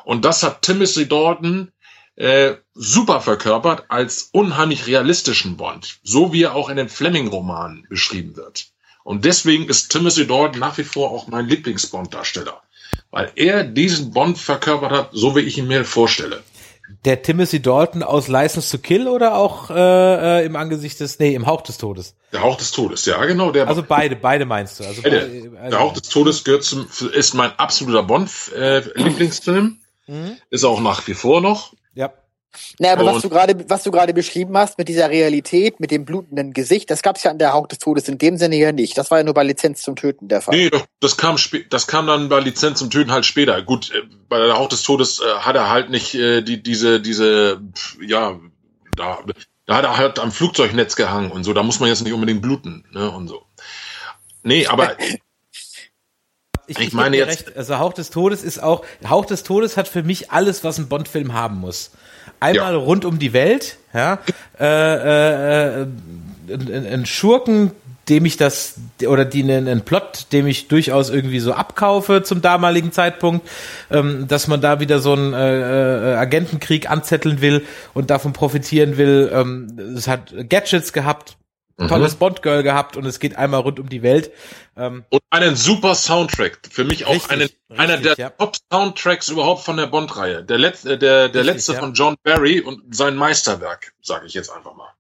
Und 0.03 0.26
das 0.26 0.41
hat 0.41 0.63
Timothy 0.63 1.07
Dalton 1.07 1.71
äh, 2.15 2.55
super 2.74 3.21
verkörpert 3.21 3.86
als 3.89 4.30
unheimlich 4.32 4.88
realistischen 4.88 5.57
Bond, 5.57 5.99
so 6.01 6.34
wie 6.34 6.41
er 6.41 6.55
auch 6.55 6.69
in 6.69 6.78
den 6.78 6.89
Fleming-Romanen 6.89 7.86
beschrieben 7.88 8.36
wird. 8.36 8.65
Und 9.03 9.26
deswegen 9.26 9.69
ist 9.69 9.91
Timothy 9.91 10.26
Dalton 10.26 10.59
nach 10.59 10.80
wie 10.80 10.84
vor 10.84 11.11
auch 11.11 11.28
mein 11.28 11.47
Lieblings-Bond-Darsteller, 11.49 12.63
weil 13.11 13.32
er 13.36 13.63
diesen 13.63 14.11
Bond 14.11 14.39
verkörpert 14.39 14.91
hat, 14.91 15.09
so 15.11 15.36
wie 15.36 15.41
ich 15.41 15.59
ihn 15.59 15.67
mir 15.67 15.86
vorstelle. 15.86 16.41
Der 17.06 17.22
Timothy 17.22 17.62
Dalton 17.62 18.04
aus 18.04 18.28
License 18.28 18.76
to 18.76 18.82
Kill 18.82 19.08
oder 19.08 19.36
auch 19.36 19.70
äh, 19.70 20.42
äh 20.42 20.46
im 20.46 20.56
Angesicht 20.56 21.00
des, 21.00 21.18
nee, 21.20 21.34
im 21.34 21.46
Hauch 21.46 21.62
des 21.62 21.78
Todes? 21.78 22.16
Der 22.32 22.42
Hauch 22.42 22.58
des 22.58 22.72
Todes, 22.72 23.06
ja 23.06 23.24
genau. 23.26 23.52
Der 23.52 23.68
also 23.68 23.84
beide, 23.84 24.16
beide 24.16 24.46
meinst 24.46 24.80
du? 24.80 24.84
Also 24.84 25.02
der, 25.02 25.22
also 25.22 25.70
der 25.70 25.80
Hauch 25.80 25.94
des 25.94 26.10
Todes 26.10 26.44
gehört 26.44 26.64
zum, 26.64 26.88
ist 27.14 27.34
mein 27.34 27.52
absoluter 27.58 28.04
Bond-Lieblingsfilm. 28.04 29.78
Äh, 30.08 30.12
mhm. 30.12 30.38
Ist 30.50 30.66
auch 30.66 30.82
nach 30.82 31.08
wie 31.08 31.14
vor 31.14 31.42
noch. 31.42 31.74
Ja. 31.96 32.12
Na, 32.80 32.93
aber 32.93 33.06
was 33.06 33.22
du 33.22 33.30
gerade, 33.30 33.70
was 33.70 33.84
du 33.84 33.91
gerade 33.91 34.14
beschrieben 34.14 34.56
hast 34.58 34.78
mit 34.78 34.88
dieser 34.88 35.10
Realität, 35.10 35.80
mit 35.80 35.91
dem 35.91 36.06
blutenden 36.06 36.54
Gesicht, 36.54 36.89
das 36.91 37.01
gab's 37.01 37.24
ja 37.24 37.32
an 37.32 37.39
der 37.39 37.54
Hauch 37.54 37.68
des 37.68 37.80
Todes 37.80 38.08
in 38.08 38.18
dem 38.18 38.38
Sinne 38.38 38.58
ja 38.58 38.72
nicht. 38.72 38.97
Das 38.97 39.10
war 39.12 39.20
ja 39.20 39.24
nur 39.24 39.34
bei 39.34 39.43
Lizenz 39.43 39.82
zum 39.82 39.95
Töten 39.95 40.28
der 40.28 40.41
Fall. 40.41 40.56
Nee, 40.56 40.70
doch, 40.70 40.86
das 40.99 41.18
kam 41.18 41.38
das 41.70 41.88
kam 41.88 42.08
dann 42.08 42.30
bei 42.30 42.39
Lizenz 42.39 42.80
zum 42.80 42.89
Töten 42.89 43.12
halt 43.12 43.26
später. 43.26 43.62
Gut, 43.62 43.91
äh, 43.91 44.01
bei 44.30 44.39
der 44.39 44.58
Hauch 44.58 44.70
des 44.70 44.84
Todes 44.84 45.20
äh, 45.20 45.39
hat 45.39 45.56
er 45.56 45.70
halt 45.70 45.89
nicht 45.89 46.14
äh, 46.14 46.41
die 46.41 46.62
diese 46.62 47.01
diese 47.01 47.62
ja 48.01 48.39
da 48.95 49.20
da 49.66 49.76
hat 49.76 49.86
er 49.86 49.97
halt 49.97 50.20
am 50.20 50.32
Flugzeugnetz 50.32 50.95
gehangen 50.95 51.32
und 51.32 51.43
so. 51.43 51.54
Da 51.54 51.64
muss 51.64 51.80
man 51.80 51.89
jetzt 51.89 52.04
nicht 52.04 52.14
unbedingt 52.14 52.41
bluten 52.41 52.86
ne 52.91 53.10
und 53.10 53.28
so. 53.28 53.43
Nee, 54.43 54.68
aber 54.68 54.95
ich, 56.68 56.78
ich, 56.78 56.93
meine 56.93 57.18
jetzt 57.18 57.47
recht. 57.47 57.58
also 57.58 57.80
Hauch 57.80 57.93
des 57.93 58.12
Todes 58.12 58.43
ist 58.43 58.62
auch 58.62 58.86
Hauch 59.10 59.26
des 59.26 59.43
Todes 59.43 59.76
hat 59.76 59.88
für 59.88 60.04
mich 60.04 60.32
alles, 60.32 60.64
was 60.64 60.78
ein 60.78 60.88
Bond-Film 60.88 61.34
haben 61.34 61.60
muss 61.60 61.91
einmal 62.44 62.74
ja. 62.74 62.80
rund 62.80 63.06
um 63.06 63.20
die 63.20 63.34
Welt, 63.34 63.78
ja, 63.94 64.20
äh, 64.60 64.66
äh, 64.66 65.82
äh 65.82 65.88
ein, 66.50 67.06
Schurken, 67.06 67.72
dem 68.10 68.26
ich 68.26 68.36
das 68.36 68.76
oder 69.08 69.24
die 69.24 69.44
einen 69.44 69.82
Plot, 69.82 70.28
dem 70.34 70.46
ich 70.46 70.68
durchaus 70.68 71.10
irgendwie 71.10 71.39
so 71.39 71.54
abkaufe 71.54 72.22
zum 72.24 72.41
damaligen 72.41 72.91
Zeitpunkt, 72.91 73.48
ähm, 73.89 74.28
dass 74.28 74.48
man 74.48 74.60
da 74.60 74.80
wieder 74.80 75.00
so 75.00 75.14
einen 75.14 75.34
äh, 75.34 76.14
äh, 76.14 76.16
Agentenkrieg 76.16 76.89
anzetteln 76.89 77.39
will 77.41 77.66
und 77.94 78.10
davon 78.10 78.34
profitieren 78.34 78.98
will. 78.98 79.32
Ähm, 79.34 79.96
es 79.96 80.08
hat 80.08 80.34
Gadgets 80.50 80.91
gehabt, 80.91 81.38
Mhm. 81.78 81.88
Tolles 81.88 82.15
Bond-Girl 82.15 82.63
gehabt 82.63 82.97
und 82.97 83.05
es 83.05 83.19
geht 83.19 83.36
einmal 83.36 83.61
rund 83.61 83.80
um 83.80 83.89
die 83.89 84.03
Welt. 84.03 84.32
Ähm, 84.78 85.05
und 85.09 85.21
einen 85.30 85.55
super 85.55 85.95
Soundtrack. 85.95 86.59
Für 86.69 86.84
mich 86.84 87.05
auch 87.05 87.13
richtig, 87.13 87.32
einen, 87.32 87.41
richtig, 87.41 87.59
einer 87.78 87.97
der 87.97 88.15
ja. 88.17 88.30
Top-Soundtracks 88.30 89.30
überhaupt 89.30 89.63
von 89.63 89.78
der 89.78 89.88
Bond-Reihe. 89.88 90.43
Der, 90.43 90.57
letzte, 90.57 90.97
der, 90.97 91.30
der 91.30 91.41
richtig, 91.41 91.55
letzte 91.55 91.74
ja. 91.74 91.80
von 91.80 91.93
John 91.93 92.15
Barry 92.24 92.61
und 92.61 92.95
sein 92.95 93.15
Meisterwerk, 93.15 93.93
sage 94.01 94.28
ich 94.28 94.34
jetzt 94.34 94.49
einfach 94.49 94.76
mal. 94.76 94.93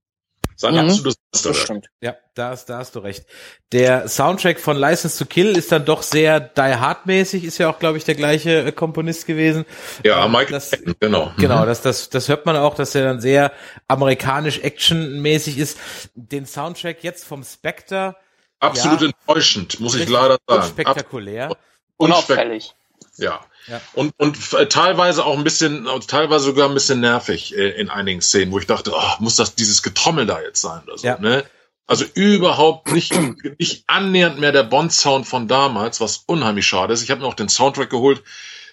Sein 0.63 0.75
mhm. 0.75 0.91
absolutes 0.91 1.17
Meisterwerk. 1.33 1.83
Ja, 1.99 2.15
da 2.35 2.51
hast, 2.51 2.67
da 2.67 2.77
hast 2.77 2.95
du 2.95 2.99
recht. 2.99 3.25
Der 3.73 4.07
Soundtrack 4.07 4.61
von 4.61 4.77
License 4.77 5.17
to 5.17 5.25
Kill 5.25 5.57
ist 5.57 5.73
dann 5.73 5.83
doch 5.83 6.03
sehr 6.03 6.39
Die 6.39 6.61
Hard-mäßig, 6.61 7.43
ist 7.43 7.57
ja 7.57 7.69
auch, 7.69 7.79
glaube 7.79 7.97
ich, 7.97 8.05
der 8.05 8.15
gleiche 8.15 8.67
äh, 8.67 8.71
Komponist 8.71 9.27
gewesen. 9.27 9.65
Ja, 10.05 10.23
ähm, 10.23 10.31
Michael 10.31 10.53
das, 10.53 10.71
genau. 11.01 11.33
Genau, 11.37 11.63
mhm. 11.63 11.65
das, 11.65 11.81
das, 11.81 12.09
das 12.09 12.29
hört 12.29 12.45
man 12.45 12.55
auch, 12.55 12.75
dass 12.75 12.95
er 12.95 13.03
dann 13.03 13.19
sehr 13.19 13.51
amerikanisch 13.89 14.59
actionmäßig 14.59 15.57
ist. 15.57 15.77
Den 16.15 16.45
Soundtrack 16.45 17.03
jetzt 17.03 17.25
vom 17.25 17.43
Spectre. 17.43 18.15
Absolut 18.61 19.01
ja, 19.01 19.07
enttäuschend, 19.07 19.81
muss 19.81 19.95
ich 19.95 20.07
leider 20.07 20.37
sagen. 20.47 20.63
Spektakulär. 20.63 21.57
Unauffällig. 21.97 22.73
Ja. 23.17 23.41
ja. 23.67 23.81
Und, 23.93 24.13
und 24.17 24.37
äh, 24.53 24.67
teilweise 24.67 25.25
auch 25.25 25.37
ein 25.37 25.43
bisschen, 25.43 25.87
teilweise 26.07 26.45
sogar 26.45 26.67
ein 26.67 26.73
bisschen 26.73 26.99
nervig 26.99 27.55
äh, 27.55 27.69
in 27.69 27.89
einigen 27.89 28.21
Szenen, 28.21 28.51
wo 28.51 28.59
ich 28.59 28.67
dachte, 28.67 28.91
oh, 28.95 29.13
muss 29.19 29.35
das 29.35 29.55
dieses 29.55 29.83
Getrommel 29.83 30.25
da 30.25 30.41
jetzt 30.41 30.61
sein 30.61 30.81
oder 30.85 30.97
so, 30.97 31.07
ja. 31.07 31.19
ne? 31.19 31.43
Also 31.85 32.05
überhaupt 32.13 32.91
nicht, 32.91 33.13
nicht 33.59 33.83
annähernd 33.87 34.39
mehr 34.39 34.51
der 34.51 34.63
Bond-Sound 34.63 35.27
von 35.27 35.47
damals, 35.47 36.01
was 36.01 36.23
unheimlich 36.25 36.65
schade 36.65 36.93
ist. 36.93 37.03
Ich 37.03 37.11
habe 37.11 37.21
mir 37.21 37.27
auch 37.27 37.33
den 37.33 37.49
Soundtrack 37.49 37.89
geholt. 37.89 38.23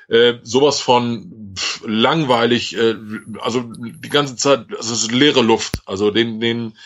Äh, 0.09 0.39
sowas 0.43 0.81
von 0.81 1.55
pff, 1.57 1.83
langweilig, 1.87 2.77
äh, 2.77 2.97
also 3.41 3.63
die 3.63 4.09
ganze 4.09 4.35
Zeit, 4.35 4.67
also 4.77 4.93
es 4.93 5.03
ist 5.03 5.13
leere 5.13 5.43
Luft. 5.43 5.83
Also 5.87 6.11
den, 6.11 6.41
den, 6.41 6.77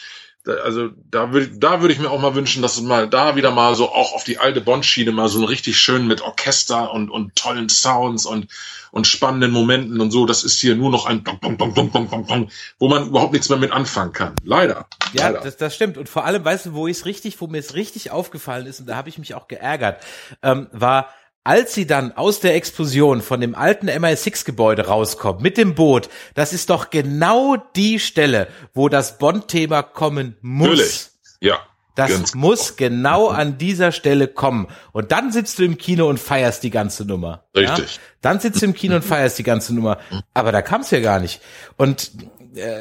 also 0.47 0.91
da 1.11 1.33
würde 1.33 1.49
da 1.59 1.81
würde 1.81 1.95
ich 1.95 2.01
mir 2.01 2.11
auch 2.11 2.21
mal 2.21 2.35
wünschen, 2.35 2.63
dass 2.63 2.77
es 2.77 2.83
mal 2.83 3.09
da 3.09 3.37
wieder 3.37 3.51
mal 3.51 3.75
so 3.75 3.91
auch 3.91 4.13
auf 4.13 4.25
die 4.25 4.39
alte 4.39 4.61
Bond-Schiene 4.61 5.13
mal 5.13 5.29
so 5.29 5.45
richtig 5.45 5.79
schön 5.79 6.07
mit 6.07 6.21
Orchester 6.21 6.93
und 6.93 7.11
und 7.11 7.35
tollen 7.35 7.69
Sounds 7.69 8.27
und 8.27 8.49
und 8.91 9.07
spannenden 9.07 9.51
Momenten 9.51 10.01
und 10.01 10.11
so. 10.11 10.25
Das 10.27 10.45
ist 10.45 10.61
hier 10.61 10.77
nur 10.77 10.91
noch 10.91 11.07
ein 11.07 11.25
Dong, 11.25 11.41
Dong, 11.41 11.59
Dong, 11.59 11.75
Dong, 11.75 11.91
Dong, 11.93 12.11
Dong, 12.11 12.27
Dong, 12.27 12.51
wo 12.79 12.89
man 12.89 13.09
überhaupt 13.09 13.33
nichts 13.33 13.49
mehr 13.49 13.59
mit 13.59 13.73
anfangen 13.73 14.13
kann. 14.13 14.35
Leider. 14.45 14.87
Ja, 15.13 15.31
Leider. 15.31 15.41
Das, 15.41 15.57
das 15.57 15.75
stimmt. 15.75 15.99
Und 15.99 16.09
vor 16.09 16.25
allem, 16.25 16.45
weißt 16.45 16.67
du, 16.67 16.75
wo 16.75 16.87
es 16.87 17.05
richtig, 17.05 17.41
wo 17.41 17.49
mir 17.49 17.59
es 17.59 17.75
richtig 17.75 18.13
aufgefallen 18.13 18.67
ist 18.67 18.81
und 18.81 18.87
da 18.87 18.97
habe 18.97 19.09
ich 19.09 19.19
mich 19.19 19.35
auch 19.35 19.49
geärgert, 19.49 20.01
ähm, 20.43 20.69
war 20.71 21.09
als 21.45 21.75
sie 21.75 21.87
dann 21.87 22.13
aus 22.13 22.41
der 22.41 22.55
Explosion 22.55 23.21
von 23.21 23.41
dem 23.41 23.55
alten 23.55 23.89
MI6-Gebäude 23.89 24.87
rauskommt 24.87 25.43
mit 25.43 25.59
dem 25.59 25.75
Boot, 25.75 26.09
das 26.35 26.53
ist 26.55 26.71
doch 26.71 26.91
genau 26.91 27.57
die 27.77 28.01
Stelle, 28.01 28.49
wo 28.73 28.89
das 28.89 29.19
Bond-Thema 29.19 29.83
kommen 29.83 30.37
muss. 30.41 30.69
Natürlich. 30.69 31.09
Ja. 31.41 31.59
Das 31.97 32.35
muss 32.35 32.75
genau 32.75 33.29
an 33.29 33.57
dieser 33.57 33.93
Stelle 33.93 34.27
kommen. 34.27 34.67
Und 34.91 35.13
dann 35.13 35.31
sitzt 35.31 35.61
du 35.61 35.65
im 35.65 35.79
Kino 35.79 36.09
und 36.09 36.19
feierst 36.19 36.65
die 36.65 36.71
ganze 36.71 37.05
Nummer. 37.05 37.45
Richtig. 37.57 37.95
Ja? 37.95 38.03
Dann 38.21 38.41
sitzt 38.41 38.63
du 38.63 38.67
im 38.67 38.75
Kino 38.75 38.97
und 38.97 39.05
feierst 39.05 39.39
die 39.39 39.45
ganze 39.45 39.73
Nummer. 39.75 39.99
Aber 40.33 40.51
da 40.51 40.61
kam 40.61 40.81
es 40.81 40.91
ja 40.91 40.99
gar 40.99 41.21
nicht. 41.21 41.41
Und 41.77 42.11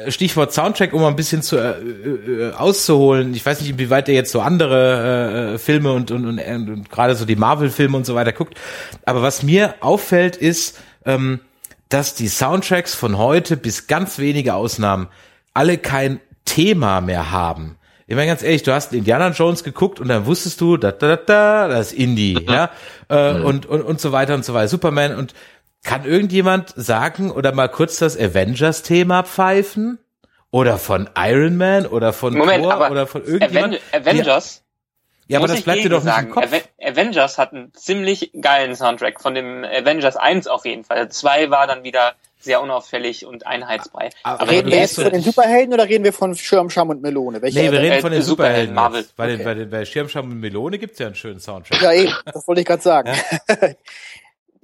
Stichwort 0.08 0.52
Soundtrack, 0.52 0.92
um 0.92 1.00
mal 1.00 1.08
ein 1.08 1.16
bisschen 1.16 1.42
zu 1.42 1.56
äh, 1.56 1.72
äh, 1.72 2.52
auszuholen. 2.52 3.34
Ich 3.34 3.44
weiß 3.44 3.60
nicht, 3.60 3.70
inwieweit 3.70 4.06
der 4.06 4.14
jetzt 4.14 4.30
so 4.30 4.40
andere 4.40 5.54
äh, 5.54 5.58
Filme 5.58 5.92
und, 5.92 6.10
und, 6.10 6.26
und, 6.26 6.38
und 6.38 6.90
gerade 6.90 7.14
so 7.16 7.24
die 7.24 7.36
Marvel-Filme 7.36 7.96
und 7.96 8.06
so 8.06 8.14
weiter 8.14 8.32
guckt. 8.32 8.58
Aber 9.04 9.22
was 9.22 9.42
mir 9.42 9.74
auffällt, 9.80 10.36
ist, 10.36 10.78
ähm, 11.04 11.40
dass 11.88 12.14
die 12.14 12.28
Soundtracks 12.28 12.94
von 12.94 13.18
heute 13.18 13.56
bis 13.56 13.86
ganz 13.86 14.18
wenige 14.18 14.54
Ausnahmen 14.54 15.08
alle 15.54 15.78
kein 15.78 16.20
Thema 16.44 17.00
mehr 17.00 17.32
haben. 17.32 17.76
Ich 18.06 18.14
meine 18.14 18.26
ganz 18.26 18.42
ehrlich, 18.42 18.62
du 18.62 18.72
hast 18.72 18.92
Indiana 18.92 19.30
Jones 19.30 19.64
geguckt 19.64 19.98
und 19.98 20.08
dann 20.08 20.26
wusstest 20.26 20.60
du, 20.60 20.76
da 20.76 20.92
da 20.92 21.16
da 21.16 21.16
da, 21.16 21.68
das 21.68 21.92
ist 21.92 21.98
Indie, 21.98 22.34
mhm. 22.34 22.52
ja, 22.52 22.70
äh, 23.08 23.34
mhm. 23.34 23.44
und 23.44 23.66
und 23.66 23.82
und 23.82 24.00
so 24.00 24.12
weiter 24.12 24.34
und 24.34 24.44
so 24.44 24.52
weiter. 24.52 24.68
Superman 24.68 25.16
und 25.16 25.34
kann 25.84 26.04
irgendjemand 26.04 26.72
sagen 26.76 27.30
oder 27.30 27.52
mal 27.52 27.68
kurz 27.68 27.98
das 27.98 28.18
Avengers-Thema 28.18 29.22
pfeifen? 29.22 29.98
Oder 30.50 30.78
von 30.78 31.10
Iron 31.16 31.56
Man 31.56 31.84
oder 31.84 32.12
von 32.12 32.36
Moment, 32.36 32.62
Thor 32.62 32.88
oder 32.90 33.08
von 33.08 33.24
irgendjemand? 33.24 33.80
Avengers? 33.92 34.62
Ja, 35.26 35.38
aber 35.38 35.48
das 35.48 35.62
bleibt 35.62 35.82
dir 35.82 35.88
doch 35.88 36.04
nicht 36.04 36.14
sagen. 36.14 36.28
im 36.28 36.32
Kopf. 36.32 36.52
Avengers 36.80 37.38
hat 37.38 37.52
einen 37.52 37.72
ziemlich 37.74 38.30
geilen 38.40 38.76
Soundtrack. 38.76 39.20
Von 39.20 39.34
dem 39.34 39.64
Avengers 39.64 40.16
1 40.16 40.46
auf 40.46 40.64
jeden 40.64 40.84
Fall. 40.84 41.08
2 41.08 41.50
war 41.50 41.66
dann 41.66 41.82
wieder 41.82 42.14
sehr 42.38 42.60
unauffällig 42.62 43.24
und 43.24 43.46
einheitsbrei. 43.46 44.10
Aber, 44.22 44.42
aber 44.42 44.50
reden 44.52 44.70
wir 44.70 44.78
jetzt 44.78 44.94
von 44.94 45.10
den 45.10 45.22
Superhelden 45.22 45.72
oder 45.74 45.88
reden 45.88 46.04
wir 46.04 46.12
von 46.12 46.34
Schirmscham 46.36 46.90
und 46.90 47.02
Melone? 47.02 47.40
Welche 47.40 47.58
nee, 47.58 47.72
wir 47.72 47.80
reden 47.80 48.00
von 48.00 48.12
den 48.12 48.20
äh, 48.20 48.24
Superhelden. 48.24 48.74
Marvel. 48.74 49.06
Bei, 49.16 49.24
okay. 49.24 49.36
den, 49.38 49.44
bei, 49.44 49.54
den, 49.54 49.70
bei 49.70 49.84
Schirmscham 49.84 50.30
und 50.30 50.40
Melone 50.40 50.78
gibt's 50.78 50.98
ja 50.98 51.06
einen 51.06 51.16
schönen 51.16 51.40
Soundtrack. 51.40 51.80
Ja, 51.80 51.92
eben, 51.92 52.12
das 52.26 52.46
wollte 52.46 52.60
ich 52.60 52.66
gerade 52.66 52.82
sagen. 52.82 53.10
Ja? 53.48 53.56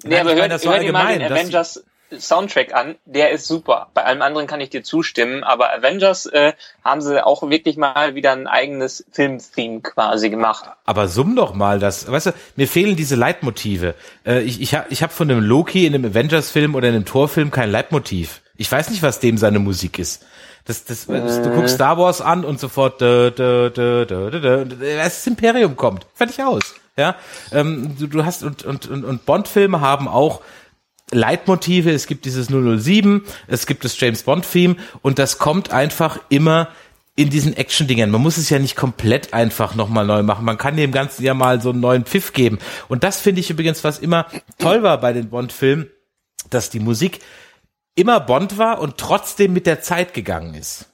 Nee, 0.05 0.19
aber 0.19 0.35
hört, 0.35 0.51
das 0.51 0.65
hört 0.65 0.83
ihr 0.83 0.93
mal 0.93 1.19
den 1.19 1.31
Avengers, 1.31 1.85
Soundtrack 2.19 2.75
an, 2.75 2.97
der 3.05 3.31
ist 3.31 3.47
super. 3.47 3.89
Bei 3.95 4.05
allem 4.05 4.23
anderen 4.23 4.47
kann 4.47 4.61
ich 4.61 4.71
dir 4.71 4.83
zustimmen, 4.83 5.45
aber 5.45 5.73
Avengers 5.73 6.27
äh, 6.27 6.55
haben 6.85 7.01
sie 7.01 7.25
auch 7.25 7.49
wirklich 7.49 7.77
mal 7.77 8.15
wieder 8.15 8.33
ein 8.33 8.47
eigenes 8.47 9.05
Filmtheme 9.13 9.81
quasi 9.81 10.31
gemacht. 10.31 10.65
Aber 10.87 11.09
summ 11.09 11.37
doch 11.37 11.55
mal 11.55 11.79
das, 11.79 12.11
weißt 12.11 12.27
du, 12.27 12.33
mir 12.57 12.67
fehlen 12.67 12.97
diese 12.97 13.15
Leitmotive. 13.15 13.95
Äh, 14.27 14.41
ich 14.41 14.61
ich 14.61 14.75
habe 14.75 14.87
ich 14.91 15.03
hab 15.03 15.13
von 15.13 15.31
einem 15.31 15.43
Loki 15.43 15.87
in 15.87 15.95
einem 15.95 16.11
Avengers-Film 16.11 16.75
oder 16.75 16.89
in 16.89 16.95
einem 16.95 17.05
Torfilm 17.05 17.51
kein 17.51 17.71
Leitmotiv. 17.71 18.43
Ich 18.57 18.71
weiß 18.71 18.91
nicht, 18.91 19.03
was 19.03 19.21
dem 19.21 19.39
seine 19.39 19.59
Musik 19.59 19.99
ist. 19.99 20.25
Das, 20.67 20.85
das, 20.85 21.07
das, 21.07 21.43
du 21.43 21.51
guckst 21.51 21.77
Star 21.77 21.97
Wars 21.97 22.21
an 22.21 22.45
und 22.45 22.61
sofort 22.61 23.01
dö, 23.01 23.31
dö, 23.31 23.71
dö, 23.71 24.05
dö, 24.05 24.31
dö, 24.31 24.65
dö, 24.65 24.97
das 24.97 25.27
Imperium 25.27 25.75
kommt. 25.77 26.07
Fertig 26.15 26.43
aus. 26.43 26.75
Ja, 27.01 27.17
ähm, 27.51 27.97
du, 27.99 28.07
du 28.07 28.25
hast 28.27 28.43
und 28.43 28.63
und 28.63 28.87
und, 28.87 29.05
und 29.05 29.25
Bond-Filme 29.25 29.81
haben 29.81 30.07
auch 30.07 30.43
Leitmotive. 31.11 31.91
Es 31.91 32.07
gibt 32.07 32.27
dieses 32.27 32.49
007, 32.49 33.25
es 33.49 33.67
gibt 33.67 33.85
das 33.85 33.99
James 33.99 34.23
Bond-Theme 34.23 34.77
und 35.01 35.19
das 35.19 35.39
kommt 35.39 35.71
einfach 35.71 36.21
immer 36.29 36.69
in 37.17 37.31
diesen 37.31 37.57
Action-Dingern. 37.57 38.11
Man 38.11 38.21
muss 38.21 38.37
es 38.37 38.51
ja 38.51 38.59
nicht 38.59 38.77
komplett 38.77 39.33
einfach 39.33 39.75
nochmal 39.75 40.07
neu 40.07 40.23
machen. 40.23 40.45
Man 40.45 40.59
kann 40.59 40.77
dem 40.77 40.93
Ganzen 40.93 41.25
ja 41.25 41.33
mal 41.33 41.61
so 41.61 41.71
einen 41.71 41.81
neuen 41.81 42.05
Pfiff 42.05 42.35
geben. 42.35 42.59
Und 42.89 43.03
das 43.03 43.21
finde 43.21 43.41
ich 43.41 43.51
übrigens, 43.51 43.83
was 43.83 43.99
immer 43.99 44.27
toll 44.59 44.83
war 44.83 45.01
bei 45.01 45.13
den 45.13 45.31
Bond-Filmen, 45.31 45.89
dass 46.51 46.69
die 46.69 46.81
Musik 46.81 47.21
immer 47.95 48.21
Bond 48.21 48.59
war 48.59 48.81
und 48.81 48.99
trotzdem 48.99 49.53
mit 49.53 49.67
der 49.67 49.81
Zeit 49.81 50.15
gegangen 50.15 50.55
ist. 50.55 50.90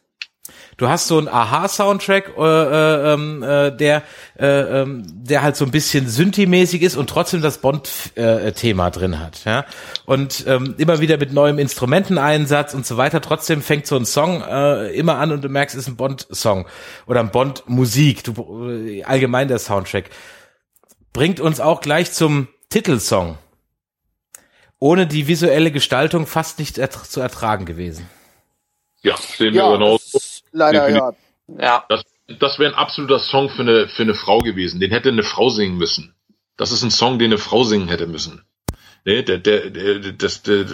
Du 0.79 0.89
hast 0.89 1.07
so 1.07 1.17
einen 1.17 1.29
Aha-Soundtrack, 1.29 2.35
äh, 2.37 2.43
äh, 2.43 3.15
ähm, 3.15 3.43
äh, 3.43 3.71
der, 3.75 4.03
äh, 4.39 4.83
äh, 4.83 4.87
der 4.87 5.43
halt 5.43 5.57
so 5.57 5.65
ein 5.65 5.71
bisschen 5.71 6.07
Synthi-mäßig 6.07 6.83
ist 6.83 6.97
und 6.97 7.09
trotzdem 7.09 7.41
das 7.41 7.59
Bond-Thema 7.59 8.91
drin 8.91 9.19
hat. 9.19 9.45
Ja? 9.47 9.65
Und 10.05 10.45
ähm, 10.47 10.75
immer 10.77 11.01
wieder 11.01 11.17
mit 11.17 11.33
neuem 11.33 11.59
Instrumenteneinsatz 11.59 12.75
und 12.75 12.85
so 12.85 12.99
weiter. 12.99 13.23
Trotzdem 13.23 13.63
fängt 13.63 13.87
so 13.87 13.97
ein 13.97 14.05
Song 14.05 14.43
äh, 14.43 14.91
immer 14.95 15.17
an 15.17 15.33
und 15.33 15.43
du 15.43 15.49
merkst, 15.49 15.75
es 15.75 15.83
ist 15.83 15.89
ein 15.89 15.97
Bond-Song 15.97 16.67
oder 17.07 17.21
ein 17.21 17.31
Bond-Musik. 17.31 18.25
Du 18.25 18.69
äh, 18.69 19.03
allgemein 19.05 19.49
der 19.49 19.59
Soundtrack 19.59 20.11
bringt 21.15 21.41
uns 21.41 21.59
auch 21.59 21.81
gleich 21.81 22.13
zum 22.13 22.49
Titelsong. 22.69 23.39
Ohne 24.79 25.07
die 25.07 25.27
visuelle 25.27 25.73
Gestaltung 25.73 26.27
fast 26.27 26.59
nicht 26.59 26.77
ertra 26.77 27.05
zu 27.05 27.23
ertragen 27.23 27.65
gewesen. 27.65 28.07
Ja, 29.01 29.17
sehen 29.17 29.55
wir 29.55 29.63
ja, 29.63 29.73
genau. 29.73 29.96
Leider, 30.57 30.89
ja. 30.89 31.13
Ja. 31.61 31.85
Das, 31.89 32.03
das 32.41 32.59
wäre 32.59 32.73
ein 32.73 32.79
absoluter 32.79 33.19
Song 33.19 33.51
für 33.51 33.63
eine, 33.63 33.89
für 33.89 34.03
eine 34.03 34.15
Frau 34.15 34.39
gewesen. 34.39 34.81
Den 34.81 34.91
hätte 34.91 35.11
eine 35.11 35.23
Frau 35.23 35.51
singen 35.51 35.77
müssen. 35.77 36.15
Das 36.57 36.73
ist 36.73 36.83
ein 36.83 36.91
Song, 36.91 37.19
den 37.19 37.27
eine 37.27 37.39
Frau 37.39 37.63
singen 37.63 37.89
hätte 37.89 38.07
müssen. 38.07 38.43
Nee, 39.05 39.23
der, 39.23 39.39
der, 39.39 39.71
der, 39.71 39.99
das, 40.13 40.43
der, 40.43 40.65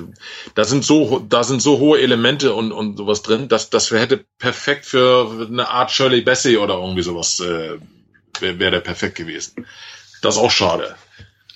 da 0.54 0.64
sind 0.64 0.84
so, 0.84 1.18
da 1.18 1.42
sind 1.42 1.60
so 1.60 1.78
hohe 1.78 2.00
Elemente 2.00 2.54
und, 2.54 2.72
und 2.72 2.96
sowas 2.96 3.22
drin, 3.22 3.48
dass 3.48 3.68
das 3.68 3.90
hätte 3.90 4.24
perfekt 4.38 4.86
für 4.86 5.48
eine 5.50 5.68
Art 5.68 5.90
Shirley 5.90 6.22
Bassey 6.22 6.56
oder 6.56 6.74
irgendwie 6.74 7.02
sowas, 7.02 7.40
äh, 7.40 7.76
wäre 8.40 8.58
wär 8.58 8.70
der 8.70 8.80
perfekt 8.80 9.16
gewesen. 9.16 9.66
Das 10.22 10.36
ist 10.36 10.40
auch 10.40 10.50
schade. 10.50 10.94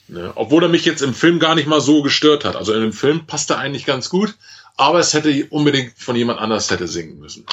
Ne? 0.09 0.33
Obwohl 0.35 0.65
er 0.65 0.69
mich 0.69 0.85
jetzt 0.85 1.01
im 1.01 1.15
Film 1.15 1.39
gar 1.39 1.55
nicht 1.55 1.69
mal 1.69 1.81
so 1.81 2.03
gestört 2.03 2.45
hat. 2.45 2.57
Also 2.57 2.75
in 2.75 2.83
dem 2.83 2.93
Film 2.93 3.27
passt 3.27 3.51
er 3.51 3.59
eigentlich 3.59 3.87
ganz 3.87 4.11
gut, 4.11 4.35
aber 4.77 4.99
es 4.99 5.15
hätte 5.15 5.47
unbedingt 5.49 5.97
von 5.97 6.17
jemand 6.17 6.41
anders 6.41 6.71
hätte 6.71 6.89
singen 6.89 7.19
müssen. 7.19 7.47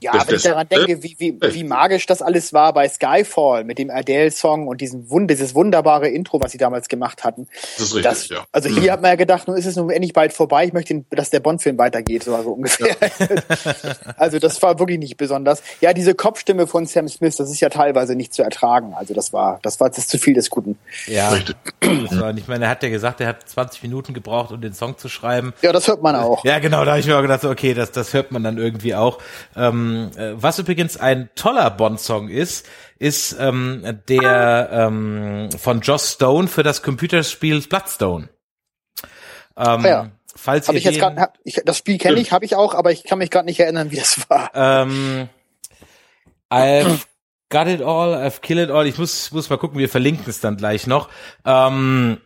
Ja, 0.00 0.12
das, 0.12 0.28
wenn 0.28 0.36
ich 0.36 0.42
daran 0.42 0.68
denke, 0.68 1.02
wie, 1.02 1.16
wie, 1.18 1.38
wie 1.40 1.64
magisch 1.64 2.06
das 2.06 2.22
alles 2.22 2.52
war 2.52 2.72
bei 2.72 2.88
Skyfall 2.88 3.64
mit 3.64 3.78
dem 3.78 3.90
Adele-Song 3.90 4.68
und 4.68 4.80
diesem 4.80 5.10
Wund 5.10 5.28
dieses 5.28 5.56
wunderbare 5.56 6.08
Intro, 6.08 6.40
was 6.40 6.52
sie 6.52 6.58
damals 6.58 6.88
gemacht 6.88 7.24
hatten. 7.24 7.48
Das 7.76 7.86
ist 7.86 7.94
richtig, 7.96 8.02
das, 8.04 8.28
ja. 8.28 8.44
Also 8.52 8.68
hier 8.68 8.92
hat 8.92 9.02
man 9.02 9.10
ja 9.10 9.16
gedacht, 9.16 9.48
nun 9.48 9.56
ist 9.56 9.66
es 9.66 9.74
nun 9.74 9.90
endlich 9.90 10.12
bald 10.12 10.32
vorbei, 10.32 10.66
ich 10.66 10.72
möchte, 10.72 11.04
dass 11.10 11.30
der 11.30 11.40
Bond-Film 11.40 11.78
weitergeht, 11.78 12.22
so 12.22 12.34
also 12.34 12.52
ungefähr. 12.52 12.96
Ja. 13.00 13.94
also 14.16 14.38
das 14.38 14.62
war 14.62 14.78
wirklich 14.78 15.00
nicht 15.00 15.16
besonders. 15.16 15.62
Ja, 15.80 15.92
diese 15.92 16.14
Kopfstimme 16.14 16.68
von 16.68 16.86
Sam 16.86 17.08
Smith, 17.08 17.36
das 17.36 17.50
ist 17.50 17.58
ja 17.58 17.68
teilweise 17.68 18.14
nicht 18.14 18.32
zu 18.32 18.42
ertragen. 18.42 18.94
Also 18.94 19.14
das 19.14 19.32
war, 19.32 19.58
das 19.62 19.80
war 19.80 19.88
jetzt 19.88 20.08
zu 20.08 20.18
viel 20.18 20.34
des 20.34 20.48
Guten. 20.48 20.78
Ja. 21.06 21.36
Das 21.80 22.20
war, 22.20 22.36
ich 22.36 22.46
meine, 22.46 22.66
er 22.66 22.70
hat 22.70 22.84
ja 22.84 22.88
gesagt, 22.88 23.20
er 23.20 23.28
hat 23.28 23.48
20 23.48 23.82
Minuten 23.82 24.14
gebraucht, 24.14 24.52
um 24.52 24.60
den 24.60 24.74
Song 24.74 24.96
zu 24.96 25.08
schreiben. 25.08 25.54
Ja, 25.62 25.72
das 25.72 25.88
hört 25.88 26.02
man 26.02 26.14
auch. 26.14 26.44
Ja, 26.44 26.60
genau, 26.60 26.84
da 26.84 26.92
habe 26.92 27.00
ich 27.00 27.06
mir 27.06 27.16
auch 27.16 27.22
gedacht, 27.22 27.44
okay, 27.44 27.74
das, 27.74 27.90
das 27.90 28.14
hört 28.14 28.30
man 28.30 28.44
dann 28.44 28.58
irgendwie 28.58 28.94
auch. 28.94 29.18
Ähm, 29.56 29.87
ähm, 30.16 30.42
was 30.42 30.58
übrigens 30.58 30.96
ein 30.96 31.30
toller 31.34 31.70
Bond-Song 31.70 32.28
ist, 32.28 32.66
ist 32.98 33.36
ähm, 33.38 34.00
der 34.08 34.68
ähm, 34.72 35.50
von 35.56 35.80
Joss 35.80 36.12
Stone 36.12 36.48
für 36.48 36.62
das 36.62 36.82
Computerspiel 36.82 37.60
Bloodstone. 37.62 38.28
Ähm, 39.56 39.84
ja. 39.84 40.10
Falls 40.34 40.68
hab 40.68 40.74
ihr 40.74 40.78
ich 40.78 40.84
jetzt 40.84 41.00
grad, 41.00 41.16
hab, 41.16 41.38
ich, 41.42 41.60
das 41.64 41.78
Spiel 41.78 41.98
kenne 41.98 42.20
ich, 42.20 42.30
habe 42.30 42.44
ich 42.44 42.54
auch, 42.54 42.74
aber 42.74 42.92
ich 42.92 43.04
kann 43.04 43.18
mich 43.18 43.30
gerade 43.30 43.46
nicht 43.46 43.58
erinnern, 43.58 43.90
wie 43.90 43.96
das 43.96 44.30
war. 44.30 44.50
Ähm, 44.54 45.28
I've 46.50 47.00
got 47.48 47.66
it 47.66 47.82
all, 47.82 48.14
I've 48.14 48.40
killed 48.40 48.68
it 48.68 48.70
all. 48.70 48.86
Ich 48.86 48.98
muss 48.98 49.32
muss 49.32 49.50
mal 49.50 49.58
gucken, 49.58 49.78
wir 49.78 49.88
verlinken 49.88 50.24
es 50.28 50.40
dann 50.40 50.56
gleich 50.56 50.86
noch. 50.86 51.08
Ähm, 51.44 52.20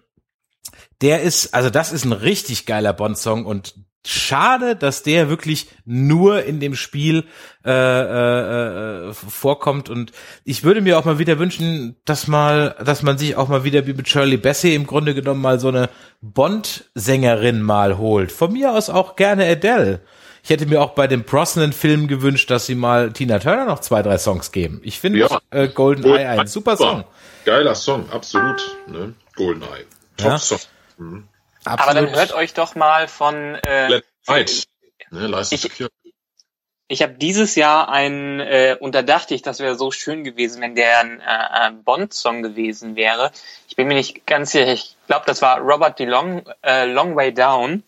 der 1.00 1.22
ist, 1.22 1.54
also 1.54 1.70
das 1.70 1.90
ist 1.90 2.04
ein 2.04 2.12
richtig 2.12 2.66
geiler 2.66 2.92
Bond-Song 2.92 3.44
und 3.46 3.74
schade, 4.04 4.74
dass 4.74 5.02
der 5.02 5.28
wirklich 5.28 5.68
nur 5.84 6.44
in 6.44 6.60
dem 6.60 6.74
Spiel 6.74 7.24
äh, 7.64 7.70
äh, 7.70 9.08
äh, 9.10 9.12
vorkommt 9.12 9.88
und 9.88 10.12
ich 10.44 10.64
würde 10.64 10.80
mir 10.80 10.98
auch 10.98 11.04
mal 11.04 11.18
wieder 11.18 11.38
wünschen, 11.38 11.96
dass 12.04 12.26
mal, 12.26 12.74
dass 12.84 13.02
man 13.02 13.18
sich 13.18 13.36
auch 13.36 13.48
mal 13.48 13.64
wieder 13.64 13.86
wie 13.86 13.92
mit 13.92 14.08
Shirley 14.08 14.36
Bassey 14.36 14.74
im 14.74 14.86
Grunde 14.86 15.14
genommen 15.14 15.40
mal 15.40 15.60
so 15.60 15.68
eine 15.68 15.88
Bond-Sängerin 16.20 17.62
mal 17.62 17.98
holt. 17.98 18.32
Von 18.32 18.52
mir 18.52 18.72
aus 18.72 18.90
auch 18.90 19.14
gerne 19.14 19.46
Adele. 19.46 20.00
Ich 20.42 20.50
hätte 20.50 20.66
mir 20.66 20.82
auch 20.82 20.90
bei 20.90 21.06
dem 21.06 21.22
Brosnan-Film 21.22 22.08
gewünscht, 22.08 22.50
dass 22.50 22.66
sie 22.66 22.74
mal 22.74 23.12
Tina 23.12 23.38
Turner 23.38 23.64
noch 23.64 23.78
zwei, 23.78 24.02
drei 24.02 24.18
Songs 24.18 24.50
geben. 24.50 24.80
Ich 24.82 24.98
finde 24.98 25.20
ja. 25.20 25.40
äh, 25.50 25.68
Golden 25.68 26.04
Eye 26.04 26.26
ein 26.26 26.48
super 26.48 26.76
Song. 26.76 27.04
Geiler 27.44 27.76
Song, 27.76 28.10
absolut. 28.10 28.60
Ne? 28.88 29.14
Golden 29.36 29.62
Eye. 29.62 29.84
Top 30.16 30.26
ja. 30.26 30.38
Song. 30.38 30.58
Mhm. 30.98 31.28
Absolut. 31.64 31.80
Aber 31.80 31.94
dann 31.94 32.14
hört 32.14 32.32
euch 32.32 32.54
doch 32.54 32.74
mal 32.74 33.08
von 33.08 33.54
äh, 33.56 34.00
Light. 34.26 34.66
Ne, 35.10 35.46
ich, 35.50 35.68
ich 36.88 37.02
habe 37.02 37.14
dieses 37.14 37.54
Jahr 37.54 37.88
ein, 37.88 38.40
äh, 38.40 38.76
und 38.78 38.94
da 38.94 39.02
dachte 39.02 39.34
ich, 39.34 39.42
das 39.42 39.60
wäre 39.60 39.76
so 39.76 39.90
schön 39.90 40.24
gewesen, 40.24 40.60
wenn 40.62 40.74
der 40.74 41.00
ein 41.00 41.20
äh, 41.20 41.70
Bond-Song 41.84 42.42
gewesen 42.42 42.96
wäre. 42.96 43.30
Ich 43.68 43.76
bin 43.76 43.88
mir 43.88 43.94
nicht 43.94 44.26
ganz 44.26 44.52
sicher, 44.52 44.72
ich 44.72 44.96
glaube, 45.06 45.24
das 45.26 45.42
war 45.42 45.58
Robert 45.58 45.98
DeLong, 45.98 46.44
äh, 46.62 46.86
Long 46.86 47.16
Way 47.16 47.32
Down. 47.34 47.82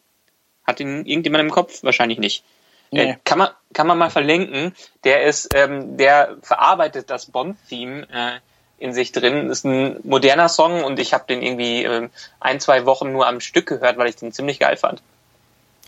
Hat 0.66 0.80
ihn 0.80 1.04
irgendjemand 1.04 1.42
im 1.42 1.50
Kopf? 1.50 1.82
Wahrscheinlich 1.82 2.18
nicht. 2.18 2.44
Äh, 2.92 2.96
nee. 2.96 3.10
Äh, 3.10 3.16
kann 3.24 3.38
man 3.38 3.48
kann 3.74 3.86
man 3.86 3.98
mal 3.98 4.10
verlinken. 4.10 4.74
Der 5.02 5.24
ist, 5.24 5.54
ähm, 5.54 5.96
der 5.96 6.36
verarbeitet 6.42 7.10
das 7.10 7.26
Bond-Theme 7.26 8.08
äh, 8.10 8.40
in 8.84 8.92
sich 8.92 9.12
drin. 9.12 9.50
Ist 9.50 9.64
ein 9.64 9.96
moderner 10.04 10.48
Song 10.48 10.84
und 10.84 10.98
ich 10.98 11.14
habe 11.14 11.24
den 11.26 11.42
irgendwie 11.42 11.84
ähm, 11.84 12.10
ein, 12.38 12.60
zwei 12.60 12.84
Wochen 12.84 13.12
nur 13.12 13.26
am 13.26 13.40
Stück 13.40 13.66
gehört, 13.66 13.96
weil 13.96 14.08
ich 14.08 14.16
den 14.16 14.30
ziemlich 14.30 14.60
geil 14.60 14.76
fand. 14.76 15.02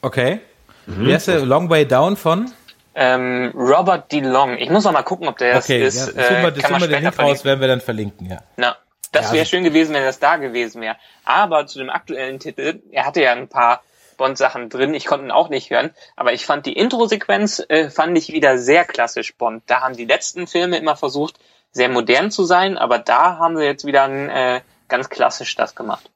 Okay. 0.02 0.40
Mhm. 0.86 1.06
Wie 1.06 1.14
heißt 1.14 1.28
der? 1.28 1.44
Long 1.44 1.68
Way 1.68 1.86
Down 1.86 2.16
von? 2.16 2.50
Ähm, 2.94 3.52
Robert 3.54 4.10
DeLong. 4.10 4.56
Ich 4.56 4.70
muss 4.70 4.84
noch 4.84 4.92
mal 4.92 5.02
gucken, 5.02 5.28
ob 5.28 5.36
der 5.36 5.58
okay, 5.58 5.86
ist. 5.86 5.98
Ja, 5.98 6.04
suchen 6.06 6.42
wir, 6.42 6.48
äh, 6.48 6.60
kann 6.60 6.72
man 6.72 6.80
den 6.80 7.02
Link 7.02 7.18
raus, 7.18 7.44
werden 7.44 7.60
wir 7.60 7.68
dann 7.68 7.82
verlinken, 7.82 8.30
ja. 8.30 8.38
Na, 8.56 8.76
das 9.12 9.26
ja, 9.26 9.32
wäre 9.32 9.40
also 9.40 9.50
schön 9.50 9.64
gewesen, 9.64 9.94
wenn 9.94 10.02
das 10.02 10.18
da 10.18 10.36
gewesen 10.36 10.80
wäre. 10.80 10.96
Aber 11.24 11.66
zu 11.66 11.78
dem 11.78 11.90
aktuellen 11.90 12.38
Titel, 12.38 12.80
er 12.90 13.04
hatte 13.04 13.20
ja 13.20 13.32
ein 13.32 13.48
paar 13.48 13.82
Bond-Sachen 14.16 14.70
drin. 14.70 14.94
Ich 14.94 15.04
konnte 15.04 15.26
ihn 15.26 15.30
auch 15.30 15.50
nicht 15.50 15.70
hören, 15.70 15.90
aber 16.16 16.32
ich 16.32 16.46
fand 16.46 16.64
die 16.64 16.72
Intro-Sequenz 16.72 17.62
äh, 17.68 17.90
fand 17.90 18.16
ich 18.16 18.32
wieder 18.32 18.56
sehr 18.56 18.86
klassisch 18.86 19.34
Bond. 19.34 19.62
Da 19.66 19.82
haben 19.82 19.96
die 19.96 20.06
letzten 20.06 20.46
Filme 20.46 20.78
immer 20.78 20.96
versucht, 20.96 21.36
sehr 21.72 21.88
modern 21.88 22.30
zu 22.30 22.44
sein, 22.44 22.78
aber 22.78 22.98
da 22.98 23.38
haben 23.38 23.56
sie 23.56 23.64
jetzt 23.64 23.84
wieder 23.84 24.04
ein, 24.04 24.28
äh, 24.28 24.60
ganz 24.88 25.08
klassisch 25.08 25.54
das 25.54 25.74
gemacht. 25.74 26.10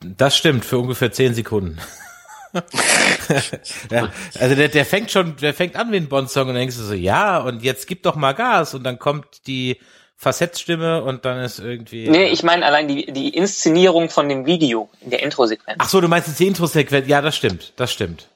Das 0.00 0.36
stimmt, 0.36 0.64
für 0.64 0.78
ungefähr 0.78 1.12
zehn 1.12 1.34
Sekunden. 1.34 1.78
ja, 3.90 4.08
also 4.38 4.54
der, 4.54 4.68
der 4.68 4.84
fängt 4.84 5.10
schon, 5.10 5.36
der 5.36 5.54
fängt 5.54 5.76
an 5.76 5.90
wie 5.90 5.96
ein 5.96 6.08
Bond-Song 6.08 6.42
und 6.42 6.48
dann 6.48 6.56
denkst 6.56 6.76
du 6.76 6.82
so, 6.82 6.94
ja, 6.94 7.38
und 7.38 7.62
jetzt 7.62 7.86
gib 7.86 8.02
doch 8.02 8.14
mal 8.14 8.32
Gas 8.32 8.74
und 8.74 8.84
dann 8.84 8.98
kommt 8.98 9.46
die 9.46 9.78
Facettstimme 10.16 11.02
und 11.02 11.24
dann 11.24 11.42
ist 11.42 11.58
irgendwie. 11.58 12.08
Nee, 12.08 12.26
ich 12.26 12.42
meine 12.42 12.64
allein 12.64 12.86
die, 12.86 13.10
die 13.10 13.30
Inszenierung 13.30 14.08
von 14.08 14.28
dem 14.28 14.46
Video 14.46 14.88
in 15.00 15.10
der 15.10 15.22
Intro-Sequenz. 15.22 15.78
Ach 15.80 15.88
so, 15.88 16.00
du 16.00 16.08
meinst 16.08 16.28
jetzt 16.28 16.38
die 16.38 16.46
Intro-Sequenz? 16.46 17.08
Ja, 17.08 17.20
das 17.20 17.36
stimmt, 17.36 17.72
das 17.76 17.92
stimmt. 17.92 18.28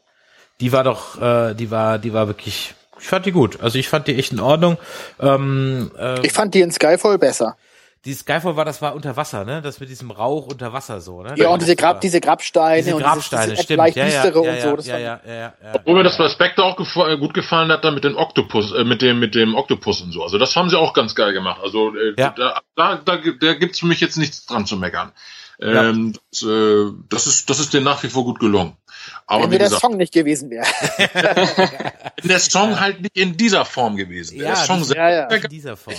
Die 0.60 0.72
war 0.72 0.82
doch, 0.82 1.20
äh, 1.20 1.54
die 1.54 1.70
war, 1.70 1.98
die 1.98 2.12
war 2.12 2.26
wirklich 2.26 2.74
ich 2.98 3.06
fand 3.06 3.26
die 3.26 3.32
gut. 3.32 3.60
Also 3.60 3.78
ich 3.78 3.88
fand 3.88 4.06
die 4.06 4.16
echt 4.16 4.32
in 4.32 4.40
Ordnung. 4.40 4.78
Ähm, 5.20 5.90
äh, 5.98 6.24
ich 6.26 6.32
fand 6.32 6.54
die 6.54 6.60
in 6.60 6.72
Skyfall 6.72 7.18
besser. 7.18 7.56
Die 8.06 8.14
Skyfall 8.14 8.54
war, 8.54 8.64
das 8.64 8.80
war 8.80 8.94
unter 8.94 9.16
Wasser, 9.16 9.44
ne? 9.44 9.60
Das 9.60 9.80
mit 9.80 9.88
diesem 9.88 10.12
Rauch 10.12 10.46
unter 10.46 10.72
Wasser 10.72 11.00
so, 11.00 11.24
ne? 11.24 11.34
Ja, 11.36 11.48
und 11.48 11.60
diese 11.60 11.74
Grab, 11.74 12.00
diese 12.00 12.20
Grabsteine 12.20 12.84
diese 12.84 12.96
Grabsteine, 12.96 13.42
und 13.42 13.50
diese, 13.50 13.62
stimmt. 13.64 13.96
Ja, 13.96 14.06
ja, 14.06 14.24
ja, 14.24 14.32
und 14.32 14.60
so. 14.60 14.76
Das 14.76 14.86
ja, 14.86 14.98
ja, 14.98 15.20
ja, 15.26 15.34
ja, 15.34 15.54
ja, 15.60 15.74
Obwohl 15.74 15.96
mir 15.96 16.04
das 16.04 16.16
bei 16.16 16.28
Spectre 16.28 16.62
auch 16.62 16.76
gefa 16.76 17.08
äh, 17.08 17.18
gut 17.18 17.34
gefallen 17.34 17.72
hat, 17.72 17.84
dann 17.84 17.94
mit 17.94 18.04
dem 18.04 18.16
Oktopus, 18.16 18.72
äh, 18.72 18.84
mit 18.84 19.02
dem, 19.02 19.18
mit 19.18 19.34
dem 19.34 19.56
Oktopus 19.56 20.02
und 20.02 20.12
so. 20.12 20.22
Also 20.22 20.38
das 20.38 20.54
haben 20.54 20.70
sie 20.70 20.78
auch 20.78 20.94
ganz 20.94 21.16
geil 21.16 21.32
gemacht. 21.32 21.60
Also 21.64 21.96
äh, 21.96 22.14
ja. 22.16 22.32
da, 22.36 22.60
da, 22.76 23.00
da, 23.04 23.18
da 23.40 23.54
gibt's 23.54 23.80
für 23.80 23.86
mich 23.86 24.00
jetzt 24.00 24.16
nichts 24.16 24.46
dran 24.46 24.66
zu 24.66 24.76
meckern. 24.76 25.10
Ähm, 25.60 26.12
ja. 26.14 26.20
das, 26.30 26.42
äh, 26.42 26.92
das 27.08 27.26
ist, 27.26 27.48
das 27.50 27.60
ist 27.60 27.72
dir 27.72 27.80
nach 27.80 28.02
wie 28.02 28.08
vor 28.08 28.24
gut 28.24 28.38
gelungen. 28.40 28.76
Aber 29.26 29.44
Wenn 29.44 29.50
wie 29.50 29.54
mir 29.54 29.58
der 29.60 29.66
gesagt, 29.68 29.82
Song 29.82 29.96
nicht 29.96 30.12
gewesen 30.12 30.50
wäre. 30.50 30.64
wenn 32.20 32.28
der 32.28 32.38
Song 32.40 32.78
halt 32.80 33.00
nicht 33.00 33.16
in 33.16 33.36
dieser 33.36 33.64
Form 33.64 33.96
gewesen 33.96 34.36
wäre. 34.38 34.48
Ja, 34.50 34.54
der 34.54 34.64
Song 34.64 34.78
das- 34.80 34.88
selber 34.88 35.10
Ja, 35.10 35.28
ja. 35.30 35.36
In 35.36 35.48
dieser 35.48 35.76
Form. 35.76 35.94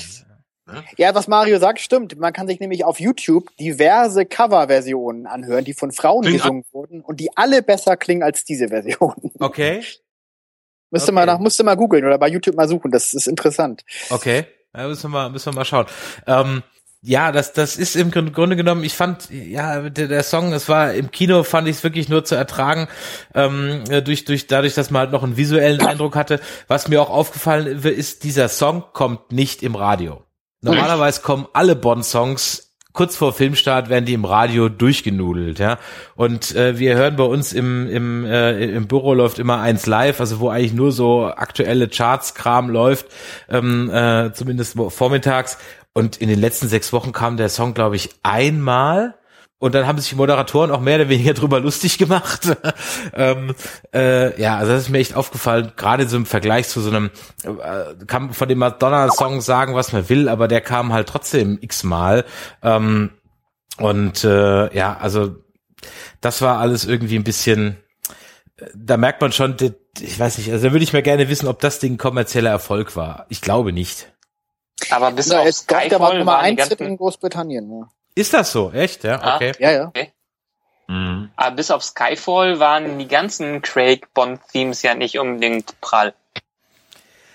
Ja, 0.97 1.15
was 1.15 1.27
Mario 1.29 1.59
sagt, 1.59 1.79
stimmt. 1.79 2.17
Man 2.19 2.33
kann 2.33 2.45
sich 2.47 2.59
nämlich 2.59 2.83
auf 2.83 2.99
YouTube 2.99 3.55
diverse 3.57 4.25
Coverversionen 4.25 5.25
anhören, 5.25 5.63
die 5.63 5.73
von 5.73 5.93
Frauen 5.93 6.23
Klingt 6.23 6.41
gesungen 6.41 6.63
wurden 6.73 7.01
und 7.01 7.21
die 7.21 7.29
alle 7.37 7.63
besser 7.63 7.95
klingen 7.95 8.21
als 8.21 8.43
diese 8.43 8.67
Version. 8.67 9.13
Okay, 9.39 9.81
Müsste 10.91 11.11
Okay. 11.11 11.15
mal 11.15 11.25
nach, 11.25 11.39
musste 11.39 11.63
mal 11.63 11.75
googeln 11.75 12.05
oder 12.05 12.17
bei 12.17 12.27
YouTube 12.29 12.55
mal 12.55 12.67
suchen. 12.67 12.91
Das 12.91 13.13
ist 13.13 13.27
interessant. 13.27 13.83
okay. 14.09 14.45
Ja, 14.75 14.87
müssen 14.87 15.03
wir 15.03 15.09
mal, 15.09 15.29
müssen 15.29 15.51
wir 15.53 15.55
mal 15.55 15.65
schauen. 15.65 15.85
Ähm, 16.27 16.63
ja, 17.01 17.31
das, 17.31 17.53
das 17.53 17.77
ist 17.77 17.95
im 17.95 18.11
Grund- 18.11 18.33
Grunde 18.33 18.55
genommen, 18.55 18.83
ich 18.83 18.93
fand, 18.93 19.29
ja, 19.29 19.89
der, 19.89 20.07
der 20.07 20.23
Song, 20.23 20.53
es 20.53 20.67
war 20.67 20.93
im 20.93 21.11
Kino, 21.11 21.43
fand 21.43 21.67
ich 21.67 21.77
es 21.77 21.83
wirklich 21.83 22.09
nur 22.09 22.25
zu 22.25 22.35
ertragen, 22.35 22.87
ähm, 23.33 23.83
äh, 23.89 24.01
durch, 24.01 24.25
durch, 24.25 24.47
dadurch, 24.47 24.73
dass 24.73 24.89
man 24.89 25.01
halt 25.01 25.11
noch 25.11 25.23
einen 25.23 25.37
visuellen 25.37 25.81
Eindruck 25.81 26.15
hatte. 26.15 26.39
Was 26.67 26.87
mir 26.87 27.01
auch 27.01 27.09
aufgefallen 27.09 27.83
ist, 27.83 28.23
dieser 28.23 28.49
Song 28.49 28.83
kommt 28.93 29.31
nicht 29.31 29.63
im 29.63 29.75
Radio. 29.75 30.23
Normalerweise 30.61 31.21
kommen 31.21 31.47
alle 31.53 31.75
Bond-Songs 31.75 32.67
kurz 32.97 33.15
vor 33.15 33.31
Filmstart 33.31 33.89
werden 33.89 34.05
die 34.05 34.15
im 34.15 34.25
Radio 34.25 34.69
durchgenudelt, 34.69 35.59
ja. 35.59 35.77
Und 36.15 36.55
äh, 36.55 36.79
wir 36.79 36.95
hören 36.95 37.15
bei 37.15 37.25
uns 37.25 37.53
im 37.53 37.87
im 37.87 38.25
äh, 38.25 38.65
im 38.65 38.87
Büro 38.87 39.13
läuft 39.13 39.37
immer 39.37 39.61
eins 39.61 39.85
live, 39.85 40.19
also 40.19 40.39
wo 40.39 40.49
eigentlich 40.49 40.73
nur 40.73 40.91
so 40.91 41.27
aktuelle 41.27 41.89
Charts-Kram 41.89 42.71
läuft, 42.71 43.05
ähm, 43.49 43.91
äh, 43.91 44.33
zumindest 44.33 44.75
vormittags. 44.89 45.59
Und 45.97 46.17
in 46.17 46.29
den 46.29 46.39
letzten 46.39 46.67
sechs 46.67 46.93
Wochen 46.93 47.11
kam 47.11 47.37
der 47.37 47.49
Song, 47.49 47.73
glaube 47.73 47.95
ich, 47.95 48.11
einmal. 48.21 49.15
Und 49.57 49.73
dann 49.73 49.87
haben 49.87 49.97
sich 49.97 50.09
die 50.09 50.15
Moderatoren 50.15 50.69
auch 50.69 50.79
mehr 50.79 50.97
oder 50.97 51.09
weniger 51.09 51.33
drüber 51.33 51.59
lustig 51.59 51.97
gemacht. 51.97 52.55
ähm, 53.15 53.55
äh, 53.95 54.39
ja, 54.39 54.59
also 54.59 54.73
das 54.73 54.83
ist 54.83 54.89
mir 54.89 54.99
echt 54.99 55.15
aufgefallen, 55.15 55.71
gerade 55.75 56.07
so 56.07 56.15
im 56.17 56.27
Vergleich 56.27 56.67
zu 56.67 56.81
so 56.81 56.91
einem, 56.91 57.09
äh, 57.43 57.95
kann 58.05 58.31
von 58.31 58.47
dem 58.47 58.59
Madonna-Song 58.59 59.41
sagen, 59.41 59.73
was 59.73 59.91
man 59.91 60.07
will, 60.07 60.29
aber 60.29 60.47
der 60.47 60.61
kam 60.61 60.93
halt 60.93 61.09
trotzdem 61.09 61.57
x-mal. 61.61 62.25
Ähm, 62.61 63.09
und 63.79 64.23
äh, 64.23 64.77
ja, 64.77 64.97
also 64.97 65.37
das 66.21 66.43
war 66.43 66.59
alles 66.59 66.85
irgendwie 66.85 67.15
ein 67.15 67.23
bisschen, 67.23 67.77
da 68.75 68.97
merkt 68.97 69.19
man 69.19 69.31
schon, 69.31 69.55
ich 69.99 70.19
weiß 70.19 70.37
nicht, 70.37 70.51
also 70.51 70.67
da 70.67 70.73
würde 70.73 70.83
ich 70.83 70.93
mir 70.93 71.01
gerne 71.01 71.27
wissen, 71.27 71.47
ob 71.47 71.59
das 71.59 71.79
Ding 71.79 71.97
kommerzieller 71.97 72.51
Erfolg 72.51 72.95
war. 72.95 73.25
Ich 73.29 73.41
glaube 73.41 73.73
nicht. 73.73 74.11
Aber 74.89 75.11
bis 75.11 75.29
Ja, 75.29 75.39
auf 75.39 75.45
es 75.47 75.65
gab, 75.67 75.79
war 75.79 75.85
Skyfall 75.89 76.17
Nummer 76.19 76.31
waren 76.33 76.43
die 76.55 76.61
eins 76.61 76.69
Hit 76.69 76.77
ganzen, 76.79 76.91
in 76.91 76.97
Großbritannien. 76.97 77.71
Ja, 77.79 77.87
Ist 78.15 78.33
das 78.33 78.51
so? 78.51 78.71
Echt? 78.71 79.03
Ja, 79.03 79.19
Ah. 79.21 79.35
okay. 79.35 79.51
ja. 79.59 79.71
ja. 79.71 79.91
Mhm. 80.89 81.31
aber 81.35 81.55
bis 81.57 81.69
auf 81.69 81.83
Skyfall 81.83 82.59
waren 82.59 82.97
die 82.97 83.07
ganzen 83.09 83.61
Craig 83.61 84.13
Bond 84.13 84.39
Themes 84.53 84.83
ja 84.83 84.95
nicht 84.95 85.19
unbedingt 85.19 85.79
prall. 85.81 86.13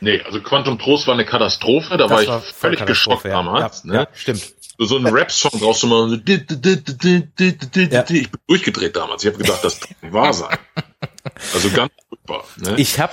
Nee, 0.01 0.21
also 0.25 0.41
Quantum 0.41 0.79
Trost 0.79 1.07
war 1.07 1.15
eine 1.15 1.25
Katastrophe, 1.27 1.97
da 1.97 2.07
Das 2.09 2.11
war 2.11 2.23
ich 2.23 2.29
voll 2.29 2.41
völlig 2.41 2.87
geschockt 2.87 3.25
ja. 3.25 3.31
damals. 3.33 3.83
Ja, 3.85 3.91
ne? 3.91 3.97
ja, 3.99 4.07
stimmt. 4.15 4.55
So, 4.79 4.87
so 4.87 4.97
einen 4.97 5.07
Rap-Song 5.15 5.61
brauchst 5.61 5.83
du 5.83 5.87
mal 5.87 6.09
so, 6.09 6.17
di- 6.17 6.45
di- 6.47 6.61
di- 6.61 6.83
di- 6.83 6.97
di- 6.97 7.59
di- 7.59 7.59
di- 7.59 7.95
Ja. 7.95 8.03
ich 8.09 8.31
bin 8.31 8.41
durchgedreht 8.49 8.97
damals. 8.97 9.23
Ich 9.23 9.29
habe 9.31 9.39
gedacht, 9.43 9.63
das 9.63 9.79
kann 9.81 9.95
nicht 10.01 10.13
wahr 10.15 10.33
sein. 10.33 10.57
Also 11.55 11.71
ganz 11.71 11.93
furchtbar. 12.09 12.45
Ne? 12.57 12.75
Ich 12.79 12.99
habe 12.99 13.13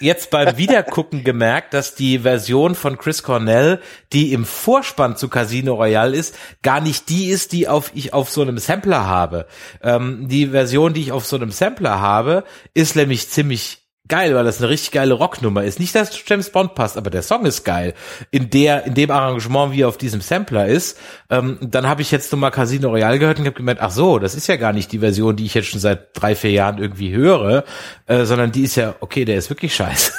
jetzt 0.00 0.30
beim 0.30 0.56
Wiedergucken 0.56 1.24
gemerkt, 1.24 1.74
dass 1.74 1.94
die 1.94 2.20
Version 2.20 2.74
von 2.74 2.98
Chris 2.98 3.22
Cornell, 3.22 3.80
die 4.12 4.32
im 4.32 4.44
Vorspann 4.44 5.16
zu 5.16 5.28
Casino 5.28 5.74
Royale 5.74 6.16
ist, 6.16 6.36
gar 6.62 6.80
nicht 6.80 7.08
die 7.08 7.28
ist, 7.28 7.52
die 7.52 7.68
auf 7.68 7.90
ich 7.94 8.12
auf 8.12 8.30
so 8.30 8.42
einem 8.42 8.58
Sampler 8.58 9.06
habe. 9.06 9.46
Ähm, 9.82 10.28
die 10.28 10.48
Version, 10.48 10.94
die 10.94 11.02
ich 11.02 11.12
auf 11.12 11.26
so 11.26 11.36
einem 11.36 11.50
Sampler 11.50 12.00
habe, 12.00 12.44
ist 12.74 12.96
nämlich 12.96 13.28
ziemlich 13.28 13.77
geil, 14.08 14.34
weil 14.34 14.44
das 14.44 14.58
eine 14.58 14.68
richtig 14.68 14.92
geile 14.92 15.14
Rocknummer 15.14 15.62
ist. 15.64 15.78
Nicht, 15.78 15.94
dass 15.94 16.22
James 16.26 16.50
Bond 16.50 16.74
passt, 16.74 16.96
aber 16.96 17.10
der 17.10 17.22
Song 17.22 17.46
ist 17.46 17.64
geil. 17.64 17.94
In 18.30 18.50
der, 18.50 18.84
in 18.86 18.94
dem 18.94 19.10
Arrangement, 19.10 19.72
wie 19.72 19.82
er 19.82 19.88
auf 19.88 19.98
diesem 19.98 20.20
Sampler 20.20 20.66
ist. 20.66 20.98
Ähm, 21.30 21.58
dann 21.60 21.86
habe 21.86 22.02
ich 22.02 22.10
jetzt 22.10 22.32
nochmal 22.32 22.50
Casino 22.50 22.88
Royale 22.88 23.18
gehört 23.18 23.38
und 23.38 23.46
habe 23.46 23.56
gemerkt, 23.56 23.80
ach 23.80 23.90
so, 23.90 24.18
das 24.18 24.34
ist 24.34 24.46
ja 24.46 24.56
gar 24.56 24.72
nicht 24.72 24.90
die 24.92 24.98
Version, 24.98 25.36
die 25.36 25.44
ich 25.44 25.54
jetzt 25.54 25.68
schon 25.68 25.80
seit 25.80 26.08
drei, 26.14 26.34
vier 26.34 26.50
Jahren 26.50 26.78
irgendwie 26.78 27.14
höre, 27.14 27.64
äh, 28.06 28.24
sondern 28.24 28.52
die 28.52 28.62
ist 28.62 28.76
ja, 28.76 28.94
okay, 29.00 29.24
der 29.24 29.36
ist 29.36 29.50
wirklich 29.50 29.74
scheiße. 29.74 30.12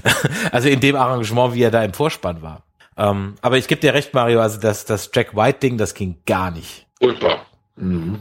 also 0.52 0.68
in 0.68 0.80
dem 0.80 0.96
Arrangement, 0.96 1.54
wie 1.54 1.62
er 1.62 1.70
da 1.70 1.82
im 1.82 1.92
Vorspann 1.92 2.42
war. 2.42 2.62
Ähm, 2.96 3.34
aber 3.40 3.58
ich 3.58 3.68
gebe 3.68 3.80
dir 3.80 3.94
recht, 3.94 4.14
Mario, 4.14 4.40
also 4.40 4.60
das, 4.60 4.84
das 4.84 5.10
Jack 5.12 5.34
White-Ding, 5.34 5.78
das 5.78 5.94
ging 5.94 6.18
gar 6.26 6.50
nicht. 6.50 6.86
Furchtbar. 7.00 7.46
Mhm. 7.76 8.20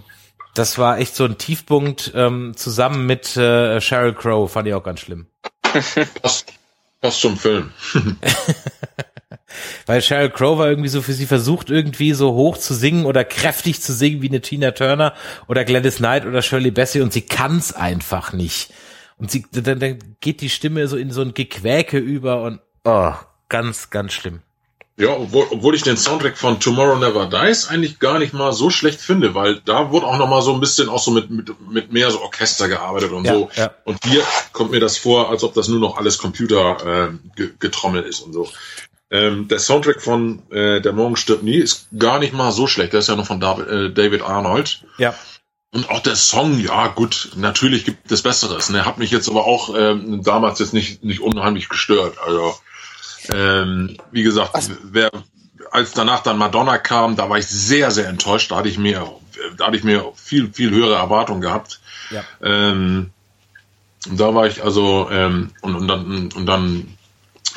Das 0.54 0.78
war 0.78 1.00
echt 1.00 1.16
so 1.16 1.26
ein 1.26 1.38
Tiefpunkt 1.38 2.12
ähm, 2.14 2.54
zusammen 2.56 3.06
mit 3.06 3.38
äh, 3.38 3.80
Sheryl 3.80 4.14
Crow, 4.14 4.52
fand 4.52 4.68
ich 4.68 4.74
auch 4.74 4.84
ganz 4.84 5.00
schlimm. 5.00 5.28
Passt, 6.22 6.54
passt 7.00 7.22
zum 7.22 7.38
Film. 7.38 7.72
Weil 9.86 10.02
Sheryl 10.02 10.30
Crow 10.30 10.58
war 10.58 10.68
irgendwie 10.68 10.90
so 10.90 11.02
für 11.02 11.14
sie 11.14 11.26
versucht, 11.26 11.70
irgendwie 11.70 12.14
so 12.14 12.34
hoch 12.34 12.58
zu 12.58 12.74
singen 12.74 13.06
oder 13.06 13.24
kräftig 13.24 13.82
zu 13.82 13.94
singen 13.94 14.22
wie 14.22 14.30
eine 14.30 14.42
Tina 14.42 14.72
Turner 14.72 15.14
oder 15.48 15.64
Gladys 15.64 15.98
Knight 15.98 16.26
oder 16.26 16.42
Shirley 16.42 16.72
Bassey 16.72 17.02
und 17.02 17.14
sie 17.14 17.22
kann's 17.22 17.74
einfach 17.74 18.34
nicht. 18.34 18.74
Und 19.18 19.32
sie, 19.32 19.46
dann, 19.52 19.80
dann 19.80 20.00
geht 20.20 20.42
die 20.42 20.50
Stimme 20.50 20.88
so 20.88 20.98
in 20.98 21.12
so 21.12 21.22
ein 21.22 21.34
Gequäke 21.34 21.98
über 21.98 22.42
und 22.42 22.60
oh, 22.86 23.14
ganz, 23.50 23.90
ganz 23.90 24.14
schlimm. 24.14 24.42
Ja, 25.02 25.16
obwohl, 25.18 25.48
obwohl 25.50 25.74
ich 25.76 25.82
den 25.82 25.98
Soundtrack 25.98 26.38
von 26.38 26.60
Tomorrow 26.60 26.98
Never 27.00 27.26
Dies 27.26 27.68
eigentlich 27.68 27.98
gar 28.00 28.20
nicht 28.20 28.34
mal 28.34 28.54
so 28.54 28.70
schlecht 28.70 29.02
finde, 29.02 29.34
weil 29.34 29.60
da 29.66 29.90
wurde 29.92 30.06
auch 30.06 30.18
noch 30.18 30.30
mal 30.30 30.42
so 30.42 30.54
ein 30.54 30.60
bisschen 30.60 30.90
auch 30.90 31.00
so 31.02 31.10
mit, 31.12 31.30
mit, 31.32 31.50
mit 31.72 31.92
mehr 31.92 32.12
so 32.12 32.22
Orchester 32.22 32.68
gearbeitet 32.68 33.12
und 33.12 33.26
Ja, 33.26 33.34
so. 33.34 33.50
ja. 33.56 33.72
Und 33.84 33.98
hier 34.06 34.22
kommt 34.54 34.72
mir 34.72 34.80
das 34.80 34.98
vor, 34.98 35.30
als 35.30 35.44
ob 35.44 35.54
das 35.56 35.68
nur 35.68 35.80
noch 35.80 35.98
alles 35.98 36.18
Computer 36.20 37.10
äh, 37.10 37.10
ge- 37.36 37.52
getrommelt 37.60 38.06
ist 38.06 38.20
und 38.20 38.34
so. 38.34 38.48
Ähm, 39.10 39.48
der 39.48 39.60
Soundtrack 39.60 40.02
von 40.02 40.42
äh, 40.52 40.80
Der 40.82 40.94
Morgen 40.94 41.16
stirbt 41.18 41.44
nie 41.44 41.58
ist 41.58 41.88
gar 41.98 42.20
nicht 42.20 42.34
mal 42.34 42.52
so 42.52 42.68
schlecht. 42.68 42.94
Der 42.94 43.00
ist 43.00 43.10
ja 43.10 43.16
noch 43.16 43.26
von 43.26 43.40
David, 43.42 43.68
äh, 43.68 43.90
David 43.92 44.22
Arnold. 44.22 44.86
Ja. 45.00 45.16
Und 45.74 45.90
auch 45.90 46.00
der 46.02 46.16
Song, 46.16 46.60
ja 46.60 46.88
gut, 46.88 47.30
natürlich 47.36 47.86
gibt 47.86 48.12
es 48.12 48.22
Besseres. 48.22 48.70
Ne? 48.70 48.86
Hat 48.86 48.98
mich 49.00 49.10
jetzt 49.10 49.30
aber 49.30 49.46
auch 49.46 49.74
ähm, 49.76 50.22
damals 50.24 50.60
jetzt 50.60 50.74
nicht, 50.74 51.04
nicht 51.04 51.22
unheimlich 51.22 51.70
gestört. 51.70 52.18
Also 52.26 52.56
ähm, 53.34 53.98
wie 54.12 54.24
gesagt, 54.24 54.54
Was? 54.54 54.72
wer, 54.84 55.12
als 55.72 55.92
danach 55.92 56.22
dann 56.24 56.38
Madonna 56.38 56.78
kam, 56.78 57.16
da 57.16 57.30
war 57.30 57.38
ich 57.38 57.48
sehr, 57.48 57.92
sehr 57.92 58.08
enttäuscht. 58.08 58.52
Da 58.52 58.58
hatte 58.58 58.70
ich 58.70 58.78
mir, 58.78 59.08
da 59.58 59.68
hatte 59.68 59.78
ich 59.78 59.84
mir 59.84 60.12
viel, 60.16 60.52
viel 60.54 60.72
höhere 60.72 60.96
Erwartungen 60.96 61.42
gehabt. 61.42 61.80
Ja. 62.10 62.24
Ähm, 62.42 63.12
und 64.10 64.20
da 64.20 64.34
war 64.34 64.48
ich 64.48 64.64
also 64.64 65.10
ähm, 65.12 65.52
und, 65.62 65.76
und 65.76 65.88
dann 65.88 66.30
und 66.34 66.46
dann 66.46 66.98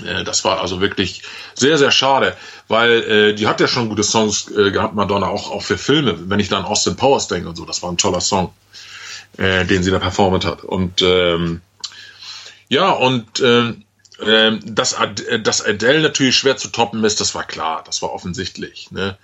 äh, 0.04 0.24
das 0.24 0.44
war 0.44 0.60
also 0.60 0.80
wirklich 0.80 1.22
sehr 1.54 1.78
sehr 1.78 1.90
schade, 1.90 2.36
weil 2.68 3.02
äh, 3.02 3.34
die 3.34 3.46
hat 3.46 3.60
ja 3.60 3.68
schon 3.68 3.88
gute 3.88 4.02
Songs 4.02 4.50
äh, 4.50 4.70
gehabt 4.70 4.94
Madonna 4.94 5.28
auch 5.28 5.50
auch 5.50 5.62
für 5.62 5.78
Filme. 5.78 6.28
Wenn 6.28 6.40
ich 6.40 6.48
dann 6.48 6.64
Austin 6.64 6.96
Powers 6.96 7.28
denke 7.28 7.48
und 7.48 7.56
so, 7.56 7.64
das 7.64 7.82
war 7.82 7.90
ein 7.90 7.96
toller 7.96 8.20
Song, 8.20 8.52
äh, 9.38 9.64
den 9.64 9.82
sie 9.82 9.90
da 9.90 9.98
performt 9.98 10.44
hat. 10.44 10.64
Und 10.64 11.00
ähm, 11.00 11.62
ja 12.68 12.90
und 12.90 13.40
ähm, 13.40 13.83
ähm, 14.20 14.60
dass, 14.64 14.94
Ad 14.94 15.22
äh, 15.24 15.40
dass 15.40 15.64
Adele 15.64 16.00
natürlich 16.00 16.36
schwer 16.36 16.56
zu 16.56 16.68
toppen 16.68 17.02
ist, 17.04 17.20
das 17.20 17.34
war 17.34 17.44
klar, 17.44 17.82
das 17.84 18.02
war 18.02 18.12
offensichtlich. 18.12 18.90
Ne? 18.90 19.18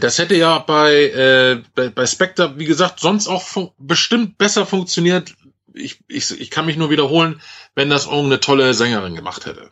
Das 0.00 0.18
hätte 0.18 0.34
ja 0.34 0.58
bei, 0.58 0.94
äh, 0.94 1.62
bei, 1.74 1.88
bei 1.88 2.06
Spectre, 2.06 2.58
wie 2.58 2.64
gesagt, 2.64 3.00
sonst 3.00 3.28
auch 3.28 3.72
bestimmt 3.78 4.38
besser 4.38 4.66
funktioniert. 4.66 5.34
Ich, 5.72 5.98
ich, 6.08 6.30
ich 6.40 6.50
kann 6.50 6.66
mich 6.66 6.76
nur 6.76 6.90
wiederholen, 6.90 7.40
wenn 7.74 7.90
das 7.90 8.06
irgendeine 8.06 8.40
tolle 8.40 8.74
Sängerin 8.74 9.14
gemacht 9.14 9.46
hätte. 9.46 9.70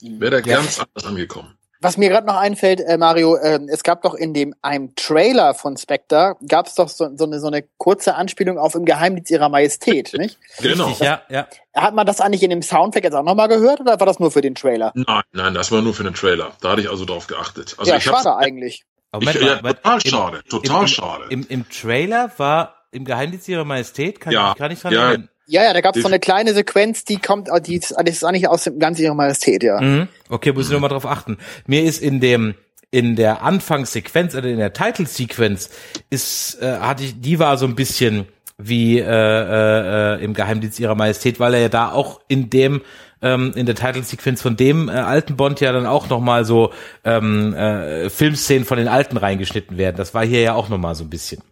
Wäre 0.00 0.42
der 0.42 0.46
Ja. 0.46 0.56
ganz 0.56 0.78
anders 0.78 1.04
angekommen. 1.04 1.56
Was 1.82 1.96
mir 1.96 2.10
gerade 2.10 2.26
noch 2.26 2.36
einfällt, 2.36 2.80
äh, 2.80 2.98
Mario, 2.98 3.36
äh, 3.36 3.58
es 3.70 3.82
gab 3.82 4.02
doch 4.02 4.12
in 4.14 4.34
dem 4.34 4.54
einem 4.60 4.94
Trailer 4.96 5.54
von 5.54 5.78
Spectre, 5.78 6.36
gab 6.46 6.66
es 6.66 6.74
doch 6.74 6.88
so, 6.90 7.08
so, 7.16 7.24
eine, 7.24 7.40
so 7.40 7.46
eine 7.46 7.64
kurze 7.78 8.16
Anspielung 8.16 8.58
auf 8.58 8.74
Im 8.74 8.84
Geheimdienst 8.84 9.30
ihrer 9.30 9.48
Majestät, 9.48 10.12
nicht? 10.18 10.38
Genau. 10.60 10.84
Richtig, 10.88 11.06
ja, 11.06 11.22
ja. 11.30 11.46
Hat 11.74 11.94
man 11.94 12.06
das 12.06 12.20
eigentlich 12.20 12.42
in 12.42 12.50
dem 12.50 12.60
Soundtrack 12.62 13.04
jetzt 13.04 13.14
auch 13.14 13.22
nochmal 13.22 13.48
gehört 13.48 13.80
oder 13.80 13.98
war 13.98 14.06
das 14.06 14.18
nur 14.18 14.30
für 14.30 14.42
den 14.42 14.54
Trailer? 14.54 14.92
Nein, 14.94 15.22
nein, 15.32 15.54
das 15.54 15.72
war 15.72 15.80
nur 15.80 15.94
für 15.94 16.04
den 16.04 16.14
Trailer. 16.14 16.52
Da 16.60 16.72
hatte 16.72 16.82
ich 16.82 16.90
also 16.90 17.06
drauf 17.06 17.26
geachtet. 17.26 17.74
Also 17.78 17.90
ja, 17.90 17.96
ich 17.96 18.04
schade 18.04 18.36
eigentlich. 18.36 18.84
Aber 19.12 19.22
Ich, 19.22 19.34
Moment 19.34 19.50
ja, 19.50 19.62
mal, 19.62 19.72
total 19.74 19.94
im- 19.94 20.10
schade, 20.10 20.44
total 20.50 20.80
im, 20.82 20.86
schade. 20.88 21.24
Im, 21.30 21.46
Im 21.48 21.68
Trailer 21.70 22.30
war 22.36 22.74
im 22.92 23.04
Geheimdienst 23.06 23.48
ihrer 23.48 23.64
Majestät, 23.64 24.20
kann 24.20 24.32
Ja, 24.34 24.48
ich 24.48 24.48
mich 24.50 24.58
gar 24.58 24.68
nicht 24.68 24.84
dran 24.84 24.92
ja. 24.92 25.08
erinnern. 25.08 25.28
Ja, 25.50 25.64
ja, 25.64 25.72
da 25.72 25.80
gab 25.80 25.96
es 25.96 26.02
so 26.02 26.08
eine 26.08 26.20
kleine 26.20 26.54
Sequenz, 26.54 27.04
die 27.04 27.16
kommt, 27.16 27.48
äh, 27.48 27.60
die 27.60 27.74
ist, 27.74 27.92
die 28.06 28.10
ist 28.10 28.24
eigentlich 28.24 28.46
aus 28.46 28.64
dem 28.64 28.78
ganz 28.78 29.00
ihrer 29.00 29.14
Majestät, 29.14 29.64
ja. 29.64 29.80
Mhm. 29.80 30.06
Okay, 30.28 30.52
muss 30.52 30.66
ich 30.66 30.72
noch 30.72 30.78
mal 30.78 30.88
drauf 30.88 31.06
achten. 31.06 31.38
Mir 31.66 31.82
ist 31.82 32.00
in 32.00 32.20
dem 32.20 32.54
in 32.92 33.16
der 33.16 33.42
Anfangssequenz 33.42 34.36
oder 34.36 34.48
in 34.48 34.58
der 34.58 34.72
Title-Sequenz 34.72 35.70
ist 36.08 36.62
äh, 36.62 36.78
hatte 36.78 37.02
ich 37.02 37.20
die 37.20 37.40
war 37.40 37.58
so 37.58 37.66
ein 37.66 37.74
bisschen 37.74 38.26
wie 38.58 39.00
äh, 39.00 39.04
äh, 39.04 40.24
im 40.24 40.34
Geheimdienst 40.34 40.78
ihrer 40.78 40.94
Majestät, 40.94 41.40
weil 41.40 41.54
er 41.54 41.60
ja 41.62 41.68
da 41.68 41.90
auch 41.90 42.20
in 42.28 42.48
dem 42.50 42.82
ähm, 43.20 43.52
in 43.56 43.66
der 43.66 43.74
Title-Sequenz 43.74 44.40
von 44.40 44.56
dem 44.56 44.88
äh, 44.88 44.92
alten 44.92 45.36
Bond 45.36 45.60
ja 45.60 45.72
dann 45.72 45.86
auch 45.86 46.08
noch 46.08 46.20
mal 46.20 46.44
so 46.44 46.72
ähm, 47.02 47.54
äh, 47.54 48.08
Filmszenen 48.08 48.64
von 48.64 48.78
den 48.78 48.86
alten 48.86 49.16
reingeschnitten 49.16 49.78
werden. 49.78 49.96
Das 49.96 50.14
war 50.14 50.24
hier 50.24 50.42
ja 50.42 50.54
auch 50.54 50.68
noch 50.68 50.78
mal 50.78 50.94
so 50.94 51.02
ein 51.02 51.10
bisschen. 51.10 51.42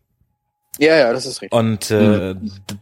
Ja, 0.78 0.96
ja, 0.96 1.12
das 1.12 1.26
ist 1.26 1.42
richtig. 1.42 1.52
Und 1.58 1.90
äh, 1.90 2.34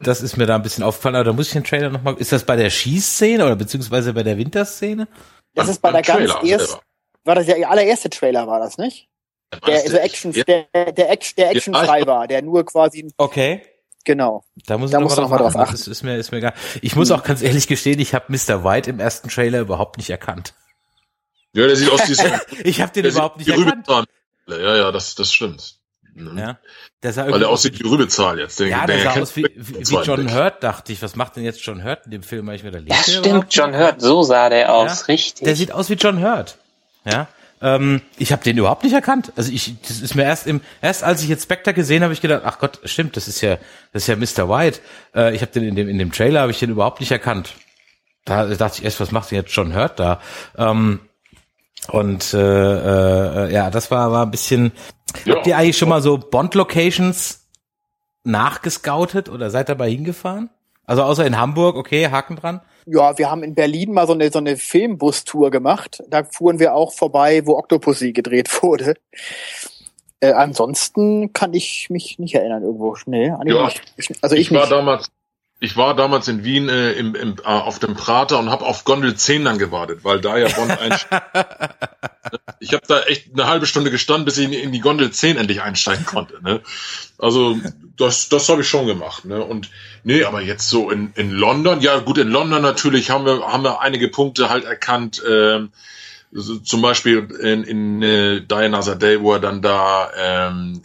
das 0.02 0.20
ist 0.22 0.36
mir 0.36 0.46
da 0.46 0.56
ein 0.56 0.62
bisschen 0.62 0.84
aufgefallen, 0.84 1.14
aber 1.16 1.24
da 1.24 1.32
muss 1.32 1.46
ich 1.48 1.52
den 1.54 1.64
Trailer 1.64 1.90
nochmal. 1.90 2.14
Ist 2.18 2.32
das 2.32 2.44
bei 2.44 2.56
der 2.56 2.70
Schießszene 2.70 3.44
oder 3.44 3.56
beziehungsweise 3.56 4.12
bei 4.12 4.22
der 4.22 4.36
Winterszene? 4.36 5.08
Das 5.54 5.68
ist 5.68 5.80
bei 5.80 5.90
der 5.92 6.02
ganz 6.02 6.32
ersten, 6.44 6.78
war 7.24 7.34
das 7.34 7.46
der 7.46 7.68
allererste 7.70 8.10
Trailer, 8.10 8.46
war 8.46 8.60
das 8.60 8.76
nicht? 8.78 9.08
Der 9.66 9.80
so 9.88 9.96
Action, 9.96 10.32
Ja. 10.32 10.44
der, 10.44 10.92
der 10.92 11.10
Action, 11.10 11.34
der 11.38 11.50
actionfrei 11.52 12.00
ich- 12.00 12.06
war, 12.06 12.26
der 12.26 12.42
nur 12.42 12.64
quasi, 12.66 13.08
Okay. 13.16 13.62
genau. 14.04 14.44
Da 14.66 14.76
muss 14.76 14.90
ich 14.90 14.92
Da 14.92 14.98
noch 14.98 15.04
musst 15.04 15.16
mal 15.16 15.22
du 15.22 15.22
noch 15.22 15.30
mal 15.30 15.38
drauf 15.38 15.56
achten. 15.56 15.72
Das 15.72 15.88
ist 15.88 16.02
mir, 16.02 16.16
ist 16.16 16.30
mir 16.32 16.38
egal. 16.38 16.52
Ich 16.82 16.96
muss 16.96 17.10
auch 17.10 17.22
ganz 17.22 17.40
ehrlich 17.42 17.66
gestehen, 17.66 17.98
ich 18.00 18.12
habe 18.14 18.26
Mr. 18.28 18.62
White 18.64 18.90
im 18.90 19.00
ersten 19.00 19.28
Trailer 19.30 19.60
überhaupt 19.60 19.96
nicht 19.96 20.10
erkannt. 20.10 20.52
Ja, 21.54 21.66
der 21.66 21.76
sieht 21.76 21.90
aus 21.90 22.06
wie 22.08 22.14
so- 22.14 22.24
Ich 22.64 22.82
habe 22.82 22.92
den 22.92 23.06
überhaupt 23.06 23.38
nicht 23.38 23.48
erkannt. 23.48 23.86
Ja, 24.48 24.76
ja, 24.76 24.92
das, 24.92 25.14
das 25.14 25.32
stimmt. 25.32 25.75
Mhm. 26.16 26.38
Ja. 26.38 26.58
Der 27.02 27.12
sah 27.12 27.22
Weil 27.22 27.28
irgendwie 27.28 27.40
der 27.40 27.48
aussieht 27.50 27.78
wie 27.78 27.86
Rübezahl 27.86 28.38
jetzt. 28.38 28.58
Der, 28.58 28.68
Ja, 28.68 28.86
der 28.86 29.00
sah 29.00 29.20
aus 29.20 29.36
wie, 29.36 29.42
den 29.42 29.52
wie, 29.56 29.88
wie 29.88 30.02
John. 30.02 30.32
Hurt, 30.32 30.62
dachte 30.62 30.92
ich. 30.92 31.02
Was 31.02 31.14
macht 31.14 31.36
denn 31.36 31.44
jetzt 31.44 31.64
John 31.64 31.84
Hurt 31.84 32.06
in 32.06 32.12
dem 32.12 32.22
Film? 32.22 32.48
Ich 32.50 32.64
mir 32.64 32.70
da 32.70 32.80
der 32.80 32.94
stimmt, 32.94 33.26
überhaupt? 33.26 33.54
John 33.54 33.76
Hurt, 33.76 34.00
so 34.00 34.22
sah 34.22 34.48
der 34.48 34.72
aus, 34.74 35.00
Ja, 35.00 35.06
richtig. 35.06 35.44
Der 35.44 35.54
sieht 35.54 35.72
aus 35.72 35.90
wie 35.90 35.94
John 35.94 36.22
Hurt. 36.22 36.56
Ja. 37.04 37.28
Ähm, 37.60 38.02
ich 38.18 38.32
habe 38.32 38.42
den 38.42 38.58
überhaupt 38.58 38.84
nicht 38.84 38.92
erkannt. 38.92 39.32
Also 39.36 39.50
ich, 39.50 39.74
das 39.82 40.00
ist 40.00 40.14
mir 40.14 40.24
erst 40.24 40.46
im, 40.46 40.60
erst 40.82 41.04
als 41.04 41.22
ich 41.22 41.28
jetzt 41.28 41.44
Spectre 41.44 41.72
gesehen 41.74 42.02
habe, 42.02 42.12
ich 42.12 42.20
gedacht, 42.20 42.42
ach 42.44 42.58
Gott, 42.58 42.80
stimmt, 42.84 43.16
das 43.16 43.28
ist 43.28 43.40
ja, 43.40 43.58
das 43.92 44.06
ist 44.06 44.08
ja 44.08 44.16
Mr. 44.16 44.48
White. 44.50 44.80
Äh, 45.14 45.34
ich 45.34 45.42
habe 45.42 45.52
den 45.52 45.64
in 45.64 45.74
dem 45.74 45.88
in 45.88 45.98
dem 45.98 46.12
Trailer 46.12 46.40
habe 46.40 46.50
ich 46.50 46.58
den 46.58 46.70
überhaupt 46.70 47.00
nicht 47.00 47.12
erkannt. 47.12 47.54
Da 48.24 48.46
dachte 48.46 48.78
ich 48.78 48.84
erst, 48.84 49.00
was 49.00 49.12
macht 49.12 49.30
denn 49.30 49.36
jetzt 49.38 49.52
John 49.54 49.74
Hurt 49.74 49.98
da? 50.00 50.20
Ähm, 50.58 51.00
und 51.92 52.34
äh, 52.34 52.38
äh, 53.46 53.52
ja, 53.52 53.70
das 53.70 53.90
war 53.90 54.10
war 54.12 54.24
ein 54.26 54.30
bisschen. 54.30 54.72
Ja. 55.24 55.36
Habt 55.36 55.46
ihr 55.46 55.56
eigentlich 55.56 55.78
schon 55.78 55.88
mal 55.88 56.02
so 56.02 56.18
Bond-Locations 56.18 57.46
nachgescoutet 58.24 59.28
oder 59.28 59.50
seid 59.50 59.68
dabei 59.68 59.90
hingefahren? 59.90 60.50
Also 60.84 61.02
außer 61.02 61.26
in 61.26 61.38
Hamburg, 61.38 61.76
okay, 61.76 62.08
Haken 62.08 62.36
dran. 62.36 62.60
Ja, 62.86 63.18
wir 63.18 63.30
haben 63.30 63.42
in 63.42 63.54
Berlin 63.54 63.92
mal 63.92 64.06
so 64.06 64.12
eine, 64.12 64.30
so 64.30 64.38
eine 64.38 64.56
Filmbus-Tour 64.56 65.50
gemacht. 65.50 66.02
Da 66.08 66.22
fuhren 66.24 66.60
wir 66.60 66.74
auch 66.74 66.92
vorbei, 66.92 67.44
wo 67.44 67.56
Octopussy 67.56 68.12
gedreht 68.12 68.50
wurde. 68.62 68.94
Äh, 70.20 70.32
ansonsten 70.32 71.32
kann 71.32 71.52
ich 71.54 71.88
mich 71.90 72.18
nicht 72.18 72.34
erinnern 72.34 72.62
irgendwo. 72.62 72.96
Nee, 73.06 73.32
Ja. 73.44 73.68
Ich, 73.96 74.12
also 74.22 74.36
ich, 74.36 74.42
Ich 74.42 74.50
war 74.52 74.60
nicht. 74.60 74.72
damals, 74.72 75.08
ich 75.58 75.76
war 75.76 75.96
damals 75.96 76.28
in 76.28 76.44
Wien 76.44 76.68
äh, 76.68 76.92
im, 76.92 77.14
im, 77.14 77.36
äh, 77.42 77.46
auf 77.46 77.78
dem 77.78 77.94
Prater 77.94 78.38
und 78.38 78.50
habe 78.50 78.66
auf 78.66 78.84
Gondel 78.84 79.14
10 79.14 79.44
dann 79.44 79.58
gewartet, 79.58 80.00
weil 80.02 80.20
da 80.20 80.36
ja 80.36 80.48
Bond 80.48 80.78
einsteigt. 80.78 81.24
ich 82.60 82.74
habe 82.74 82.82
da 82.86 83.02
echt 83.02 83.32
eine 83.32 83.46
halbe 83.46 83.66
Stunde 83.66 83.90
gestanden, 83.90 84.26
bis 84.26 84.36
ich 84.36 84.46
in, 84.46 84.52
in 84.52 84.72
die 84.72 84.80
Gondel 84.80 85.10
10 85.10 85.38
endlich 85.38 85.62
einsteigen 85.62 86.04
konnte. 86.04 86.42
Ne? 86.42 86.60
Also 87.18 87.58
das, 87.96 88.28
das 88.28 88.48
habe 88.50 88.60
ich 88.60 88.68
schon 88.68 88.86
gemacht. 88.86 89.24
Ne? 89.24 89.42
Und 89.42 89.70
nee, 90.04 90.24
aber 90.24 90.42
jetzt 90.42 90.68
so 90.68 90.90
in, 90.90 91.12
in 91.14 91.30
London, 91.30 91.80
ja 91.80 91.98
gut, 92.00 92.18
in 92.18 92.28
London 92.28 92.60
natürlich 92.60 93.08
haben 93.10 93.24
wir, 93.24 93.40
haben 93.46 93.64
wir 93.64 93.80
einige 93.80 94.08
Punkte 94.08 94.50
halt 94.50 94.64
erkannt. 94.64 95.22
Ähm, 95.26 95.70
so, 96.32 96.58
zum 96.58 96.82
Beispiel 96.82 97.28
in, 97.40 97.64
in 97.64 98.02
äh, 98.02 98.42
Another 98.50 98.96
Day, 98.96 99.22
wo 99.22 99.32
er 99.32 99.40
dann 99.40 99.62
da 99.62 100.10
ähm, 100.18 100.82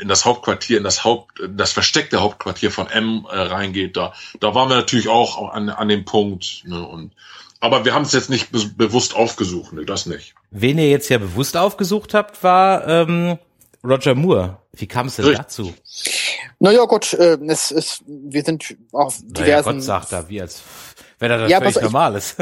in 0.00 0.08
das 0.08 0.24
Hauptquartier, 0.24 0.78
in 0.78 0.84
das 0.84 1.04
Haupt, 1.04 1.40
in 1.40 1.56
das 1.56 1.72
versteckte 1.72 2.20
Hauptquartier 2.20 2.70
von 2.70 2.88
M 2.88 3.26
äh, 3.30 3.36
reingeht, 3.36 3.96
da, 3.96 4.12
da 4.40 4.54
waren 4.54 4.68
wir 4.68 4.76
natürlich 4.76 5.08
auch 5.08 5.52
an, 5.52 5.68
an 5.68 5.88
dem 5.88 6.04
Punkt. 6.04 6.62
Ne, 6.66 6.86
und, 6.86 7.12
aber 7.60 7.84
wir 7.84 7.94
haben 7.94 8.02
es 8.02 8.12
jetzt 8.12 8.30
nicht 8.30 8.52
be 8.52 8.60
bewusst 8.76 9.14
aufgesucht, 9.14 9.72
ne, 9.72 9.84
das 9.84 10.06
nicht. 10.06 10.34
Wen 10.50 10.78
ihr 10.78 10.90
jetzt 10.90 11.08
ja 11.08 11.18
bewusst 11.18 11.56
aufgesucht 11.56 12.14
habt, 12.14 12.42
war 12.42 12.86
ähm, 12.86 13.38
Roger 13.84 14.14
Moore. 14.14 14.58
Wie 14.72 14.86
kam 14.86 15.06
es 15.06 15.16
denn 15.16 15.26
Richtig. 15.26 15.44
dazu? 15.46 15.74
Naja, 16.58 16.84
gut, 16.84 17.14
äh, 17.14 17.38
es 17.46 17.70
ist, 17.70 18.02
wir 18.06 18.42
sind 18.42 18.76
auf 18.92 19.20
Naja, 19.22 19.44
diversen. 19.44 19.72
Gott 19.74 19.82
sagt 19.82 20.12
er, 20.12 20.28
wie 20.28 20.40
als 20.40 20.62
wenn 21.18 21.30
er 21.30 21.38
das 21.38 21.50
Ja, 21.50 21.58
völlig 21.58 21.80
normal 21.80 22.16
ist. 22.16 22.36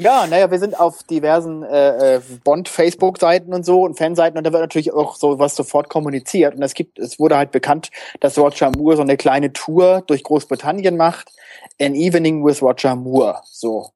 Ja, 0.00 0.26
naja, 0.26 0.50
wir 0.50 0.58
sind 0.58 0.80
auf 0.80 1.02
diversen 1.02 1.62
äh, 1.62 2.14
äh, 2.14 2.20
Bond-Facebook-Seiten 2.42 3.52
und 3.52 3.66
so 3.66 3.82
und 3.82 3.98
Fanseiten 3.98 4.38
und 4.38 4.44
da 4.44 4.50
wird 4.50 4.62
natürlich 4.62 4.94
auch 4.94 5.14
sowas 5.14 5.54
sofort 5.54 5.90
kommuniziert. 5.90 6.54
Und 6.54 6.62
es 6.62 6.72
gibt, 6.72 6.98
es 6.98 7.18
wurde 7.18 7.36
halt 7.36 7.50
bekannt, 7.50 7.90
dass 8.18 8.38
Roger 8.38 8.72
Moore 8.74 8.96
so 8.96 9.02
eine 9.02 9.18
kleine 9.18 9.52
Tour 9.52 10.02
durch 10.06 10.22
Großbritannien 10.22 10.96
macht. 10.96 11.30
An 11.78 11.94
Evening 11.94 12.42
with 12.42 12.62
Roger 12.62 12.96
Moore. 12.96 13.42
So. 13.44 13.90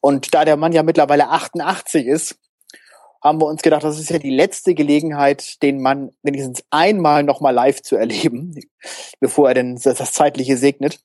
Und 0.00 0.34
da 0.34 0.44
der 0.44 0.56
Mann 0.56 0.72
ja 0.72 0.82
mittlerweile 0.82 1.28
88 1.28 2.04
ist, 2.04 2.36
haben 3.22 3.40
wir 3.40 3.46
uns 3.46 3.62
gedacht, 3.62 3.84
das 3.84 4.00
ist 4.00 4.10
ja 4.10 4.18
die 4.18 4.34
letzte 4.34 4.74
Gelegenheit, 4.74 5.62
den 5.62 5.80
Mann 5.80 6.10
wenigstens 6.24 6.64
einmal 6.70 7.22
nochmal 7.22 7.54
live 7.54 7.80
zu 7.80 7.94
erleben, 7.94 8.60
bevor 9.20 9.50
er 9.50 9.54
denn 9.54 9.76
das 9.76 9.98
das 9.98 10.12
Zeitliche 10.14 10.56
segnet. 10.56 10.98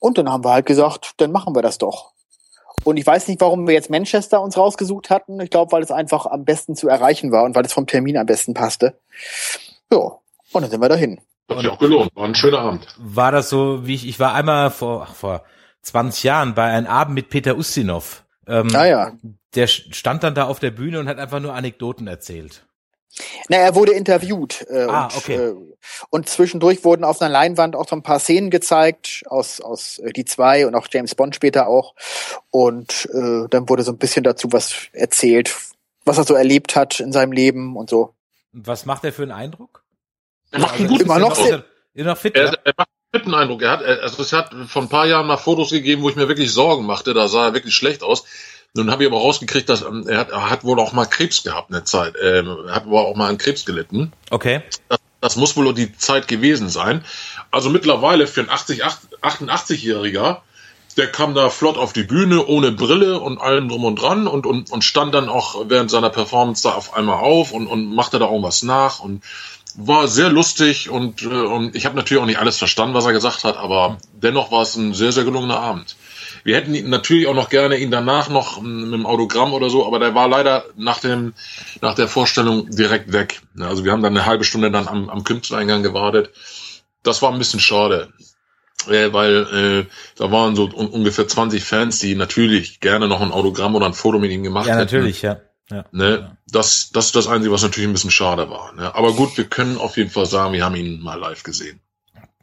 Und 0.00 0.18
dann 0.18 0.28
haben 0.30 0.44
wir 0.44 0.52
halt 0.52 0.66
gesagt, 0.66 1.14
dann 1.16 1.32
machen 1.32 1.54
wir 1.54 1.62
das 1.62 1.78
doch. 1.78 2.12
Und 2.84 2.96
ich 2.96 3.06
weiß 3.06 3.28
nicht, 3.28 3.40
warum 3.40 3.66
wir 3.66 3.74
jetzt 3.74 3.90
Manchester 3.90 4.40
uns 4.40 4.56
rausgesucht 4.56 5.10
hatten. 5.10 5.40
Ich 5.40 5.50
glaube, 5.50 5.72
weil 5.72 5.82
es 5.82 5.90
einfach 5.90 6.26
am 6.26 6.44
besten 6.44 6.76
zu 6.76 6.88
erreichen 6.88 7.30
war 7.32 7.44
und 7.44 7.54
weil 7.54 7.64
es 7.64 7.72
vom 7.72 7.86
Termin 7.86 8.16
am 8.16 8.26
besten 8.26 8.54
passte. 8.54 8.98
Ja, 9.92 9.98
und 9.98 10.62
dann 10.62 10.70
sind 10.70 10.80
wir 10.80 10.88
dahin. 10.88 11.20
Hat 11.48 11.60
sich 11.60 11.68
auch 11.68 11.78
gelohnt, 11.78 12.14
war 12.14 12.24
ein 12.24 12.34
schöner 12.34 12.60
Abend. 12.60 12.86
War 12.98 13.32
das 13.32 13.50
so, 13.50 13.86
wie 13.86 13.94
ich, 13.94 14.06
ich 14.08 14.20
war 14.20 14.34
einmal 14.34 14.70
vor, 14.70 15.06
ach, 15.08 15.14
vor 15.14 15.42
20 15.82 16.22
Jahren 16.22 16.54
bei 16.54 16.64
einem 16.64 16.86
Abend 16.86 17.14
mit 17.14 17.28
Peter 17.28 17.56
Ustinov. 17.56 18.24
Ähm, 18.46 18.68
Ah 18.74 18.86
ja. 18.86 19.12
Der 19.54 19.66
stand 19.66 20.22
dann 20.22 20.34
da 20.34 20.44
auf 20.44 20.60
der 20.60 20.70
Bühne 20.70 21.00
und 21.00 21.08
hat 21.08 21.18
einfach 21.18 21.40
nur 21.40 21.54
Anekdoten 21.54 22.06
erzählt. 22.06 22.64
Na, 23.48 23.56
er 23.56 23.74
wurde 23.74 23.92
interviewt. 23.92 24.66
Äh, 24.70 24.84
Ah, 24.88 25.04
und, 25.06 25.16
okay. 25.16 25.34
äh, 25.36 25.54
und 26.10 26.28
zwischendurch 26.28 26.84
wurden 26.84 27.04
auf 27.04 27.20
einer 27.20 27.30
Leinwand 27.30 27.74
auch 27.76 27.88
so 27.88 27.96
ein 27.96 28.02
paar 28.02 28.20
Szenen 28.20 28.50
gezeigt, 28.50 29.22
aus, 29.26 29.60
aus 29.60 29.98
äh, 29.98 30.12
die 30.12 30.24
zwei 30.24 30.66
und 30.66 30.74
auch 30.74 30.86
James 30.90 31.14
Bond 31.14 31.34
später 31.34 31.66
auch. 31.66 31.94
Und 32.50 33.08
äh, 33.12 33.48
dann 33.50 33.68
wurde 33.68 33.82
so 33.82 33.92
ein 33.92 33.98
bisschen 33.98 34.22
dazu 34.24 34.52
was 34.52 34.74
erzählt, 34.92 35.54
was 36.04 36.18
er 36.18 36.24
so 36.24 36.34
erlebt 36.34 36.76
hat 36.76 37.00
in 37.00 37.12
seinem 37.12 37.32
Leben 37.32 37.76
und 37.76 37.90
so. 37.90 38.14
Was 38.52 38.86
macht 38.86 39.04
er 39.04 39.12
für 39.12 39.22
einen 39.22 39.32
Eindruck? 39.32 39.82
Er 40.52 40.60
macht 40.60 40.74
einen 40.74 40.84
Also, 40.84 40.94
guten 40.94 41.04
immer 41.04 41.18
noch 41.18 41.36
er 41.94 42.04
noch 42.04 42.16
fit, 42.18 42.36
Er, 42.36 42.58
er 42.64 42.72
macht 42.76 42.88
einen 42.88 43.20
fitten 43.20 43.34
Eindruck. 43.34 43.62
Er 43.62 43.70
hat, 43.70 43.82
er- 43.82 44.02
also 44.02 44.22
es 44.22 44.32
hat 44.32 44.54
vor 44.68 44.82
ein 44.82 44.88
paar 44.88 45.06
Jahren 45.06 45.26
mal 45.26 45.36
Fotos 45.36 45.70
gegeben, 45.70 46.02
wo 46.02 46.08
ich 46.10 46.16
mir 46.16 46.28
wirklich 46.28 46.52
Sorgen 46.52 46.86
machte. 46.86 47.12
Da 47.14 47.28
sah 47.28 47.46
er 47.48 47.54
wirklich 47.54 47.74
schlecht 47.74 48.02
aus. 48.02 48.24
Nun 48.74 48.90
habe 48.90 49.02
ich 49.02 49.10
aber 49.10 49.18
rausgekriegt, 49.18 49.68
dass 49.68 49.82
ähm, 49.82 50.06
er 50.06 50.18
hat, 50.18 50.30
er 50.30 50.50
hat 50.50 50.64
wohl 50.64 50.78
auch 50.78 50.92
mal 50.92 51.06
Krebs 51.06 51.42
gehabt 51.42 51.70
eine 51.70 51.84
Zeit. 51.84 52.14
Ähm, 52.22 52.56
er 52.68 52.74
hat 52.74 52.86
wohl 52.86 53.00
auch 53.00 53.16
mal 53.16 53.28
an 53.28 53.38
Krebs 53.38 53.64
gelitten. 53.64 54.12
Okay. 54.30 54.62
Das 55.20 55.36
muss 55.36 55.56
wohl 55.56 55.74
die 55.74 55.96
Zeit 55.96 56.28
gewesen 56.28 56.68
sein. 56.68 57.04
Also 57.50 57.68
mittlerweile 57.68 58.26
für 58.26 58.40
einen 58.40 58.50
80, 58.50 58.84
88-Jähriger, 58.84 60.38
der 60.96 61.06
kam 61.08 61.34
da 61.34 61.50
flott 61.50 61.78
auf 61.78 61.92
die 61.92 62.04
Bühne 62.04 62.46
ohne 62.46 62.72
Brille 62.72 63.20
und 63.20 63.38
allem 63.38 63.68
drum 63.68 63.84
und 63.84 63.96
dran 63.96 64.26
und, 64.26 64.46
und, 64.46 64.70
und 64.70 64.84
stand 64.84 65.14
dann 65.14 65.28
auch 65.28 65.68
während 65.68 65.90
seiner 65.90 66.10
Performance 66.10 66.62
da 66.62 66.74
auf 66.74 66.94
einmal 66.94 67.18
auf 67.18 67.52
und, 67.52 67.66
und 67.66 67.94
machte 67.94 68.18
da 68.18 68.26
irgendwas 68.26 68.62
nach 68.62 69.00
und 69.00 69.22
war 69.76 70.08
sehr 70.08 70.30
lustig 70.30 70.90
und, 70.90 71.22
äh, 71.22 71.26
und 71.26 71.76
ich 71.76 71.86
habe 71.86 71.96
natürlich 71.96 72.22
auch 72.22 72.26
nicht 72.26 72.38
alles 72.38 72.58
verstanden, 72.58 72.94
was 72.94 73.06
er 73.06 73.12
gesagt 73.12 73.44
hat, 73.44 73.56
aber 73.56 73.98
dennoch 74.12 74.50
war 74.50 74.62
es 74.62 74.76
ein 74.76 74.94
sehr, 74.94 75.12
sehr 75.12 75.24
gelungener 75.24 75.60
Abend. 75.60 75.96
Wir 76.44 76.56
hätten 76.56 76.74
ihn 76.74 76.88
natürlich 76.90 77.26
auch 77.26 77.34
noch 77.34 77.48
gerne 77.50 77.76
ihn 77.76 77.90
danach 77.90 78.28
noch 78.28 78.60
mit 78.60 78.92
dem 78.92 79.06
Autogramm 79.06 79.52
oder 79.52 79.70
so, 79.70 79.86
aber 79.86 79.98
der 79.98 80.14
war 80.14 80.28
leider 80.28 80.64
nach 80.76 81.00
dem 81.00 81.34
nach 81.80 81.94
der 81.94 82.08
Vorstellung 82.08 82.70
direkt 82.70 83.12
weg. 83.12 83.40
Ja, 83.58 83.68
Also 83.68 83.84
wir 83.84 83.92
haben 83.92 84.02
dann 84.02 84.16
eine 84.16 84.26
halbe 84.26 84.44
Stunde 84.44 84.70
dann 84.70 84.88
am, 84.88 85.08
am 85.10 85.24
Künstlereingang 85.24 85.82
gewartet. 85.82 86.30
Das 87.02 87.22
war 87.22 87.32
ein 87.32 87.38
bisschen 87.38 87.60
schade, 87.60 88.12
äh, 88.88 89.12
weil 89.12 89.86
äh, 89.86 89.86
da 90.16 90.30
waren 90.30 90.56
so 90.56 90.64
un 90.64 90.86
ungefähr 90.88 91.26
20 91.28 91.62
Fans, 91.64 91.98
die 91.98 92.14
natürlich 92.14 92.80
gerne 92.80 93.08
noch 93.08 93.20
ein 93.20 93.32
Autogramm 93.32 93.74
oder 93.74 93.86
ein 93.86 93.94
Foto 93.94 94.18
mit 94.18 94.30
ihm 94.30 94.42
gemacht 94.42 94.66
Ja, 94.66 94.74
hätten. 94.74 94.84
natürlich, 94.84 95.22
ja. 95.22 95.40
ja. 95.70 95.84
Ne, 95.92 96.36
das, 96.50 96.90
das 96.92 97.06
ist 97.06 97.16
das 97.16 97.26
Einzige, 97.26 97.52
was 97.52 97.62
natürlich 97.62 97.88
ein 97.88 97.92
bisschen 97.94 98.10
schade 98.10 98.50
war. 98.50 98.72
Ne? 98.74 98.94
Aber 98.94 99.12
gut, 99.14 99.36
wir 99.36 99.44
können 99.44 99.78
auf 99.78 99.96
jeden 99.96 100.10
Fall 100.10 100.26
sagen, 100.26 100.52
wir 100.52 100.64
haben 100.64 100.76
ihn 100.76 101.00
mal 101.00 101.18
live 101.18 101.42
gesehen. 101.42 101.80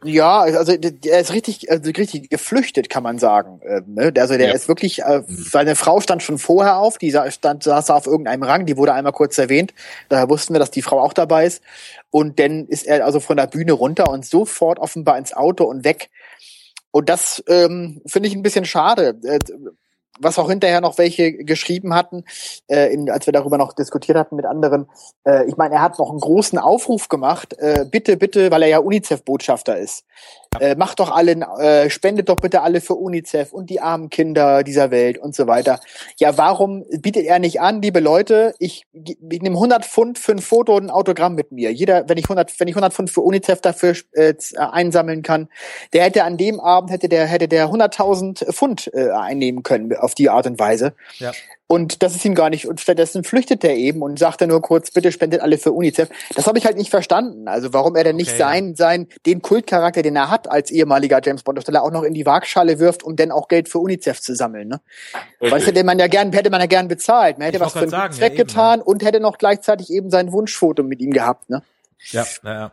Ja, 0.03 0.41
also 0.41 0.73
er 0.73 1.19
ist 1.19 1.33
richtig, 1.33 1.71
also 1.71 1.89
richtig 1.89 2.29
geflüchtet, 2.29 2.87
kann 2.87 3.01
man 3.01 3.17
sagen. 3.17 3.61
Ähm, 3.65 3.95
ne? 3.95 4.13
Also 4.19 4.37
der 4.37 4.49
Ja. 4.49 4.53
ist 4.53 4.67
wirklich, 4.67 5.01
äh, 5.01 5.23
seine 5.27 5.75
Frau 5.75 5.99
stand 6.01 6.21
schon 6.21 6.37
vorher 6.37 6.77
auf, 6.77 6.99
die 6.99 7.11
stand, 7.29 7.63
saß 7.63 7.89
auf 7.89 8.05
irgendeinem 8.05 8.43
Rang, 8.43 8.67
die 8.67 8.77
wurde 8.77 8.93
einmal 8.93 9.11
kurz 9.11 9.37
erwähnt. 9.39 9.73
Daher 10.09 10.29
wussten 10.29 10.53
wir, 10.53 10.59
dass 10.59 10.69
die 10.69 10.83
Frau 10.83 11.01
auch 11.01 11.13
dabei 11.13 11.47
ist. 11.47 11.63
Und 12.11 12.39
dann 12.39 12.67
ist 12.67 12.85
er 12.85 13.03
also 13.05 13.19
von 13.19 13.37
der 13.37 13.47
Bühne 13.47 13.73
runter 13.73 14.09
und 14.11 14.23
sofort 14.23 14.77
offenbar 14.77 15.17
ins 15.17 15.33
Auto 15.33 15.63
und 15.63 15.83
weg. 15.83 16.09
Und 16.91 17.09
das 17.09 17.43
ähm, 17.47 18.01
finde 18.05 18.29
ich 18.29 18.35
ein 18.35 18.43
bisschen 18.43 18.65
schade. 18.65 19.19
Was 20.19 20.39
auch 20.39 20.49
hinterher 20.49 20.81
noch 20.81 20.97
welche 20.97 21.33
geschrieben 21.33 21.93
hatten, 21.93 22.23
äh, 22.67 22.93
in, 22.93 23.09
als 23.09 23.25
wir 23.25 23.33
darüber 23.33 23.57
noch 23.57 23.73
diskutiert 23.73 24.17
hatten 24.17 24.35
mit 24.35 24.45
anderen. 24.45 24.87
Äh, 25.25 25.45
ich 25.47 25.57
meine, 25.57 25.75
er 25.75 25.81
hat 25.81 25.99
noch 25.99 26.09
einen 26.09 26.19
großen 26.19 26.59
Aufruf 26.59 27.09
gemacht. 27.09 27.55
Äh, 27.57 27.85
bitte, 27.89 28.17
bitte, 28.17 28.51
weil 28.51 28.63
er 28.63 28.69
ja 28.69 28.79
UNICEF-Botschafter 28.79 29.77
ist. 29.77 30.05
Äh, 30.59 30.75
macht 30.75 30.99
doch 30.99 31.11
alle, 31.11 31.31
äh, 31.59 31.89
spendet 31.89 32.29
doch 32.29 32.37
bitte 32.37 32.61
alle 32.61 32.81
für 32.81 32.95
UNICEF 32.95 33.53
und 33.53 33.69
die 33.69 33.79
armen 33.79 34.09
Kinder 34.09 34.63
dieser 34.63 34.91
Welt 34.91 35.17
und 35.17 35.35
so 35.35 35.47
weiter. 35.47 35.79
Ja, 36.17 36.37
warum 36.37 36.85
bietet 36.89 37.25
er 37.25 37.39
nicht 37.39 37.61
an, 37.61 37.81
liebe 37.81 37.99
Leute, 37.99 38.53
ich, 38.59 38.85
ich 38.93 39.41
nehme 39.41 39.55
100 39.55 39.85
Pfund 39.85 40.19
für 40.19 40.33
ein 40.33 40.39
Foto 40.39 40.75
und 40.75 40.85
ein 40.85 40.89
Autogramm 40.89 41.35
mit 41.35 41.51
mir. 41.51 41.71
Jeder, 41.71 42.07
wenn 42.07 42.17
ich 42.17 42.25
100, 42.25 42.59
wenn 42.59 42.67
ich 42.67 42.75
100 42.75 42.93
Pfund 42.93 43.09
für 43.09 43.21
UNICEF 43.21 43.61
dafür 43.61 43.95
äh, 44.13 44.33
einsammeln 44.57 45.23
kann, 45.23 45.49
der 45.93 46.03
hätte 46.03 46.23
an 46.23 46.37
dem 46.37 46.59
Abend 46.59 46.91
hätte 46.91 47.09
der 47.09 47.25
hätte 47.25 47.47
der 47.47 47.67
100.000 47.67 48.51
Pfund 48.51 48.91
äh, 48.93 49.09
einnehmen 49.09 49.63
können 49.63 49.95
auf 49.95 50.15
die 50.15 50.29
Art 50.29 50.47
und 50.47 50.59
Weise. 50.59 50.93
Ja. 51.19 51.31
Und 51.67 52.01
das 52.01 52.15
ist 52.15 52.23
ihm 52.23 52.33
gar 52.33 52.49
nicht. 52.49 52.65
Und 52.65 52.79
stattdessen 52.79 53.25
flüchtet 53.25 53.63
er 53.65 53.75
eben 53.75 54.01
und 54.01 54.17
sagt 54.17 54.39
dann 54.39 54.49
nur 54.49 54.61
kurz, 54.61 54.91
bitte 54.91 55.11
spendet 55.11 55.41
alle 55.41 55.57
für 55.57 55.73
UNICEF. 55.73 56.09
Das 56.33 56.47
habe 56.47 56.57
ich 56.57 56.65
halt 56.65 56.77
nicht 56.77 56.89
verstanden. 56.89 57.49
Also 57.49 57.73
warum 57.73 57.95
er 57.97 58.05
denn 58.05 58.15
nicht 58.15 58.29
Okay, 58.29 58.37
sein, 58.37 58.75
sein, 58.75 59.07
den 59.25 59.41
Kultcharakter, 59.41 60.01
den 60.01 60.15
er 60.15 60.29
hat 60.29 60.49
als 60.49 60.71
ehemaliger 60.71 61.19
James 61.21 61.43
Bond 61.43 61.57
Darsteller, 61.57 61.83
auch 61.83 61.91
noch 61.91 62.03
in 62.03 62.13
die 62.13 62.25
Waagschale 62.25 62.79
wirft, 62.79 63.03
um 63.03 63.17
dann 63.17 63.31
auch 63.31 63.49
Geld 63.49 63.67
für 63.67 63.79
UNICEF 63.79 64.21
zu 64.21 64.33
sammeln. 64.33 64.69
Ne? 64.69 64.79
Weil 65.41 65.51
das 65.51 65.67
hätte 65.67 65.83
man 65.83 65.99
ja 65.99 66.07
gern, 66.07 66.31
hätte 66.31 66.49
man 66.49 66.61
ja 66.61 66.67
gern 66.67 66.87
bezahlt. 66.87 67.37
Man 67.37 67.47
hätte 67.47 67.57
Ich 67.57 67.63
was 67.63 67.73
für 67.73 67.79
einen 67.79 67.89
sagen, 67.89 68.13
Zweck 68.13 68.33
ja, 68.33 68.39
eben, 68.39 68.47
getan 68.47 68.81
und 68.81 69.03
hätte 69.03 69.19
noch 69.19 69.37
gleichzeitig 69.37 69.89
eben 69.89 70.09
sein 70.09 70.31
Wunschfoto 70.31 70.83
mit 70.83 71.01
ihm 71.01 71.11
gehabt. 71.11 71.49
Ne? 71.49 71.63
Ja, 72.11 72.25
naja. 72.43 72.71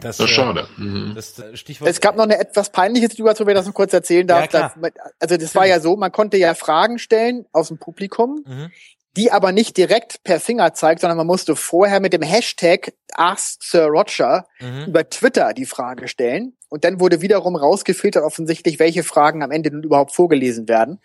Das, 0.00 0.16
Das 0.16 0.26
ist 0.26 0.32
äh, 0.32 0.34
schade. 0.34 0.68
Mhm. 0.76 1.12
Das 1.14 1.38
äh, 1.38 1.56
Stichwort. 1.56 1.90
Es 1.90 2.00
gab 2.00 2.16
noch 2.16 2.24
eine 2.24 2.38
etwas 2.38 2.70
peinliche 2.70 3.08
Situation, 3.08 3.46
wenn 3.46 3.54
ich 3.54 3.60
das 3.60 3.66
noch 3.66 3.74
kurz 3.74 3.92
erzählen 3.92 4.26
darf. 4.26 4.52
Ja, 4.52 4.72
also 5.20 5.36
das 5.36 5.54
war 5.54 5.66
ja 5.66 5.80
so, 5.80 5.96
man 5.96 6.12
konnte 6.12 6.36
ja 6.36 6.54
Fragen 6.54 6.98
stellen 6.98 7.46
aus 7.52 7.68
dem 7.68 7.78
Publikum, 7.78 8.42
mhm. 8.46 8.70
die 9.16 9.30
aber 9.30 9.52
nicht 9.52 9.76
direkt 9.76 10.22
per 10.24 10.40
Finger 10.40 10.74
zeigt, 10.74 11.00
sondern 11.00 11.16
man 11.18 11.26
musste 11.26 11.54
vorher 11.56 12.00
mit 12.00 12.12
dem 12.12 12.22
Hashtag 12.22 12.92
Ask 13.14 13.62
Sir 13.62 13.86
Roger 13.86 14.46
Mhm. 14.60 14.84
über 14.86 15.08
Twitter 15.08 15.52
die 15.52 15.66
Frage 15.66 16.08
stellen. 16.08 16.56
Und 16.72 16.84
dann 16.84 17.00
wurde 17.00 17.20
wiederum 17.20 17.54
rausgefiltert 17.54 18.24
offensichtlich, 18.24 18.78
welche 18.78 19.02
Fragen 19.02 19.42
am 19.42 19.50
Ende 19.50 19.70
nun 19.70 19.82
überhaupt 19.82 20.14
vorgelesen 20.14 20.68
werden. 20.68 21.00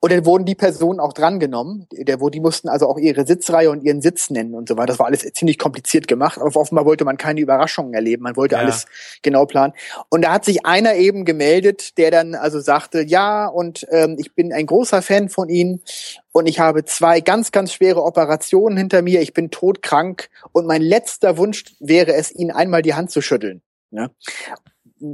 Und 0.00 0.12
dann 0.12 0.26
wurden 0.26 0.44
die 0.44 0.54
Personen 0.54 1.00
auch 1.00 1.14
drangenommen. 1.14 1.86
Der, 1.90 2.20
wo 2.20 2.28
die 2.28 2.38
mussten 2.38 2.68
also 2.68 2.86
auch 2.86 2.98
ihre 2.98 3.26
Sitzreihe 3.26 3.70
und 3.70 3.82
ihren 3.82 4.02
Sitz 4.02 4.28
nennen 4.28 4.52
und 4.52 4.68
so 4.68 4.76
weiter. 4.76 4.88
Das 4.88 4.98
war 4.98 5.06
alles 5.06 5.22
ziemlich 5.32 5.58
kompliziert 5.58 6.06
gemacht. 6.06 6.38
Aber 6.38 6.54
offenbar 6.54 6.84
wollte 6.84 7.06
man 7.06 7.16
keine 7.16 7.40
Überraschungen 7.40 7.94
erleben. 7.94 8.24
Man 8.24 8.36
wollte 8.36 8.56
Ja. 8.56 8.60
alles 8.60 8.84
genau 9.22 9.46
planen. 9.46 9.72
Und 10.10 10.22
da 10.22 10.32
hat 10.32 10.44
sich 10.44 10.66
einer 10.66 10.96
eben 10.96 11.24
gemeldet, 11.24 11.96
der 11.96 12.10
dann 12.10 12.34
also 12.34 12.60
sagte, 12.60 13.00
ja, 13.00 13.46
und 13.46 13.86
ähm, 13.90 14.16
ich 14.18 14.34
bin 14.34 14.52
ein 14.52 14.66
großer 14.66 15.00
Fan 15.00 15.30
von 15.30 15.48
Ihnen 15.48 15.80
und 16.32 16.44
ich 16.46 16.60
habe 16.60 16.84
zwei 16.84 17.22
ganz, 17.22 17.52
ganz 17.52 17.72
schwere 17.72 18.02
Operationen 18.02 18.76
hinter 18.76 19.00
mir. 19.00 19.22
Ich 19.22 19.32
bin 19.32 19.50
todkrank 19.50 20.28
und 20.52 20.66
mein 20.66 20.82
letzter 20.82 21.38
Wunsch 21.38 21.64
wäre 21.80 22.12
es, 22.12 22.30
Ihnen 22.34 22.50
einmal 22.50 22.82
die 22.82 22.92
Hand 22.92 23.10
zu 23.10 23.22
schütteln. 23.22 23.62
Ne? 23.90 24.10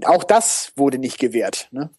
Auch 0.05 0.25
das 0.25 0.73
wurde 0.77 0.99
nicht 0.99 1.19
gewährt. 1.19 1.69
Ne? 1.71 1.91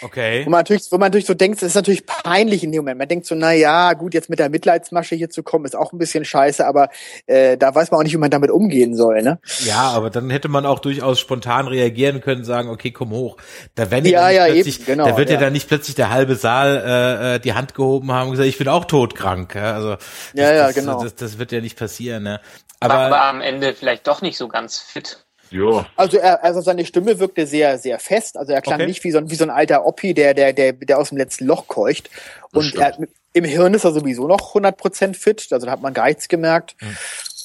Okay. 0.00 0.46
Wo 0.46 0.50
man 0.50 0.60
natürlich, 0.60 0.84
wo 0.90 0.96
man 0.96 1.06
natürlich 1.06 1.26
so 1.26 1.34
denkt, 1.34 1.60
das 1.60 1.70
ist 1.70 1.74
natürlich 1.74 2.06
peinlich 2.06 2.62
in 2.62 2.70
dem 2.70 2.82
Moment. 2.82 2.98
Man 2.98 3.08
denkt 3.08 3.26
so, 3.26 3.34
na 3.34 3.52
ja, 3.52 3.94
gut, 3.94 4.14
jetzt 4.14 4.30
mit 4.30 4.38
der 4.38 4.48
Mitleidsmasche 4.48 5.16
hier 5.16 5.28
zu 5.28 5.42
kommen, 5.42 5.64
ist 5.64 5.74
auch 5.74 5.92
ein 5.92 5.98
bisschen 5.98 6.24
scheiße, 6.24 6.64
aber 6.64 6.88
äh, 7.26 7.56
da 7.56 7.74
weiß 7.74 7.90
man 7.90 7.98
auch 7.98 8.04
nicht, 8.04 8.12
wie 8.12 8.18
man 8.18 8.30
damit 8.30 8.50
umgehen 8.50 8.94
soll. 8.94 9.22
Ne? 9.22 9.40
Ja, 9.64 9.90
aber 9.90 10.10
dann 10.10 10.30
hätte 10.30 10.48
man 10.48 10.66
auch 10.66 10.78
durchaus 10.78 11.18
spontan 11.18 11.66
reagieren 11.66 12.20
können, 12.20 12.44
sagen, 12.44 12.68
okay, 12.68 12.92
komm 12.92 13.10
hoch. 13.10 13.38
Da 13.74 13.90
werden 13.90 14.06
Ja, 14.06 14.30
ja, 14.30 14.46
plötzlich, 14.46 14.78
eben, 14.78 14.86
genau, 14.86 15.08
da 15.08 15.16
wird 15.16 15.30
ja. 15.30 15.34
ja. 15.34 15.40
dann 15.40 15.52
nicht 15.52 15.66
plötzlich 15.66 15.96
der 15.96 16.10
halbe 16.10 16.36
Saal 16.36 16.76
äh, 16.76 17.34
äh, 17.34 17.38
die 17.40 17.54
Hand 17.54 17.74
gehoben 17.74 18.12
haben 18.12 18.26
und 18.26 18.32
gesagt, 18.32 18.48
ich 18.48 18.58
bin 18.58 18.68
auch 18.68 18.84
todkrank. 18.84 19.56
Ja, 19.56 19.74
also 19.74 19.96
das, 19.96 20.06
Ja, 20.34 20.52
ja, 20.52 20.66
das, 20.68 20.76
genau. 20.76 21.02
Das, 21.02 21.16
das 21.16 21.38
wird 21.38 21.50
ja 21.50 21.60
nicht 21.60 21.76
passieren. 21.76 22.22
Ne? 22.22 22.40
Aber, 22.78 22.94
Aber, 22.94 23.06
aber 23.06 23.22
am 23.24 23.40
Ende 23.40 23.74
vielleicht 23.74 24.06
doch 24.06 24.22
nicht 24.22 24.36
so 24.36 24.46
ganz 24.46 24.78
fit. 24.78 25.24
Ja. 25.52 25.86
Also 25.96 26.18
er, 26.18 26.42
also 26.42 26.60
seine 26.60 26.84
Stimme 26.84 27.18
wirkte 27.18 27.46
sehr, 27.46 27.78
sehr 27.78 27.98
fest. 27.98 28.36
Also 28.36 28.52
er 28.52 28.62
klang 28.62 28.80
Okay. 28.80 28.86
nicht 28.86 29.04
wie 29.04 29.10
so, 29.12 29.18
ein, 29.18 29.30
wie 29.30 29.34
so 29.34 29.44
ein 29.44 29.50
alter 29.50 29.86
Oppi, 29.86 30.14
der, 30.14 30.34
der, 30.34 30.52
der, 30.52 30.72
der 30.72 30.98
aus 30.98 31.10
dem 31.10 31.18
letzten 31.18 31.46
Loch 31.46 31.68
keucht. 31.68 32.10
Und 32.52 32.74
er, 32.74 32.96
im 33.32 33.44
Hirn 33.44 33.74
ist 33.74 33.84
er 33.84 33.92
sowieso 33.92 34.26
noch 34.26 34.54
100% 34.54 35.14
fit. 35.14 35.46
Also 35.50 35.66
da 35.66 35.72
hat 35.72 35.82
man 35.82 35.94
gar 35.94 36.06
nichts 36.06 36.28
gemerkt. 36.28 36.74
Hm. 36.78 36.96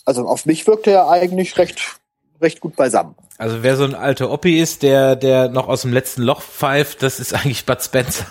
Also 0.05 0.25
auf 0.27 0.45
mich 0.45 0.65
wirkte 0.67 0.91
er 0.91 1.09
eigentlich 1.09 1.57
recht, 1.57 1.81
recht 2.41 2.61
gut 2.61 2.75
beisammen. 2.75 3.15
also 3.37 3.61
wer 3.61 3.75
so 3.75 3.83
ein 3.83 3.93
alter 3.95 4.31
Oppi 4.31 4.59
ist, 4.59 4.83
der 4.83 5.15
der 5.15 5.49
noch 5.49 5.67
aus 5.67 5.81
dem 5.81 5.91
letzten 5.93 6.21
Loch 6.23 6.41
pfeift, 6.41 7.03
das 7.03 7.19
ist 7.19 7.33
eigentlich 7.33 7.65
Bud 7.65 7.81
Spencer. 7.81 8.25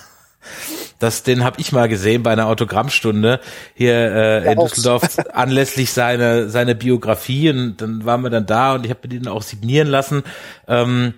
Das, 0.98 1.22
den 1.22 1.44
habe 1.44 1.60
ich 1.60 1.72
mal 1.72 1.88
gesehen 1.88 2.22
bei 2.22 2.32
einer 2.32 2.46
Autogrammstunde 2.46 3.40
hier 3.74 3.94
äh, 3.94 4.52
in. 4.52 4.58
Düsseldorf 4.58 5.02
anlässlich 5.32 5.92
seiner 5.92 6.48
seine 6.48 6.74
Biografie 6.74 7.50
und 7.50 7.76
dann 7.80 8.04
waren 8.04 8.22
wir 8.22 8.30
dann 8.30 8.46
da 8.46 8.74
und 8.74 8.84
ich 8.84 8.90
habe 8.90 9.00
mir 9.04 9.18
den 9.18 9.28
auch 9.28 9.42
signieren 9.42 9.88
lassen. 9.88 10.22
Ähm, 10.68 11.14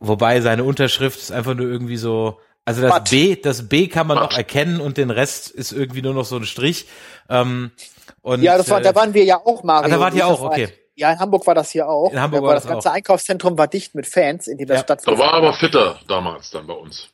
wobei 0.00 0.40
seine 0.40 0.64
Unterschrift 0.64 1.18
ist 1.18 1.30
einfach 1.32 1.54
nur 1.54 1.66
irgendwie 1.66 1.96
so, 1.96 2.38
also 2.64 2.80
das 2.82 2.94
Bud. 2.94 3.10
B, 3.10 3.36
das 3.36 3.68
B 3.68 3.88
kann 3.88 4.06
man 4.06 4.18
Bud. 4.18 4.30
noch 4.30 4.36
erkennen 4.36 4.80
und 4.80 4.96
den 4.96 5.10
Rest 5.10 5.50
ist 5.50 5.72
irgendwie 5.72 6.02
nur 6.02 6.14
noch 6.14 6.24
so 6.24 6.36
ein 6.36 6.44
Strich. 6.44 6.86
Ähm, 7.28 7.70
und, 8.22 8.42
Ja, 8.42 8.56
das 8.56 8.70
war, 8.70 8.80
äh, 8.80 8.82
da 8.82 8.94
waren 8.94 9.14
wir 9.14 9.24
ja 9.24 9.36
auch, 9.44 9.62
Mario. 9.62 9.86
Ah, 9.86 9.94
da 9.94 10.00
wart 10.00 10.14
ihr 10.14 10.26
auch, 10.26 10.40
okay. 10.42 10.68
Ja, 10.94 11.10
in 11.10 11.18
Hamburg 11.18 11.46
war 11.46 11.54
das 11.54 11.70
hier 11.70 11.88
auch. 11.88 12.12
In 12.12 12.20
Hamburg 12.20 12.42
da 12.42 12.46
war 12.48 12.54
das 12.54 12.64
das 12.64 12.72
ganze 12.72 12.90
auch. 12.90 12.94
Einkaufszentrum 12.94 13.56
war 13.58 13.66
dicht 13.66 13.94
mit 13.94 14.06
Fans, 14.06 14.46
in 14.46 14.58
dem 14.58 14.68
das 14.68 14.78
Ja. 14.78 14.82
stattfand. 14.84 15.18
Da 15.18 15.22
war 15.22 15.32
aber 15.34 15.52
fitter 15.54 15.98
damals 16.06 16.50
dann 16.50 16.66
bei 16.66 16.74
uns. 16.74 17.08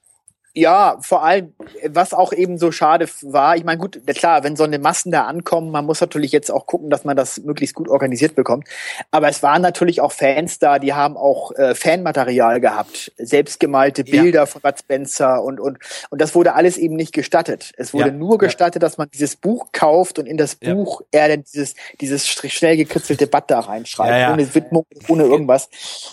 Ja, 0.59 0.99
vor 1.03 1.23
allem, 1.25 1.55
was 1.87 2.13
auch 2.13 2.33
eben 2.33 2.59
so 2.59 2.73
schade 2.73 3.09
war, 3.23 3.57
ich 3.57 3.63
meine, 3.65 3.79
gut, 3.79 4.01
klar, 4.17 4.43
wenn 4.43 4.57
so 4.57 4.65
eine 4.65 4.79
Massen 4.81 5.13
da 5.13 5.25
ankommen, 5.27 5.71
man 5.71 5.87
muss 5.87 6.01
natürlich 6.01 6.33
jetzt 6.33 6.51
auch 6.51 6.67
gucken, 6.67 6.91
dass 6.91 7.05
man 7.05 7.17
das 7.17 7.39
möglichst 7.39 7.77
gut 7.77 7.89
organisiert 7.89 8.35
bekommt. 8.35 8.67
Aber 9.13 9.29
es 9.29 9.43
waren 9.43 9.63
natürlich 9.63 10.01
auch 10.01 10.11
Fans 10.11 10.59
da, 10.59 10.79
die 10.81 10.95
haben 10.95 11.17
auch 11.17 11.53
äh, 11.53 11.75
Fanmaterial 11.77 12.61
gehabt, 12.61 13.13
selbstgemalte 13.19 14.03
Ja. 14.07 14.21
Bilder 14.23 14.47
von 14.49 14.61
Bud 14.61 14.79
Spencer 14.79 15.43
und, 15.45 15.61
und, 15.61 15.79
und 16.11 16.21
das 16.21 16.35
wurde 16.35 16.55
alles 16.55 16.77
eben 16.77 16.97
nicht 16.97 17.13
gestattet. 17.13 17.71
Es 17.77 17.95
wurde 17.95 18.09
Ja. 18.09 18.15
nur 18.15 18.39
gestattet, 18.39 18.83
dass 18.83 18.99
man 18.99 19.09
dieses 19.15 19.37
Buch 19.37 19.69
kauft 19.73 20.19
und 20.19 20.27
in 20.27 20.37
das 20.39 20.57
Ja. 20.61 20.75
Buch 20.75 21.03
er 21.13 21.29
dann 21.29 21.45
dieses, 21.45 21.75
dieses 22.01 22.27
sch- 22.27 22.49
schnell 22.51 22.77
gekritzelte 22.77 23.27
Bad 23.29 23.51
da 23.51 23.61
reinschreibt, 23.61 24.11
Ja, 24.11 24.19
ja. 24.19 24.33
ohne 24.33 24.53
Widmung, 24.55 24.87
ohne 25.07 25.23
irgendwas. 25.25 25.69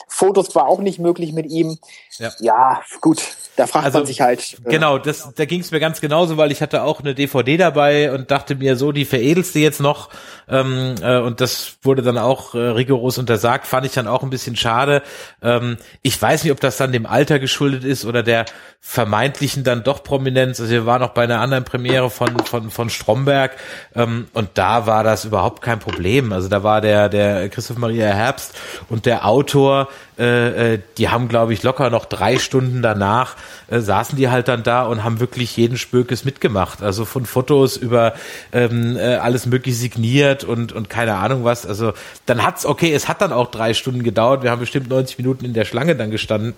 Fotos 0.08 0.54
war 0.54 0.68
auch 0.68 0.80
nicht 0.80 1.00
möglich 1.00 1.34
mit 1.34 1.48
ihm. 1.48 1.78
Ja. 2.18 2.32
Ja, 2.40 2.82
gut, 3.02 3.24
da 3.56 3.68
fragt 3.68 3.86
Also, 3.86 3.98
man 4.00 4.08
sich 4.08 4.22
halt. 4.22 4.35
Äh, 4.40 4.70
Genau, 4.70 4.98
das, 4.98 5.34
da 5.36 5.46
ging 5.46 5.62
es 5.62 5.72
mir 5.72 5.80
ganz 5.80 6.02
genauso, 6.02 6.38
weil 6.38 6.52
ich 6.52 6.62
hatte 6.62 6.84
auch 6.84 7.00
eine 7.00 7.16
DVD 7.16 7.58
dabei 7.58 8.12
und 8.12 8.32
dachte 8.32 8.56
mir 8.56 8.76
so, 8.76 8.92
die 8.92 9.06
veredelst 9.06 9.56
du 9.56 9.60
jetzt 9.60 9.82
noch. 9.82 10.10
Ähm, 10.48 10.96
äh, 11.02 11.18
und 11.20 11.42
das 11.42 11.78
wurde 11.82 12.02
dann 12.02 12.18
auch 12.18 12.54
äh, 12.54 12.60
rigoros 12.60 13.18
untersagt, 13.18 13.66
fand 13.66 13.86
ich 13.86 13.94
dann 13.94 14.08
auch 14.08 14.24
ein 14.24 14.30
bisschen 14.30 14.56
schade. 14.56 15.02
Ähm, 15.42 15.78
ich 16.02 16.22
weiß 16.22 16.44
nicht, 16.44 16.52
ob 16.52 16.60
das 16.60 16.78
dann 16.78 16.92
dem 16.92 17.06
Alter 17.06 17.40
geschuldet 17.40 17.84
ist 17.84 18.06
oder 18.06 18.22
der 18.24 18.46
vermeintlichen 18.80 19.64
dann 19.64 19.84
doch 19.84 20.04
Prominenz. 20.04 20.60
Also 20.60 20.72
wir 20.72 20.86
waren 20.86 21.02
noch 21.02 21.10
bei 21.10 21.24
einer 21.24 21.42
anderen 21.42 21.64
Premiere 21.64 22.12
von, 22.12 22.38
von, 22.46 22.70
von 22.70 22.92
Stromberg 22.92 23.58
ähm, 23.96 24.28
und 24.34 24.50
da 24.54 24.86
war 24.86 25.04
das 25.04 25.26
überhaupt 25.26 25.64
kein 25.64 25.80
Problem. 25.80 26.32
Also 26.32 26.50
da 26.50 26.62
war 26.62 26.82
der, 26.82 27.10
der 27.10 27.50
Christoph 27.50 27.78
Maria 27.78 28.08
Herbst 28.08 28.56
und 28.88 29.08
der 29.08 29.26
Autor, 29.26 29.90
äh, 30.20 30.74
äh, 30.76 30.80
die 31.00 31.10
haben, 31.10 31.28
glaube 31.28 31.54
ich, 31.54 31.64
locker 31.64 31.90
noch 31.90 32.06
drei 32.06 32.38
Stunden 32.38 32.84
danach 32.84 33.36
äh, 33.68 33.80
saßen 33.80 34.15
die 34.16 34.30
halt 34.30 34.48
dann 34.48 34.64
da 34.64 34.84
und 34.84 35.04
haben 35.04 35.20
wirklich 35.20 35.56
jeden 35.58 35.78
Spökes 35.78 36.26
mitgemacht. 36.26 36.82
Also 36.82 37.06
von 37.06 37.26
Fotos 37.26 37.78
über 37.78 38.14
ähm, 38.52 38.98
äh, 38.98 39.16
alles 39.16 39.46
möglich 39.46 39.78
signiert 39.78 40.44
und, 40.44 40.72
und 40.72 40.90
keine 40.90 41.16
Ahnung 41.16 41.44
was. 41.44 41.66
Also 41.66 41.94
dann 42.26 42.44
hat's, 42.44 42.66
okay, 42.66 42.94
es 42.94 43.08
hat 43.08 43.22
dann 43.22 43.32
auch 43.32 43.52
drei 43.52 43.74
Stunden 43.74 44.04
gedauert. 44.04 44.44
Wir 44.44 44.52
haben 44.52 44.60
bestimmt 44.60 44.90
90 44.90 45.18
Minuten 45.18 45.46
in 45.46 45.54
der 45.54 45.66
Schlange 45.66 45.96
dann 45.96 46.12
gestanden. 46.12 46.54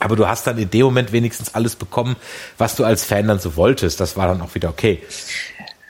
Aber 0.00 0.16
du 0.16 0.26
hast 0.26 0.46
dann 0.46 0.58
in 0.58 0.70
dem 0.70 0.84
Moment 0.84 1.12
wenigstens 1.12 1.54
alles 1.54 1.76
bekommen, 1.76 2.16
was 2.58 2.74
du 2.76 2.84
als 2.84 3.04
Fan 3.04 3.28
dann 3.28 3.38
so 3.38 3.56
wolltest. 3.56 4.00
Das 4.00 4.16
war 4.16 4.26
dann 4.26 4.40
auch 4.40 4.54
wieder 4.54 4.68
okay. 4.68 5.00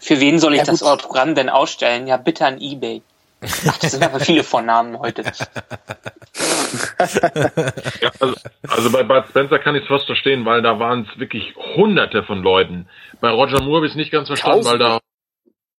Für 0.01 0.21
wen 0.21 0.39
soll 0.39 0.55
ich 0.55 0.59
Ja, 0.59 0.65
das. 0.65 0.83
Autogramm 0.83 1.35
denn 1.35 1.49
ausstellen? 1.49 2.07
Ja, 2.07 2.17
bitte 2.17 2.45
an 2.45 2.61
Ebay. 2.61 3.03
Ach, 3.43 3.79
das 3.79 3.93
sind 3.93 4.05
aber 4.05 4.21
viele 4.21 4.45
Vornamen 4.45 4.99
heute. 4.99 5.25
Ja, 8.01 8.11
also, 8.21 8.35
also 8.69 8.91
bei 8.91 9.03
Bud 9.03 9.25
Spencer 9.29 9.59
kann 9.59 9.75
ich 9.75 9.83
es 9.83 9.89
fast 9.89 10.07
verstehen, 10.07 10.45
weil 10.45 10.63
da 10.63 10.79
waren 10.79 11.07
es 11.11 11.19
wirklich 11.19 11.55
hunderte 11.77 12.23
von 12.23 12.43
Leuten. 12.43 12.89
Bei 13.21 13.31
Roger 13.31 13.61
Moore 13.61 13.77
habe 13.77 13.87
ich 13.87 13.93
es 13.93 13.97
nicht 13.97 14.11
ganz 14.11 14.29
verstanden, 14.29 14.65
weil 14.65 14.79
da 14.79 15.01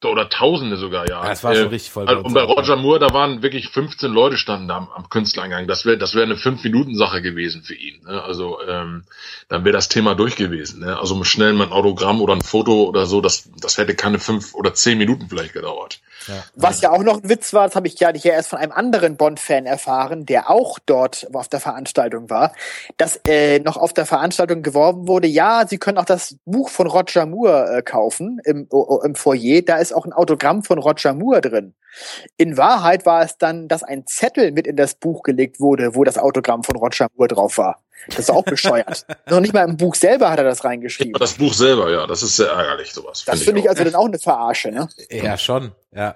oder 0.09 0.29
Tausende 0.29 0.77
sogar, 0.77 1.07
ja. 1.07 1.23
Ja, 1.25 1.31
es 1.31 1.43
war 1.43 1.55
schon 1.55 1.67
richtig 1.67 1.91
voll 1.91 2.07
Also, 2.07 2.23
und 2.23 2.33
bei 2.33 2.41
Roger 2.41 2.75
Moore, 2.75 2.99
da 2.99 3.13
waren 3.13 3.41
wirklich 3.41 3.69
15 3.69 4.11
Leute 4.11 4.37
standen 4.37 4.67
da 4.67 4.77
am, 4.77 4.89
am 4.95 5.09
Künstlereingang. 5.09 5.67
Das 5.67 5.85
wäre 5.85 5.97
das 5.97 6.15
wäre 6.15 6.25
eine 6.25 6.35
5-Minuten-Sache 6.35 7.21
gewesen 7.21 7.63
für 7.63 7.75
ihn. 7.75 8.03
Ne? 8.03 8.21
Also 8.21 8.57
ähm, 8.67 9.03
dann 9.49 9.65
wäre 9.65 9.73
das 9.73 9.89
Thema 9.89 10.15
durch 10.15 10.35
gewesen. 10.35 10.81
Ne? 10.81 10.97
Also 10.97 11.23
schnell 11.23 11.53
mal 11.53 11.67
ein 11.67 11.71
Autogramm 11.71 12.21
oder 12.21 12.33
ein 12.33 12.41
Foto 12.41 12.83
oder 12.83 13.05
so, 13.05 13.21
das, 13.21 13.49
das 13.59 13.77
hätte 13.77 13.95
keine 13.95 14.19
fünf 14.19 14.53
oder 14.55 14.73
zehn 14.73 14.97
Minuten 14.97 15.27
vielleicht 15.29 15.53
gedauert. 15.53 15.99
Was 16.55 16.81
ja 16.81 16.91
auch 16.91 17.03
noch 17.03 17.21
ein 17.21 17.29
Witz 17.29 17.53
war, 17.53 17.67
das 17.67 17.75
habe 17.75 17.87
ich 17.87 17.99
ja 17.99 18.11
hier 18.13 18.33
erst 18.33 18.49
von 18.49 18.59
einem 18.59 18.71
anderen 18.71 19.17
Bond-Fan 19.17 19.65
erfahren, 19.65 20.25
der 20.25 20.49
auch 20.49 20.79
dort 20.85 21.27
auf 21.33 21.47
der 21.47 21.59
Veranstaltung 21.59 22.29
war, 22.29 22.53
dass 22.97 23.19
äh, 23.27 23.59
noch 23.59 23.77
auf 23.77 23.93
der 23.93 24.05
Veranstaltung 24.05 24.61
geworben 24.61 25.07
wurde, 25.07 25.27
ja, 25.27 25.65
Sie 25.67 25.77
können 25.77 25.97
auch 25.97 26.05
das 26.05 26.37
Buch 26.45 26.69
von 26.69 26.87
Roger 26.87 27.25
Moore 27.25 27.77
äh, 27.77 27.81
kaufen 27.81 28.39
im, 28.45 28.67
im 29.03 29.15
Foyer, 29.15 29.61
da 29.61 29.77
ist 29.77 29.92
auch 29.93 30.05
ein 30.05 30.13
Autogramm 30.13 30.63
von 30.63 30.79
Roger 30.79 31.13
Moore 31.13 31.41
drin. 31.41 31.75
In 32.37 32.57
Wahrheit 32.57 33.05
war 33.05 33.23
es 33.23 33.37
dann, 33.37 33.67
dass 33.67 33.83
ein 33.83 34.05
Zettel 34.07 34.51
mit 34.51 34.67
in 34.67 34.75
das 34.75 34.95
Buch 34.95 35.23
gelegt 35.23 35.59
wurde, 35.59 35.95
wo 35.95 36.03
das 36.03 36.17
Autogramm 36.17 36.63
von 36.63 36.75
Roger 36.75 37.07
Moore 37.15 37.27
drauf 37.27 37.57
war. 37.57 37.83
Das 38.07 38.19
ist 38.19 38.31
auch 38.31 38.43
bescheuert. 38.43 39.05
Noch 39.29 39.39
nicht 39.39 39.53
mal 39.53 39.67
im 39.67 39.77
Buch 39.77 39.95
selber 39.95 40.29
hat 40.29 40.37
er 40.37 40.43
das 40.43 40.63
reingeschrieben. 40.63 41.13
Das 41.19 41.33
Buch 41.33 41.53
selber, 41.53 41.91
ja, 41.91 42.05
das 42.07 42.23
ist 42.23 42.35
sehr 42.35 42.49
ärgerlich, 42.49 42.93
sowas. 42.93 43.23
Das 43.25 43.43
finde 43.43 43.61
ich, 43.61 43.69
also 43.69 43.83
dann 43.83 43.95
auch 43.95 44.05
eine 44.05 44.19
Verarsche, 44.19 44.71
ne? 44.71 44.89
Ja, 45.09 45.37
schon, 45.37 45.71
ja. 45.91 46.15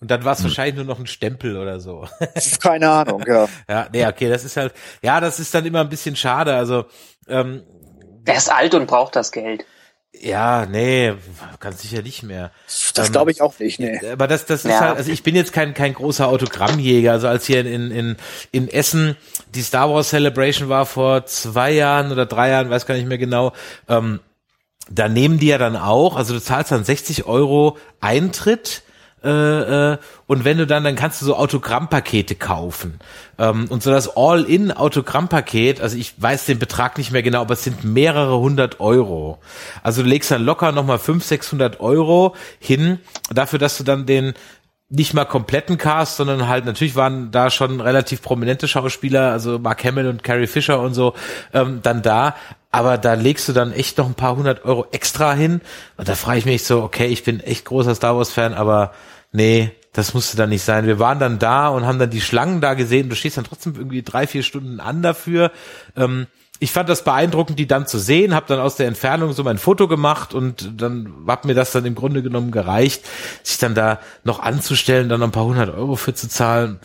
Und 0.00 0.10
dann 0.10 0.24
war 0.24 0.34
es 0.34 0.40
hm. 0.40 0.44
wahrscheinlich 0.46 0.76
nur 0.76 0.84
noch 0.84 0.98
ein 0.98 1.06
Stempel 1.06 1.56
oder 1.56 1.80
so. 1.80 2.06
Keine 2.60 2.90
Ahnung, 2.90 3.24
ja. 3.26 3.48
Ja, 3.68 3.88
nee, 3.92 4.06
okay, 4.06 4.28
das 4.28 4.44
ist 4.44 4.56
halt, 4.56 4.74
ja, 5.02 5.20
das 5.20 5.40
ist 5.40 5.54
dann 5.54 5.64
immer 5.64 5.80
ein 5.80 5.88
bisschen 5.88 6.16
schade. 6.16 6.54
Also, 6.54 6.84
ähm, 7.28 7.64
der 8.26 8.36
ist 8.36 8.52
alt 8.52 8.74
und 8.74 8.86
braucht 8.86 9.16
das 9.16 9.32
Geld. 9.32 9.64
Ja, 10.20 10.66
nee, 10.66 11.14
ganz 11.60 11.82
sicher 11.82 12.02
nicht 12.02 12.22
mehr. 12.22 12.50
Das 12.94 13.06
ähm, 13.06 13.12
glaube 13.12 13.30
ich 13.30 13.42
auch 13.42 13.58
nicht, 13.58 13.78
nee. 13.78 13.98
Aber 14.10 14.26
das, 14.26 14.46
das 14.46 14.64
ist 14.64 14.70
ja. 14.70 14.80
halt, 14.80 14.96
also 14.96 15.10
ich 15.10 15.22
bin 15.22 15.34
jetzt 15.34 15.52
kein, 15.52 15.74
kein 15.74 15.94
großer 15.94 16.28
Autogrammjäger. 16.28 17.12
Also 17.12 17.28
als 17.28 17.46
hier 17.46 17.60
in, 17.60 17.90
in, 17.90 18.16
in 18.52 18.68
Essen 18.68 19.16
die 19.54 19.62
Star 19.62 19.90
Wars 19.90 20.10
Celebration 20.10 20.68
war 20.68 20.86
vor 20.86 21.26
zwei 21.26 21.72
Jahren 21.72 22.12
oder 22.12 22.26
drei 22.26 22.50
Jahren, 22.50 22.70
weiß 22.70 22.86
gar 22.86 22.94
nicht 22.94 23.08
mehr 23.08 23.18
genau, 23.18 23.52
ähm, 23.88 24.20
da 24.88 25.08
nehmen 25.08 25.38
die 25.38 25.48
ja 25.48 25.58
dann 25.58 25.76
auch, 25.76 26.16
also 26.16 26.34
du 26.34 26.40
zahlst 26.40 26.70
dann 26.70 26.84
60 26.84 27.26
Euro 27.26 27.76
Eintritt 28.00 28.82
äh, 29.26 29.92
äh, 29.92 29.98
und 30.26 30.44
wenn 30.44 30.58
du 30.58 30.66
dann, 30.66 30.84
dann 30.84 30.94
kannst 30.94 31.20
du 31.20 31.26
so 31.26 31.36
Autogrammpakete 31.36 32.36
kaufen. 32.36 33.00
Ähm, 33.38 33.66
und 33.68 33.82
so 33.82 33.90
das 33.90 34.16
All-in-Autogrammpaket, 34.16 35.80
also 35.80 35.96
ich 35.96 36.14
weiß 36.16 36.46
den 36.46 36.58
Betrag 36.58 36.96
nicht 36.96 37.10
mehr 37.10 37.22
genau, 37.22 37.42
aber 37.42 37.54
es 37.54 37.64
sind 37.64 37.84
mehrere 37.84 38.38
hundert 38.38 38.80
Euro. 38.80 39.38
Also 39.82 40.02
du 40.02 40.08
legst 40.08 40.30
dann 40.30 40.44
locker 40.44 40.72
nochmal 40.72 40.98
fünf, 40.98 41.24
sechshundert 41.24 41.80
Euro 41.80 42.34
hin, 42.58 42.98
dafür, 43.30 43.58
dass 43.58 43.76
du 43.76 43.84
dann 43.84 44.06
den 44.06 44.34
nicht 44.88 45.14
mal 45.14 45.24
kompletten 45.24 45.78
Cast, 45.78 46.16
sondern 46.16 46.46
halt 46.46 46.64
natürlich 46.64 46.94
waren 46.94 47.32
da 47.32 47.50
schon 47.50 47.80
relativ 47.80 48.22
prominente 48.22 48.68
Schauspieler, 48.68 49.32
also 49.32 49.58
Mark 49.58 49.84
Hamill 49.84 50.06
und 50.06 50.22
Carrie 50.22 50.46
Fisher 50.46 50.80
und 50.80 50.94
so, 50.94 51.14
ähm, 51.52 51.80
dann 51.82 52.02
da. 52.02 52.36
Aber 52.70 52.96
da 52.98 53.14
legst 53.14 53.48
du 53.48 53.52
dann 53.52 53.72
echt 53.72 53.98
noch 53.98 54.06
ein 54.06 54.14
paar 54.14 54.36
hundert 54.36 54.64
Euro 54.64 54.86
extra 54.92 55.32
hin. 55.32 55.60
Und 55.96 56.08
da 56.08 56.14
frage 56.14 56.38
ich 56.38 56.44
mich 56.44 56.64
so, 56.64 56.82
okay, 56.82 57.06
ich 57.06 57.24
bin 57.24 57.40
echt 57.40 57.64
großer 57.64 57.94
Star 57.94 58.16
Wars 58.16 58.30
Fan, 58.30 58.54
aber 58.54 58.92
nee, 59.36 59.72
das 59.92 60.14
musste 60.14 60.36
dann 60.36 60.50
nicht 60.50 60.62
sein. 60.62 60.86
Wir 60.86 60.98
waren 60.98 61.18
dann 61.18 61.38
da 61.38 61.68
und 61.68 61.86
haben 61.86 61.98
dann 61.98 62.10
die 62.10 62.20
Schlangen 62.20 62.60
da 62.60 62.74
gesehen. 62.74 63.08
Du 63.08 63.16
stehst 63.16 63.36
dann 63.36 63.44
trotzdem 63.44 63.74
irgendwie 63.76 64.02
drei, 64.02 64.26
vier 64.26 64.42
Stunden 64.42 64.80
an 64.80 65.02
dafür. 65.02 65.52
Ähm, 65.96 66.26
ich 66.58 66.72
fand 66.72 66.88
das 66.88 67.04
beeindruckend, 67.04 67.58
die 67.58 67.66
dann 67.66 67.86
zu 67.86 67.98
sehen, 67.98 68.34
habe 68.34 68.46
dann 68.48 68.60
aus 68.60 68.76
der 68.76 68.86
Entfernung 68.86 69.32
so 69.32 69.44
mein 69.44 69.58
Foto 69.58 69.88
gemacht 69.88 70.32
und 70.32 70.80
dann 70.80 71.12
hat 71.26 71.44
mir 71.44 71.54
das 71.54 71.70
dann 71.70 71.84
im 71.84 71.94
Grunde 71.94 72.22
genommen 72.22 72.50
gereicht, 72.50 73.04
sich 73.42 73.58
dann 73.58 73.74
da 73.74 74.00
noch 74.24 74.40
anzustellen, 74.40 75.08
dann 75.08 75.22
ein 75.22 75.32
paar 75.32 75.44
hundert 75.44 75.74
Euro 75.74 75.96
für 75.96 76.14
zu 76.14 76.28
zahlen. 76.28 76.80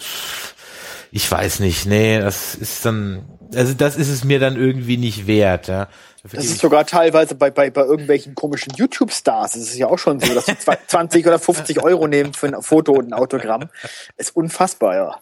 Ich 1.12 1.30
weiß 1.30 1.60
nicht, 1.62 1.86
nee, 1.86 2.20
das 2.20 2.56
ist 2.56 2.86
dann, 2.86 3.24
also 3.56 3.74
das 3.74 3.96
ist 3.96 4.10
es 4.10 4.24
mir 4.24 4.40
dann 4.40 4.58
irgendwie 4.58 4.98
nicht 4.98 5.28
wert, 5.28 5.68
ja. 5.68 5.88
Das 6.24 6.46
ist 6.46 6.60
sogar 6.60 6.86
teilweise 6.86 7.36
bei, 7.36 7.50
bei, 7.50 7.70
bei 7.70 7.82
irgendwelchen 7.82 8.36
komischen 8.36 8.74
YouTube-Stars. 8.76 9.54
Das 9.54 9.62
ist 9.62 9.78
ja 9.78 9.88
auch 9.88 9.98
schon 9.98 10.20
so, 10.20 10.34
dass 10.34 10.46
sie 10.46 10.58
20 10.58 11.26
oder 11.28 11.40
50 11.40 11.84
Euro 11.84 12.08
nehmen 12.08 12.34
für 12.34 12.48
ein 12.48 12.62
Foto 12.62 12.94
und 12.94 13.08
ein 13.08 13.14
Autogramm. 13.14 13.70
Ist 14.18 14.36
unfassbar, 14.36 14.96
ja. 14.96 15.22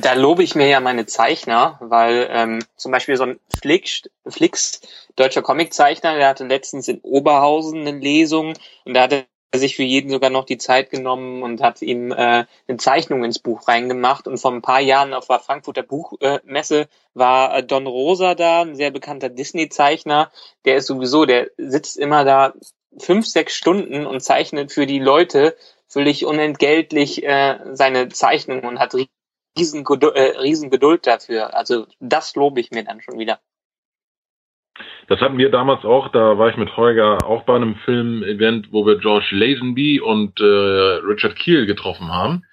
Da 0.00 0.12
lobe 0.14 0.44
ich 0.44 0.54
mir 0.54 0.68
ja 0.68 0.80
meine 0.80 1.06
Zeichner, 1.06 1.78
weil 1.80 2.28
ähm, 2.30 2.64
zum 2.76 2.92
Beispiel 2.92 3.16
so 3.16 3.24
ein 3.24 3.40
Flix, 3.60 4.02
Flix 4.28 4.80
deutscher 5.16 5.42
Comiczeichner, 5.42 6.14
der 6.16 6.28
hatte 6.28 6.46
letztens 6.46 6.88
in 6.88 7.00
Oberhausen 7.00 7.80
eine 7.80 7.98
Lesung 7.98 8.54
und 8.84 8.94
da 8.94 9.02
hatte 9.02 9.24
sich 9.58 9.76
für 9.76 9.82
jeden 9.82 10.10
sogar 10.10 10.30
noch 10.30 10.44
die 10.44 10.58
Zeit 10.58 10.90
genommen 10.90 11.42
und 11.42 11.62
hat 11.62 11.82
ihm 11.82 12.10
äh, 12.10 12.46
eine 12.66 12.76
Zeichnung 12.78 13.24
ins 13.24 13.38
Buch 13.38 13.68
reingemacht. 13.68 14.26
Und 14.26 14.38
vor 14.38 14.52
ein 14.52 14.62
paar 14.62 14.80
Jahren 14.80 15.14
auf 15.14 15.26
der 15.26 15.40
Frankfurter 15.40 15.82
Buchmesse 15.82 16.80
äh, 16.80 16.86
war 17.14 17.56
äh, 17.56 17.62
Don 17.62 17.86
Rosa 17.86 18.34
da, 18.34 18.62
ein 18.62 18.76
sehr 18.76 18.90
bekannter 18.90 19.28
Disney-Zeichner. 19.28 20.30
Der 20.64 20.76
ist 20.76 20.86
sowieso, 20.86 21.26
der 21.26 21.50
sitzt 21.58 21.98
immer 21.98 22.24
da 22.24 22.54
fünf, 22.98 23.26
sechs 23.26 23.54
Stunden 23.54 24.06
und 24.06 24.20
zeichnet 24.20 24.72
für 24.72 24.86
die 24.86 24.98
Leute 24.98 25.56
völlig 25.88 26.24
unentgeltlich 26.24 27.22
äh, 27.22 27.58
seine 27.72 28.08
Zeichnungen 28.08 28.64
und 28.64 28.78
hat 28.78 28.94
riesen, 28.94 29.84
äh, 29.86 30.20
riesen 30.38 30.70
Geduld 30.70 31.06
dafür. 31.06 31.54
Also 31.54 31.86
das 32.00 32.34
lobe 32.34 32.60
ich 32.60 32.70
mir 32.70 32.84
dann 32.84 33.02
schon 33.02 33.18
wieder. 33.18 33.40
Das 35.08 35.20
hatten 35.20 35.38
wir 35.38 35.50
damals 35.50 35.84
auch, 35.84 36.08
da 36.08 36.38
war 36.38 36.48
ich 36.48 36.56
mit 36.56 36.76
Holger 36.76 37.18
auch 37.24 37.42
bei 37.44 37.54
einem 37.54 37.76
Film-Event, 37.76 38.72
wo 38.72 38.86
wir 38.86 38.98
George 38.98 39.28
Lazenby 39.32 40.00
und 40.00 40.40
äh, 40.40 40.44
Richard 40.44 41.36
Keel 41.36 41.66
getroffen 41.66 42.12
haben. 42.12 42.44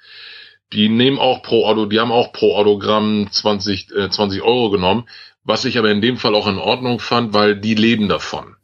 Die 0.74 0.90
nehmen 0.90 1.18
auch 1.18 1.42
pro 1.42 1.66
Auto, 1.66 1.86
die 1.86 2.00
haben 2.00 2.12
auch 2.12 2.34
pro 2.34 2.56
Autogramm 2.56 3.28
20, 3.32 3.92
äh, 3.96 4.10
20 4.10 4.42
Euro 4.42 4.70
genommen, 4.70 5.08
was 5.44 5.66
ich 5.66 5.78
aber 5.80 5.90
in 5.90 6.02
dem 6.02 6.18
Fall 6.18 6.36
auch 6.36 6.48
in 6.48 6.58
Ordnung 6.58 7.00
fand, 7.00 7.34
weil 7.34 7.56
die 7.56 7.76
leben 7.76 8.10
davon. 8.10 8.56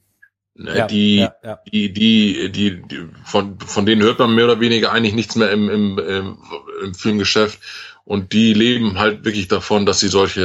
Ne, 0.58 0.78
ja, 0.78 0.88
die, 0.88 1.18
ja, 1.18 1.34
ja. 1.44 1.60
die, 1.72 1.92
die, 1.92 2.52
die, 2.52 2.82
die, 2.82 3.08
von, 3.26 3.60
von 3.60 3.86
denen 3.86 4.04
hört 4.04 4.20
man 4.20 4.36
mehr 4.36 4.46
oder 4.46 4.62
weniger 4.62 4.92
eigentlich 4.92 5.16
nichts 5.16 5.36
mehr 5.36 5.52
im, 5.52 5.70
im, 5.70 6.00
im, 6.00 6.38
im 6.84 6.94
Filmgeschäft. 6.94 7.60
Und 8.06 8.34
die 8.34 8.54
leben 8.54 9.00
halt 9.00 9.26
wirklich 9.26 9.48
davon, 9.48 9.86
dass 9.86 10.00
sie 10.00 10.08
solche 10.08 10.42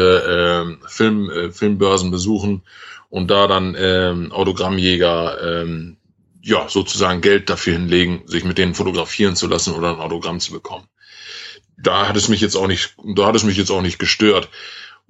äh, 0.83 0.89
Film, 0.89 1.31
äh, 1.31 1.51
Filmbörsen 1.51 2.11
besuchen 2.11 2.63
und 3.11 3.29
da 3.29 3.47
dann 3.47 3.77
ähm, 3.79 4.33
Autogrammjäger 4.33 5.63
ähm, 5.63 5.99
ja 6.43 6.69
sozusagen 6.69 7.21
Geld 7.21 7.51
dafür 7.51 7.75
hinlegen, 7.75 8.23
sich 8.27 8.45
mit 8.45 8.57
denen 8.57 8.75
fotografieren 8.75 9.37
zu 9.37 9.47
lassen 9.47 9.75
oder 9.75 9.91
ein 9.91 10.01
Autogramm 10.01 10.41
zu 10.41 10.53
bekommen. 10.53 10.89
Da 11.77 12.09
hat 12.09 12.17
es 12.17 12.29
mich 12.29 12.41
jetzt 12.41 12.57
auch 12.57 12.67
nicht, 12.67 12.95
da 13.15 13.27
hat 13.27 13.37
es 13.37 13.45
mich 13.45 13.57
jetzt 13.57 13.71
auch 13.71 13.83
nicht 13.83 13.99
gestört. 13.99 14.49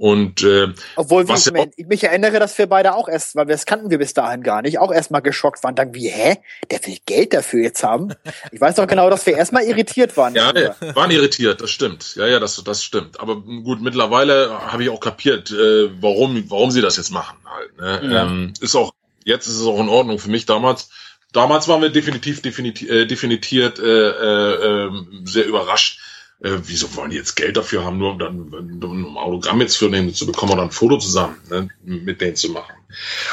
Und 0.01 0.42
äh, 0.44 0.68
obwohl 0.96 1.28
was 1.28 1.46
ich, 1.46 1.53
ich 1.76 1.86
mich 1.86 2.05
erinnere, 2.05 2.38
dass 2.38 2.57
wir 2.57 2.66
beide 2.66 2.94
auch 2.94 3.07
erst, 3.07 3.36
weil 3.36 3.48
wir 3.48 3.55
das 3.55 3.66
kannten 3.66 3.90
wir 3.90 3.98
bis 3.98 4.14
dahin 4.14 4.42
gar 4.42 4.62
nicht, 4.62 4.78
auch 4.78 4.90
erstmal 4.90 5.20
geschockt 5.20 5.62
waren, 5.62 5.74
dann 5.74 5.92
wie 5.92 6.09
hä, 6.09 6.38
der 6.70 6.86
will 6.86 6.96
Geld 7.05 7.34
dafür 7.34 7.62
jetzt 7.62 7.84
haben. 7.84 8.14
Ich 8.51 8.59
weiß 8.62 8.76
doch 8.76 8.86
genau, 8.86 9.11
dass 9.11 9.26
wir 9.26 9.36
erstmal 9.36 9.64
irritiert 9.64 10.16
waren. 10.16 10.34
Ja, 10.34 10.57
ja, 10.57 10.74
waren 10.94 11.11
irritiert, 11.11 11.61
das 11.61 11.70
stimmt. 11.70 12.16
Ja, 12.16 12.26
ja, 12.26 12.40
das 12.40 12.64
das 12.64 12.82
stimmt. 12.82 13.20
Aber 13.20 13.42
gut, 13.42 13.82
mittlerweile 13.82 14.72
habe 14.72 14.82
ich 14.82 14.88
auch 14.88 15.01
kapiert, 15.01 15.51
äh, 15.51 15.90
warum 16.01 16.42
warum 16.48 16.70
sie 16.70 16.80
das 16.80 16.96
jetzt 16.96 17.11
machen 17.11 17.36
halt. 17.44 17.76
Ne? 17.78 18.11
Ja. 18.11 18.22
Ähm, 18.22 18.55
ist 18.59 18.76
auch 18.76 18.92
jetzt 19.24 19.48
ist 19.48 19.61
es 19.61 19.66
auch 19.66 19.80
in 19.80 19.90
Ordnung 19.90 20.18
für 20.18 20.30
mich. 20.30 20.46
Damals 20.46 20.88
damals 21.34 21.68
waren 21.68 21.82
wir 21.82 21.90
definitiv 21.90 22.40
definitiv 22.40 22.88
äh, 22.88 23.05
definiert 23.05 23.78
äh, 23.78 23.82
äh, 23.82 24.86
äh, 24.86 24.90
sehr 25.24 25.44
überrascht 25.44 26.01
äh, 26.43 26.59
wieso 26.64 26.95
wollen 26.97 27.11
die 27.11 27.16
jetzt 27.16 27.36
Geld 27.36 27.57
dafür 27.57 27.84
haben, 27.84 27.99
nur 27.99 28.12
um 28.12 28.18
dann 28.18 28.82
um 28.82 29.12
ein 29.12 29.16
Autogramm 29.16 29.61
jetzt 29.61 29.76
für 29.76 29.88
nehmen 29.88 30.14
zu 30.14 30.26
bekommen 30.26 30.53
oder 30.53 30.62
ein 30.62 30.70
Foto 30.70 30.99
zusammen 30.99 31.36
ne, 31.51 31.68
mit 31.82 32.20
denen 32.20 32.36
zu 32.36 32.51
machen. 32.51 32.74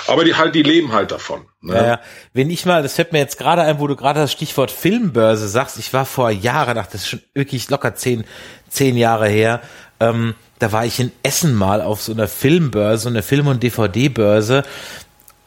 Aber 0.08 0.24
die 0.24 0.36
halt, 0.36 0.56
die 0.56 0.64
leben 0.64 0.92
halt 0.92 1.12
davon. 1.12 1.46
Ne? 1.62 1.76
Ja, 1.76 1.88
ja. 1.88 2.00
Wenn 2.34 2.50
ich 2.50 2.66
mal, 2.66 2.84
das 2.84 2.94
fällt 2.94 3.14
mir 3.14 3.20
jetzt 3.20 3.38
gerade 3.38 3.64
ein, 3.64 3.80
wo 3.80 3.88
du 3.88 3.96
gerade 3.96 4.20
das 4.20 4.32
Stichwort 4.32 4.72
Filmbörse 4.72 5.48
sagst, 5.48 5.80
ich 5.80 5.94
war 5.94 6.06
vor 6.06 6.30
Jahren, 6.30 6.78
ach, 6.78 6.88
das 6.88 7.02
ist 7.02 7.08
schon 7.08 7.22
wirklich 7.34 7.70
locker 7.70 7.96
zehn, 7.96 8.24
zehn 8.70 8.98
Jahre 8.98 9.28
her, 9.28 9.62
ähm, 10.00 10.36
da 10.60 10.72
war 10.72 10.86
ich 10.86 11.00
in 11.00 11.12
Essen 11.24 11.56
mal 11.56 11.82
auf 11.82 12.02
so 12.02 12.12
einer 12.12 12.28
Filmbörse, 12.28 13.04
so 13.04 13.10
einer 13.10 13.24
Film- 13.24 13.48
und 13.48 13.64
DVD-Börse 13.64 14.64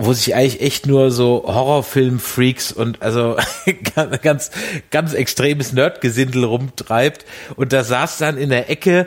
wo 0.04 0.12
sich 0.12 0.34
eigentlich 0.34 0.60
echt 0.60 0.86
nur 0.86 1.10
so 1.10 1.44
Horrorfilm-Freaks 1.46 2.72
und 2.72 3.02
also 3.02 3.36
ganz, 4.22 4.50
ganz 4.90 5.14
extremes 5.14 5.72
Nerdgesindel 5.72 6.44
rumtreibt. 6.44 7.24
Und 7.56 7.72
da 7.72 7.84
saß 7.84 8.18
dann 8.18 8.36
in 8.36 8.50
der 8.50 8.70
Ecke 8.70 9.06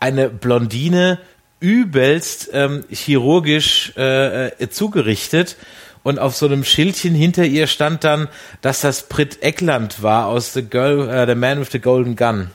eine 0.00 0.28
Blondine, 0.28 1.18
übelst 1.60 2.50
ähm, 2.52 2.84
chirurgisch 2.90 3.92
äh, 3.96 4.48
äh, 4.48 4.70
zugerichtet. 4.70 5.56
Und 6.04 6.18
auf 6.18 6.36
so 6.36 6.46
einem 6.46 6.64
Schildchen 6.64 7.14
hinter 7.14 7.44
ihr 7.44 7.66
stand 7.66 8.04
dann, 8.04 8.28
dass 8.60 8.80
das 8.80 9.08
Brit 9.08 9.42
Eckland 9.42 10.02
war 10.02 10.26
aus 10.26 10.52
The 10.52 10.62
Girl, 10.62 11.08
äh, 11.08 11.26
The 11.26 11.34
Man 11.34 11.60
with 11.60 11.68
the 11.72 11.80
Golden 11.80 12.16
Gun. 12.16 12.50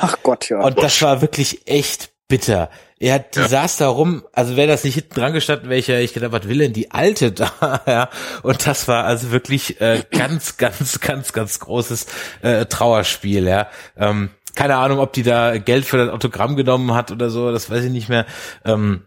Ach 0.00 0.16
Gott, 0.22 0.48
ja. 0.48 0.60
Und 0.60 0.78
das 0.82 1.00
war 1.02 1.22
wirklich 1.22 1.66
echt 1.66 2.11
bitter. 2.32 2.70
Ja, 2.98 3.18
die 3.18 3.40
ja. 3.40 3.48
saß 3.48 3.76
da 3.76 3.88
rum, 3.88 4.22
also 4.32 4.56
wäre 4.56 4.68
das 4.68 4.84
nicht 4.84 4.94
hinten 4.94 5.14
dran 5.20 5.34
gestanden, 5.34 5.68
welcher, 5.68 6.00
ich 6.00 6.14
gedacht, 6.14 6.32
was 6.32 6.48
will 6.48 6.56
denn 6.56 6.72
die 6.72 6.90
Alte 6.90 7.30
da? 7.30 7.82
ja, 7.86 8.08
und 8.42 8.66
das 8.66 8.88
war 8.88 9.04
also 9.04 9.32
wirklich 9.32 9.82
äh, 9.82 10.02
ganz, 10.10 10.56
ganz, 10.56 11.00
ganz, 11.00 11.34
ganz 11.34 11.60
großes 11.60 12.06
äh, 12.40 12.64
Trauerspiel, 12.64 13.46
ja. 13.46 13.68
Ähm, 13.98 14.30
keine 14.54 14.76
Ahnung, 14.76 14.98
ob 14.98 15.12
die 15.12 15.24
da 15.24 15.58
Geld 15.58 15.84
für 15.84 15.98
das 15.98 16.08
Autogramm 16.08 16.56
genommen 16.56 16.94
hat 16.94 17.10
oder 17.10 17.28
so, 17.28 17.52
das 17.52 17.68
weiß 17.68 17.84
ich 17.84 17.92
nicht 17.92 18.08
mehr. 18.08 18.24
Ähm, 18.64 19.02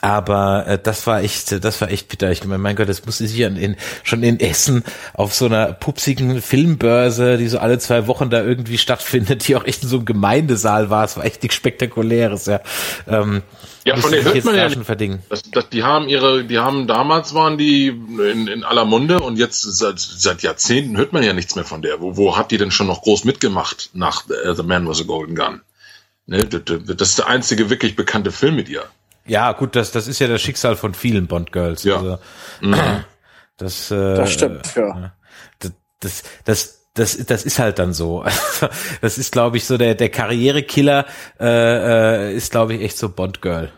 aber 0.00 0.66
äh, 0.66 0.78
das 0.80 1.06
war 1.06 1.22
echt, 1.22 1.64
das 1.64 1.80
war 1.80 1.90
echt 1.90 2.08
bitter. 2.08 2.30
Ich 2.30 2.44
meine, 2.44 2.58
mein 2.58 2.76
Gott, 2.76 2.88
das 2.88 3.04
musste 3.04 3.26
sich 3.26 3.40
in, 3.40 3.56
in, 3.56 3.76
schon 4.04 4.22
in 4.22 4.38
Essen 4.38 4.84
auf 5.14 5.34
so 5.34 5.46
einer 5.46 5.72
pupsigen 5.72 6.40
Filmbörse, 6.40 7.36
die 7.36 7.48
so 7.48 7.58
alle 7.58 7.78
zwei 7.78 8.06
Wochen 8.06 8.30
da 8.30 8.42
irgendwie 8.42 8.78
stattfindet, 8.78 9.48
die 9.48 9.56
auch 9.56 9.64
echt 9.64 9.82
in 9.82 9.88
so 9.88 9.96
einem 9.96 10.04
Gemeindesaal 10.04 10.90
war. 10.90 11.04
Es 11.04 11.16
war 11.16 11.24
echt 11.24 11.42
nichts 11.42 11.56
Spektakuläres, 11.56 12.46
ja. 12.46 12.60
Ähm, 13.08 13.42
ja, 13.84 13.96
von 13.96 14.12
der 14.12 14.22
hört 14.22 14.44
man 14.44 14.54
ja 14.54 14.68
nicht. 14.68 15.20
Das, 15.30 15.42
das, 15.50 15.68
die 15.70 15.82
haben 15.82 16.08
ihre, 16.08 16.44
die 16.44 16.58
haben 16.58 16.86
damals 16.86 17.34
waren 17.34 17.56
die 17.56 17.88
in, 17.88 18.46
in 18.46 18.62
aller 18.64 18.84
Munde 18.84 19.20
und 19.20 19.38
jetzt 19.38 19.62
seit, 19.62 19.98
seit 19.98 20.42
Jahrzehnten 20.42 20.96
hört 20.96 21.12
man 21.12 21.22
ja 21.22 21.32
nichts 21.32 21.54
mehr 21.54 21.64
von 21.64 21.82
der. 21.82 22.00
Wo, 22.00 22.16
wo 22.16 22.36
hat 22.36 22.50
die 22.50 22.58
denn 22.58 22.70
schon 22.70 22.86
noch 22.86 23.02
groß 23.02 23.24
mitgemacht 23.24 23.90
nach 23.94 24.24
uh, 24.28 24.52
The 24.52 24.62
Man 24.62 24.86
Was 24.86 25.00
a 25.00 25.04
Golden 25.04 25.34
Gun? 25.34 25.62
Ne, 26.26 26.44
das, 26.44 26.62
das 26.84 27.08
ist 27.08 27.18
der 27.18 27.28
einzige 27.28 27.70
wirklich 27.70 27.96
bekannte 27.96 28.30
Film 28.30 28.56
mit 28.56 28.68
ihr. 28.68 28.84
Ja, 29.28 29.52
gut, 29.52 29.76
das, 29.76 29.92
das 29.92 30.08
ist 30.08 30.18
ja 30.18 30.26
das 30.26 30.42
Schicksal 30.42 30.76
von 30.76 30.94
vielen 30.94 31.26
Bond-Girls. 31.26 31.84
Ja. 31.84 31.96
Also, 31.96 32.18
mhm. 32.60 32.74
das, 33.56 33.90
äh, 33.90 34.14
das 34.14 34.32
stimmt, 34.32 34.74
ja. 34.74 35.12
Das, 35.58 35.72
das, 36.00 36.22
das, 36.44 36.78
das, 36.94 37.26
das 37.26 37.44
ist 37.44 37.58
halt 37.58 37.78
dann 37.78 37.92
so. 37.92 38.24
das 39.00 39.18
ist, 39.18 39.32
glaube 39.32 39.56
ich, 39.56 39.64
so 39.66 39.78
der, 39.78 39.94
der 39.94 40.08
Karrierekiller 40.08 41.06
äh, 41.38 42.30
äh, 42.30 42.34
ist, 42.34 42.50
glaube 42.50 42.74
ich, 42.74 42.82
echt 42.82 42.98
so 42.98 43.08
Bond-Girl. 43.08 43.70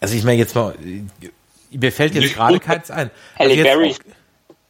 Also 0.00 0.16
ich 0.16 0.24
meine 0.24 0.38
jetzt 0.38 0.54
mal, 0.54 0.74
mir 1.70 1.92
fällt 1.92 2.14
jetzt 2.14 2.34
gerade 2.34 2.58
keins 2.58 2.90
ein. 2.90 3.10
Halle 3.38 3.50
also 3.50 3.62
Berry. 3.62 3.94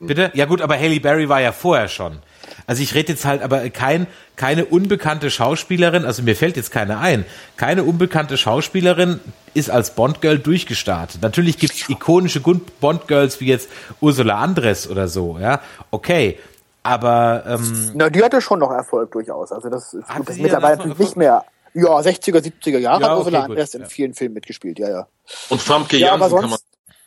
Bitte? 0.07 0.31
Ja 0.35 0.47
gut, 0.47 0.61
aber 0.61 0.75
Haley 0.77 1.01
Berry 1.01 1.29
war 1.29 1.41
ja 1.41 1.53
vorher 1.53 1.89
schon. 1.89 2.19
Also 2.67 2.83
ich 2.83 2.95
rede 2.95 3.13
jetzt 3.13 3.25
halt 3.25 3.43
aber 3.43 3.69
kein, 3.71 4.07
keine 4.37 4.65
unbekannte 4.65 5.31
Schauspielerin, 5.31 6.05
also 6.05 6.23
mir 6.23 6.37
fällt 6.37 6.57
jetzt 6.57 6.71
keine 6.71 6.99
ein, 6.99 7.25
keine 7.57 7.85
unbekannte 7.85 8.37
Schauspielerin 8.37 9.21
ist 9.55 9.71
als 9.71 9.95
Bond-Girl 9.95 10.39
durchgestartet. 10.39 11.23
Natürlich 11.23 11.59
gibt 11.59 11.75
es 11.75 11.89
ikonische 11.89 12.41
Bond-Girls 12.41 13.41
wie 13.41 13.47
jetzt 13.47 13.69
Ursula 14.01 14.39
Andres 14.39 14.89
oder 14.89 15.09
so, 15.09 15.39
ja, 15.41 15.61
okay. 15.91 16.39
Aber 16.83 17.45
ähm, 17.47 17.93
Na, 17.95 18.11
die 18.11 18.23
hatte 18.25 18.41
schon 18.41 18.59
noch 18.59 18.73
Erfolg 18.73 19.13
durchaus. 19.13 19.53
Also 19.53 19.69
das 19.69 19.95
ist 19.95 20.05
das 20.25 20.37
mittlerweile 20.37 20.79
natürlich 20.79 20.99
nicht 20.99 21.17
mehr. 21.17 21.45
Ja, 21.75 21.97
60er, 21.99 22.39
70er 22.39 22.79
Jahre 22.79 23.03
Ja, 23.03 23.11
hat 23.11 23.19
Ursula 23.19 23.45
Andres 23.45 23.75
in 23.75 23.83
ja. 23.83 23.89
vielen 23.89 24.15
Filmen 24.15 24.35
mitgespielt, 24.35 24.79
ja, 24.79 24.91
ja. 24.91 25.07
Und 25.49 25.61
Famke 25.61 25.97
Ja, 25.97 26.13
aber 26.13 26.29
Janssen 26.29 26.41
kann 26.41 26.51
man, 26.51 26.59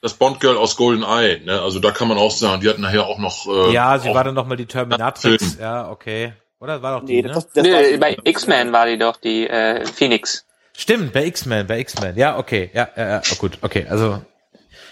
das 0.05 0.13
Bond-Girl 0.13 0.55
aus 0.57 0.77
Golden 0.77 1.03
Eye, 1.03 1.41
ne? 1.43 1.61
Also 1.61 1.79
da 1.79 1.89
kann 1.91 2.07
man 2.07 2.17
auch 2.19 2.29
sagen, 2.31 2.61
die 2.61 2.69
hat 2.69 2.77
nachher 2.77 3.07
auch 3.07 3.17
noch. 3.17 3.47
Äh, 3.47 3.73
ja, 3.73 3.97
sie 3.97 4.13
war 4.13 4.23
dann 4.23 4.35
noch 4.35 4.45
mal 4.45 4.55
die 4.55 4.67
Terminatrix, 4.67 5.43
Film. 5.53 5.57
ja, 5.61 5.89
okay. 5.89 6.33
Oder 6.59 6.81
war 6.83 6.99
doch 6.99 7.05
die, 7.05 7.15
Nee, 7.17 7.21
ne? 7.23 7.29
das, 7.33 7.49
das 7.51 7.63
Nö, 7.65 7.73
war- 7.73 7.97
bei 7.99 8.17
X-Men 8.23 8.71
war 8.71 8.85
die 8.85 8.97
doch 8.99 9.17
die 9.17 9.47
äh, 9.49 9.83
Phoenix. 9.85 10.45
Stimmt, 10.77 11.11
bei 11.11 11.25
X-Men, 11.25 11.65
bei 11.67 11.79
X-Men. 11.79 12.17
Ja, 12.17 12.37
okay, 12.37 12.69
ja, 12.73 12.87
ja, 12.95 13.09
ja, 13.09 13.21
oh, 13.31 13.35
gut, 13.37 13.57
okay. 13.63 13.87
Also 13.89 14.21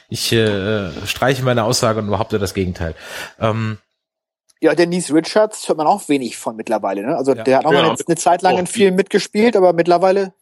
ich 0.09 0.31
äh, 0.33 0.89
streiche 1.05 1.43
meine 1.43 1.63
Aussage 1.63 1.99
und 1.99 2.07
behaupte 2.09 2.39
das 2.39 2.53
Gegenteil. 2.55 2.95
Ähm, 3.39 3.77
Ja, 4.61 4.75
Denise 4.75 5.13
Richards 5.13 5.67
hört 5.67 5.77
man 5.77 5.87
auch 5.87 6.07
wenig 6.09 6.37
von 6.37 6.55
mittlerweile. 6.55 7.03
Ne? 7.05 7.15
Also 7.17 7.33
Ja. 7.33 7.43
der 7.43 7.57
hat 7.57 7.65
auch 7.65 7.73
Ja, 7.73 7.81
mal 7.83 7.89
jetzt 7.91 8.07
eine 8.07 8.15
Zeit 8.17 8.41
lang 8.41 8.55
auch 8.55 8.59
in 8.59 8.67
vielen 8.67 8.95
mitgespielt, 8.95 9.55
aber 9.55 9.73
mittlerweile 9.73 10.33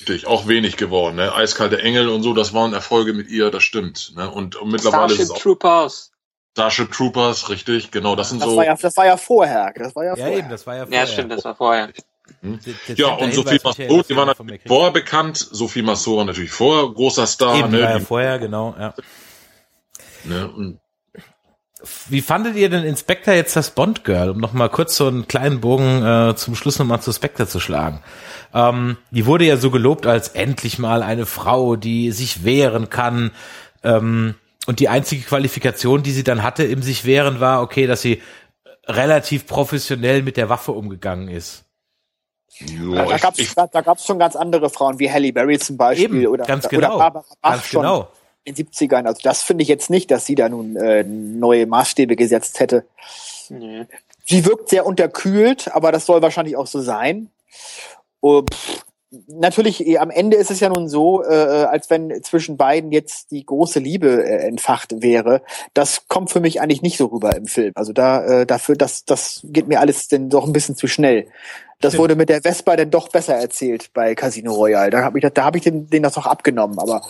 Richtig, 0.00 0.26
auch 0.26 0.48
wenig 0.48 0.78
geworden, 0.78 1.16
ne? 1.16 1.34
Eiskalte 1.34 1.82
Engel 1.82 2.08
und 2.08 2.22
so, 2.22 2.32
das 2.32 2.54
waren 2.54 2.72
Erfolge 2.72 3.12
mit 3.12 3.28
ihr, 3.28 3.50
das 3.50 3.62
stimmt. 3.62 4.12
Ne? 4.16 4.30
Und, 4.30 4.56
und 4.56 4.70
mittlerweile 4.70 5.12
ist 5.12 5.18
es 5.18 5.26
Starship 5.26 5.36
auch 5.36 5.42
Troopers. 5.42 6.12
Starship 6.52 6.90
Troopers, 6.90 7.50
richtig, 7.50 7.90
genau, 7.90 8.16
das 8.16 8.30
sind 8.30 8.40
das 8.40 8.48
so. 8.48 8.56
war 8.56 8.64
ja 8.64 8.74
das 8.74 8.96
war 8.96 9.06
ja 9.06 9.16
vorher. 9.18 9.72
Das 9.76 9.94
war 9.94 10.04
ja, 10.04 10.10
ja, 10.10 10.16
vorher. 10.16 10.38
eben, 10.38 10.48
das 10.48 10.66
war 10.66 10.76
ja 10.76 10.86
vorher. 10.86 11.00
Ja, 11.00 11.06
stimmt, 11.06 11.32
das 11.32 11.44
war 11.44 11.54
vorher. 11.54 11.88
De- 12.42 12.74
Ja, 12.94 13.14
und 13.14 13.34
Sophie 13.34 13.60
Massot, 13.62 14.08
die 14.08 14.16
war 14.16 14.24
natürlich 14.24 14.60
vorher 14.66 14.90
bekannt. 14.90 15.36
Sophie 15.36 15.82
Massot 15.82 16.16
war 16.16 16.24
natürlich 16.24 16.50
vorher 16.50 16.88
großer 16.88 17.26
Star. 17.26 17.56
Eben, 17.58 17.70
die 17.70 17.82
war 17.82 17.90
ja 17.90 17.98
ne? 17.98 18.04
vorher, 18.04 18.38
genau, 18.38 18.74
ja. 18.78 18.94
Ne? 20.24 20.50
Und 20.50 20.80
Wie 22.08 22.20
fandet 22.20 22.56
ihr 22.56 22.68
denn 22.68 22.84
in 22.84 22.96
Spectre 22.96 23.34
jetzt 23.34 23.56
das 23.56 23.70
Bond 23.70 24.04
Girl, 24.04 24.30
um 24.30 24.38
noch 24.38 24.52
mal 24.52 24.68
kurz 24.68 24.96
so 24.96 25.06
einen 25.06 25.26
kleinen 25.26 25.60
Bogen 25.60 26.04
äh, 26.04 26.36
zum 26.36 26.54
Schluss 26.54 26.78
noch 26.78 26.86
mal 26.86 27.00
zu 27.00 27.12
Spectre 27.12 27.46
zu 27.46 27.58
schlagen? 27.58 28.02
Ähm, 28.52 28.98
die 29.10 29.26
wurde 29.26 29.44
ja 29.44 29.56
so 29.56 29.70
gelobt 29.70 30.06
als 30.06 30.28
endlich 30.28 30.78
mal 30.78 31.02
eine 31.02 31.24
Frau, 31.24 31.76
die 31.76 32.12
sich 32.12 32.44
wehren 32.44 32.90
kann. 32.90 33.30
Ähm, 33.82 34.34
und 34.66 34.80
die 34.80 34.88
einzige 34.88 35.24
Qualifikation, 35.24 36.02
die 36.02 36.12
sie 36.12 36.24
dann 36.24 36.42
hatte 36.42 36.64
im 36.64 36.82
sich 36.82 37.04
wehren, 37.06 37.40
war 37.40 37.62
okay, 37.62 37.86
dass 37.86 38.02
sie 38.02 38.20
relativ 38.86 39.46
professionell 39.46 40.22
mit 40.22 40.36
der 40.36 40.48
Waffe 40.48 40.72
umgegangen 40.72 41.28
ist. 41.28 41.64
ja, 42.58 43.06
da 43.06 43.66
da 43.66 43.80
gab's 43.80 44.04
schon 44.04 44.18
ganz 44.18 44.36
andere 44.36 44.68
Frauen 44.68 44.98
wie 44.98 45.10
Halle 45.10 45.32
Berry 45.32 45.58
zum 45.58 45.76
Beispiel 45.76 46.04
Eben, 46.04 46.26
oder 46.26 46.44
ganz 46.44 46.66
oder 46.66 46.76
genau, 46.76 46.98
Barbara 46.98 47.24
Bach 47.40 47.52
ganz 47.52 47.66
schon 47.66 47.82
genau. 47.82 48.08
Den 48.50 48.66
70ern. 48.66 49.06
Also 49.06 49.20
das 49.22 49.42
finde 49.42 49.62
ich 49.62 49.68
jetzt 49.68 49.90
nicht, 49.90 50.10
dass 50.10 50.26
sie 50.26 50.34
da 50.34 50.48
nun 50.48 50.76
äh, 50.76 51.04
neue 51.04 51.66
Maßstäbe 51.66 52.16
gesetzt 52.16 52.60
hätte. 52.60 52.84
Nö. 53.48 53.84
Sie 54.26 54.44
wirkt 54.44 54.68
sehr 54.68 54.86
unterkühlt, 54.86 55.72
aber 55.74 55.92
das 55.92 56.06
soll 56.06 56.22
wahrscheinlich 56.22 56.56
auch 56.56 56.66
so 56.66 56.80
sein. 56.80 57.30
Oh, 58.20 58.42
pff, 58.42 58.84
natürlich, 59.28 59.86
eh, 59.86 59.98
am 59.98 60.10
Ende 60.10 60.36
ist 60.36 60.50
es 60.50 60.60
ja 60.60 60.68
nun 60.68 60.88
so, 60.88 61.22
äh, 61.22 61.26
als 61.26 61.90
wenn 61.90 62.22
zwischen 62.22 62.56
beiden 62.56 62.92
jetzt 62.92 63.30
die 63.30 63.44
große 63.44 63.80
Liebe 63.80 64.24
äh, 64.24 64.46
entfacht 64.46 65.02
wäre. 65.02 65.42
Das 65.74 66.06
kommt 66.08 66.30
für 66.30 66.40
mich 66.40 66.60
eigentlich 66.60 66.82
nicht 66.82 66.96
so 66.96 67.06
rüber 67.06 67.34
im 67.36 67.46
Film. 67.46 67.72
Also 67.74 67.92
da 67.92 68.24
äh, 68.24 68.46
dafür, 68.46 68.76
das, 68.76 69.04
das 69.04 69.40
geht 69.44 69.68
mir 69.68 69.80
alles 69.80 70.08
denn 70.08 70.30
doch 70.30 70.46
ein 70.46 70.52
bisschen 70.52 70.76
zu 70.76 70.86
schnell. 70.86 71.26
Das 71.80 71.92
Stimmt. 71.92 72.02
wurde 72.02 72.16
mit 72.16 72.28
der 72.28 72.42
Vespa 72.42 72.76
dann 72.76 72.90
doch 72.90 73.08
besser 73.08 73.34
erzählt 73.34 73.90
bei 73.94 74.14
Casino 74.14 74.52
Royale. 74.52 74.90
Da 74.90 75.02
habe 75.02 75.18
ich, 75.18 75.26
da 75.32 75.44
hab 75.44 75.56
ich 75.56 75.62
den, 75.62 75.88
den 75.88 76.02
das 76.02 76.14
noch 76.14 76.26
abgenommen. 76.26 76.78
Aber 76.78 77.02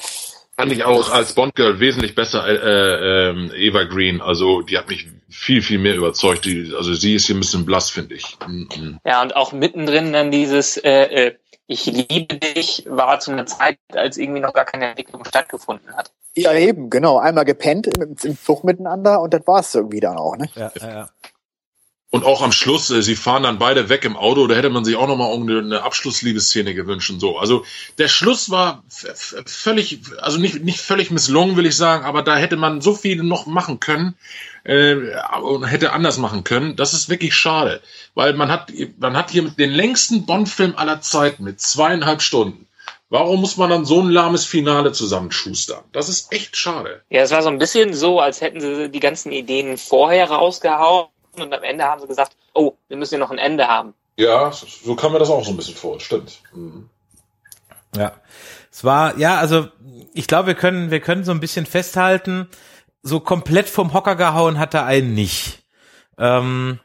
fand 0.61 0.73
ich 0.73 0.85
auch 0.85 1.11
als 1.11 1.35
Bond-Girl 1.35 1.81
wesentlich 1.81 2.15
besser 2.15 2.47
äh, 2.47 2.55
äh, 2.55 3.31
ähm, 3.31 3.51
Eva 3.55 3.85
Green. 3.85 4.21
Also 4.21 4.63
die 4.63 4.79
hat 4.79 4.89
mich 4.89 5.09
viel, 5.29 5.63
viel 5.63 5.79
mehr 5.79 5.97
überzeugt. 5.97 6.45
Die, 6.45 6.73
also 6.77 6.95
sie 6.95 7.15
ist 7.15 7.27
hier 7.27 7.37
ein 7.37 7.41
bisschen 7.41 7.65
blass, 7.65 7.91
finde 7.91 8.15
ich. 8.15 8.37
Mhm. 8.47 9.01
Ja, 9.05 9.23
und 9.23 9.37
auch 9.37 9.53
mittendrin 9.53 10.13
dann 10.13 10.31
dieses 10.31 10.77
äh, 10.77 11.27
äh, 11.27 11.35
Ich 11.67 11.87
liebe 11.87 12.37
dich 12.37 12.85
war 12.89 13.21
zu 13.21 13.33
einer 13.33 13.47
Zeit, 13.47 13.79
als 13.93 14.19
irgendwie 14.19 14.41
noch 14.41 14.53
gar 14.53 14.65
keine 14.65 14.87
Entwicklung 14.87 15.25
stattgefunden 15.25 15.95
hat. 15.97 16.11
ja, 16.37 16.53
eben, 16.53 16.91
genau. 16.91 17.19
Einmal 17.19 17.45
gepennt 17.45 17.87
im, 17.87 18.17
im 18.23 18.37
Zug 18.37 18.65
miteinander 18.65 19.21
und 19.21 19.33
das 19.33 19.47
war's 19.47 19.75
irgendwie 19.75 20.01
dann 20.01 20.17
auch. 20.17 20.37
Ne? 20.37 20.49
Ja, 20.55 20.73
ja, 20.81 20.89
ja. 20.89 21.11
Und 22.13 22.25
auch 22.25 22.43
am 22.43 22.51
Schluss, 22.51 22.91
äh, 22.91 23.03
sie 23.03 23.15
fahren 23.15 23.45
dann 23.45 23.61
beide 23.61 23.89
weg 23.89 24.05
im 24.05 24.17
Auto, 24.17 24.49
da 24.49 24.57
hätte 24.57 24.69
man 24.69 24.85
sich 24.85 24.97
auch 24.97 25.07
nochmal 25.07 25.33
eine 25.33 25.83
Abschlussliebesszene 25.83 26.75
gewünscht 26.75 27.11
und 27.11 27.21
so. 27.21 27.39
Also 27.39 27.65
der 27.99 28.09
Schluss 28.09 28.51
war 28.51 28.83
völlig, 28.89 30.01
also 30.21 30.39
nicht, 30.39 30.65
nicht 30.65 30.81
völlig 30.81 31.13
misslungen, 31.13 31.57
will 31.57 31.67
ich 31.67 31.77
sagen, 31.77 32.05
aber 32.05 32.23
da 32.23 32.37
hätte 32.37 32.57
man 32.57 32.81
so 32.81 32.95
viel 32.95 33.23
noch 33.23 33.47
machen 33.47 33.79
können 33.79 34.17
äh, 34.65 34.97
und 35.41 35.65
hätte 35.65 35.93
anders 35.93 36.19
machen 36.19 36.43
können. 36.43 36.75
Das 36.75 36.95
ist 36.95 37.09
wirklich 37.09 37.35
schade, 37.35 37.81
weil 38.15 38.35
man 38.35 38.51
hat, 38.51 38.73
man 38.99 39.17
hat 39.17 39.31
hier 39.31 39.49
den 39.49 39.71
längsten 39.71 40.27
Bond-Film 40.27 40.75
aller 40.77 41.01
Zeiten 41.01 41.45
mit 41.45 41.61
zweieinhalb 41.61 42.23
Stunden. 42.23 42.67
Warum 43.09 43.41
muss 43.41 43.57
man 43.57 43.71
dann 43.71 43.85
so 43.85 44.01
ein 44.01 44.11
lahmes 44.11 44.45
Finale 44.45 44.91
zusammenschustern? 44.93 45.83
Das 45.93 46.09
ist 46.09 46.33
echt 46.33 46.57
schade. 46.57 47.03
Ja, 47.09 47.23
es 47.23 47.31
war 47.31 47.43
so 47.43 47.49
ein 47.49 47.59
bisschen 47.59 47.95
so, 47.95 48.21
als 48.21 48.41
hätten 48.41 48.61
sie 48.61 48.89
die 48.89 49.01
ganzen 49.01 49.31
Ideen 49.31 49.79
vorher 49.79 50.31
rausgehauen 50.31 51.07
und 51.43 51.53
am 51.53 51.63
Ende 51.63 51.85
haben 51.85 52.01
sie 52.01 52.07
gesagt, 52.07 52.37
oh, 52.55 52.75
wir 52.89 52.97
müssen 52.97 53.15
ja 53.15 53.21
noch 53.21 53.31
ein 53.31 53.39
Ende 53.39 53.67
haben. 53.69 53.95
Ja, 54.17 54.53
so 54.53 54.95
kam 54.97 55.13
mir 55.13 55.19
das 55.19 55.31
auch 55.31 55.45
so 55.45 55.51
ein 55.51 55.57
bisschen 55.57 55.75
vor, 55.77 55.99
stimmt. 56.01 56.41
Mhm. 56.53 56.89
Ja. 57.97 58.13
Es 58.73 58.85
war, 58.85 59.17
ja, 59.19 59.39
also 59.39 59.69
ich 60.15 60.27
glaube, 60.27 60.49
wir 60.49 60.55
können, 60.55 60.91
wir 60.91 61.01
können 61.01 61.25
so 61.25 61.33
ein 61.33 61.41
bisschen 61.41 61.67
festhalten, 61.67 62.49
so 63.03 63.21
komplett 63.21 63.69
vom 63.69 63.93
Hocker 63.95 64.15
gehauen 64.17 64.59
hat 64.59 64.75
er 64.75 64.85
einen 64.85 65.15
nicht. 65.15 65.63
Ähm, 66.19 66.79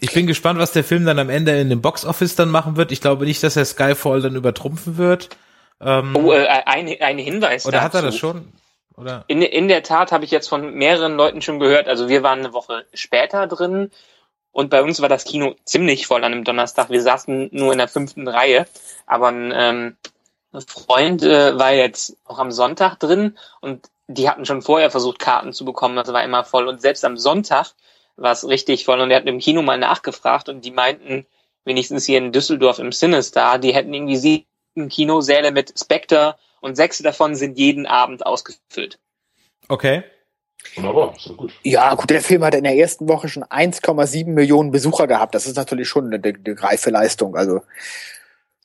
ich 0.00 0.12
bin 0.12 0.26
gespannt, 0.26 0.58
was 0.58 0.72
der 0.72 0.84
Film 0.84 1.04
dann 1.04 1.18
am 1.18 1.30
Ende 1.30 1.58
in 1.60 1.70
dem 1.70 1.80
Boxoffice 1.82 2.34
dann 2.36 2.50
machen 2.50 2.76
wird. 2.76 2.90
Ich 2.92 3.00
glaube 3.00 3.24
nicht, 3.24 3.42
dass 3.42 3.56
er 3.56 3.64
Skyfall 3.64 4.20
dann 4.20 4.34
übertrumpfen 4.36 4.96
wird. 4.96 5.28
Ähm, 5.80 6.14
Oh, 6.16 6.32
äh, 6.32 6.46
ein, 6.46 6.88
ein 7.00 7.18
Hinweis 7.18 7.66
oder 7.66 7.82
hat 7.82 7.94
er 7.94 8.00
dazu. 8.02 8.06
das 8.06 8.16
schon? 8.16 8.52
Oder? 8.96 9.24
In, 9.28 9.42
in 9.42 9.68
der 9.68 9.82
Tat 9.82 10.12
habe 10.12 10.24
ich 10.24 10.30
jetzt 10.30 10.48
von 10.48 10.74
mehreren 10.74 11.16
Leuten 11.16 11.42
schon 11.42 11.60
gehört, 11.60 11.86
also 11.88 12.08
wir 12.08 12.22
waren 12.22 12.40
eine 12.40 12.52
Woche 12.52 12.86
später 12.94 13.46
drin 13.46 13.90
und 14.52 14.70
bei 14.70 14.82
uns 14.82 15.02
war 15.02 15.08
das 15.08 15.24
Kino 15.24 15.54
ziemlich 15.64 16.06
voll 16.06 16.24
an 16.24 16.32
einem 16.32 16.44
Donnerstag. 16.44 16.88
Wir 16.88 17.02
saßen 17.02 17.50
nur 17.52 17.72
in 17.72 17.78
der 17.78 17.88
fünften 17.88 18.26
Reihe, 18.26 18.66
aber 19.06 19.28
ein 19.28 19.52
ähm, 19.54 19.96
Freund 20.66 21.22
äh, 21.22 21.58
war 21.58 21.72
jetzt 21.72 22.16
auch 22.24 22.38
am 22.38 22.50
Sonntag 22.50 22.98
drin 22.98 23.36
und 23.60 23.90
die 24.08 24.30
hatten 24.30 24.46
schon 24.46 24.62
vorher 24.62 24.90
versucht, 24.90 25.18
Karten 25.18 25.52
zu 25.52 25.64
bekommen, 25.64 25.96
das 25.96 26.12
war 26.12 26.22
immer 26.24 26.44
voll. 26.44 26.68
Und 26.68 26.80
selbst 26.80 27.04
am 27.04 27.16
Sonntag 27.16 27.72
war 28.16 28.32
es 28.32 28.48
richtig 28.48 28.84
voll. 28.84 29.00
Und 29.00 29.10
er 29.10 29.18
hat 29.18 29.26
im 29.26 29.38
Kino 29.38 29.62
mal 29.62 29.78
nachgefragt 29.78 30.48
und 30.48 30.64
die 30.64 30.70
meinten, 30.70 31.26
wenigstens 31.64 32.06
hier 32.06 32.18
in 32.18 32.32
Düsseldorf 32.32 32.78
im 32.78 32.92
Cinestar, 32.92 33.58
die 33.58 33.74
hätten 33.74 33.92
irgendwie 33.92 34.16
sieben 34.16 34.88
Kinosäle 34.88 35.50
mit 35.50 35.78
Spectre 35.78 36.36
und 36.60 36.76
sechs 36.76 36.98
davon 36.98 37.34
sind 37.34 37.58
jeden 37.58 37.86
Abend 37.86 38.24
ausgefüllt. 38.26 38.98
Okay. 39.68 40.04
Wunderbar, 40.74 41.14
ist 41.16 41.26
doch 41.26 41.36
gut. 41.36 41.52
Ja, 41.62 41.94
gut, 41.94 42.10
der 42.10 42.20
Film 42.20 42.44
hat 42.44 42.54
in 42.54 42.64
der 42.64 42.76
ersten 42.76 43.08
Woche 43.08 43.28
schon 43.28 43.44
1,7 43.44 44.26
Millionen 44.26 44.70
Besucher 44.70 45.06
gehabt. 45.06 45.34
Das 45.34 45.46
ist 45.46 45.56
natürlich 45.56 45.88
schon 45.88 46.12
eine, 46.12 46.22
eine 46.22 46.62
reife 46.62 46.90
Leistung. 46.90 47.36
Also 47.36 47.62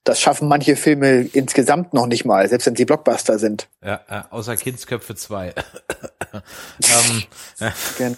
Das 0.04 0.20
schaffen 0.20 0.48
manche 0.48 0.76
Filme 0.76 1.30
insgesamt 1.34 1.94
noch 1.94 2.08
nicht 2.08 2.26
mal, 2.26 2.50
selbst 2.50 2.66
wenn 2.66 2.76
sie 2.76 2.86
Blockbuster 2.86 3.38
sind. 3.38 3.68
Ja, 3.86 4.28
außer 4.32 4.58
Kindsköpfe 4.58 5.14
2. 5.14 5.54
ähm, 6.34 7.24
ja, 7.60 7.72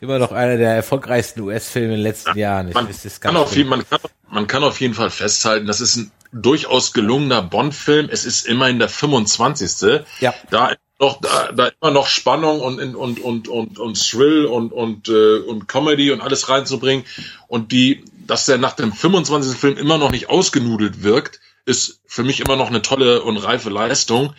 immer 0.00 0.18
noch 0.18 0.32
einer 0.32 0.56
der 0.56 0.76
erfolgreichsten 0.76 1.40
US-Filme 1.42 1.88
in 1.88 1.98
den 1.98 2.02
letzten 2.02 2.38
Jahren. 2.38 2.70
Man, 2.72 2.88
kann 3.20 3.36
auf 3.36 3.54
jeden, 3.54 3.68
man, 3.68 3.86
kann, 3.86 4.00
man 4.30 4.46
kann 4.46 4.64
auf 4.64 4.80
jeden 4.80 4.94
Fall 4.94 5.10
festhalten, 5.10 5.66
das 5.66 5.82
ist 5.82 5.96
ein 5.96 6.10
durchaus 6.32 6.92
gelungener 6.92 7.42
Bond-Film. 7.42 8.08
Es 8.10 8.24
ist 8.24 8.46
immerhin 8.46 8.78
der 8.78 8.88
25. 8.88 10.04
Ja. 10.20 10.34
Da 10.50 10.74
noch 10.98 11.20
da, 11.20 11.50
da 11.52 11.70
immer 11.80 11.90
noch 11.90 12.06
Spannung 12.06 12.60
und 12.60 12.94
und 12.94 13.20
und 13.20 13.48
und 13.48 13.78
und 13.78 14.10
Thrill 14.10 14.44
und 14.44 14.72
und 14.72 15.08
äh, 15.08 15.38
und 15.38 15.66
Comedy 15.66 16.10
und 16.10 16.20
alles 16.20 16.50
reinzubringen 16.50 17.06
und 17.48 17.72
die 17.72 18.04
dass 18.26 18.46
der 18.46 18.58
nach 18.58 18.74
dem 18.74 18.92
25. 18.92 19.58
Film 19.58 19.76
immer 19.76 19.98
noch 19.98 20.10
nicht 20.10 20.28
ausgenudelt 20.28 21.02
wirkt, 21.02 21.40
ist 21.64 22.00
für 22.06 22.22
mich 22.22 22.40
immer 22.40 22.56
noch 22.56 22.68
eine 22.68 22.82
tolle 22.82 23.22
und 23.22 23.38
reife 23.38 23.70
Leistung. 23.70 24.34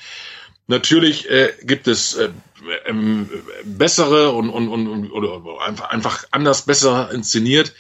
Natürlich 0.68 1.30
äh, 1.30 1.52
gibt 1.64 1.88
es 1.88 2.16
äh, 2.16 2.30
ähm, 2.86 3.30
bessere 3.64 4.32
und, 4.32 4.50
und, 4.50 4.70
und 4.70 5.12
oder 5.12 5.42
einfach, 5.66 5.90
einfach 5.90 6.26
anders 6.32 6.62
besser 6.62 7.12
inszeniert. 7.12 7.74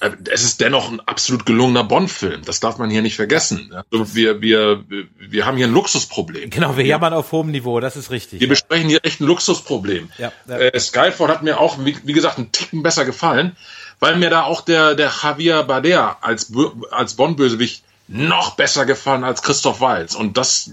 Äh, 0.00 0.10
es 0.30 0.44
ist 0.44 0.60
dennoch 0.60 0.90
ein 0.90 1.00
absolut 1.00 1.46
gelungener 1.46 1.84
Bond-Film. 1.84 2.42
Das 2.44 2.60
darf 2.60 2.78
man 2.78 2.90
hier 2.90 3.02
nicht 3.02 3.16
vergessen. 3.16 3.72
Also 3.92 4.14
wir, 4.14 4.40
wir, 4.40 4.84
wir 5.18 5.46
haben 5.46 5.56
hier 5.56 5.66
ein 5.66 5.72
Luxusproblem. 5.72 6.50
Genau, 6.50 6.76
wir 6.76 6.84
jammern 6.84 7.14
auf 7.14 7.32
hohem 7.32 7.50
Niveau, 7.50 7.80
das 7.80 7.96
ist 7.96 8.10
richtig. 8.10 8.40
Wir 8.40 8.46
ja. 8.46 8.50
besprechen 8.52 8.88
hier 8.88 9.00
echt 9.02 9.20
ein 9.20 9.26
Luxusproblem. 9.26 10.10
Ja, 10.18 10.32
ja. 10.46 10.58
Äh, 10.58 10.78
Skyfall 10.78 11.28
hat 11.28 11.42
mir 11.42 11.58
auch, 11.58 11.78
wie, 11.84 11.96
wie 12.04 12.12
gesagt, 12.12 12.38
einen 12.38 12.52
Ticken 12.52 12.82
besser 12.82 13.04
gefallen, 13.04 13.56
weil 13.98 14.16
mir 14.16 14.30
da 14.30 14.42
auch 14.42 14.60
der, 14.60 14.94
der 14.94 15.10
Javier 15.22 15.62
Bardea 15.62 16.18
als, 16.20 16.52
als 16.90 17.14
Bond-Bösewicht 17.14 17.82
noch 18.08 18.54
besser 18.54 18.86
gefallen 18.86 19.24
als 19.24 19.42
Christoph 19.42 19.80
Walz. 19.80 20.14
Und 20.14 20.36
das, 20.36 20.70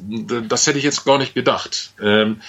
das 0.48 0.68
hätte 0.68 0.78
ich 0.78 0.84
jetzt 0.84 1.04
gar 1.04 1.18
nicht 1.18 1.34
gedacht. 1.34 1.94
Ähm, 2.02 2.42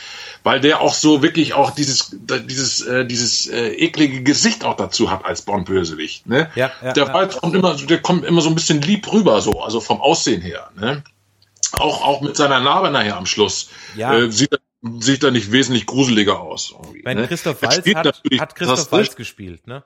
weil 0.45 0.61
der 0.61 0.81
auch 0.83 0.95
so 0.95 1.23
wirklich 1.23 1.55
auch 1.55 1.71
dieses, 1.71 2.15
dieses, 2.21 2.83
äh, 2.83 3.07
dieses 3.07 3.49
äh, 3.49 3.71
eklige 3.71 4.23
Gesicht 4.23 4.65
auch 4.65 4.77
dazu 4.77 5.11
hat 5.11 5.25
als 5.25 5.43
Bond-Bösewicht. 5.43 6.27
Ne? 6.27 6.51
Ja, 6.55 6.71
ja, 6.83 6.93
der 6.93 7.07
ja. 7.07 7.15
Walz 7.15 7.37
kommt 7.39 7.57
immer, 7.57 7.75
der 7.75 8.01
kommt 8.01 8.25
immer 8.25 8.43
so 8.43 8.51
ein 8.51 8.55
bisschen 8.55 8.83
lieb 8.83 9.11
rüber, 9.11 9.41
so, 9.41 9.62
also 9.62 9.81
vom 9.81 10.01
Aussehen 10.01 10.43
her. 10.43 10.71
Ne? 10.77 11.03
Auch, 11.73 12.03
auch 12.03 12.21
mit 12.21 12.37
seiner 12.37 12.61
Narbe 12.61 12.91
nachher 12.91 13.16
am 13.16 13.27
Schluss. 13.27 13.71
Ja. 13.97 14.15
Äh, 14.15 14.31
sieht, 14.31 14.55
sieht 15.01 15.25
er 15.25 15.31
nicht 15.31 15.51
wesentlich 15.51 15.87
gruseliger 15.87 16.41
aus. 16.41 16.75
Wenn 17.03 17.19
ne? 17.19 17.27
Christoph 17.27 17.62
Walz 17.62 17.87
hat, 17.95 18.23
hat 18.39 18.55
Christoph 18.55 18.93
Walz 18.93 19.16
gespielt, 19.16 19.66
ne? 19.66 19.83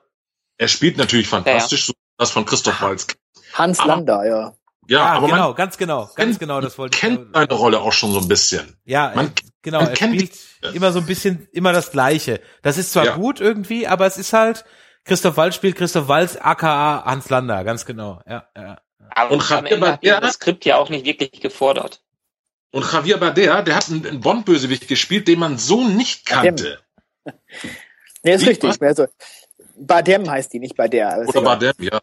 Er 0.57 0.67
spielt 0.67 0.97
natürlich 0.97 1.29
fantastisch, 1.29 1.87
ja, 1.87 1.93
ja. 1.93 1.99
so 1.99 2.17
das 2.17 2.31
von 2.31 2.45
Christoph 2.45 2.81
Walz. 2.81 3.07
Hans 3.53 3.83
Lander, 3.83 4.27
ja. 4.27 4.53
Ja, 4.89 5.03
ah, 5.03 5.13
aber 5.17 5.27
genau, 5.27 5.47
man 5.49 5.55
ganz 5.55 5.77
genau, 5.77 6.09
ganz 6.15 6.39
genau, 6.39 6.61
das 6.61 6.79
wollte 6.79 6.95
ich. 6.95 7.01
kennt 7.01 7.35
seine 7.35 7.53
Rolle 7.53 7.79
auch 7.79 7.93
schon 7.93 8.11
so 8.11 8.19
ein 8.19 8.27
bisschen. 8.27 8.75
Ja, 8.85 9.11
man, 9.15 9.31
genau, 9.61 9.81
er 9.81 9.95
spielt 9.95 10.31
immer 10.73 10.91
so 10.91 10.99
ein 10.99 11.05
bisschen 11.05 11.47
immer 11.51 11.73
das 11.73 11.91
Gleiche. 11.91 12.41
Das 12.63 12.79
ist 12.79 12.91
zwar 12.91 13.05
Ja. 13.05 13.15
gut 13.15 13.39
irgendwie, 13.39 13.85
aber 13.85 14.07
es 14.07 14.17
ist 14.17 14.33
halt 14.33 14.65
Christoph 15.05 15.37
Walz 15.37 15.53
spielt 15.53 15.75
Christoph 15.75 16.07
Walz, 16.07 16.37
aka 16.37 17.03
Hans 17.05 17.29
Lander, 17.29 17.63
ganz 17.63 17.85
genau. 17.85 18.21
Ja, 18.27 18.47
ja. 18.57 18.81
Aber 19.11 19.31
Und 19.31 19.51
am 19.51 19.65
Javier 19.67 19.95
Ende 19.99 20.15
hat 20.15 20.23
das 20.23 20.33
Skript 20.33 20.65
ja 20.65 20.77
auch 20.77 20.89
nicht 20.89 21.05
wirklich 21.05 21.39
gefordert. 21.39 22.01
Und 22.71 22.91
Javier 22.91 23.17
Bardea, 23.17 23.61
der 23.61 23.75
hat 23.75 23.89
einen, 23.89 24.21
Bond-Bösewicht 24.21 24.87
gespielt, 24.87 25.27
den 25.27 25.37
man 25.37 25.59
so 25.59 25.87
nicht 25.87 26.25
kannte. 26.25 26.79
Nee, 28.21 28.33
ist 28.33 28.43
Wie, 28.43 28.49
richtig. 28.49 28.81
Also, 28.81 29.07
Badem 29.79 30.29
heißt 30.29 30.51
die, 30.53 30.59
nicht 30.59 30.75
bei 30.75 30.87
der. 30.87 31.17
Oder 31.19 31.29
egal. 31.29 31.43
Bardem, 31.43 31.73
ja. 31.79 31.99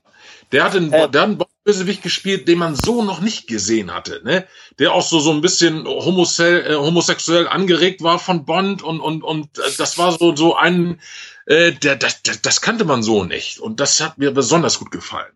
Der 0.52 0.64
hat 0.64 0.74
einen, 0.76 0.92
Äh. 0.92 1.08
der 1.10 1.20
hat 1.22 1.28
einen 1.28 1.38
Bond-Bösewicht 1.38 2.02
gespielt, 2.02 2.48
den 2.48 2.58
man 2.58 2.74
so 2.74 3.02
noch 3.04 3.20
nicht 3.20 3.46
gesehen 3.46 3.92
hatte, 3.94 4.20
ne? 4.24 4.46
Der 4.78 4.92
auch 4.92 5.02
so, 5.06 5.20
so 5.20 5.30
ein 5.32 5.40
bisschen 5.40 5.84
homosexuell, 5.86 6.72
äh, 6.72 6.76
homosexuell 6.76 7.48
angeregt 7.48 8.02
war 8.02 8.18
von 8.18 8.44
Bond 8.44 8.82
und, 8.82 9.00
und, 9.00 9.22
und 9.22 9.58
äh, 9.58 9.62
das 9.78 9.98
war 9.98 10.12
so, 10.12 10.34
so 10.36 10.56
ein, 10.56 11.00
äh, 11.46 11.72
der, 11.72 11.96
das, 11.96 12.22
das, 12.22 12.42
das 12.42 12.60
kannte 12.60 12.84
man 12.84 13.02
so 13.02 13.24
nicht. 13.24 13.58
Und 13.60 13.80
das 13.80 14.00
hat 14.00 14.18
mir 14.18 14.30
besonders 14.32 14.78
gut 14.78 14.90
gefallen. 14.90 15.32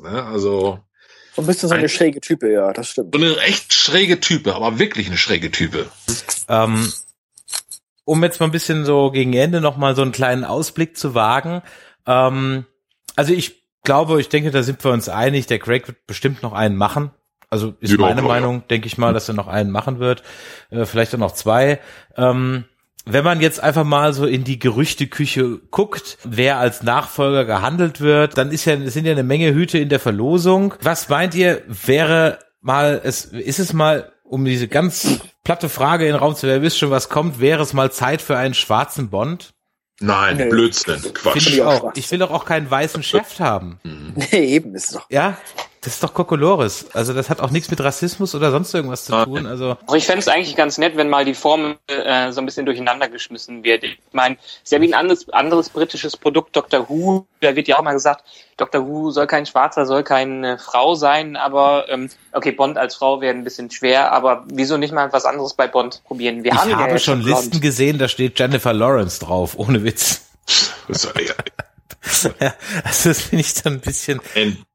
Ne? 0.00 0.24
Also, 0.24 0.78
So 1.34 1.42
ein 1.42 1.46
bisschen 1.46 1.68
so 1.68 1.74
eine 1.74 1.84
Ein- 1.84 1.88
schräge 1.88 2.20
Type, 2.20 2.50
ja, 2.52 2.72
das 2.72 2.88
stimmt. 2.88 3.14
so 3.14 3.20
eine 3.20 3.36
echt 3.38 3.72
schräge 3.72 4.20
Type, 4.20 4.54
aber 4.54 4.78
wirklich 4.78 5.06
eine 5.08 5.18
schräge 5.18 5.50
Type. 5.50 5.86
Ähm, 6.48 6.92
um 8.04 8.22
jetzt 8.22 8.40
mal 8.40 8.46
ein 8.46 8.52
bisschen 8.52 8.84
so 8.84 9.10
gegen 9.10 9.32
Ende 9.32 9.60
noch 9.60 9.76
mal 9.76 9.94
so 9.94 10.02
einen 10.02 10.12
kleinen 10.12 10.44
Ausblick 10.44 10.96
zu 10.96 11.14
wagen. 11.14 11.62
Ähm, 12.06 12.66
also 13.16 13.32
ich 13.32 13.62
glaube, 13.84 14.20
ich 14.20 14.28
denke, 14.28 14.50
da 14.50 14.62
sind 14.62 14.82
wir 14.84 14.92
uns 14.92 15.08
einig. 15.08 15.46
Der 15.46 15.58
Craig 15.58 15.86
wird 15.86 16.06
bestimmt 16.06 16.42
noch 16.42 16.52
einen 16.52 16.76
machen. 16.76 17.10
Also 17.50 17.74
ist 17.80 17.90
Ja, 17.90 17.98
meine 17.98 18.22
klar, 18.22 18.28
Meinung, 18.28 18.66
denke 18.68 18.86
ich 18.86 18.96
mal, 18.96 19.12
dass 19.12 19.28
er 19.28 19.34
noch 19.34 19.48
einen 19.48 19.70
machen 19.70 19.98
wird. 19.98 20.22
Äh, 20.70 20.86
vielleicht 20.86 21.14
auch 21.14 21.18
noch 21.18 21.32
zwei. 21.34 21.80
Ähm, 22.16 22.64
wenn 23.04 23.24
man 23.24 23.40
jetzt 23.40 23.60
einfach 23.60 23.84
mal 23.84 24.12
so 24.12 24.26
in 24.26 24.44
die 24.44 24.58
Gerüchteküche 24.58 25.58
guckt, 25.70 26.18
wer 26.24 26.58
als 26.58 26.82
Nachfolger 26.82 27.44
gehandelt 27.44 28.00
wird, 28.00 28.38
dann 28.38 28.52
ist 28.52 28.64
ja, 28.64 28.74
es 28.74 28.94
sind 28.94 29.06
ja 29.06 29.12
eine 29.12 29.24
Menge 29.24 29.52
Hüte 29.52 29.78
in 29.78 29.88
der 29.88 30.00
Verlosung. 30.00 30.74
Was 30.80 31.08
meint 31.08 31.34
ihr, 31.34 31.62
wäre 31.66 32.38
mal, 32.60 33.00
es, 33.02 33.24
ist 33.24 33.58
es 33.58 33.72
mal, 33.72 34.12
um 34.32 34.46
diese 34.46 34.66
ganz 34.66 35.20
platte 35.44 35.68
Frage 35.68 36.06
in 36.06 36.12
den 36.12 36.18
Raum 36.18 36.34
zu, 36.34 36.46
wer 36.46 36.62
wisst 36.62 36.78
schon, 36.78 36.90
was 36.90 37.10
kommt, 37.10 37.38
wäre 37.38 37.62
es 37.62 37.74
mal 37.74 37.92
Zeit 37.92 38.22
für 38.22 38.38
einen 38.38 38.54
schwarzen 38.54 39.10
Bond? 39.10 39.52
Nein, 40.00 40.38
Nee. 40.38 40.48
Blödsinn, 40.48 41.02
Quatsch. 41.12 41.36
ich 41.36 41.52
ich 41.54 41.62
auch. 41.62 41.92
Ich 41.94 42.10
will 42.10 42.18
doch 42.18 42.30
auch 42.30 42.46
keinen 42.46 42.70
weißen 42.70 43.02
Chef 43.02 43.38
haben. 43.40 43.78
Nee, 43.82 44.26
eben 44.32 44.74
ist 44.74 44.88
es 44.88 44.94
doch. 44.94 45.06
Ja? 45.10 45.36
Das 45.84 45.94
ist 45.94 46.02
doch 46.04 46.14
Kokolores. 46.14 46.86
Also 46.94 47.12
das 47.12 47.28
hat 47.28 47.40
auch 47.40 47.50
nichts 47.50 47.68
mit 47.68 47.80
Rassismus 47.80 48.36
oder 48.36 48.52
sonst 48.52 48.72
irgendwas 48.72 49.04
zu 49.04 49.24
tun. 49.24 49.46
Also 49.46 49.76
Also 49.84 49.96
ich 49.96 50.06
fände 50.06 50.20
es 50.20 50.28
eigentlich 50.28 50.54
ganz 50.54 50.78
nett, 50.78 50.96
wenn 50.96 51.08
mal 51.10 51.24
die 51.24 51.34
Formel 51.34 51.76
äh, 51.88 52.30
so 52.30 52.40
ein 52.40 52.46
bisschen 52.46 52.66
durcheinander 52.66 53.08
geschmissen 53.08 53.64
wird. 53.64 53.82
Ich 53.82 53.98
meine, 54.12 54.36
ist 54.62 54.70
ja 54.70 54.80
wie 54.80 54.86
ein 54.86 54.94
anderes, 54.94 55.28
anderes 55.30 55.70
britisches 55.70 56.16
Produkt, 56.16 56.54
Doctor 56.54 56.88
Who. 56.88 57.26
Da 57.40 57.56
wird 57.56 57.66
ja 57.66 57.78
auch 57.78 57.82
mal 57.82 57.94
gesagt, 57.94 58.22
Doctor 58.58 58.86
Who 58.86 59.10
soll 59.10 59.26
kein 59.26 59.44
Schwarzer, 59.44 59.84
soll 59.84 60.04
keine 60.04 60.56
Frau 60.58 60.94
sein, 60.94 61.34
aber 61.34 61.86
ähm, 61.88 62.08
okay, 62.30 62.52
Bond 62.52 62.78
als 62.78 62.94
Frau 62.94 63.20
wäre 63.20 63.34
ein 63.34 63.42
bisschen 63.42 63.68
schwer, 63.72 64.12
aber 64.12 64.44
wieso 64.52 64.76
nicht 64.76 64.94
mal 64.94 65.12
was 65.12 65.24
anderes 65.24 65.54
bei 65.54 65.66
Bond 65.66 66.04
probieren? 66.04 66.44
Wir 66.44 66.52
ich 66.52 66.58
haben 66.58 66.70
ja 66.70 66.76
habe 66.78 66.92
jetzt 66.92 67.04
schon. 67.04 67.22
Listen 67.22 67.60
gesehen, 67.60 67.98
da 67.98 68.06
steht 68.06 68.38
Jennifer 68.38 68.72
Lawrence 68.72 69.18
drauf, 69.18 69.58
ohne 69.58 69.82
Witz. 69.82 70.28
Das 70.86 71.04
ist 71.04 71.12
ja- 71.16 71.34
Ja, 72.40 72.54
also 72.84 73.08
das 73.10 73.22
finde 73.22 73.40
ich 73.44 73.54
dann 73.54 73.72
ein 73.74 73.80
bisschen. 73.80 74.20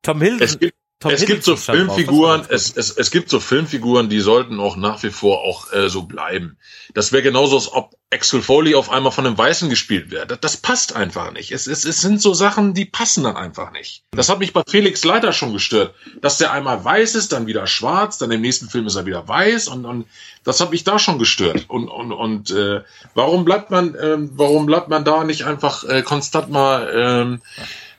Tom 0.01 0.21
Hiddleston. 0.21 0.69
Es 1.03 1.09
gibt, 1.09 1.09
Tom 1.09 1.11
es 1.11 1.25
gibt 1.25 1.43
so. 1.43 1.55
Filmfiguren, 1.55 2.45
es, 2.49 2.75
es, 2.75 2.89
es 2.89 3.11
gibt 3.11 3.29
so 3.29 3.39
Filmfiguren, 3.39 4.09
die 4.09 4.19
sollten 4.19 4.59
auch 4.59 4.75
nach 4.75 5.03
wie 5.03 5.11
vor 5.11 5.41
auch 5.41 5.71
äh, 5.71 5.89
so 5.89 6.03
bleiben. 6.03 6.57
Das 6.95 7.11
wäre 7.11 7.21
genauso, 7.21 7.55
als 7.55 7.71
ob 7.71 7.95
Axel 8.11 8.41
Foley 8.41 8.73
auf 8.73 8.89
einmal 8.89 9.11
von 9.11 9.27
einem 9.27 9.37
Weißen 9.37 9.69
gespielt 9.69 10.09
wäre. 10.09 10.25
Das, 10.25 10.39
das 10.39 10.57
passt 10.57 10.95
einfach 10.95 11.31
nicht. 11.31 11.51
Es, 11.51 11.67
es, 11.67 11.85
es 11.85 12.01
sind 12.01 12.19
so 12.19 12.33
Sachen, 12.33 12.73
die 12.73 12.85
passen 12.85 13.25
dann 13.25 13.35
einfach 13.37 13.71
nicht. 13.71 14.05
Das 14.09 14.29
hat 14.29 14.39
mich 14.39 14.53
bei 14.53 14.63
Felix 14.67 15.03
Leiter 15.03 15.33
schon 15.33 15.53
gestört, 15.53 15.93
dass 16.19 16.39
der 16.39 16.51
einmal 16.51 16.83
weiß 16.83 17.13
ist, 17.13 17.31
dann 17.31 17.45
wieder 17.45 17.67
schwarz, 17.67 18.17
dann 18.17 18.31
im 18.31 18.41
nächsten 18.41 18.67
Film 18.67 18.87
ist 18.87 18.95
er 18.95 19.05
wieder 19.05 19.27
weiß 19.27 19.67
und, 19.67 19.85
und 19.85 20.07
das 20.43 20.59
hat 20.61 20.71
mich 20.71 20.83
da 20.83 20.97
schon 20.97 21.19
gestört. 21.19 21.65
Und, 21.67 21.89
und, 21.89 22.11
und 22.11 22.49
äh, 22.49 22.81
warum 23.13 23.45
bleibt 23.45 23.69
man, 23.69 23.95
ähm, 24.01 24.31
warum 24.33 24.65
bleibt 24.65 24.89
man 24.89 25.05
da 25.05 25.23
nicht 25.23 25.43
einfach 25.43 25.83
äh, 25.83 26.01
konstant 26.01 26.49
mal 26.49 26.91
ähm, 26.91 27.41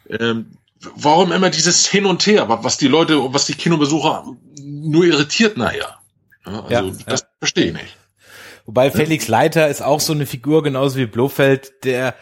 ähm, 0.09 0.59
warum 0.97 1.33
immer 1.33 1.51
dieses 1.51 1.87
Hin 1.87 2.07
und 2.07 2.25
Her, 2.27 2.49
wa- 2.49 2.61
was 2.63 2.79
die 2.79 2.89
Leute, 2.89 3.33
was 3.33 3.47
die 3.47 3.55
Kinobesucher 3.55 4.25
nur 4.63 5.05
irritiert 5.05 5.57
nachher. 5.57 5.99
Ja, 6.47 6.63
also 6.63 6.75
Ja, 6.91 6.97
das 7.07 7.27
verstehe 7.39 7.67
ich 7.67 7.73
nicht. 7.73 7.97
Wobei 8.67 8.91
Felix 8.91 9.29
Leiter 9.29 9.69
ist 9.69 9.81
auch 9.83 10.01
so 10.01 10.13
eine 10.13 10.27
Figur, 10.27 10.63
genauso 10.63 10.97
wie 10.97 11.07
Blofeld, 11.07 11.85
der 11.85 12.15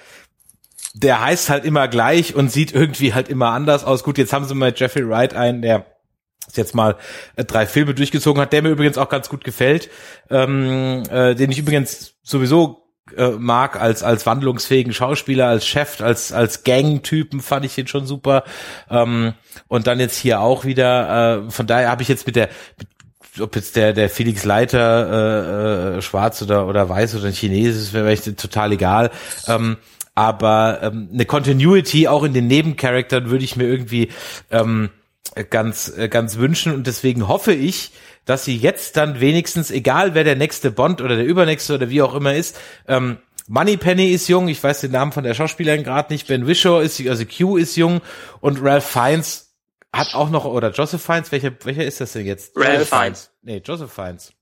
der 0.94 1.20
heißt 1.20 1.50
halt 1.50 1.64
immer 1.66 1.88
gleich 1.88 2.34
und 2.34 2.50
sieht 2.50 2.72
irgendwie 2.72 3.12
halt 3.12 3.28
immer 3.28 3.48
anders 3.50 3.84
aus. 3.84 4.02
Gut, 4.02 4.16
jetzt 4.16 4.32
haben 4.32 4.46
sie 4.46 4.54
mal 4.54 4.72
Jeffrey 4.74 5.06
Wright 5.06 5.34
einen, 5.34 5.60
der 5.60 5.84
jetzt 6.54 6.74
mal 6.74 6.96
äh, 7.34 7.44
drei 7.44 7.66
Filme 7.66 7.92
durchgezogen 7.94 8.40
hat, 8.40 8.52
der 8.54 8.62
mir 8.62 8.70
übrigens 8.70 8.96
auch 8.96 9.10
ganz 9.10 9.28
gut 9.28 9.44
gefällt, 9.44 9.90
ähm, 10.30 11.02
äh, 11.10 11.34
den 11.34 11.50
ich 11.50 11.58
übrigens 11.58 12.14
sowieso 12.22 12.85
äh, 13.16 13.30
mag 13.30 13.80
als 13.80 14.02
als 14.02 14.26
wandlungsfähigen 14.26 14.92
Schauspieler, 14.92 15.48
als 15.48 15.66
Chef, 15.66 16.00
als 16.00 16.32
als 16.32 16.64
Gang-Typen 16.64 17.40
fand 17.40 17.64
ich 17.64 17.76
ihn 17.78 17.86
schon 17.86 18.06
super. 18.06 18.44
Ähm, 18.90 19.34
und 19.68 19.86
dann 19.86 20.00
jetzt 20.00 20.16
hier 20.16 20.40
auch 20.40 20.64
wieder. 20.64 21.46
Äh, 21.46 21.50
von 21.50 21.66
daher 21.66 21.90
habe 21.90 22.02
ich 22.02 22.08
jetzt 22.08 22.26
mit 22.26 22.36
der 22.36 22.48
mit 22.78 22.88
ob 23.40 23.54
jetzt 23.54 23.76
der 23.76 23.92
der 23.92 24.08
Felix 24.08 24.44
Leiter 24.44 25.94
äh, 25.94 25.98
äh, 25.98 26.02
schwarz 26.02 26.42
oder 26.42 26.66
oder 26.66 26.88
weiß 26.88 27.14
oder 27.16 27.26
ein 27.26 27.32
Chinesisch 27.32 27.82
ist, 27.82 27.92
wäre 27.92 28.10
echt 28.10 28.36
total 28.36 28.72
egal. 28.72 29.10
Ähm, 29.46 29.76
aber 30.14 30.80
ähm, 30.82 31.10
eine 31.12 31.26
Continuity 31.26 32.08
auch 32.08 32.24
in 32.24 32.32
den 32.32 32.46
Nebencharakteren 32.46 33.30
würde 33.30 33.44
ich 33.44 33.56
mir 33.56 33.64
irgendwie 33.66 34.08
ähm, 34.50 34.90
ganz 35.50 35.92
äh, 35.96 36.08
ganz 36.08 36.36
wünschen 36.38 36.74
und 36.74 36.86
deswegen 36.86 37.28
hoffe 37.28 37.52
ich, 37.52 37.92
dass 38.27 38.44
sie 38.44 38.57
jetzt 38.57 38.98
dann 38.98 39.20
wenigstens, 39.20 39.70
egal 39.70 40.15
wer 40.15 40.24
der 40.24 40.36
nächste 40.36 40.70
Bond 40.70 41.01
oder 41.01 41.16
der 41.16 41.24
übernächste 41.24 41.74
oder 41.74 41.89
wie 41.89 42.03
auch 42.03 42.15
immer 42.15 42.35
ist, 42.35 42.59
ähm, 42.86 43.16
Moneypenny 43.48 44.11
ist 44.11 44.28
jung, 44.28 44.48
ich 44.48 44.62
weiß 44.62 44.81
den 44.82 44.90
Namen 44.90 45.12
von 45.12 45.24
der 45.24 45.32
Schauspielerin 45.32 45.85
gerade 45.85 46.12
nicht, 46.12 46.27
Ben 46.27 46.47
Wishaw 46.47 46.81
ist, 46.81 47.01
also 47.07 47.24
Q 47.24 47.57
ist 47.57 47.77
jung 47.77 48.03
und 48.40 48.62
Ralph 48.62 48.85
Fiennes 48.85 49.55
hat 49.93 50.15
auch 50.15 50.28
noch, 50.28 50.44
oder 50.44 50.73
Joseph 50.73 51.03
Fiennes, 51.03 51.32
welcher, 51.32 51.53
welcher 51.62 51.85
ist 51.85 52.01
das 52.01 52.12
denn 52.12 52.27
jetzt? 52.27 52.53
Ralph 52.57 52.89
Fiennes. 52.89 53.31
Nee, 53.43 53.62
Joseph 53.65 53.93
Fiennes. 53.93 54.32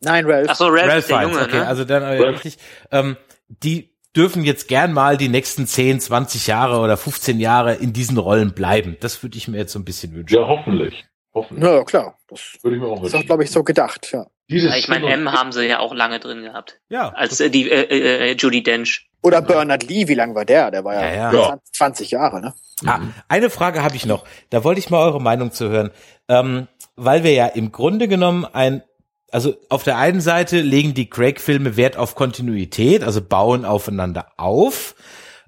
Nein, 0.00 0.26
Ralph. 0.26 0.48
Ach 0.50 0.56
so, 0.56 0.66
Ralph, 0.66 0.88
Ralph 0.88 1.06
der 1.06 1.18
Fiennes, 1.18 1.36
Junge, 1.36 1.46
okay, 1.46 1.58
ne? 1.58 1.66
also 1.66 1.84
dann 1.84 2.02
äh, 2.02 2.20
richtig, 2.22 2.58
ähm, 2.90 3.16
die 3.48 3.92
dürfen 4.16 4.44
jetzt 4.44 4.68
gern 4.68 4.92
mal 4.92 5.16
die 5.16 5.28
nächsten 5.28 5.66
10, 5.66 6.00
20 6.00 6.48
Jahre 6.48 6.80
oder 6.80 6.96
15 6.96 7.38
Jahre 7.38 7.74
in 7.74 7.92
diesen 7.92 8.18
Rollen 8.18 8.52
bleiben. 8.52 8.96
Das 9.00 9.22
würde 9.22 9.38
ich 9.38 9.48
mir 9.48 9.58
jetzt 9.58 9.72
so 9.72 9.78
ein 9.78 9.84
bisschen 9.84 10.12
wünschen. 10.14 10.34
Ja, 10.34 10.46
hoffentlich. 10.46 11.06
Hoffentlich. 11.34 11.64
Ja, 11.64 11.82
klar. 11.84 12.18
Das 12.28 12.58
Würde 12.62 12.76
ich 12.76 12.82
mir 12.82 12.88
auch 12.88 13.02
ist 13.02 13.10
auch, 13.10 13.12
wünschen. 13.14 13.26
glaube 13.26 13.44
ich, 13.44 13.50
so 13.50 13.62
gedacht, 13.62 14.10
ja. 14.12 14.26
Dieses 14.48 14.74
ich 14.76 14.88
meine, 14.88 15.08
M 15.10 15.32
haben 15.32 15.52
sie 15.52 15.66
ja 15.66 15.78
auch 15.78 15.94
lange 15.94 16.20
drin 16.20 16.42
gehabt. 16.42 16.78
Ja, 16.90 17.08
Als 17.10 17.40
äh, 17.40 17.48
die 17.48 17.70
äh, 17.70 18.30
äh, 18.30 18.36
Judy 18.36 18.62
Dench. 18.62 19.08
Oder 19.22 19.40
Bernard 19.40 19.88
Lee, 19.88 20.08
wie 20.08 20.14
lang 20.14 20.34
war 20.34 20.44
der? 20.44 20.70
Der 20.70 20.84
war 20.84 20.94
ja, 20.94 21.14
Ja, 21.14 21.32
ja. 21.32 21.46
20, 21.46 21.72
20 21.74 22.10
Jahre, 22.10 22.40
ne? 22.40 22.54
Ah, 22.84 23.00
eine 23.28 23.50
Frage 23.50 23.82
habe 23.82 23.94
ich 23.94 24.04
noch. 24.04 24.24
Da 24.50 24.64
wollte 24.64 24.80
ich 24.80 24.90
mal 24.90 24.98
eure 25.06 25.20
Meinung 25.22 25.52
zu 25.52 25.68
hören. 25.68 25.90
Ähm, 26.28 26.66
weil 26.96 27.22
wir 27.22 27.32
ja 27.32 27.46
im 27.46 27.70
Grunde 27.72 28.08
genommen 28.08 28.44
ein, 28.44 28.82
also 29.30 29.54
auf 29.70 29.84
der 29.84 29.96
einen 29.96 30.20
Seite 30.20 30.60
legen 30.60 30.92
die 30.92 31.08
Craig-Filme 31.08 31.76
Wert 31.76 31.96
auf 31.96 32.14
Kontinuität, 32.16 33.04
also 33.04 33.22
bauen 33.22 33.64
aufeinander 33.64 34.26
auf, 34.36 34.96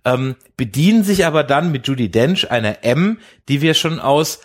ähm, 0.04 0.36
bedienen 0.56 1.02
sich 1.02 1.26
aber 1.26 1.42
dann 1.42 1.72
mit 1.72 1.86
Judy 1.88 2.10
Dench, 2.10 2.50
einer 2.50 2.84
M, 2.84 3.18
die 3.48 3.60
wir 3.60 3.74
schon 3.74 3.98
aus 3.98 4.40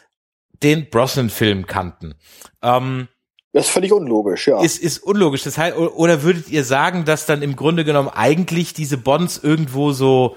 den 0.64 0.90
Brosnan-Filmen 0.90 1.66
kannten. 1.68 2.16
Ähm, 2.62 3.08
Das 3.54 3.66
ist 3.68 3.72
völlig 3.72 3.92
unlogisch, 3.94 4.48
ja. 4.48 4.62
ist, 4.62 4.78
ist 4.82 5.00
unlogisch. 5.00 5.44
Das 5.44 5.58
heißt, 5.58 5.78
oder 5.78 6.24
würdet 6.24 6.50
ihr 6.50 6.64
sagen, 6.64 7.06
dass 7.06 7.26
dann 7.26 7.42
im 7.42 7.56
Grunde 7.56 7.84
genommen 7.86 8.10
eigentlich 8.10 8.74
diese 8.74 8.98
Bonds 8.98 9.38
irgendwo 9.42 9.92
so 9.92 10.36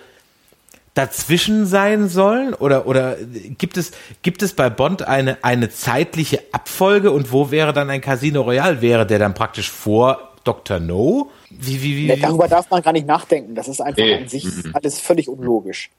dazwischen 0.95 1.67
sein 1.67 2.09
sollen? 2.09 2.55
Oder, 2.55 2.87
oder 2.87 3.17
gibt 3.59 3.77
es, 3.77 3.93
gibt 4.23 4.43
es 4.43 4.53
bei 4.55 4.71
Bond 4.71 5.03
eine, 5.03 5.43
eine 5.43 5.71
zeitliche 5.71 6.41
Abfolge 6.53 7.11
und 7.11 7.33
wo 7.33 7.51
wäre 7.51 7.73
dann 7.73 7.91
ein 7.91 8.01
Casino 8.01 8.43
Royale? 8.43 8.81
Wäre 8.83 9.07
der 9.07 9.19
dann 9.19 9.35
praktisch 9.35 9.71
vor 9.71 10.31
Dr. 10.45 10.81
No? 10.81 11.31
Wie, 11.51 11.83
wie, 11.83 11.97
wie, 11.97 12.07
Ja, 12.09 12.17
wie? 12.17 12.21
darüber 12.21 12.49
darf 12.49 12.69
man 12.71 12.83
gar 12.83 12.93
nicht 12.93 13.07
nachdenken. 13.07 13.55
Das 13.55 13.69
ist 13.69 13.81
einfach 13.81 14.03
Nee. 14.03 14.17
an 14.17 14.29
sich 14.29 14.45
Mhm. 14.45 14.71
alles 14.75 14.99
völlig 14.99 15.29
unlogisch. 15.29 15.91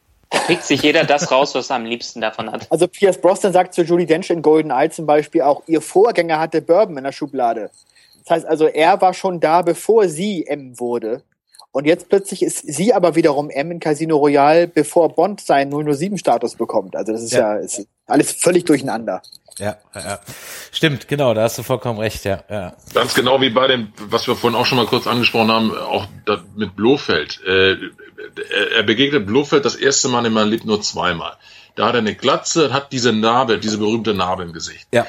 Pickt 0.48 0.64
sich 0.64 0.82
jeder 0.82 1.04
das 1.04 1.32
raus, 1.32 1.56
was 1.56 1.70
er 1.70 1.78
am 1.78 1.86
liebsten 1.86 2.22
davon 2.22 2.52
hat. 2.52 2.68
Also 2.70 2.88
Pierce 2.88 3.20
Brosnan 3.20 3.54
sagt 3.54 3.74
zu 3.74 3.84
Judy 3.84 4.06
Dench 4.06 4.30
in 4.30 4.42
Golden 4.42 4.72
Eye 4.72 4.90
zum 4.90 5.06
Beispiel 5.06 5.42
auch, 5.42 5.64
ihr 5.68 5.82
Vorgänger 5.82 6.40
hatte 6.40 6.62
Bourbon 6.62 6.98
in 6.98 7.04
der 7.04 7.12
Schublade. 7.12 7.70
Das 8.24 8.38
heißt 8.38 8.46
also, 8.46 8.68
er 8.68 9.02
war 9.02 9.14
schon 9.14 9.40
da, 9.40 9.62
bevor 9.62 10.08
sie 10.08 10.46
M 10.48 10.80
wurde. 10.80 11.22
Und 11.74 11.86
jetzt 11.86 12.08
plötzlich 12.08 12.42
ist 12.44 12.60
sie 12.66 12.94
aber 12.94 13.16
wiederum 13.16 13.50
M 13.50 13.72
in 13.72 13.80
Casino 13.80 14.16
Royale, 14.18 14.68
bevor 14.68 15.10
Bond 15.14 15.42
seinen 15.42 15.74
007-Status 15.74 16.56
bekommt. 16.56 16.96
Also 16.96 17.12
das 17.14 17.24
ist 17.24 17.34
Ja. 17.34 17.56
ja, 17.56 17.60
ist 17.60 17.88
alles 18.06 18.32
völlig 18.32 18.64
durcheinander. 18.66 19.22
Ja, 19.60 19.78
ja, 19.94 20.02
ja. 20.02 20.20
Stimmt, 20.72 21.08
genau, 21.08 21.34
da 21.34 21.42
hast 21.44 21.58
du 21.58 21.64
vollkommen 21.64 22.00
recht, 22.00 22.26
ja, 22.26 22.44
ja. 22.50 22.74
Ganz 22.94 23.14
genau 23.16 23.42
wie 23.42 23.50
bei 23.50 23.68
dem, 23.68 23.92
was 24.08 24.26
wir 24.28 24.36
vorhin 24.36 24.58
auch 24.60 24.66
schon 24.66 24.78
mal 24.78 24.86
kurz 24.88 25.06
angesprochen 25.08 25.52
haben, 25.52 25.72
auch 25.76 26.08
da 26.26 26.44
mit 26.56 26.76
Blofeld. 26.76 27.40
Äh, 27.46 27.72
er- 27.74 27.78
er 28.78 28.84
begegnet 28.84 29.26
Blofeld 29.28 29.66
das 29.66 29.76
erste 29.76 30.10
Mal 30.10 30.26
in 30.26 30.34
meinem 30.34 30.50
Leben 30.52 30.68
nur 30.68 30.82
zweimal. 30.82 31.34
Da 31.76 31.88
hat 31.88 31.96
er 31.96 32.00
eine 32.00 32.14
Glatze, 32.16 32.72
hat 32.72 32.92
diese 32.92 33.14
Narbe, 33.14 33.58
diese 33.60 33.80
berühmte 33.80 34.14
Narbe 34.14 34.44
im 34.44 34.54
Gesicht. 34.54 34.88
Ja, 34.92 35.08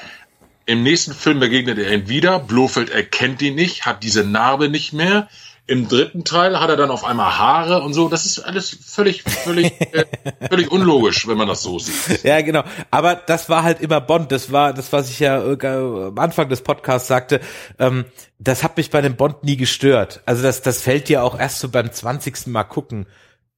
Im 0.67 0.83
nächsten 0.83 1.13
Film 1.13 1.41
begegnet 1.41 1.79
er 1.79 1.93
ihn 1.93 2.09
wieder. 2.09 2.39
Blofeld 2.39 2.89
erkennt 2.89 3.43
ihn 3.43 3.55
nicht, 3.55 3.85
hat 3.85 4.03
diese 4.03 4.25
Narbe 4.25 4.71
nicht 4.71 4.95
mehr. 4.95 5.29
Im 5.67 5.89
dritten 5.89 6.25
Teil 6.25 6.61
hat 6.61 6.69
er 6.69 6.77
dann 6.77 6.91
auf 6.91 7.05
einmal 7.05 7.39
Haare 7.39 7.83
und 7.83 7.95
so. 7.95 8.09
Das 8.09 8.27
ist 8.27 8.39
alles 8.39 8.77
völlig, 8.85 9.23
völlig, 9.23 9.73
äh, 9.95 10.05
völlig 10.51 10.71
unlogisch, 10.71 11.27
wenn 11.27 11.39
man 11.39 11.49
das 11.49 11.63
so 11.63 11.79
sieht. 11.79 12.23
Ja, 12.23 12.43
genau. 12.43 12.65
Aber 12.91 13.15
das 13.15 13.49
war 13.49 13.63
halt 13.63 13.81
immer 13.81 14.03
Bond. 14.03 14.31
Das 14.31 14.53
war 14.53 14.75
das, 14.75 14.93
was 14.93 15.09
ich 15.09 15.21
ja 15.21 15.43
äh, 15.43 15.67
am 15.67 16.19
Anfang 16.19 16.51
des 16.51 16.61
Podcasts 16.61 17.09
sagte. 17.09 17.41
Ähm, 17.79 18.05
das 18.39 18.63
hat 18.63 18.77
mich 18.77 18.91
bei 18.91 19.01
dem 19.01 19.17
Bond 19.17 19.43
nie 19.43 19.57
gestört. 19.57 20.21
Also 20.27 20.43
das, 20.43 20.61
das 20.61 20.83
fällt 20.83 21.09
dir 21.09 21.25
auch 21.25 21.39
erst 21.39 21.61
so 21.61 21.71
beim 21.71 21.91
20. 21.91 22.49
Mal 22.49 22.65
gucken 22.65 23.07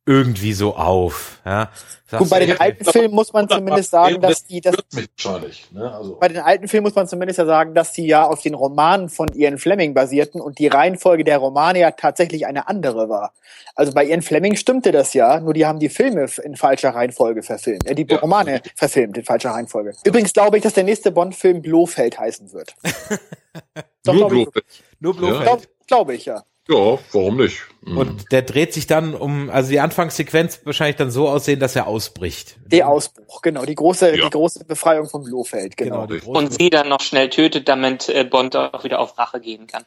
irgendwie 0.06 0.52
so 0.52 0.76
auf. 0.76 1.40
Ja. 1.44 1.70
Sagst 2.08 2.18
Gut, 2.20 2.30
bei 2.30 2.46
den 2.46 2.60
alten 2.60 2.84
Filmen 2.84 3.14
muss 3.14 3.32
man 3.32 3.48
zumindest 3.48 3.90
sagen, 3.90 4.20
dass 4.20 4.44
die, 4.44 4.60
das, 4.60 4.76
wahrscheinlich. 4.92 5.66
Ne? 5.72 5.92
Also, 5.92 6.16
bei 6.20 6.28
den 6.28 6.38
alten 6.38 6.68
Filmen 6.68 6.84
muss 6.84 6.94
man 6.94 7.08
zumindest 7.08 7.40
ja 7.40 7.46
sagen, 7.46 7.74
dass 7.74 7.92
die 7.92 8.06
ja 8.06 8.24
auf 8.24 8.40
den 8.42 8.54
Romanen 8.54 9.08
von 9.08 9.28
Ian 9.34 9.58
Fleming 9.58 9.92
basierten 9.92 10.40
und 10.40 10.60
die 10.60 10.68
Reihenfolge 10.68 11.24
der 11.24 11.38
Romane 11.38 11.80
ja 11.80 11.90
tatsächlich 11.90 12.46
eine 12.46 12.68
andere 12.68 13.08
war. 13.08 13.32
Also 13.74 13.92
bei 13.92 14.06
Ian 14.06 14.22
Fleming 14.22 14.54
stimmte 14.54 14.92
das 14.92 15.14
ja, 15.14 15.40
nur 15.40 15.52
die 15.52 15.66
haben 15.66 15.80
die 15.80 15.88
Filme 15.88 16.26
in 16.44 16.54
falscher 16.54 16.90
Reihenfolge 16.90 17.42
verfilmt, 17.42 17.86
äh, 17.86 17.96
die 17.96 18.06
Ja. 18.08 18.18
Romane 18.18 18.62
verfilmt 18.76 19.18
in 19.18 19.24
falscher 19.24 19.50
Reihenfolge. 19.50 19.92
Übrigens 20.04 20.32
glaube 20.32 20.58
ich, 20.58 20.62
dass 20.62 20.74
der 20.74 20.84
nächste 20.84 21.10
Bond-Film 21.10 21.60
Blofeld 21.60 22.20
heißen 22.20 22.52
wird. 22.52 22.76
Doch, 24.04 24.14
nur 24.14 24.28
Blofeld. 24.28 24.64
nur 25.00 25.16
Blofeld. 25.16 25.42
glaub, 25.42 25.62
glaube 25.88 26.14
ich, 26.14 26.26
ja. 26.26 26.44
Ja, 26.68 26.98
warum 27.12 27.36
nicht? 27.36 27.58
Mhm. 27.82 27.98
Und 27.98 28.32
der 28.32 28.42
dreht 28.42 28.74
sich 28.74 28.86
dann 28.88 29.14
um, 29.14 29.50
also 29.50 29.70
die 29.70 29.78
Anfangssequenz 29.78 30.60
wahrscheinlich 30.64 30.96
dann 30.96 31.10
so 31.12 31.28
aussehen, 31.28 31.60
dass 31.60 31.76
er 31.76 31.86
ausbricht. 31.86 32.56
Der 32.66 32.88
Ausbruch, 32.88 33.40
genau, 33.42 33.64
die 33.64 33.76
große, 33.76 34.16
Ja. 34.16 34.24
die 34.24 34.30
große 34.30 34.64
Befreiung 34.64 35.08
von 35.08 35.22
Blofeld, 35.22 35.76
genau. 35.76 36.06
Genau. 36.08 36.24
Und 36.38 36.52
sie 36.52 36.68
dann 36.70 36.88
noch 36.88 37.00
schnell 37.00 37.30
tötet, 37.30 37.68
damit 37.68 38.08
äh, 38.08 38.24
Bond 38.24 38.56
auch 38.56 38.82
wieder 38.82 38.98
auf 38.98 39.16
Rache 39.16 39.40
gehen 39.40 39.66
kann. 39.68 39.84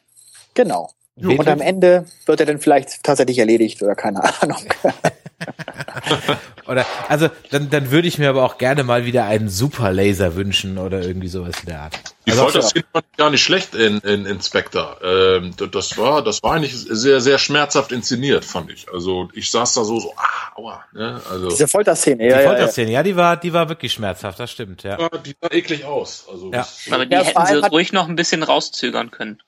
genau. 0.54 0.90
Wen- 1.16 1.38
Und 1.38 1.48
am 1.48 1.60
Ende 1.60 2.06
wird 2.24 2.40
er 2.40 2.46
dann 2.46 2.60
vielleicht 2.60 3.02
tatsächlich 3.02 3.38
erledigt 3.38 3.82
oder 3.82 3.94
keine 3.94 4.22
Ahnung. 4.40 4.56
Oder 6.70 6.86
also 7.08 7.28
dann, 7.50 7.68
dann 7.68 7.90
würde 7.90 8.06
ich 8.06 8.18
mir 8.18 8.28
aber 8.28 8.44
auch 8.44 8.56
gerne 8.56 8.84
mal 8.84 9.04
wieder 9.04 9.24
einen 9.24 9.48
Superlaser 9.48 10.36
wünschen 10.36 10.78
oder 10.78 11.02
irgendwie 11.02 11.26
sowas 11.26 11.56
in 11.62 11.66
der 11.66 11.80
Art. 11.80 11.98
Die 12.26 12.30
Also, 12.30 12.44
Folterszene 12.44 12.84
fand 12.92 13.06
ich 13.10 13.16
gar 13.16 13.30
nicht 13.30 13.42
schlecht 13.42 13.74
in, 13.74 13.98
in, 13.98 14.24
in 14.24 14.40
Spectre. 14.40 15.40
Ähm, 15.42 15.54
das 15.72 15.98
war, 15.98 16.22
das 16.22 16.44
war 16.44 16.52
eigentlich 16.52 16.76
sehr, 16.76 17.20
sehr 17.20 17.38
schmerzhaft 17.38 17.90
inszeniert, 17.90 18.44
fand 18.44 18.70
ich. 18.70 18.86
Also 18.92 19.28
ich 19.34 19.50
saß 19.50 19.74
da 19.74 19.82
so, 19.82 19.98
so, 19.98 20.14
ah, 20.16 20.52
aua, 20.54 20.84
ne? 20.92 21.20
Also 21.28 21.48
Diese 21.48 21.66
Folterszene, 21.66 22.18
die 22.18 22.24
ja, 22.26 22.36
ja, 22.36 22.42
ja. 22.42 22.48
Folterszene, 22.50 22.92
ja, 22.92 23.02
die 23.02 23.16
war, 23.16 23.36
die 23.36 23.52
war 23.52 23.68
wirklich 23.68 23.92
schmerzhaft, 23.92 24.38
das 24.38 24.52
stimmt, 24.52 24.84
ja. 24.84 24.96
ja, 24.96 25.08
die 25.08 25.34
sah 25.40 25.50
eklig 25.50 25.84
aus. 25.84 26.26
Also 26.30 26.52
Ja. 26.52 26.68
Aber 26.92 27.04
die 27.04 27.12
Ja, 27.12 27.24
hätten 27.24 27.46
sie 27.46 27.68
ruhig 27.68 27.92
noch 27.92 28.08
ein 28.08 28.14
bisschen 28.14 28.44
rauszögern 28.44 29.10
können. 29.10 29.42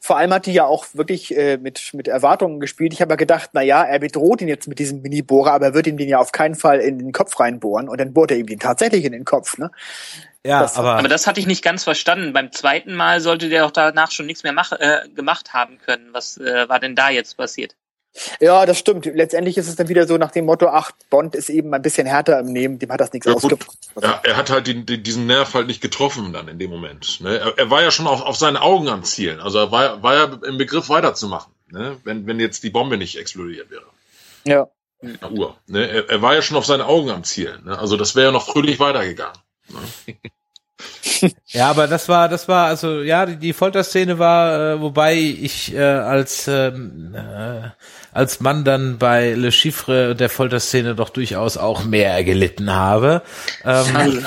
Vor 0.00 0.16
allem 0.16 0.32
hat 0.32 0.46
die 0.46 0.52
ja 0.52 0.64
auch 0.64 0.86
wirklich 0.94 1.36
äh, 1.36 1.56
mit, 1.56 1.90
mit 1.92 2.06
Erwartungen 2.08 2.60
gespielt. 2.60 2.92
Ich 2.92 3.00
habe 3.00 3.12
ja 3.12 3.16
gedacht, 3.16 3.50
na 3.52 3.62
ja, 3.62 3.82
er 3.82 3.98
bedroht 3.98 4.40
ihn 4.40 4.48
jetzt 4.48 4.68
mit 4.68 4.78
diesem 4.78 5.02
Mini-Bohrer, 5.02 5.52
aber 5.52 5.66
er 5.66 5.74
wird 5.74 5.86
ihm 5.88 5.96
den 5.96 6.08
ja 6.08 6.18
auf 6.18 6.30
keinen 6.32 6.54
Fall 6.54 6.78
in 6.80 6.98
den 6.98 7.12
Kopf 7.12 7.38
reinbohren. 7.40 7.88
Und 7.88 8.00
dann 8.00 8.12
bohrt 8.12 8.30
er 8.30 8.36
ihm 8.36 8.46
den 8.46 8.60
tatsächlich 8.60 9.04
in 9.04 9.12
den 9.12 9.24
Kopf. 9.24 9.58
Ne? 9.58 9.70
Ja, 10.46 10.60
Das- 10.60 10.76
aber, 10.76 10.94
Aber 10.96 11.08
das 11.08 11.26
hatte 11.26 11.40
ich 11.40 11.46
nicht 11.46 11.64
ganz 11.64 11.82
verstanden. 11.84 12.32
Beim 12.32 12.52
zweiten 12.52 12.94
Mal 12.94 13.20
sollte 13.20 13.48
der 13.48 13.62
doch 13.64 13.72
danach 13.72 14.12
schon 14.12 14.26
nichts 14.26 14.44
mehr 14.44 14.52
mach, 14.52 14.72
äh, 14.72 15.00
gemacht 15.14 15.52
haben 15.52 15.78
können. 15.78 16.08
Was 16.12 16.36
äh, 16.38 16.68
war 16.68 16.78
denn 16.78 16.94
da 16.94 17.10
jetzt 17.10 17.36
passiert? 17.36 17.74
Ja, 18.40 18.66
das 18.66 18.78
stimmt. 18.78 19.06
Letztendlich 19.06 19.56
ist 19.58 19.68
es 19.68 19.76
dann 19.76 19.88
wieder 19.88 20.06
so 20.06 20.16
nach 20.16 20.30
dem 20.30 20.46
Motto, 20.46 20.68
ach, 20.68 20.90
Bond 21.10 21.34
ist 21.34 21.50
eben 21.50 21.72
ein 21.74 21.82
bisschen 21.82 22.06
härter 22.06 22.40
im 22.40 22.46
Nehmen, 22.46 22.78
dem 22.78 22.90
hat 22.90 23.00
das 23.00 23.12
nichts 23.12 23.26
Ja, 23.26 23.34
gut. 23.34 23.52
ausgemacht. 23.52 23.76
ja, 24.02 24.20
er 24.24 24.36
hat 24.36 24.50
halt 24.50 24.66
die, 24.66 24.84
die, 24.84 25.02
diesen 25.02 25.26
Nerv 25.26 25.54
halt 25.54 25.66
nicht 25.66 25.80
getroffen 25.80 26.32
dann 26.32 26.48
in 26.48 26.58
dem 26.58 26.70
Moment. 26.70 27.20
Ne? 27.20 27.38
Er, 27.38 27.58
er 27.58 27.70
war 27.70 27.82
ja 27.82 27.90
schon 27.90 28.06
auf, 28.06 28.22
auf 28.22 28.36
seine 28.36 28.62
Augen 28.62 28.88
am 28.88 29.04
Zielen. 29.04 29.40
Also 29.40 29.58
er 29.58 29.70
war, 29.70 30.02
war 30.02 30.14
ja 30.14 30.24
im 30.46 30.58
Begriff 30.58 30.88
weiterzumachen, 30.88 31.52
ne? 31.70 31.96
wenn, 32.04 32.26
wenn 32.26 32.40
jetzt 32.40 32.64
die 32.64 32.70
Bombe 32.70 32.96
nicht 32.96 33.16
explodiert 33.18 33.70
wäre. 33.70 33.86
Ja. 34.44 34.68
Na, 35.00 35.30
Uhr. 35.30 35.56
Ne? 35.66 35.86
Er, 35.88 36.08
er 36.10 36.22
war 36.22 36.34
ja 36.34 36.42
schon 36.42 36.56
auf 36.56 36.66
seine 36.66 36.86
Augen 36.86 37.10
am 37.10 37.22
Zielen. 37.22 37.64
Ne? 37.66 37.78
Also 37.78 37.96
das 37.96 38.16
wäre 38.16 38.26
ja 38.26 38.32
noch 38.32 38.46
fröhlich 38.46 38.80
weitergegangen. 38.80 39.38
ja, 41.48 41.70
aber 41.70 41.86
das 41.86 42.08
war, 42.08 42.28
das 42.28 42.48
war, 42.48 42.66
also 42.66 43.00
ja, 43.02 43.26
die, 43.26 43.36
die 43.36 43.52
Folterszene 43.52 44.18
war, 44.18 44.74
äh, 44.74 44.80
wobei 44.80 45.14
ich 45.16 45.74
äh, 45.74 45.80
als 45.82 46.46
ähm, 46.48 47.14
äh, 47.14 47.70
als 48.12 48.40
Mann 48.40 48.64
dann 48.64 48.98
bei 48.98 49.34
Le 49.34 49.52
Chiffre 49.52 50.14
der 50.16 50.30
Folterszene 50.30 50.94
doch 50.94 51.10
durchaus 51.10 51.56
auch 51.56 51.84
mehr 51.84 52.24
gelitten 52.24 52.72
habe. 52.74 53.22
Ähm, 53.64 54.24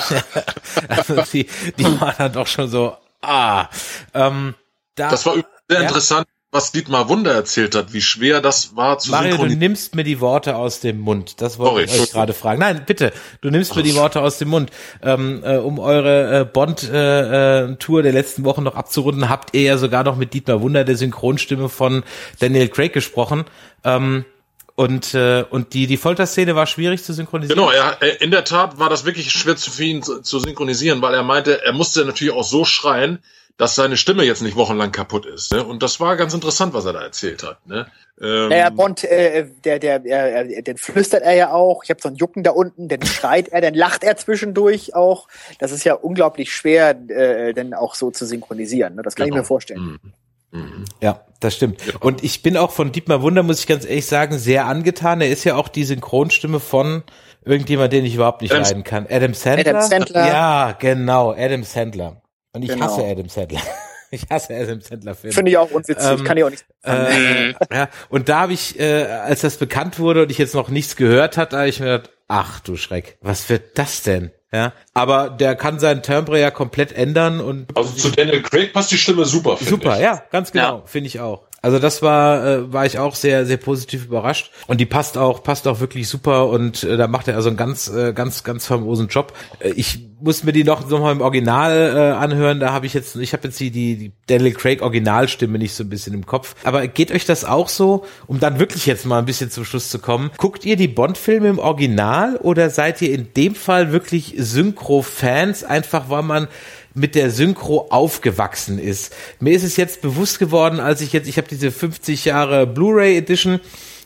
also 0.88 1.22
die, 1.32 1.46
die 1.78 2.00
war 2.00 2.14
dann 2.16 2.32
doch 2.32 2.46
schon 2.46 2.68
so, 2.68 2.96
ah, 3.20 3.68
ähm, 4.14 4.54
da, 4.94 5.10
Das 5.10 5.26
war 5.26 5.34
sehr 5.34 5.44
Ja. 5.70 5.80
interessant, 5.80 6.26
was 6.52 6.70
Dietmar 6.70 7.08
Wunder 7.08 7.32
erzählt 7.32 7.74
hat, 7.74 7.94
wie 7.94 8.02
schwer 8.02 8.42
das 8.42 8.76
war 8.76 8.98
zu 8.98 9.10
Mario, 9.10 9.38
du 9.38 9.46
nimmst 9.46 9.94
mir 9.94 10.04
die 10.04 10.20
Worte 10.20 10.54
aus 10.54 10.80
dem 10.80 11.00
Mund. 11.00 11.40
Das 11.40 11.58
wollte 11.58 11.72
Sorry, 11.72 11.84
ich 11.84 12.08
euch 12.08 12.12
gerade 12.12 12.34
fragen. 12.34 12.60
Nein, 12.60 12.84
bitte, 12.86 13.10
du 13.40 13.50
nimmst 13.50 13.74
mir 13.74 13.82
die 13.82 13.94
Worte 13.94 14.20
aus 14.20 14.36
dem 14.36 14.48
Mund. 14.48 14.70
Ähm, 15.02 15.42
äh, 15.42 15.56
um 15.56 15.78
eure 15.78 16.40
äh, 16.40 16.44
Bond-Tour 16.44 17.70
äh, 17.72 17.76
Tour 17.76 18.02
der 18.02 18.12
letzten 18.12 18.44
Wochen 18.44 18.62
noch 18.62 18.74
abzurunden, 18.74 19.30
habt 19.30 19.54
ihr 19.54 19.62
ja 19.62 19.78
sogar 19.78 20.04
noch 20.04 20.16
mit 20.16 20.34
Dietmar 20.34 20.60
Wunder, 20.60 20.84
der 20.84 20.96
Synchronstimme 20.96 21.70
von 21.70 22.04
Daniel 22.38 22.68
Craig, 22.68 22.92
gesprochen. 22.92 23.46
Ähm, 23.82 24.26
und 24.74 25.14
äh, 25.14 25.44
und 25.48 25.72
die 25.72 25.86
die 25.86 25.96
Folterszene 25.96 26.54
war 26.54 26.66
schwierig 26.66 27.02
zu 27.02 27.14
synchronisieren. 27.14 27.58
Genau, 27.58 27.70
er, 27.70 28.20
in 28.20 28.30
der 28.30 28.44
Tat 28.44 28.78
war 28.78 28.90
das 28.90 29.06
wirklich 29.06 29.30
schwer 29.30 29.56
zu, 29.56 29.70
für 29.70 29.84
ihn 29.84 30.02
zu 30.02 30.38
synchronisieren, 30.38 31.00
weil 31.00 31.14
er 31.14 31.22
meinte, 31.22 31.64
er 31.64 31.72
musste 31.72 32.04
natürlich 32.04 32.34
auch 32.34 32.44
so 32.44 32.64
schreien, 32.64 33.20
dass 33.56 33.74
seine 33.74 33.96
Stimme 33.96 34.24
jetzt 34.24 34.42
nicht 34.42 34.56
wochenlang 34.56 34.92
kaputt 34.92 35.26
ist. 35.26 35.52
Ne? 35.52 35.64
Und 35.64 35.82
das 35.82 36.00
war 36.00 36.16
ganz 36.16 36.34
interessant, 36.34 36.74
was 36.74 36.84
er 36.84 36.92
da 36.92 37.02
erzählt 37.02 37.42
hat. 37.42 37.64
Ne? 37.66 37.86
Ähm, 38.20 38.48
naja, 38.48 38.70
Bond, 38.70 39.04
äh, 39.04 39.46
der, 39.64 39.78
der, 39.78 39.98
der, 39.98 40.44
der, 40.44 40.62
den 40.62 40.76
flüstert 40.76 41.22
er 41.22 41.34
ja 41.34 41.52
auch. 41.52 41.84
Ich 41.84 41.90
habe 41.90 42.00
so 42.00 42.08
einen 42.08 42.16
Jucken 42.16 42.42
da 42.42 42.50
unten, 42.50 42.88
dann 42.88 43.04
schreit 43.04 43.48
er, 43.48 43.60
dann 43.60 43.74
lacht 43.74 44.04
er 44.04 44.16
zwischendurch 44.16 44.94
auch. 44.94 45.28
Das 45.58 45.72
ist 45.72 45.84
ja 45.84 45.94
unglaublich 45.94 46.52
schwer, 46.52 46.90
äh, 47.08 47.52
denn 47.52 47.74
auch 47.74 47.94
so 47.94 48.10
zu 48.10 48.26
synchronisieren. 48.26 48.94
Ne? 48.96 49.02
Das 49.02 49.14
kann 49.14 49.26
genau. 49.26 49.36
ich 49.36 49.40
mir 49.42 49.46
vorstellen. 49.46 49.98
Mhm. 50.02 50.12
Mhm. 50.52 50.84
Ja, 51.00 51.24
das 51.40 51.56
stimmt. 51.56 51.84
Ja. 51.84 51.94
Und 52.00 52.22
ich 52.22 52.42
bin 52.42 52.56
auch 52.56 52.70
von 52.70 52.92
Dietmar 52.92 53.22
Wunder, 53.22 53.42
muss 53.42 53.60
ich 53.60 53.66
ganz 53.66 53.84
ehrlich 53.84 54.06
sagen, 54.06 54.38
sehr 54.38 54.66
angetan. 54.66 55.20
Er 55.20 55.30
ist 55.30 55.44
ja 55.44 55.56
auch 55.56 55.68
die 55.68 55.84
Synchronstimme 55.84 56.60
von 56.60 57.02
irgendjemand, 57.44 57.92
den 57.92 58.04
ich 58.04 58.14
überhaupt 58.14 58.42
nicht 58.42 58.52
Adam 58.52 58.64
leiden 58.64 58.84
kann. 58.84 59.06
Adam 59.08 59.34
Sandler? 59.34 59.70
Adam 59.70 59.88
Sandler. 59.88 60.26
Ja, 60.28 60.76
genau, 60.78 61.32
Adam 61.32 61.64
Sandler. 61.64 62.21
Und 62.52 62.62
ich 62.62 62.68
genau. 62.68 62.84
hasse 62.84 63.04
Adam 63.04 63.28
Sandler. 63.28 63.60
Ich 64.14 64.26
hasse 64.28 64.54
Adam 64.54 64.82
Sandler 64.82 65.14
Filme. 65.14 65.32
Finde 65.32 65.50
ich 65.52 65.56
auch 65.56 65.70
unwitzig, 65.70 65.96
ähm, 65.98 66.22
kann 66.22 66.36
ich 66.36 66.44
auch 66.44 66.50
nicht. 66.50 66.66
Äh, 66.82 67.52
ja, 67.72 67.88
und 68.10 68.28
da 68.28 68.40
habe 68.40 68.52
ich, 68.52 68.78
äh, 68.78 69.04
als 69.04 69.40
das 69.40 69.56
bekannt 69.56 69.98
wurde 69.98 70.24
und 70.24 70.30
ich 70.30 70.36
jetzt 70.36 70.54
noch 70.54 70.68
nichts 70.68 70.96
gehört 70.96 71.38
hatte, 71.38 71.56
habe 71.56 71.70
ich 71.70 71.80
mir 71.80 71.86
gedacht, 71.86 72.10
ach 72.28 72.60
du 72.60 72.76
Schreck, 72.76 73.16
was 73.22 73.48
wird 73.48 73.78
das 73.78 74.02
denn? 74.02 74.30
Ja, 74.52 74.74
aber 74.92 75.30
der 75.30 75.56
kann 75.56 75.78
seinen 75.78 76.02
Timbre 76.02 76.38
ja 76.38 76.50
komplett 76.50 76.92
ändern 76.92 77.40
und. 77.40 77.74
Also 77.74 77.94
zu 77.94 78.10
Daniel 78.10 78.42
Craig 78.42 78.74
passt 78.74 78.92
die 78.92 78.98
Stimme 78.98 79.24
super. 79.24 79.56
Super, 79.58 79.96
ich. 79.96 80.02
ja, 80.02 80.22
ganz 80.30 80.52
genau, 80.52 80.80
ja. 80.80 80.82
finde 80.84 81.06
ich 81.06 81.20
auch. 81.20 81.46
Also 81.62 81.78
das 81.78 82.02
war 82.02 82.44
äh, 82.44 82.72
war 82.72 82.86
ich 82.86 82.98
auch 82.98 83.14
sehr 83.14 83.46
sehr 83.46 83.56
positiv 83.56 84.06
überrascht 84.06 84.50
und 84.66 84.80
die 84.80 84.86
passt 84.86 85.16
auch 85.16 85.44
passt 85.44 85.68
auch 85.68 85.78
wirklich 85.78 86.08
super 86.08 86.48
und 86.48 86.82
äh, 86.82 86.96
da 86.96 87.06
macht 87.06 87.28
er 87.28 87.36
also 87.36 87.48
einen 87.48 87.56
ganz 87.56 87.88
äh, 87.88 88.12
ganz 88.12 88.42
ganz 88.42 88.66
famosen 88.66 89.06
Job. 89.06 89.32
Äh, 89.60 89.70
ich 89.70 90.00
muss 90.20 90.42
mir 90.42 90.52
die 90.52 90.64
noch 90.64 90.88
noch 90.88 91.00
mal 91.00 91.12
im 91.12 91.20
Original 91.20 91.94
äh, 91.96 92.00
anhören. 92.16 92.58
Da 92.58 92.72
habe 92.72 92.86
ich 92.86 92.94
jetzt 92.94 93.14
ich 93.14 93.32
habe 93.32 93.46
jetzt 93.46 93.60
die 93.60 93.70
die 93.70 93.96
die 93.96 94.12
Daniel 94.26 94.54
Craig 94.54 94.82
Originalstimme 94.82 95.56
nicht 95.56 95.74
so 95.74 95.84
ein 95.84 95.88
bisschen 95.88 96.14
im 96.14 96.26
Kopf. 96.26 96.56
Aber 96.64 96.86
geht 96.88 97.12
euch 97.12 97.26
das 97.26 97.44
auch 97.44 97.68
so, 97.68 98.04
um 98.26 98.40
dann 98.40 98.58
wirklich 98.58 98.86
jetzt 98.86 99.06
mal 99.06 99.20
ein 99.20 99.24
bisschen 99.24 99.50
zum 99.50 99.64
Schluss 99.64 99.88
zu 99.88 100.00
kommen? 100.00 100.32
Guckt 100.38 100.64
ihr 100.64 100.74
die 100.74 100.88
Bond 100.88 101.16
Filme 101.16 101.48
im 101.48 101.60
Original 101.60 102.38
oder 102.38 102.70
seid 102.70 103.00
ihr 103.02 103.14
in 103.14 103.32
dem 103.34 103.54
Fall 103.54 103.92
wirklich 103.92 104.34
Synchro 104.36 105.02
Fans 105.02 105.62
einfach 105.62 106.10
weil 106.10 106.24
man 106.24 106.48
mit 106.94 107.14
der 107.14 107.30
Synchro 107.30 107.88
aufgewachsen 107.90 108.78
ist. 108.78 109.14
Mir 109.40 109.54
ist 109.54 109.64
es 109.64 109.76
jetzt 109.76 110.02
bewusst 110.02 110.38
geworden, 110.38 110.80
als 110.80 111.00
ich 111.00 111.12
jetzt, 111.12 111.28
ich 111.28 111.36
habe 111.36 111.48
diese 111.48 111.70
50 111.70 112.24
Jahre 112.24 112.66
Blu-ray 112.66 113.16
Edition 113.16 113.60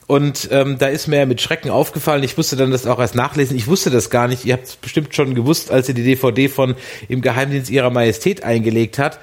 und 0.07 0.49
ähm, 0.53 0.79
da 0.79 0.87
ist 0.87 1.09
mir 1.09 1.27
mit 1.27 1.41
Schrecken 1.41 1.71
aufgefallen, 1.71 2.23
ich 2.23 2.37
musste 2.37 2.55
dann 2.57 2.71
das 2.71 2.87
auch 2.87 3.01
erst 3.01 3.17
nachlesen, 3.17 3.57
ich 3.57 3.67
wusste 3.67 3.91
das 3.91 4.09
gar 4.09 4.29
nicht, 4.29 4.45
ihr 4.45 4.55
habt 4.55 4.67
es 4.67 4.77
bestimmt 4.77 5.15
schon 5.15 5.35
gewusst, 5.35 5.71
als 5.71 5.89
ihr 5.89 5.95
die 5.95 6.05
DVD 6.05 6.49
von 6.49 6.77
Im 7.09 7.23
Geheimdienst 7.23 7.71
ihrer 7.71 7.91
Majestät 7.91 8.45
eingelegt 8.45 8.99
hat. 8.99 9.19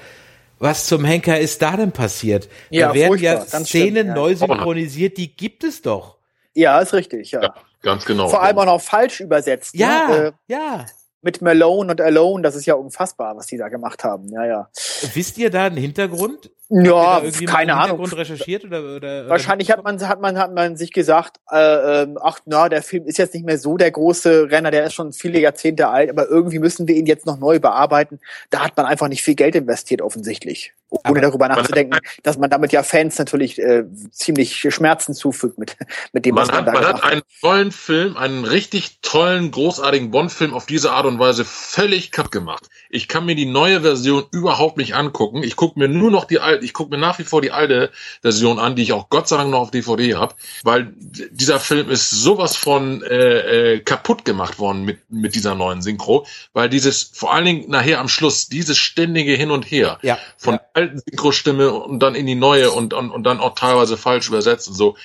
Was 0.58 0.86
zum 0.86 1.04
Henker 1.04 1.40
ist 1.40 1.62
da 1.62 1.76
denn 1.76 1.92
passiert? 1.92 2.48
Ja, 2.70 2.88
da 2.88 2.94
werden 2.94 3.18
ja 3.18 3.40
Szenen 3.40 3.66
stimmt, 3.66 4.08
ja. 4.08 4.14
neu 4.14 4.34
synchronisiert, 4.36 5.16
die 5.16 5.34
gibt 5.34 5.64
es 5.64 5.82
doch. 5.82 6.16
Ja, 6.54 6.78
ist 6.80 6.92
richtig, 6.92 7.32
ja. 7.32 7.42
ja 7.42 7.54
ganz 7.82 8.04
genau. 8.04 8.28
Vor 8.28 8.42
allem 8.42 8.58
auch 8.58 8.66
noch 8.66 8.80
falsch 8.80 9.20
übersetzt. 9.20 9.74
Ja, 9.74 10.08
ne? 10.08 10.26
äh, 10.26 10.52
ja 10.52 10.86
mit 11.24 11.42
Malone 11.42 11.90
und 11.90 12.00
Alone, 12.00 12.42
das 12.42 12.54
ist 12.54 12.66
ja 12.66 12.74
unfassbar, 12.74 13.36
was 13.36 13.46
die 13.46 13.56
da 13.56 13.68
gemacht 13.68 14.04
haben. 14.04 14.28
Ja, 14.28 14.44
ja. 14.44 14.68
Wisst 15.14 15.38
ihr 15.38 15.50
da 15.50 15.64
einen 15.64 15.76
Hintergrund? 15.76 16.50
Ja, 16.68 17.22
keine 17.46 17.74
Ahnung. 17.74 17.98
Hintergrund 17.98 18.16
recherchiert 18.16 18.64
oder, 18.64 18.96
oder 18.96 19.28
Wahrscheinlich 19.28 19.68
oder 19.68 19.78
hat 19.78 19.84
man 19.84 20.08
hat 20.08 20.20
man 20.20 20.38
hat 20.38 20.54
man 20.54 20.76
sich 20.76 20.92
gesagt, 20.92 21.38
äh, 21.50 22.02
äh, 22.02 22.14
ach 22.22 22.40
na, 22.46 22.68
der 22.68 22.82
Film 22.82 23.06
ist 23.06 23.18
jetzt 23.18 23.34
nicht 23.34 23.44
mehr 23.44 23.58
so 23.58 23.76
der 23.76 23.90
große 23.90 24.50
Renner, 24.50 24.70
der 24.70 24.84
ist 24.84 24.94
schon 24.94 25.12
viele 25.12 25.38
Jahrzehnte 25.38 25.88
alt, 25.88 26.10
aber 26.10 26.28
irgendwie 26.28 26.58
müssen 26.58 26.88
wir 26.88 26.94
ihn 26.94 27.06
jetzt 27.06 27.26
noch 27.26 27.38
neu 27.38 27.60
bearbeiten. 27.60 28.18
Da 28.50 28.64
hat 28.64 28.76
man 28.76 28.86
einfach 28.86 29.08
nicht 29.08 29.22
viel 29.22 29.34
Geld 29.34 29.54
investiert 29.54 30.02
offensichtlich, 30.02 30.72
ohne 31.08 31.20
darüber 31.20 31.48
nachzudenken, 31.48 31.98
dass 32.22 32.38
man 32.38 32.50
damit 32.50 32.72
ja 32.72 32.82
Fans 32.82 33.18
natürlich 33.18 33.58
äh, 33.58 33.84
ziemlich 34.10 34.66
Schmerzen 34.70 35.14
zufügt 35.14 35.58
mit 35.58 35.76
mit 36.12 36.24
dem 36.24 36.34
man 36.34 36.42
was 36.42 36.48
man 36.48 36.58
hat, 36.58 36.66
da 36.66 36.72
Man 36.72 36.84
hat 36.84 37.02
einen 37.02 37.22
tollen 37.40 37.72
Film, 37.72 38.16
einen 38.16 38.44
richtig 38.44 39.00
tollen, 39.02 39.50
großartigen 39.50 40.10
Bond-Film 40.10 40.54
auf 40.54 40.66
diese 40.66 40.92
Art 40.92 41.06
und 41.06 41.18
Weise 41.18 41.44
völlig 41.44 42.10
kaputt 42.10 42.32
gemacht. 42.32 42.68
Ich 42.90 43.08
kann 43.08 43.26
mir 43.26 43.34
die 43.34 43.46
neue 43.46 43.82
Version 43.82 44.24
überhaupt 44.30 44.76
nicht 44.76 44.94
angucken. 44.94 45.42
Ich 45.42 45.56
gucke 45.56 45.78
mir 45.78 45.88
nur 45.88 46.10
noch 46.10 46.24
die 46.24 46.40
alte, 46.40 46.64
ich 46.64 46.72
gucke 46.72 46.90
mir 46.90 46.98
nach 46.98 47.18
wie 47.18 47.24
vor 47.24 47.42
die 47.42 47.52
alte 47.52 47.90
Version 48.22 48.58
an, 48.58 48.76
die 48.76 48.82
ich 48.82 48.92
auch 48.92 49.08
Gott 49.08 49.28
sei 49.28 49.36
Dank 49.36 49.50
noch 49.50 49.60
auf 49.60 49.70
DVD 49.70 50.14
habe, 50.14 50.34
weil 50.62 50.92
dieser 50.96 51.60
Film 51.60 51.90
ist 51.90 52.10
sowas 52.10 52.56
von 52.56 53.02
äh, 53.02 53.74
äh, 53.74 53.80
kaputt 53.80 54.24
gemacht 54.24 54.58
worden 54.58 54.84
mit 54.84 54.98
mit 55.10 55.34
dieser 55.34 55.54
neuen 55.54 55.82
Synchro, 55.82 56.26
weil 56.52 56.68
dieses 56.68 57.02
vor 57.02 57.34
allen 57.34 57.44
Dingen 57.44 57.70
nachher 57.70 58.00
am 58.00 58.08
Schluss 58.08 58.48
dieses 58.48 58.78
ständige 58.78 59.32
Hin 59.32 59.50
und 59.50 59.64
Her 59.64 59.98
ja, 60.02 60.18
von 60.36 60.54
ja. 60.54 60.60
Alten 60.84 60.98
Synchrostimme 60.98 61.72
und 61.72 62.00
dann 62.00 62.14
in 62.14 62.26
die 62.26 62.34
neue 62.34 62.70
und, 62.70 62.94
und 62.94 63.10
und 63.10 63.24
dann 63.24 63.40
auch 63.40 63.54
teilweise 63.54 63.96
falsch 63.96 64.28
übersetzt 64.28 64.68
und 64.68 64.74
so. 64.74 64.96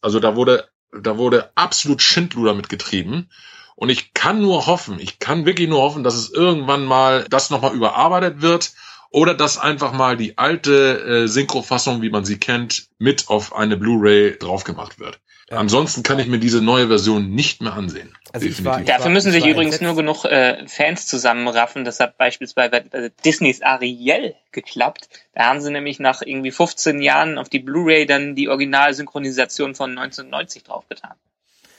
Also 0.00 0.20
da 0.20 0.36
wurde 0.36 0.68
da 0.92 1.18
wurde 1.18 1.50
absolut 1.54 2.02
Schindluder 2.02 2.54
mitgetrieben. 2.54 3.30
Und 3.76 3.90
ich 3.90 4.12
kann 4.12 4.42
nur 4.42 4.66
hoffen, 4.66 4.98
ich 4.98 5.20
kann 5.20 5.46
wirklich 5.46 5.68
nur 5.68 5.82
hoffen, 5.82 6.02
dass 6.02 6.16
es 6.16 6.30
irgendwann 6.30 6.84
mal 6.84 7.26
das 7.30 7.50
nochmal 7.50 7.74
überarbeitet 7.74 8.42
wird 8.42 8.72
oder 9.10 9.34
dass 9.34 9.56
einfach 9.58 9.92
mal 9.92 10.16
die 10.16 10.36
alte 10.36 11.00
äh, 11.00 11.28
Synchrofassung, 11.28 12.02
wie 12.02 12.10
man 12.10 12.24
sie 12.24 12.38
kennt, 12.38 12.88
mit 12.98 13.28
auf 13.28 13.54
eine 13.54 13.76
Blu-ray 13.76 14.36
draufgemacht 14.36 14.98
wird. 14.98 15.20
Ja. 15.50 15.56
Ansonsten 15.56 16.02
kann 16.02 16.18
ich 16.18 16.26
mir 16.26 16.38
diese 16.38 16.60
neue 16.60 16.88
Version 16.88 17.30
nicht 17.30 17.62
mehr 17.62 17.72
ansehen. 17.72 18.14
Also 18.32 18.64
war, 18.64 18.82
Dafür 18.82 19.10
müssen 19.10 19.32
sich 19.32 19.46
übrigens 19.46 19.80
nur 19.80 19.96
genug 19.96 20.26
äh, 20.26 20.66
Fans 20.68 21.06
zusammenraffen. 21.06 21.86
Das 21.86 22.00
hat 22.00 22.18
beispielsweise 22.18 22.76
äh, 22.92 23.10
Disneys 23.24 23.62
Ariel 23.62 24.34
geklappt. 24.52 25.08
Da 25.34 25.46
haben 25.46 25.62
sie 25.62 25.70
nämlich 25.70 26.00
nach 26.00 26.20
irgendwie 26.20 26.50
15 26.50 27.00
Jahren 27.00 27.38
auf 27.38 27.48
die 27.48 27.60
Blu-ray 27.60 28.04
dann 28.04 28.34
die 28.34 28.50
Originalsynchronisation 28.50 29.74
von 29.74 29.90
1990 29.90 30.64
draufgetan. 30.64 31.14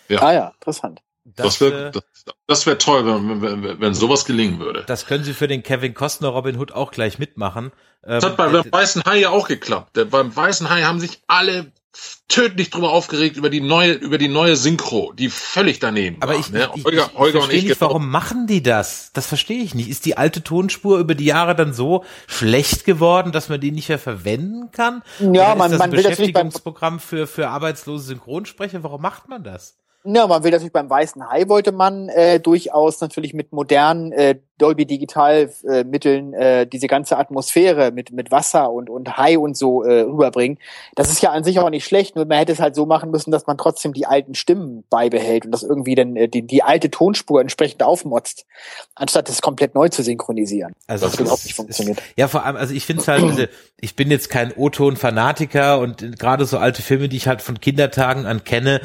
Ja. 0.08 0.22
Ah 0.24 0.34
ja, 0.34 0.48
interessant. 0.60 1.02
Das, 1.36 1.46
das 1.46 1.62
wäre 1.62 1.88
äh, 1.90 1.92
das, 1.92 2.04
das 2.48 2.66
wär 2.66 2.80
toll, 2.80 3.06
wenn, 3.06 3.42
wenn, 3.42 3.80
wenn 3.80 3.94
sowas 3.94 4.26
gelingen 4.26 4.60
würde. 4.60 4.84
Das 4.88 5.06
können 5.06 5.24
Sie 5.24 5.34
für 5.36 5.48
den 5.48 5.62
Kevin 5.62 5.94
Costner 5.94 6.30
Robin 6.30 6.58
Hood 6.58 6.72
auch 6.72 6.90
gleich 6.92 7.20
mitmachen. 7.20 7.72
Das 8.02 8.24
ähm, 8.24 8.30
hat 8.32 8.38
beim 8.38 8.56
äh, 8.56 8.72
Weißen 8.72 9.04
Hai 9.06 9.18
ja 9.18 9.30
auch 9.30 9.48
geklappt. 9.48 9.96
Der, 9.96 10.06
beim 10.06 10.36
Weißen 10.36 10.70
Hai 10.70 10.82
haben 10.84 11.00
sich 11.00 11.22
alle 11.28 11.72
tödlich 12.28 12.70
drüber 12.70 12.92
aufgeregt 12.92 13.36
über 13.38 13.50
die 13.50 13.62
neue 13.62 13.94
über 13.94 14.18
die 14.20 14.28
neue 14.28 14.56
Synchro, 14.56 15.12
die 15.14 15.30
völlig 15.30 15.80
daneben 15.80 16.22
Aber 16.22 16.34
war, 16.34 16.40
ich, 16.40 16.52
ne? 16.52 16.70
ich, 16.76 16.86
Holger, 16.86 17.10
ich, 17.12 17.18
Holger 17.18 17.40
ich 17.40 17.46
verstehe 17.46 17.70
nicht, 17.70 17.82
warum 17.82 18.10
machen 18.10 18.46
die 18.46 18.62
das? 18.62 19.12
Das 19.14 19.26
verstehe 19.26 19.64
ich 19.64 19.74
nicht. 19.74 19.90
Ist 19.90 20.06
die 20.06 20.16
alte 20.16 20.44
Tonspur 20.44 21.00
über 21.00 21.16
die 21.16 21.26
Jahre 21.26 21.56
dann 21.56 21.74
so 21.74 22.06
schlecht 22.28 22.86
geworden, 22.86 23.32
dass 23.32 23.50
man 23.50 23.60
die 23.60 23.72
nicht 23.72 23.90
mehr 23.90 24.00
verwenden 24.00 24.72
kann? 24.72 25.02
Ja, 25.20 25.28
Oder 25.28 25.56
man, 25.56 25.66
ist 25.66 25.72
das 25.72 25.80
man 25.80 25.90
ein 25.90 25.92
will 25.92 26.04
Beschäftigungsprogramm 26.04 27.00
für 27.00 27.26
für 27.26 27.50
arbeitslose 27.50 28.06
Synchronsprecher. 28.06 28.84
Warum 28.84 29.02
macht 29.02 29.28
man 29.28 29.44
das? 29.44 29.76
Ja, 30.12 30.26
man 30.26 30.44
will 30.44 30.52
natürlich 30.52 30.74
beim 30.74 30.90
Weißen 30.90 31.30
Hai 31.30 31.48
wollte 31.50 31.72
man 31.72 32.10
äh, 32.10 32.40
durchaus 32.40 33.00
natürlich 33.00 33.34
mit 33.34 33.52
modernen 33.52 34.12
äh, 34.12 34.36
Dolby 34.58 34.86
Digital 34.86 35.52
äh, 35.70 35.84
Mitteln 35.84 36.34
äh, 36.34 36.66
diese 36.68 36.88
ganze 36.88 37.18
Atmosphäre 37.18 37.92
mit 37.92 38.12
mit 38.12 38.32
Wasser 38.32 38.72
und 38.72 38.90
und 38.90 39.18
Hai 39.18 39.38
und 39.38 39.56
so 39.56 39.84
äh, 39.84 40.02
rüberbringen. 40.02 40.58
Das 40.96 41.12
ist 41.12 41.22
ja 41.22 41.32
an 41.32 41.44
sich 41.44 41.60
auch 41.60 41.70
nicht 41.70 41.86
schlecht, 41.86 42.16
nur 42.16 42.26
man 42.26 42.40
hätte 42.40 42.52
es 42.52 42.60
halt 42.60 42.76
so 42.76 42.86
machen 42.86 43.12
müssen, 43.12 43.32
dass 43.32 43.46
man 43.46 43.58
trotzdem 43.58 43.94
die 43.94 44.06
alten 44.06 44.36
Stimmen 44.36 44.84
beibehält 44.90 45.46
und 45.46 45.52
das 45.52 45.64
irgendwie 45.64 45.96
dann 45.96 46.16
äh, 46.16 46.28
die, 46.28 46.42
die 46.42 46.64
alte 46.64 46.90
Tonspur 46.90 47.40
entsprechend 47.40 47.84
aufmotzt, 47.84 48.46
anstatt 48.96 49.30
das 49.30 49.42
komplett 49.42 49.76
neu 49.76 49.90
zu 49.90 50.02
synchronisieren. 50.02 50.74
Also 50.88 51.06
das 51.06 51.20
überhaupt 51.20 51.46
nicht 51.46 51.56
funktioniert. 51.56 52.02
ja, 52.18 52.28
vor 52.28 52.46
allem, 52.46 52.56
also 52.56 52.74
ich 52.74 52.86
finde 52.86 53.02
es 53.02 53.08
halt, 53.08 53.24
diese, 53.24 53.50
ich 53.80 53.96
bin 53.96 54.12
jetzt 54.12 54.30
kein 54.30 54.52
O-Ton-Fanatiker 54.56 55.80
und 55.80 56.18
gerade 56.20 56.46
so 56.46 56.58
alte 56.58 56.82
Filme, 56.82 57.10
die 57.10 57.18
ich 57.18 57.28
halt 57.28 57.42
von 57.42 57.60
Kindertagen 57.60 58.26
an 58.26 58.44
kenne, 58.44 58.82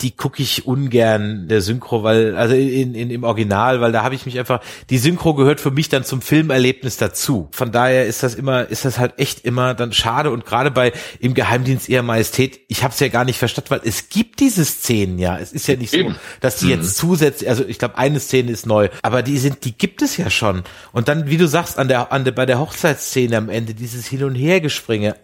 die 0.00 0.12
gucke 0.12 0.42
ich 0.42 0.65
ungern 0.66 1.48
der 1.48 1.60
Synchro, 1.60 2.02
weil 2.02 2.36
also 2.36 2.54
in, 2.54 2.94
in 2.94 3.10
im 3.10 3.24
Original, 3.24 3.80
weil 3.80 3.92
da 3.92 4.02
habe 4.02 4.14
ich 4.14 4.26
mich 4.26 4.38
einfach 4.38 4.60
die 4.90 4.98
Synchro 4.98 5.34
gehört 5.34 5.60
für 5.60 5.70
mich 5.70 5.88
dann 5.88 6.04
zum 6.04 6.20
Filmerlebnis 6.20 6.96
dazu. 6.96 7.48
Von 7.52 7.72
daher 7.72 8.06
ist 8.06 8.22
das 8.22 8.34
immer 8.34 8.68
ist 8.68 8.84
das 8.84 8.98
halt 8.98 9.18
echt 9.18 9.44
immer 9.44 9.74
dann 9.74 9.92
schade 9.92 10.30
und 10.30 10.44
gerade 10.44 10.70
bei 10.70 10.92
im 11.20 11.34
Geheimdienst 11.34 11.88
ihrer 11.88 12.02
Majestät, 12.02 12.60
ich 12.68 12.82
habe 12.82 12.92
es 12.92 13.00
ja 13.00 13.08
gar 13.08 13.24
nicht 13.24 13.38
verstanden, 13.38 13.70
weil 13.70 13.80
es 13.84 14.08
gibt 14.08 14.40
diese 14.40 14.64
Szenen 14.64 15.18
ja. 15.18 15.38
Es 15.38 15.52
ist 15.52 15.68
ja 15.68 15.76
nicht 15.76 15.92
so, 15.92 16.12
dass 16.40 16.56
die 16.56 16.66
mhm. 16.66 16.72
jetzt 16.72 16.96
zusätzlich, 16.96 17.48
also 17.48 17.64
ich 17.66 17.78
glaube 17.78 17.98
eine 17.98 18.20
Szene 18.20 18.50
ist 18.50 18.66
neu, 18.66 18.88
aber 19.02 19.22
die 19.22 19.38
sind 19.38 19.64
die 19.64 19.76
gibt 19.76 20.02
es 20.02 20.16
ja 20.16 20.30
schon. 20.30 20.62
Und 20.92 21.08
dann 21.08 21.28
wie 21.28 21.36
du 21.36 21.46
sagst 21.46 21.78
an 21.78 21.88
der 21.88 22.12
an 22.12 22.24
der 22.24 22.32
bei 22.32 22.46
der 22.46 22.58
Hochzeitsszene 22.58 23.36
am 23.36 23.48
Ende 23.48 23.74
dieses 23.74 24.06
hin 24.06 24.24
und 24.24 24.34
her 24.34 24.60
gespringe 24.60 25.16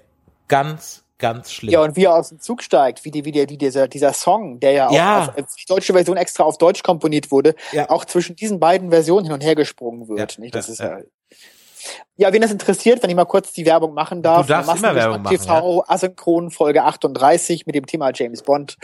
ganz 0.48 1.01
ganz 1.22 1.50
schlimm. 1.50 1.72
Ja, 1.72 1.80
und 1.80 1.96
wie 1.96 2.04
er 2.04 2.14
aus 2.14 2.28
dem 2.28 2.40
Zug 2.40 2.62
steigt, 2.62 3.04
wie, 3.06 3.10
die, 3.10 3.24
wie, 3.24 3.32
der, 3.32 3.48
wie 3.48 3.56
dieser, 3.56 3.88
dieser 3.88 4.12
Song, 4.12 4.60
der 4.60 4.72
ja 4.72 4.88
auch 4.88 4.92
ja. 4.92 5.28
Auf, 5.28 5.54
die 5.54 5.64
deutsche 5.66 5.94
Version 5.94 6.18
extra 6.18 6.44
auf 6.44 6.58
Deutsch 6.58 6.82
komponiert 6.82 7.30
wurde, 7.30 7.54
ja. 7.72 7.88
auch 7.88 8.04
zwischen 8.04 8.36
diesen 8.36 8.60
beiden 8.60 8.90
Versionen 8.90 9.24
hin 9.24 9.32
und 9.32 9.42
her 9.42 9.54
gesprungen 9.54 10.08
wird. 10.08 10.34
Ja. 10.34 10.40
Nicht? 10.40 10.54
Das 10.54 10.68
ist 10.68 10.80
ja. 10.80 10.98
Ja, 12.16 12.32
wen 12.32 12.42
das 12.42 12.52
interessiert, 12.52 13.02
wenn 13.02 13.10
ich 13.10 13.16
mal 13.16 13.24
kurz 13.24 13.52
die 13.52 13.66
Werbung 13.66 13.94
machen 13.94 14.22
darf. 14.22 14.46
Du 14.46 14.52
darfst 14.52 14.76
immer 14.76 14.94
Werbung 14.94 15.22
machen. 15.22 15.36
TV 15.36 15.78
ja. 15.78 15.84
Asynchron 15.88 16.50
Folge 16.50 16.84
38 16.84 17.66
mit 17.66 17.74
dem 17.74 17.86
Thema 17.86 18.12
James 18.14 18.42
Bond. 18.42 18.76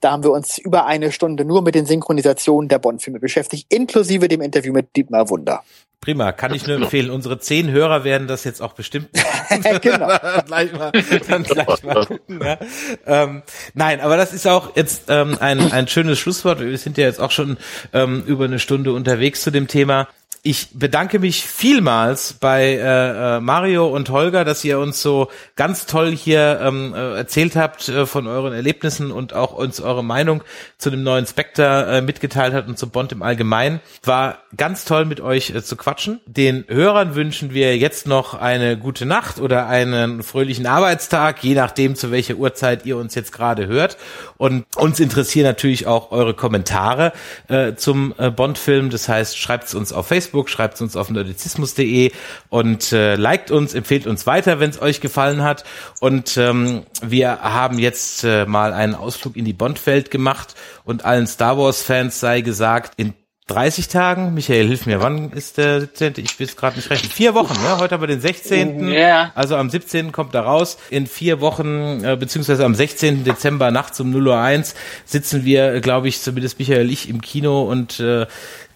Da 0.00 0.10
haben 0.10 0.24
wir 0.24 0.32
uns 0.32 0.58
über 0.58 0.86
eine 0.86 1.12
Stunde 1.12 1.44
nur 1.44 1.62
mit 1.62 1.76
den 1.76 1.86
Synchronisationen 1.86 2.68
der 2.68 2.80
Bond-Filme 2.80 3.20
beschäftigt, 3.20 3.72
inklusive 3.72 4.26
dem 4.26 4.40
Interview 4.40 4.72
mit 4.72 4.96
Dietmar 4.96 5.30
Wunder. 5.30 5.62
Prima, 6.02 6.32
kann 6.32 6.52
ich 6.52 6.66
nur 6.66 6.76
empfehlen. 6.78 7.10
Unsere 7.10 7.38
zehn 7.38 7.70
Hörer 7.70 8.02
werden 8.02 8.26
das 8.26 8.42
jetzt 8.42 8.60
auch 8.60 8.72
bestimmt 8.72 9.08
genau. 9.82 10.08
gleich 10.46 10.72
mal, 10.72 10.90
dann 11.28 11.44
gleich 11.44 11.82
mal 11.84 12.04
gucken. 12.04 12.40
Ja. 12.42 12.58
Ähm, 13.06 13.42
nein, 13.74 14.00
aber 14.00 14.16
das 14.16 14.32
ist 14.32 14.48
auch 14.48 14.74
jetzt 14.74 15.04
ähm, 15.08 15.38
ein, 15.38 15.70
ein 15.70 15.86
schönes 15.86 16.18
Schlusswort. 16.18 16.58
Wir 16.58 16.76
sind 16.76 16.98
ja 16.98 17.04
jetzt 17.04 17.20
auch 17.20 17.30
schon 17.30 17.56
ähm, 17.92 18.24
über 18.26 18.46
eine 18.46 18.58
Stunde 18.58 18.92
unterwegs 18.92 19.42
zu 19.42 19.52
dem 19.52 19.68
Thema. 19.68 20.08
Ich 20.44 20.70
bedanke 20.74 21.20
mich 21.20 21.46
vielmals 21.46 22.32
bei 22.32 22.72
äh, 22.72 23.36
äh, 23.36 23.40
Mario 23.40 23.86
und 23.86 24.10
Holger, 24.10 24.44
dass 24.44 24.64
ihr 24.64 24.80
uns 24.80 25.00
so 25.00 25.28
ganz 25.54 25.86
toll 25.86 26.10
hier 26.10 26.58
ähm, 26.60 26.92
äh, 26.96 27.14
erzählt 27.18 27.54
habt 27.54 27.88
äh, 27.88 28.06
von 28.06 28.26
euren 28.26 28.52
Erlebnissen 28.52 29.12
und 29.12 29.34
auch 29.34 29.52
uns 29.52 29.80
eure 29.80 30.02
Meinung 30.02 30.42
zu 30.78 30.90
dem 30.90 31.04
neuen 31.04 31.26
Spectre 31.26 31.98
äh, 31.98 32.02
mitgeteilt 32.02 32.54
habt 32.54 32.66
und 32.66 32.76
zu 32.76 32.88
Bond 32.88 33.12
im 33.12 33.22
Allgemeinen. 33.22 33.78
War 34.02 34.38
ganz 34.56 34.84
toll 34.84 35.04
mit 35.04 35.20
euch 35.20 35.50
äh, 35.50 35.62
zu 35.62 35.76
quatschen. 35.76 36.18
Den 36.26 36.64
Hörern 36.66 37.14
wünschen 37.14 37.54
wir 37.54 37.76
jetzt 37.76 38.08
noch 38.08 38.34
eine 38.34 38.76
gute 38.76 39.06
Nacht 39.06 39.38
oder 39.38 39.68
einen 39.68 40.24
fröhlichen 40.24 40.66
Arbeitstag, 40.66 41.44
je 41.44 41.54
nachdem 41.54 41.94
zu 41.94 42.10
welcher 42.10 42.34
Uhrzeit 42.34 42.84
ihr 42.84 42.96
uns 42.96 43.14
jetzt 43.14 43.30
gerade 43.30 43.68
hört. 43.68 43.96
Und 44.38 44.64
uns 44.74 44.98
interessieren 44.98 45.46
natürlich 45.46 45.86
auch 45.86 46.10
eure 46.10 46.34
Kommentare 46.34 47.12
äh, 47.46 47.74
zum 47.76 48.12
äh, 48.18 48.32
Bond-Film. 48.32 48.90
Das 48.90 49.08
heißt, 49.08 49.38
schreibt 49.38 49.68
es 49.68 49.74
uns 49.76 49.92
auf 49.92 50.08
Facebook 50.08 50.31
Facebook, 50.32 50.48
schreibt 50.48 50.80
uns 50.80 50.96
auf 50.96 51.10
nerdizismus.de 51.10 52.10
und 52.48 52.92
äh, 52.92 53.16
liked 53.16 53.50
uns, 53.50 53.74
empfehlt 53.74 54.06
uns 54.06 54.26
weiter, 54.26 54.60
wenn 54.60 54.70
es 54.70 54.80
euch 54.80 55.00
gefallen 55.00 55.42
hat. 55.42 55.64
Und 56.00 56.38
ähm, 56.38 56.84
wir 57.02 57.40
haben 57.42 57.78
jetzt 57.78 58.24
äh, 58.24 58.46
mal 58.46 58.72
einen 58.72 58.94
Ausflug 58.94 59.36
in 59.36 59.44
die 59.44 59.52
Bond-Welt 59.52 60.10
gemacht 60.10 60.54
und 60.84 61.04
allen 61.04 61.26
Star 61.26 61.58
Wars-Fans 61.58 62.18
sei 62.18 62.40
gesagt, 62.40 62.94
in 62.96 63.12
30 63.48 63.88
Tagen. 63.88 64.34
Michael, 64.34 64.68
hilf 64.68 64.86
mir, 64.86 65.00
wann 65.02 65.32
ist 65.32 65.58
der 65.58 65.80
17.? 65.80 66.14
Ich 66.18 66.38
will 66.38 66.46
es 66.46 66.56
gerade 66.56 66.76
nicht 66.76 66.88
rechnen. 66.90 67.10
Vier 67.10 67.34
Wochen, 67.34 67.54
ja? 67.64 67.78
Heute 67.78 67.94
haben 67.94 68.00
wir 68.00 68.06
den 68.06 68.20
16. 68.20 68.88
Ja. 68.88 69.32
Also 69.34 69.56
am 69.56 69.68
17. 69.68 70.12
kommt 70.12 70.34
er 70.34 70.42
raus. 70.42 70.78
In 70.90 71.06
vier 71.06 71.40
Wochen, 71.40 72.04
äh, 72.04 72.16
beziehungsweise 72.16 72.64
am 72.64 72.74
16. 72.74 73.24
Dezember 73.24 73.70
nachts 73.70 74.00
um 74.00 74.10
0 74.10 74.28
Uhr 74.28 74.38
1 74.38 74.74
sitzen 75.04 75.44
wir, 75.44 75.80
glaube 75.80 76.08
ich, 76.08 76.22
zumindest 76.22 76.58
Michael 76.58 76.90
ich 76.90 77.08
im 77.10 77.20
Kino 77.20 77.62
und 77.64 78.00
äh, 78.00 78.26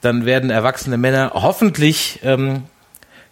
dann 0.07 0.25
werden 0.25 0.51
erwachsene 0.51 0.97
Männer 0.97 1.33
hoffentlich 1.35 2.21
ähm, 2.23 2.63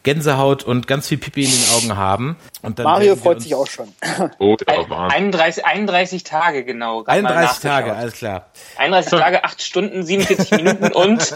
Gänsehaut 0.05 0.63
und 0.63 0.87
ganz 0.87 1.09
viel 1.09 1.19
Pipi 1.19 1.45
in 1.45 1.51
den 1.51 1.65
Augen 1.77 1.97
haben. 1.97 2.37
Und 2.63 2.79
dann 2.79 2.85
Mario 2.85 3.17
freut 3.17 3.43
sich 3.43 3.55
auch 3.55 3.67
schon. 3.67 3.89
Oh, 4.39 4.57
der 4.57 4.89
war 4.89 5.11
31, 5.11 5.65
31 5.67 6.23
Tage 6.25 6.65
genau. 6.65 7.03
Gerade 7.03 7.23
mal 7.23 7.33
31 7.33 7.63
Tage, 7.63 7.95
alles 7.95 8.15
klar. 8.15 8.47
31 8.77 9.11
Tage, 9.19 9.45
8 9.45 9.63
Stunden, 9.63 10.03
47 10.05 10.51
Minuten 10.57 10.93
und 10.93 11.35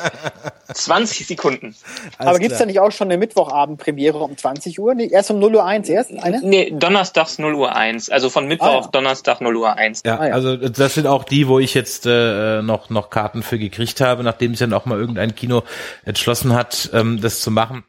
20 0.73 1.27
Sekunden. 1.27 1.75
Alles 2.19 2.29
Aber 2.31 2.39
gibt's 2.39 2.57
klar. 2.57 2.67
da 2.67 2.67
nicht 2.67 2.81
auch 2.81 2.93
schon 2.93 3.09
eine 3.09 3.19
Mittwochabend-Premiere 3.19 4.19
um 4.19 4.37
20 4.37 4.79
Uhr? 4.79 4.95
Nee, 4.95 5.09
erst 5.11 5.31
um 5.31 5.39
0 5.39 5.57
Uhr 5.57 5.65
1 5.65 5.89
erst 5.89 6.13
eine? 6.23 6.41
Nee, 6.43 6.73
donnerstags 6.77 7.39
0 7.39 7.55
Uhr 7.55 7.75
1. 7.75 8.11
Also 8.11 8.31
von 8.31 8.47
Mittwoch 8.47 8.67
Ah, 8.67 8.73
ja. 8.73 8.79
auf 8.79 8.91
Donnerstag 8.91 9.41
0 9.41 9.57
Uhr 9.57 9.73
1. 9.75 10.03
Ja, 10.05 10.19
Ah, 10.19 10.29
ja. 10.29 10.35
also 10.35 10.57
das 10.57 10.95
sind 10.95 11.07
auch 11.07 11.25
die, 11.25 11.49
wo 11.49 11.59
ich 11.59 11.75
jetzt 11.75 12.07
äh, 12.07 12.63
noch 12.63 12.91
noch 12.91 13.11
Karten 13.11 13.43
für 13.43 13.59
gekriegt 13.59 14.01
habe, 14.01 14.23
nachdem 14.23 14.53
sich 14.53 14.61
dann 14.61 14.73
auch 14.73 14.85
mal 14.87 14.99
irgendein 14.99 15.35
Kino 15.35 15.63
entschlossen 16.05 16.55
hat, 16.55 16.91
ähm, 16.93 17.21
das 17.21 17.41
zu 17.41 17.51
machen. 17.51 17.85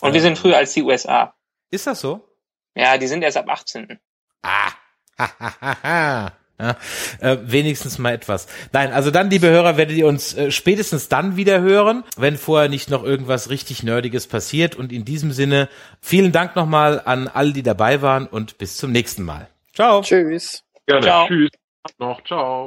Und 0.00 0.12
wir 0.12 0.20
sind 0.20 0.38
früher 0.38 0.56
als 0.56 0.72
die 0.72 0.82
USA. 0.82 1.34
Ist 1.70 1.86
das 1.86 2.00
so? 2.00 2.28
Ja, 2.74 2.98
die 2.98 3.06
sind 3.06 3.22
erst 3.22 3.36
ab 3.36 3.48
18. 3.48 3.98
Ah, 4.42 4.70
ha, 5.18 5.30
ha, 5.38 5.56
ha, 5.60 5.76
ha. 5.82 6.32
Ja, 6.58 6.76
äh, 7.18 7.38
wenigstens 7.42 7.98
mal 7.98 8.12
etwas. 8.12 8.46
Nein, 8.72 8.92
also 8.92 9.10
dann, 9.10 9.28
liebe 9.28 9.48
Hörer, 9.48 9.76
werdet 9.76 9.96
ihr 9.96 10.06
uns 10.06 10.34
äh, 10.34 10.52
spätestens 10.52 11.08
dann 11.08 11.36
wieder 11.36 11.60
hören, 11.60 12.04
wenn 12.16 12.36
vorher 12.36 12.68
nicht 12.68 12.90
noch 12.90 13.02
irgendwas 13.02 13.50
richtig 13.50 13.82
Nerdiges 13.82 14.28
passiert. 14.28 14.76
Und 14.76 14.92
in 14.92 15.04
diesem 15.04 15.32
Sinne, 15.32 15.68
vielen 16.00 16.30
Dank 16.30 16.54
nochmal 16.54 17.02
an 17.04 17.26
alle, 17.26 17.52
die 17.52 17.64
dabei 17.64 18.02
waren 18.02 18.28
und 18.28 18.56
bis 18.58 18.76
zum 18.76 18.92
nächsten 18.92 19.24
Mal. 19.24 19.48
Ciao. 19.74 20.02
Tschüss. 20.02 20.62
Gerne. 20.86 21.02
Ciao. 21.02 21.26
Tschüss. 21.26 21.50
Noch. 21.98 22.22
Ciao. 22.24 22.66